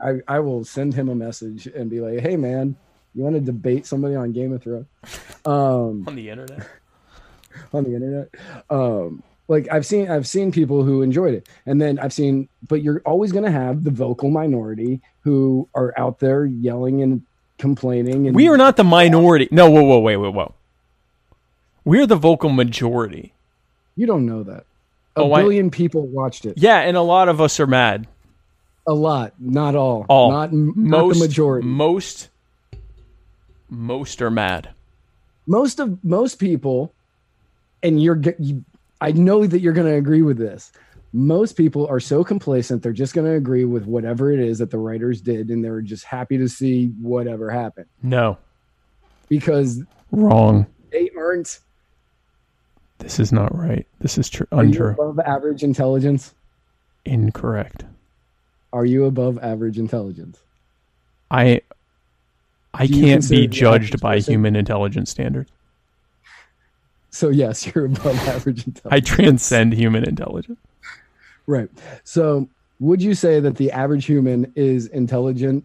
I 0.00 0.20
I 0.28 0.38
will 0.40 0.64
send 0.64 0.94
him 0.94 1.08
a 1.08 1.14
message 1.14 1.66
and 1.66 1.88
be 1.88 2.00
like, 2.00 2.20
"Hey, 2.20 2.36
man, 2.36 2.76
you 3.14 3.22
want 3.22 3.34
to 3.36 3.40
debate 3.40 3.86
somebody 3.86 4.14
on 4.14 4.32
Game 4.32 4.52
of 4.52 4.62
Thrones 4.62 4.86
um, 5.46 6.04
on 6.06 6.14
the 6.14 6.28
internet. 6.30 6.68
on 7.72 7.84
the 7.84 7.94
internet?" 7.94 8.28
Um, 8.68 9.22
like 9.48 9.68
I've 9.70 9.86
seen 9.86 10.10
I've 10.10 10.26
seen 10.26 10.52
people 10.52 10.84
who 10.84 11.02
enjoyed 11.02 11.34
it, 11.34 11.48
and 11.66 11.80
then 11.80 11.98
I've 11.98 12.12
seen, 12.12 12.48
but 12.68 12.82
you're 12.82 13.00
always 13.06 13.32
going 13.32 13.44
to 13.44 13.50
have 13.50 13.84
the 13.84 13.90
vocal 13.90 14.30
minority 14.30 15.00
who 15.22 15.68
are 15.74 15.94
out 15.96 16.18
there 16.18 16.44
yelling 16.44 17.02
and 17.02 17.22
complaining. 17.58 18.26
And 18.26 18.36
We 18.36 18.48
are 18.48 18.56
not 18.56 18.76
the 18.76 18.84
minority. 18.84 19.48
No, 19.50 19.70
whoa, 19.70 19.82
whoa, 19.82 20.00
wait, 20.00 20.16
wait, 20.16 20.34
whoa. 20.34 20.54
We're 21.84 22.06
the 22.06 22.16
vocal 22.16 22.50
majority. 22.50 23.32
You 23.96 24.06
don't 24.06 24.26
know 24.26 24.42
that. 24.42 24.64
A 25.16 25.20
Oh, 25.20 25.32
I- 25.32 25.42
billion 25.42 25.70
people 25.70 26.06
watched 26.06 26.44
it. 26.46 26.54
Yeah, 26.56 26.78
and 26.80 26.96
a 26.96 27.02
lot 27.02 27.28
of 27.28 27.40
us 27.40 27.60
are 27.60 27.66
mad. 27.66 28.06
A 28.86 28.92
lot, 28.94 29.32
not 29.38 29.74
all. 29.74 30.04
All 30.08 30.30
not, 30.30 30.52
not 30.52 30.76
most 30.76 31.18
the 31.20 31.26
majority. 31.26 31.66
Most 31.66 32.28
most 33.70 34.20
are 34.22 34.30
mad. 34.30 34.70
most 35.46 35.80
of 35.80 36.02
most 36.04 36.36
people 36.36 36.92
and 37.82 38.00
you're 38.00 38.20
you, 38.38 38.62
i 39.00 39.10
know 39.10 39.46
that 39.46 39.60
you're 39.60 39.72
going 39.72 39.86
to 39.86 39.96
agree 39.96 40.22
with 40.22 40.36
this 40.38 40.70
most 41.12 41.54
people 41.56 41.86
are 41.88 41.98
so 41.98 42.22
complacent 42.22 42.82
they're 42.82 42.92
just 42.92 43.14
going 43.14 43.26
to 43.26 43.32
agree 43.34 43.64
with 43.64 43.84
whatever 43.86 44.30
it 44.30 44.38
is 44.38 44.58
that 44.58 44.70
the 44.70 44.78
writers 44.78 45.20
did 45.20 45.48
and 45.48 45.64
they're 45.64 45.80
just 45.80 46.04
happy 46.04 46.36
to 46.38 46.48
see 46.48 46.88
whatever 47.00 47.50
happened 47.50 47.86
No, 48.02 48.38
because 49.28 49.82
wrong. 50.12 50.66
they 50.92 51.10
aren't 51.16 51.58
This 52.98 53.18
is 53.18 53.32
not 53.32 53.56
right. 53.56 53.86
This 54.00 54.18
is 54.18 54.28
true. 54.28 54.46
Untrue. 54.52 54.90
above 54.92 55.18
average 55.20 55.62
intelligence 55.64 56.34
Incorrect. 57.06 57.84
Are 58.74 58.84
you 58.84 59.04
above 59.06 59.38
average 59.38 59.78
intelligence 59.78 60.40
I 61.30 61.62
I 62.74 62.86
Do 62.86 63.00
can't 63.00 63.28
be 63.30 63.46
judged 63.46 64.00
by 64.00 64.16
person- 64.16 64.32
human 64.34 64.56
intelligence 64.56 65.10
standards. 65.10 65.50
so 67.10 67.30
yes 67.30 67.66
you're 67.74 67.86
above 67.86 68.16
average 68.28 68.66
intelligence 68.66 68.90
I 68.90 69.00
transcend 69.00 69.72
human 69.72 70.04
intelligence. 70.04 70.58
right 71.46 71.70
so 72.02 72.48
would 72.80 73.00
you 73.00 73.14
say 73.14 73.38
that 73.40 73.56
the 73.56 73.70
average 73.70 74.04
human 74.06 74.52
is 74.56 74.86
intelligent 74.88 75.64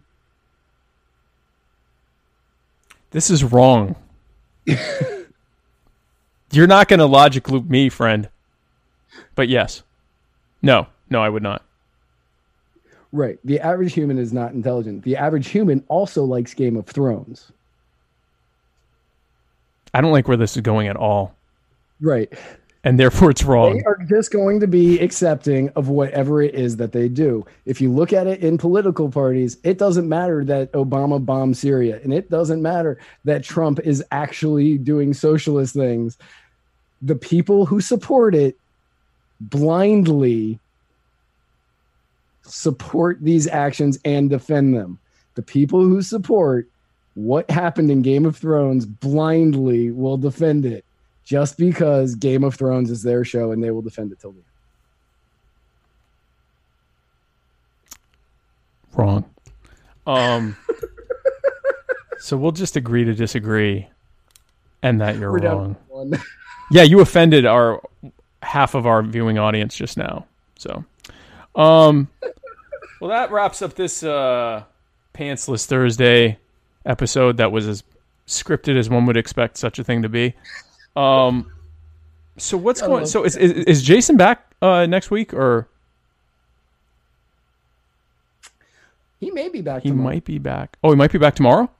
This 3.12 3.28
is 3.28 3.42
wrong. 3.42 3.96
You're 6.52 6.68
not 6.68 6.86
going 6.86 7.00
to 7.00 7.06
logic 7.06 7.48
loop 7.50 7.68
me, 7.68 7.88
friend. 7.88 8.28
But 9.34 9.48
yes. 9.48 9.82
No, 10.62 10.86
no, 11.08 11.20
I 11.20 11.28
would 11.28 11.42
not. 11.42 11.64
Right 13.12 13.38
the 13.44 13.58
average 13.60 13.92
human 13.92 14.18
is 14.18 14.32
not 14.32 14.52
intelligent 14.52 15.02
the 15.02 15.16
average 15.16 15.48
human 15.48 15.84
also 15.88 16.24
likes 16.24 16.54
game 16.54 16.76
of 16.76 16.86
thrones 16.86 17.52
I 19.92 20.00
don't 20.00 20.12
like 20.12 20.28
where 20.28 20.36
this 20.36 20.56
is 20.56 20.62
going 20.62 20.88
at 20.88 20.96
all. 20.96 21.34
right 22.00 22.32
And 22.82 22.98
therefore 22.98 23.30
it's 23.30 23.42
wrong. 23.44 23.76
They 23.76 23.82
are 23.84 23.98
just 24.08 24.30
going 24.30 24.60
to 24.60 24.66
be 24.66 24.98
accepting 25.00 25.68
of 25.70 25.88
whatever 25.88 26.40
it 26.40 26.54
is 26.54 26.78
that 26.78 26.92
they 26.92 27.08
do. 27.08 27.44
If 27.66 27.80
you 27.80 27.92
look 27.92 28.12
at 28.12 28.26
it 28.26 28.40
in 28.40 28.56
political 28.56 29.10
parties, 29.10 29.58
it 29.64 29.76
doesn't 29.76 30.08
matter 30.08 30.44
that 30.44 30.72
Obama 30.72 31.22
bombed 31.22 31.58
Syria, 31.58 32.00
and 32.02 32.14
it 32.14 32.30
doesn't 32.30 32.62
matter 32.62 32.98
that 33.24 33.44
Trump 33.44 33.80
is 33.80 34.02
actually 34.12 34.78
doing 34.78 35.12
socialist 35.12 35.74
things. 35.74 36.16
The 37.02 37.16
people 37.16 37.66
who 37.66 37.82
support 37.82 38.34
it 38.34 38.56
blindly 39.40 40.58
support 42.50 43.18
these 43.20 43.46
actions 43.46 43.98
and 44.04 44.28
defend 44.30 44.74
them. 44.74 44.98
The 45.34 45.42
people 45.42 45.80
who 45.80 46.02
support 46.02 46.68
what 47.14 47.50
happened 47.50 47.90
in 47.90 48.02
Game 48.02 48.26
of 48.26 48.36
Thrones 48.36 48.86
blindly 48.86 49.90
will 49.90 50.16
defend 50.16 50.66
it 50.66 50.84
just 51.24 51.58
because 51.58 52.14
Game 52.14 52.44
of 52.44 52.54
Thrones 52.54 52.90
is 52.90 53.02
their 53.02 53.24
show 53.24 53.52
and 53.52 53.62
they 53.62 53.70
will 53.70 53.82
defend 53.82 54.12
it 54.12 54.20
till 54.20 54.32
the 54.32 54.38
end. 54.38 54.44
Wrong. 58.94 59.24
Um 60.06 60.56
So 62.20 62.36
we'll 62.36 62.52
just 62.52 62.76
agree 62.76 63.04
to 63.04 63.14
disagree 63.14 63.88
and 64.82 65.00
that 65.00 65.16
you're 65.18 65.32
We're 65.32 65.38
wrong. 65.48 65.76
Yeah, 66.72 66.82
you 66.82 67.00
offended 67.00 67.46
our 67.46 67.82
half 68.42 68.76
of 68.76 68.86
our 68.86 69.02
viewing 69.02 69.38
audience 69.38 69.74
just 69.74 69.96
now. 69.96 70.26
So, 70.56 70.84
um, 71.56 72.06
well, 73.00 73.10
that 73.10 73.30
wraps 73.32 73.62
up 73.62 73.74
this 73.74 74.02
uh, 74.02 74.64
pantsless 75.14 75.66
Thursday 75.66 76.38
episode. 76.84 77.38
That 77.38 77.50
was 77.52 77.66
as 77.66 77.82
scripted 78.26 78.76
as 78.78 78.88
one 78.90 79.06
would 79.06 79.16
expect 79.16 79.56
such 79.56 79.78
a 79.78 79.84
thing 79.84 80.02
to 80.02 80.08
be. 80.08 80.34
Um, 80.96 81.50
so 82.36 82.56
what's 82.56 82.80
going? 82.80 83.06
So 83.06 83.24
is 83.24 83.36
is, 83.36 83.52
is 83.52 83.82
Jason 83.82 84.16
back 84.16 84.44
uh, 84.62 84.86
next 84.86 85.10
week, 85.10 85.32
or 85.34 85.66
He 89.18 89.30
may 89.30 89.48
be 89.48 89.60
back. 89.60 89.82
he 89.82 89.90
tomorrow. 89.90 90.08
might 90.14 90.24
be 90.24 90.38
back? 90.38 90.78
Oh, 90.82 90.90
he 90.90 90.96
might 90.96 91.12
be 91.12 91.18
back 91.18 91.34
tomorrow. 91.34 91.70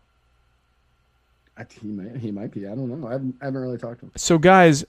I- 1.56 1.64
He 1.80 1.86
might. 1.88 2.16
He 2.16 2.30
might 2.30 2.50
be. 2.52 2.66
I 2.66 2.70
don't 2.70 3.00
know. 3.00 3.08
I 3.08 3.12
haven't, 3.12 3.34
I 3.40 3.46
haven't 3.46 3.60
really 3.62 3.78
talked 3.78 4.00
to 4.00 4.06
him. 4.06 4.12
So, 4.16 4.36
guys, 4.38 4.84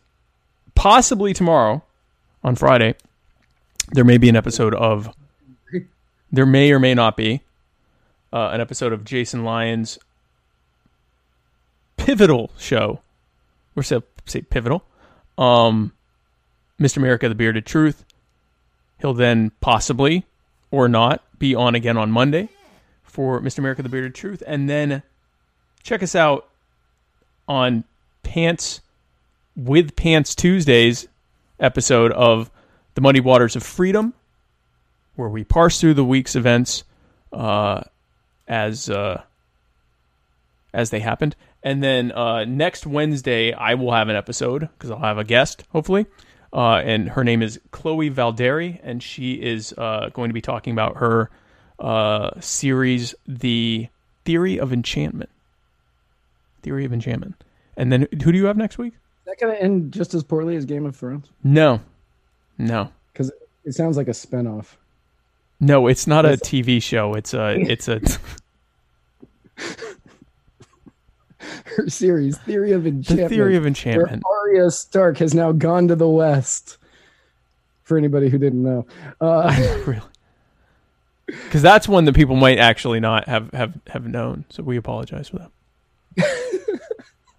possibly 0.75 1.33
tomorrow 1.33 1.81
on 2.43 2.55
Friday, 2.55 2.95
there 3.91 4.03
may 4.03 4.17
be 4.17 4.27
an 4.29 4.35
episode 4.35 4.73
of. 4.75 5.09
There 6.31 6.45
may 6.45 6.71
or 6.71 6.79
may 6.79 6.93
not 6.93 7.17
be 7.17 7.41
uh, 8.31 8.49
an 8.53 8.61
episode 8.61 8.93
of 8.93 9.03
Jason 9.03 9.43
Lyons' 9.43 9.99
pivotal 11.97 12.51
show. 12.57 13.01
Say, 13.81 14.01
say 14.25 14.41
pivotal. 14.41 14.83
Um, 15.37 15.93
Mr. 16.79 16.97
America, 16.97 17.29
the 17.29 17.35
Bearded 17.35 17.65
Truth. 17.65 18.05
He'll 18.99 19.13
then 19.13 19.51
possibly 19.61 20.25
or 20.69 20.87
not 20.87 21.23
be 21.39 21.55
on 21.55 21.75
again 21.75 21.97
on 21.97 22.11
Monday 22.11 22.49
for 23.03 23.41
Mr. 23.41 23.59
America, 23.59 23.81
the 23.81 23.89
Bearded 23.89 24.15
Truth. 24.15 24.43
And 24.45 24.69
then 24.69 25.03
check 25.83 26.03
us 26.03 26.15
out 26.15 26.47
on 27.47 27.83
Pants 28.23 28.81
with 29.55 29.95
Pants 29.95 30.35
Tuesdays 30.35 31.07
episode 31.59 32.11
of 32.13 32.49
The 32.95 33.01
Muddy 33.01 33.19
Waters 33.19 33.55
of 33.55 33.63
Freedom, 33.63 34.13
where 35.15 35.29
we 35.29 35.43
parse 35.43 35.79
through 35.79 35.93
the 35.95 36.05
week's 36.05 36.35
events 36.35 36.83
uh, 37.33 37.81
as 38.47 38.89
uh, 38.89 39.21
as 40.73 40.89
they 40.89 40.99
happened. 40.99 41.35
And 41.63 41.83
then 41.83 42.11
uh, 42.11 42.45
next 42.45 42.88
Wednesday, 42.88 43.53
I 43.53 43.75
will 43.75 43.91
have 43.91 44.09
an 44.09 44.15
episode 44.15 44.61
because 44.61 44.89
I'll 44.89 44.99
have 44.99 45.17
a 45.17 45.23
guest, 45.23 45.63
hopefully. 45.71 46.07
Uh, 46.53 46.81
and 46.83 47.09
her 47.09 47.23
name 47.23 47.41
is 47.41 47.59
Chloe 47.71 48.09
Valderi, 48.09 48.79
and 48.83 49.01
she 49.01 49.33
is 49.33 49.73
uh, 49.77 50.09
going 50.13 50.29
to 50.29 50.33
be 50.33 50.41
talking 50.41 50.73
about 50.73 50.97
her 50.97 51.29
uh, 51.79 52.31
series, 52.41 53.15
The 53.27 53.88
Theory 54.25 54.59
of 54.59 54.73
Enchantment. 54.73 55.29
Theory 56.61 56.83
of 56.83 56.93
Enchantment. 56.93 57.35
And 57.77 57.91
then 57.91 58.07
who 58.11 58.31
do 58.31 58.38
you 58.38 58.45
have 58.45 58.57
next 58.57 58.77
week? 58.77 58.93
Is 58.93 59.25
that 59.25 59.39
going 59.39 59.55
to 59.55 59.61
end 59.61 59.93
just 59.93 60.13
as 60.13 60.23
poorly 60.23 60.55
as 60.55 60.65
Game 60.65 60.85
of 60.85 60.95
Thrones? 60.95 61.29
No. 61.43 61.79
No. 62.57 62.89
Because 63.13 63.31
it 63.63 63.73
sounds 63.73 63.95
like 63.95 64.07
a 64.07 64.11
spinoff. 64.11 64.75
No, 65.61 65.85
it's 65.88 66.07
not 66.07 66.25
a 66.25 66.29
TV 66.29 66.81
show. 66.81 67.13
It's 67.13 67.33
a 67.33 67.51
it's 67.59 67.88
a 67.88 68.01
Her 71.77 71.88
series, 71.88 72.38
Theory 72.39 72.71
of 72.73 72.85
Enchantment. 72.85 73.29
the 73.29 73.35
theory 73.35 73.55
of 73.55 73.63
where 73.63 73.67
enchantment. 73.67 74.23
Arya 74.25 74.69
Stark 74.71 75.17
has 75.19 75.33
now 75.33 75.51
gone 75.51 75.88
to 75.88 75.95
the 75.95 76.07
West. 76.09 76.77
For 77.83 77.97
anybody 77.97 78.29
who 78.29 78.38
didn't 78.38 78.63
know, 78.63 78.85
uh, 79.19 79.53
really. 79.85 80.01
Because 81.25 81.61
that's 81.61 81.89
one 81.89 82.05
that 82.05 82.15
people 82.15 82.38
might 82.38 82.57
actually 82.57 83.01
not 83.01 83.27
have, 83.27 83.51
have, 83.51 83.77
have 83.88 84.07
known. 84.07 84.45
So 84.49 84.63
we 84.63 84.77
apologize 84.77 85.27
for 85.27 85.39
that. 85.39 85.51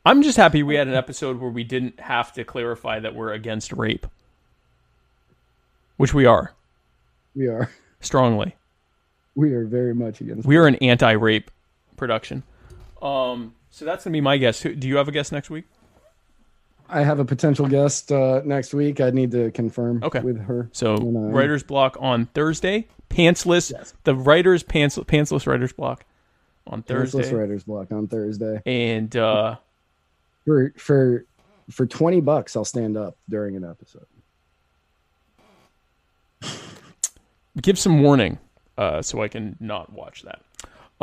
I'm 0.04 0.22
just 0.22 0.36
happy 0.36 0.62
we 0.62 0.74
had 0.74 0.88
an 0.88 0.94
episode 0.94 1.40
where 1.40 1.50
we 1.50 1.64
didn't 1.64 2.00
have 2.00 2.34
to 2.34 2.44
clarify 2.44 3.00
that 3.00 3.14
we're 3.14 3.32
against 3.32 3.72
rape, 3.72 4.06
which 5.96 6.12
we 6.12 6.26
are 6.26 6.52
we 7.34 7.48
are 7.48 7.70
strongly. 8.02 8.54
we 9.34 9.54
are 9.54 9.64
very 9.64 9.94
much 9.94 10.20
against. 10.20 10.46
We 10.46 10.56
are 10.58 10.66
an 10.66 10.74
anti-rape 10.76 11.50
production. 11.96 12.42
Um, 13.00 13.54
so 13.70 13.84
that's 13.84 14.04
gonna 14.04 14.12
be 14.12 14.20
my 14.20 14.36
guess. 14.36 14.60
Do 14.62 14.86
you 14.86 14.96
have 14.96 15.08
a 15.08 15.12
guess 15.12 15.32
next 15.32 15.48
week? 15.50 15.64
I 16.88 17.02
have 17.04 17.18
a 17.18 17.24
potential 17.24 17.66
guest 17.66 18.12
uh, 18.12 18.42
next 18.44 18.74
week. 18.74 19.00
I 19.00 19.08
need 19.10 19.30
to 19.30 19.50
confirm 19.52 20.02
Okay. 20.04 20.20
with 20.20 20.38
her. 20.44 20.68
So 20.72 20.94
uh, 20.96 20.98
writer's 21.00 21.62
block 21.62 21.96
on 21.98 22.26
Thursday. 22.26 22.86
Pantsless. 23.08 23.70
Yes. 23.72 23.94
The 24.04 24.14
writer's 24.14 24.62
pants 24.62 24.98
pantsless 24.98 25.46
writer's 25.46 25.72
block 25.72 26.04
on 26.66 26.82
Thursday 26.82 27.18
Thursday. 27.22 27.34
writers 27.34 27.64
block 27.64 27.90
on 27.92 28.08
Thursday. 28.08 28.60
And 28.66 29.14
uh, 29.16 29.56
For 30.44 30.72
for 30.76 31.24
for 31.70 31.86
twenty 31.86 32.20
bucks, 32.20 32.56
I'll 32.56 32.64
stand 32.66 32.96
up 32.98 33.16
during 33.28 33.56
an 33.56 33.64
episode. 33.64 34.06
Give 37.60 37.78
some 37.78 38.02
warning 38.02 38.38
uh, 38.78 39.02
so 39.02 39.22
I 39.22 39.28
can 39.28 39.56
not 39.60 39.92
watch 39.92 40.22
that. 40.22 40.40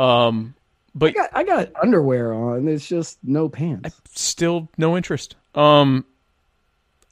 Um, 0.02 0.54
but 0.94 1.10
I 1.10 1.12
got 1.12 1.30
I 1.34 1.44
got 1.44 1.70
underwear 1.82 2.32
on. 2.32 2.68
It's 2.68 2.86
just 2.86 3.18
no 3.22 3.48
pants. 3.48 4.00
still 4.14 4.68
no 4.76 4.96
interest. 4.96 5.36
Um, 5.54 6.04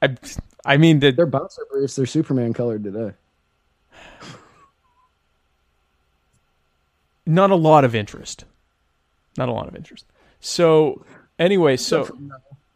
I 0.01 0.15
I 0.65 0.77
mean 0.77 0.99
the 0.99 1.11
They're 1.11 1.25
bouncer 1.25 1.65
briefs. 1.71 1.95
They're 1.95 2.05
Superman 2.05 2.53
colored 2.53 2.83
today. 2.83 3.13
not 7.25 7.51
a 7.51 7.55
lot 7.55 7.85
of 7.85 7.95
interest. 7.95 8.45
Not 9.37 9.49
a 9.49 9.51
lot 9.51 9.67
of 9.67 9.75
interest. 9.75 10.05
So 10.41 11.05
anyway, 11.37 11.77
so 11.77 12.09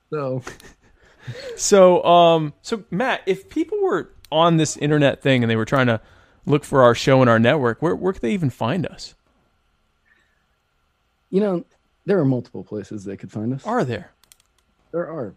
So 0.09 0.43
so 1.57 2.03
um 2.03 2.53
so 2.61 2.83
Matt, 2.91 3.21
if 3.25 3.49
people 3.49 3.81
were 3.81 4.11
on 4.31 4.57
this 4.57 4.77
internet 4.77 5.21
thing 5.21 5.43
and 5.43 5.49
they 5.49 5.55
were 5.55 5.65
trying 5.65 5.87
to 5.87 5.99
look 6.45 6.63
for 6.63 6.81
our 6.83 6.95
show 6.95 7.21
and 7.21 7.29
our 7.29 7.39
network, 7.39 7.81
where 7.81 7.95
where 7.95 8.13
could 8.13 8.21
they 8.21 8.33
even 8.33 8.49
find 8.49 8.85
us? 8.85 9.15
you 11.29 11.39
know, 11.39 11.65
there 12.05 12.19
are 12.19 12.25
multiple 12.25 12.63
places 12.63 13.03
they 13.03 13.17
could 13.17 13.31
find 13.31 13.51
us. 13.55 13.65
Are 13.65 13.83
there? 13.83 14.11
There 14.91 15.09
are. 15.09 15.33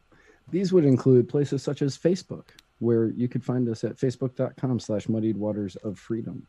These 0.51 0.71
would 0.71 0.85
include 0.85 1.27
places 1.27 1.63
such 1.63 1.81
as 1.81 1.97
Facebook, 1.97 2.45
where 2.81 3.07
you 3.07 3.29
could 3.29 3.43
find 3.43 3.67
us 3.71 3.83
at 3.83 3.97
facebook.com 3.97 4.79
slash 4.79 5.09
muddied 5.09 5.39
waters 5.39 5.75
of 5.77 5.99
freedom. 5.99 6.47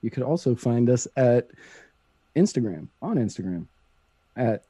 You 0.00 0.10
could 0.10 0.22
also 0.22 0.54
find 0.54 0.88
us 0.88 1.08
at 1.16 1.48
Instagram, 2.36 2.86
on 3.02 3.16
Instagram, 3.16 3.66
at 4.36 4.62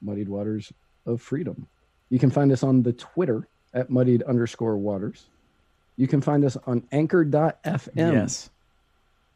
muddied 0.00 0.28
waters 0.28 0.72
of 1.06 1.22
freedom. 1.22 1.68
You 2.10 2.18
can 2.18 2.30
find 2.30 2.50
us 2.50 2.64
on 2.64 2.82
the 2.82 2.92
Twitter 2.94 3.46
at 3.74 3.90
muddied 3.90 4.24
underscore 4.24 4.76
waters. 4.76 5.26
You 5.96 6.08
can 6.08 6.20
find 6.20 6.44
us 6.44 6.56
on 6.66 6.82
anchor.fm 6.90 7.90
Yes. 7.94 8.50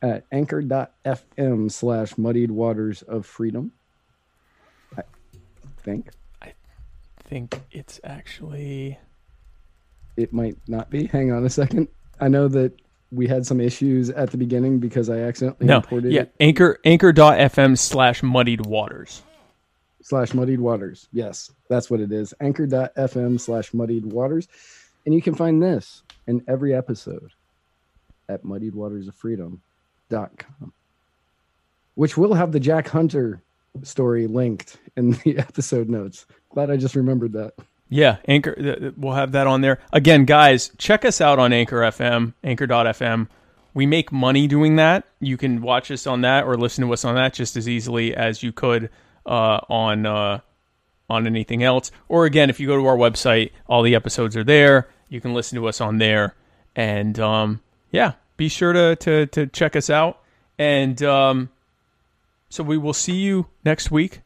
At 0.07 0.24
anchor.fm 0.31 1.70
slash 1.70 2.16
muddied 2.16 2.51
waters 2.51 3.03
of 3.03 3.27
freedom. 3.27 3.73
I 4.97 5.03
think 5.78 6.11
I 6.41 6.53
think 7.24 7.61
it's 7.73 8.01
actually 8.05 8.99
it 10.16 10.33
might 10.33 10.57
not 10.69 10.91
be. 10.91 11.07
Hang 11.07 11.33
on 11.33 11.45
a 11.45 11.51
second. 11.51 11.89
I 12.20 12.28
know 12.28 12.49
that 12.49 12.73
we 13.11 13.27
had 13.27 13.45
some 13.47 13.61
issues 13.61 14.11
at 14.11 14.31
the 14.31 14.37
beginning 14.37 14.78
because 14.78 15.11
I 15.11 15.19
accidentally 15.19 15.66
no. 15.66 15.77
imported 15.77 16.12
Yeah, 16.12 16.23
it 16.23 16.35
anchor 16.41 16.78
anchor.fm 16.85 17.77
slash 17.77 18.23
muddied 18.23 18.65
waters. 18.65 19.23
slash 20.03 20.35
muddied 20.35 20.61
waters. 20.61 21.09
Yes, 21.12 21.51
that's 21.69 21.91
what 21.91 22.01
it 22.01 22.12
is. 22.12 22.33
Anchor.fm 22.41 23.41
slash 23.41 23.74
muddied 23.74 24.07
waters. 24.07 24.47
And 25.05 25.15
you 25.15 25.20
can 25.20 25.35
find 25.35 25.62
this 25.62 26.03
in 26.27 26.45
every 26.49 26.74
episode 26.74 27.33
at 28.28 28.45
muddiedwatersoffreedom.com, 30.11 30.73
which 31.95 32.16
will 32.16 32.35
have 32.35 32.53
the 32.53 32.61
Jack 32.61 32.89
Hunter 32.89 33.43
story 33.83 34.27
linked 34.27 34.78
in 34.97 35.11
the 35.11 35.39
episode 35.39 35.89
notes. 35.89 36.27
Glad 36.51 36.70
I 36.70 36.77
just 36.77 36.97
remembered 36.97 37.33
that. 37.33 37.55
Yeah, 37.89 38.16
Anchor. 38.27 38.93
We'll 38.97 39.15
have 39.15 39.33
that 39.33 39.47
on 39.47 39.61
there. 39.61 39.78
Again, 39.93 40.24
guys, 40.24 40.73
check 40.77 41.05
us 41.05 41.20
out 41.20 41.39
on 41.39 41.53
Anchor 41.53 41.78
FM, 41.78 42.35
Anchor.fm. 42.43 43.28
We 43.74 43.87
make 43.87 44.11
money 44.11 44.49
doing 44.49 44.77
that. 44.77 45.05
You 45.20 45.37
can 45.37 45.61
watch 45.61 45.91
us 45.91 46.07
on 46.07 46.23
that 46.23 46.45
or 46.45 46.57
listen 46.57 46.85
to 46.85 46.93
us 46.93 47.05
on 47.05 47.15
that 47.15 47.35
just 47.35 47.57
as 47.57 47.69
easily 47.69 48.15
as 48.16 48.43
you 48.43 48.51
could 48.51 48.91
uh, 49.24 49.61
on 49.69 50.07
uh, 50.07 50.41
on 51.09 51.27
anything 51.27 51.62
else. 51.62 51.93
Or 52.09 52.24
again, 52.24 52.51
if 52.51 52.59
you 52.59 52.66
go 52.66 52.77
to 52.77 52.87
our 52.87 52.97
website, 52.97 53.53
all 53.69 53.83
the 53.83 53.95
episodes 53.95 54.37
are 54.37 54.43
there. 54.43 54.89
You 55.09 55.20
can 55.20 55.35
listen 55.35 55.57
to 55.61 55.69
us 55.69 55.81
on 55.81 55.99
there. 55.99 56.35
And 56.74 57.20
um, 57.20 57.61
yeah, 57.93 58.15
be 58.37 58.49
sure 58.49 58.73
to, 58.73 58.97
to 58.97 59.27
to 59.27 59.47
check 59.47 59.77
us 59.77 59.91
out. 59.91 60.21
And 60.59 61.03
um, 61.03 61.51
so 62.49 62.63
we 62.63 62.79
will 62.79 62.95
see 62.95 63.17
you 63.17 63.47
next 63.65 63.91
week. 63.91 64.21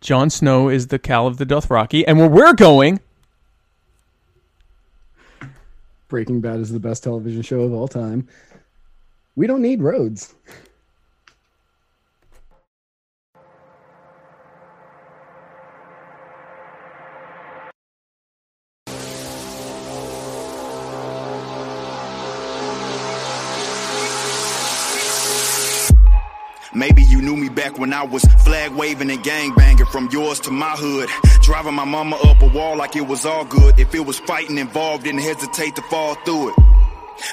Jon 0.00 0.28
Snow 0.28 0.68
is 0.68 0.88
the 0.88 0.98
Khal 0.98 1.26
of 1.26 1.38
the 1.38 1.46
Dothraki, 1.46 2.04
and 2.06 2.18
where 2.18 2.28
we're 2.28 2.52
going, 2.52 3.00
Breaking 6.08 6.40
Bad 6.40 6.60
is 6.60 6.70
the 6.70 6.78
best 6.78 7.02
television 7.02 7.42
show 7.42 7.62
of 7.62 7.72
all 7.72 7.88
time. 7.88 8.28
We 9.34 9.46
don't 9.46 9.62
need 9.62 9.82
roads. 9.82 10.34
Back 27.64 27.78
when 27.78 27.94
I 27.94 28.02
was 28.02 28.22
flag 28.44 28.72
waving 28.72 29.10
and 29.10 29.22
gang 29.22 29.54
banging 29.54 29.86
from 29.86 30.10
yours 30.12 30.38
to 30.40 30.50
my 30.50 30.72
hood. 30.72 31.08
Driving 31.42 31.72
my 31.72 31.84
mama 31.84 32.16
up 32.16 32.42
a 32.42 32.48
wall 32.48 32.76
like 32.76 32.94
it 32.94 33.06
was 33.06 33.24
all 33.24 33.46
good. 33.46 33.78
If 33.80 33.94
it 33.94 34.04
was 34.04 34.18
fighting 34.18 34.58
involved, 34.58 35.04
didn't 35.04 35.22
hesitate 35.22 35.74
to 35.76 35.82
fall 35.82 36.14
through 36.26 36.50
it. 36.50 36.54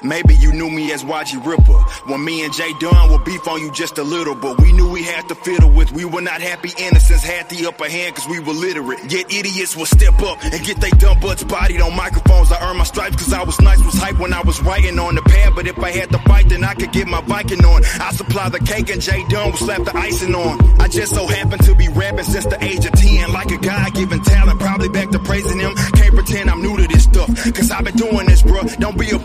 Maybe 0.03 0.35
you 0.35 0.51
knew 0.51 0.69
me 0.69 0.91
as 0.91 1.03
YG 1.03 1.45
Ripper 1.45 1.79
when 2.11 2.23
me 2.23 2.43
and 2.43 2.53
Jay 2.53 2.71
Dunn 2.79 3.11
would 3.11 3.23
beef 3.25 3.47
on 3.47 3.61
you 3.61 3.71
just 3.71 3.97
a 3.97 4.03
little, 4.03 4.35
but 4.35 4.59
we 4.61 4.71
knew 4.73 4.89
we 4.89 5.03
had 5.03 5.27
to 5.29 5.35
fiddle 5.35 5.71
with. 5.71 5.91
We 5.91 6.05
were 6.05 6.21
not 6.21 6.41
happy 6.41 6.71
innocents, 6.77 7.23
had 7.23 7.49
the 7.49 7.65
upper 7.67 7.89
hand 7.89 8.15
cause 8.15 8.27
we 8.27 8.39
were 8.39 8.53
literate. 8.53 9.11
Yet 9.11 9.33
idiots 9.33 9.75
would 9.75 9.87
step 9.87 10.21
up 10.21 10.43
and 10.43 10.63
get 10.63 10.77
they 10.77 10.91
dumb 10.91 11.19
butts 11.19 11.43
bodied 11.43 11.81
on 11.81 11.95
microphones. 11.95 12.51
I 12.51 12.69
earned 12.69 12.77
my 12.77 12.83
stripes 12.83 13.15
cause 13.15 13.33
I 13.33 13.43
was 13.43 13.59
nice, 13.61 13.83
was 13.83 13.95
hype 13.95 14.19
when 14.19 14.33
I 14.33 14.41
was 14.41 14.61
writing 14.61 14.99
on 14.99 15.15
the 15.15 15.21
pad, 15.21 15.53
but 15.55 15.67
if 15.67 15.77
I 15.79 15.91
had 15.91 16.09
to 16.11 16.19
fight, 16.19 16.49
then 16.49 16.63
I 16.63 16.73
could 16.73 16.91
get 16.91 17.07
my 17.07 17.21
Viking 17.21 17.63
on. 17.63 17.83
I 18.01 18.11
supply 18.11 18.49
the 18.49 18.59
cake 18.59 18.89
and 18.89 19.01
Jay 19.01 19.23
Dunn 19.29 19.51
would 19.51 19.59
slap 19.59 19.83
the 19.85 19.95
icing 19.95 20.35
on. 20.35 20.81
I 20.81 20.87
just 20.87 21.13
so 21.15 21.25
happened 21.27 21.63
to 21.63 21.75
be 21.75 21.87
rapping 21.87 22.25
since 22.25 22.45
the 22.45 22.61
age 22.63 22.85
of 22.85 22.91
10, 22.91 23.31
like 23.31 23.51
a 23.51 23.57
God 23.57 23.93
given 23.93 24.21
talent, 24.23 24.59
probably 24.59 24.89
back 24.89 25.09
to 25.11 25.19
praising 25.19 25.59
him. 25.59 25.73
Can't 25.95 26.13
pretend 26.13 26.49
I'm 26.49 26.61
new 26.61 26.75
to 26.77 26.87
this 26.87 27.03
stuff, 27.03 27.29
cause 27.53 27.71
I've 27.71 27.85
been 27.85 27.95
doing 27.95 28.27
this, 28.27 28.41
bruh. 28.41 28.77
Don't 28.79 28.97
be 28.97 29.09
a 29.11 29.19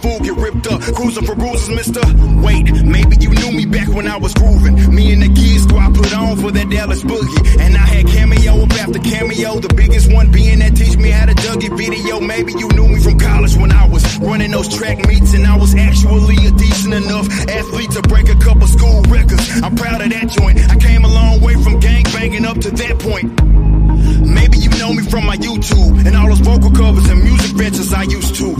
Cruising 1.06 1.24
for 1.24 1.36
bruises, 1.36 1.70
mister. 1.70 2.00
Wait, 2.42 2.66
maybe 2.84 3.14
you 3.20 3.30
knew 3.30 3.52
me 3.52 3.64
back 3.64 3.86
when 3.94 4.08
I 4.08 4.16
was 4.16 4.34
grooving. 4.34 4.74
Me 4.92 5.12
and 5.12 5.22
the 5.22 5.28
kids, 5.28 5.38
Gear 5.38 5.58
Squad 5.60 5.94
put 5.94 6.12
on 6.12 6.36
for 6.36 6.50
that 6.50 6.68
Dallas 6.68 7.04
boogie. 7.04 7.60
And 7.60 7.76
I 7.76 7.86
had 7.86 8.08
cameo 8.08 8.64
up 8.64 8.72
after 8.72 8.98
cameo, 8.98 9.60
the 9.60 9.72
biggest 9.72 10.12
one 10.12 10.32
being 10.32 10.58
that 10.58 10.74
teach 10.74 10.96
me 10.96 11.10
how 11.10 11.26
to 11.26 11.34
Dougie 11.34 11.70
video. 11.78 12.18
Maybe 12.18 12.54
you 12.58 12.66
knew 12.74 12.88
me 12.88 12.98
from 12.98 13.20
college 13.20 13.54
when 13.54 13.70
I 13.70 13.86
was 13.86 14.02
running 14.18 14.50
those 14.50 14.66
track 14.66 15.06
meets, 15.06 15.32
and 15.32 15.46
I 15.46 15.56
was 15.56 15.76
actually 15.76 16.44
a 16.44 16.50
decent 16.50 16.94
enough 16.94 17.30
athlete 17.46 17.92
to 17.92 18.02
break 18.02 18.28
a 18.28 18.38
couple 18.42 18.66
school 18.66 19.02
records. 19.02 19.46
I'm 19.62 19.76
proud 19.76 20.02
of 20.02 20.10
that 20.10 20.26
joint. 20.26 20.58
I 20.58 20.74
came 20.74 21.04
a 21.04 21.08
long 21.08 21.40
way 21.40 21.54
from 21.54 21.78
gang 21.78 22.02
banging 22.10 22.44
up 22.44 22.58
to 22.66 22.70
that 22.72 22.98
point. 22.98 23.30
Know 24.86 24.92
me 24.92 25.02
from 25.02 25.26
my 25.26 25.36
YouTube 25.36 26.06
and 26.06 26.14
all 26.14 26.28
those 26.28 26.38
vocal 26.38 26.70
covers 26.70 27.08
and 27.10 27.20
music 27.20 27.56
ventures 27.56 27.92
I 27.92 28.04
used 28.04 28.36
to. 28.36 28.54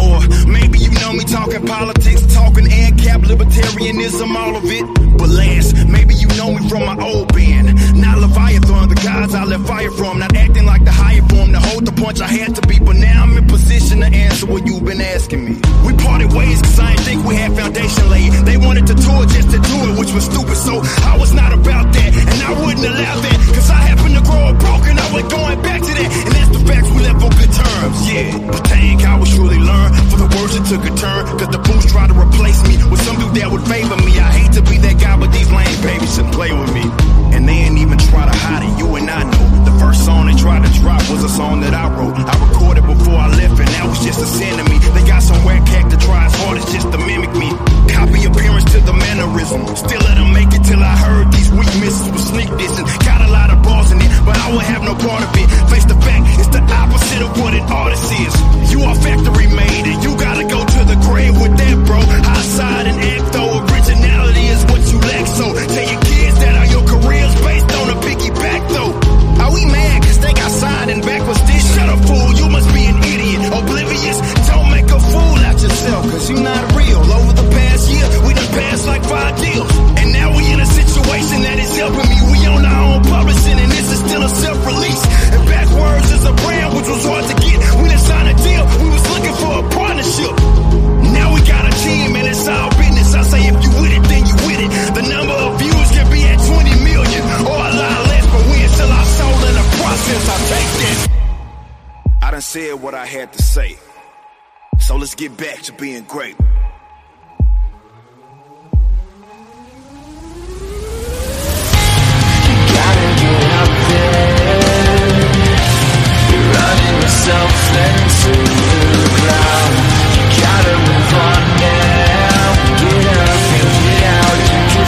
Or 0.00 0.16
maybe 0.48 0.78
you 0.78 0.88
know 1.04 1.12
me 1.12 1.24
talking 1.24 1.66
politics, 1.66 2.24
talking 2.32 2.64
ANCAP, 2.64 3.20
libertarianism, 3.28 4.34
all 4.34 4.56
of 4.56 4.64
it. 4.64 4.84
But 5.18 5.28
last, 5.28 5.76
maybe 5.86 6.14
you 6.14 6.28
know 6.28 6.56
me 6.56 6.66
from 6.70 6.86
my 6.86 6.96
old 6.96 7.28
band. 7.34 7.76
Not 8.00 8.16
Leviathan, 8.16 8.88
the 8.88 8.94
guys 9.04 9.34
I 9.34 9.44
left 9.44 9.66
fire 9.66 9.90
from. 9.90 10.20
Not 10.20 10.34
acting 10.34 10.64
like 10.64 10.82
the 10.82 10.92
higher 10.92 11.20
form 11.28 11.52
to 11.52 11.60
hold 11.60 11.84
the 11.84 11.92
punch 11.92 12.22
I 12.22 12.28
had 12.28 12.54
to 12.54 12.66
be. 12.66 12.78
But 12.78 12.96
now 12.96 13.24
I'm 13.24 13.36
in 13.36 13.46
position 13.46 14.00
to 14.00 14.06
answer 14.06 14.46
what 14.46 14.66
you've 14.66 14.86
been 14.86 15.02
asking 15.02 15.44
me. 15.44 15.60
We 15.84 15.92
parted 15.92 16.32
ways 16.32 16.62
cause 16.62 16.80
I 16.80 16.94
didn't 16.94 17.04
think 17.04 17.26
we 17.26 17.34
had 17.36 17.52
foundation 17.54 18.08
laid. 18.08 18.32
They 18.48 18.56
wanted 18.56 18.86
to 18.86 18.94
tour 18.94 19.26
just 19.26 19.50
to 19.50 19.60
do 19.60 19.76
it, 19.92 19.98
which 20.00 20.12
was 20.14 20.24
stupid. 20.24 20.56
So 20.56 20.80
I 21.04 21.18
was 21.20 21.34
not 21.34 21.52
about 21.52 21.92
that. 21.92 22.10
And 22.32 22.40
I 22.48 22.64
wouldn't 22.64 22.86
allow 22.86 23.20
that. 23.20 23.38
Cause 23.52 23.68
I 23.68 23.80
happened 23.92 24.05
to 24.26 24.32
grow 24.32 24.44
up 24.50 24.58
broken. 24.58 24.98
I 24.98 25.06
went 25.14 25.30
going 25.30 25.62
back 25.62 25.80
to 25.80 25.92
that. 25.94 26.10
And 26.26 26.34
that's 26.34 26.50
the 26.50 26.62
facts 26.66 26.90
we 26.90 27.00
left 27.02 27.22
on 27.22 27.30
good 27.30 27.52
terms. 27.52 27.96
Yeah. 28.10 28.50
But 28.50 28.64
dang, 28.64 29.04
I 29.06 29.18
was 29.18 29.28
surely 29.30 29.58
learn. 29.58 29.92
For 30.10 30.18
the 30.18 30.28
words 30.36 30.54
it 30.56 30.66
took 30.66 30.82
a 30.84 30.92
turn. 30.94 31.22
Cause 31.38 31.50
the 31.50 31.62
fools 31.62 31.86
tried 31.86 32.10
to 32.10 32.16
replace 32.18 32.60
me 32.66 32.76
with 32.90 33.00
some 33.02 33.16
dude 33.18 33.34
that 33.38 33.50
would 33.50 33.64
favor 33.66 33.96
me. 34.02 34.18
I 34.18 34.30
hate 34.32 34.52
to 34.52 34.62
be 34.62 34.78
that 34.78 34.98
guy, 34.98 35.16
but 35.18 35.30
these 35.32 35.50
lame 35.50 35.78
babies 35.82 36.14
should 36.14 36.30
play 36.32 36.52
with 36.52 36.72
me. 36.74 36.84
And 37.34 37.46
they 37.48 37.66
ain't 37.66 37.78
even 37.78 37.98
try 37.98 38.26
to 38.26 38.36
hide 38.36 38.64
it. 38.66 38.72
You 38.78 38.88
and 38.96 39.08
I 39.10 39.22
know. 39.22 39.46
The 39.64 39.74
first 39.78 40.04
song 40.04 40.26
they 40.26 40.36
tried 40.36 40.64
to 40.66 40.72
drop 40.80 41.02
was 41.10 41.22
a 41.22 41.28
song 41.30 41.60
that 41.60 41.74
I 41.74 41.86
wrote. 41.94 42.16
I 42.16 42.34
recorded 42.48 42.84
before 42.86 43.18
I 43.18 43.28
left, 43.28 43.58
and 43.60 43.68
that 43.68 43.84
was 43.86 44.00
just 44.02 44.20
a 44.22 44.26
sin 44.26 44.56
to 44.58 44.64
me. 44.64 44.78
They 44.94 45.04
got 45.06 45.22
some 45.22 45.38
whack 45.44 45.66
cat 45.66 45.90
to 45.90 45.98
try 45.98 46.26
as 46.26 46.34
hard 46.42 46.58
as 46.58 46.66
just 46.72 46.90
to 46.92 46.98
mimic 46.98 47.32
me. 47.34 47.50
Copy 47.92 48.24
appearance 48.24 48.64
to 48.72 48.80
the 48.80 48.92
mannerism. 48.92 49.66
Still 49.76 50.00
let 50.08 50.16
them 50.16 50.32
make 50.32 50.50
it 50.52 50.64
till 50.64 50.80
I 50.80 50.96
heard 50.96 51.32
these 51.32 51.50
weak 51.50 51.70
misses 51.80 52.08
with 52.08 52.24
sneak 52.24 52.48
dissing. 52.56 52.86
Got 53.04 53.20
a 53.28 53.30
lot 53.30 53.50
of 53.50 53.62
balls 53.62 53.90
in 53.92 54.00
it, 54.00 54.10
but 54.26 54.36
I 54.36 54.50
won't 54.50 54.66
have 54.66 54.82
no 54.82 54.94
part 54.98 55.22
of 55.22 55.30
it. 55.38 55.46
Face 55.70 55.86
the 55.86 55.94
fact, 56.02 56.26
it's 56.42 56.50
the 56.50 56.62
opposite 56.66 57.22
of 57.22 57.30
what 57.38 57.54
an 57.54 57.62
artist 57.70 58.10
is. 58.10 58.34
You 58.74 58.82
are 58.82 58.96
factory 58.98 59.46
made, 59.46 59.86
and 59.86 60.02
you 60.02 60.18
gotta 60.18 60.42
go 60.44 60.66
to 60.66 60.80
the 60.82 60.98
grave 61.06 61.38
with 61.38 61.54
that, 61.54 61.76
bro. 61.86 62.02
High 62.02 62.42
side 62.42 62.86
and 62.90 62.98
act 62.98 63.32
though, 63.32 63.62
originality 63.62 64.46
is 64.50 64.62
what 64.66 64.82
you 64.90 64.98
lack. 64.98 65.24
So 65.30 65.54
tell 65.54 65.86
your 65.86 66.02
kids 66.02 66.36
that 66.42 66.54
are 66.58 66.68
your 66.74 66.84
careers 66.84 67.34
based 67.46 67.70
on 67.78 67.86
a 67.94 67.96
piggyback 68.02 68.62
though. 68.74 68.92
Are 69.46 69.52
we 69.54 69.62
mad 69.70 70.02
cause 70.02 70.18
they 70.18 70.34
got 70.34 70.50
signed 70.50 70.90
and 70.90 71.02
backwards 71.06 71.40
this. 71.46 71.62
Shut 71.76 71.88
up, 71.88 72.02
fool, 72.02 72.34
you 72.34 72.50
must 72.50 72.68
be 72.74 72.82
an 72.82 72.98
idiot. 72.98 73.46
Oblivious, 73.54 74.18
don't 74.50 74.68
make 74.74 74.90
a 74.90 74.98
fool 74.98 75.38
out 75.46 75.58
yourself, 75.62 76.02
cause 76.10 76.26
you 76.28 76.42
not 76.42 76.74
real. 76.74 76.98
Over 76.98 77.32
the 77.32 77.46
past 77.54 77.86
year, 77.94 78.06
we 78.26 78.34
done 78.34 78.50
passed 78.58 78.86
like 78.90 79.04
five 79.06 79.38
deals. 79.38 79.75
release 83.86 84.00
is 84.00 84.10
still 84.10 84.22
a 84.22 84.28
self-release. 84.28 85.02
And 85.32 85.42
Backwards 85.46 86.10
is 86.10 86.24
a 86.24 86.32
brand 86.32 86.74
which 86.74 86.88
was 86.88 87.04
hard 87.04 87.24
to 87.24 87.34
get. 87.34 87.58
We 87.78 87.88
didn't 87.88 88.00
sign 88.00 88.26
a 88.26 88.34
deal, 88.34 88.64
we 88.82 88.88
was 88.90 89.04
looking 89.10 89.36
for 89.36 89.52
a 89.62 89.64
partnership. 89.70 90.34
Now 91.12 91.34
we 91.34 91.40
got 91.46 91.64
a 91.66 91.72
team 91.82 92.16
and 92.16 92.26
it's 92.26 92.48
our 92.48 92.70
business. 92.70 93.14
I 93.14 93.22
say 93.22 93.40
if 93.46 93.56
you 93.62 93.70
with 93.80 93.92
it, 93.92 94.04
then 94.08 94.22
you 94.26 94.36
with 94.46 94.60
it. 94.60 94.70
The 94.94 95.04
number 95.06 95.34
of 95.34 95.58
views 95.58 95.88
can 95.94 96.06
be 96.10 96.22
at 96.24 96.38
20 96.38 96.84
million 96.84 97.22
or 97.46 97.56
a 97.56 97.72
lot 97.78 98.00
less, 98.10 98.26
but 98.26 98.42
we 98.50 98.58
still 98.66 98.90
our 98.90 99.06
soul 99.06 99.38
in 99.48 99.54
the 99.54 99.66
process. 99.78 100.22
I 100.28 100.36
take 100.50 100.70
that. 100.82 100.98
I 102.22 102.30
done 102.32 102.40
said 102.40 102.74
what 102.74 102.94
I 102.94 103.06
had 103.06 103.32
to 103.32 103.42
say. 103.42 103.78
So 104.80 104.96
let's 104.96 105.14
get 105.14 105.36
back 105.36 105.62
to 105.62 105.72
being 105.72 106.04
great. 106.04 106.36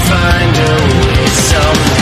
find 0.08 0.56
a 0.56 0.72
way. 0.94 1.26
Somehow 1.26 1.97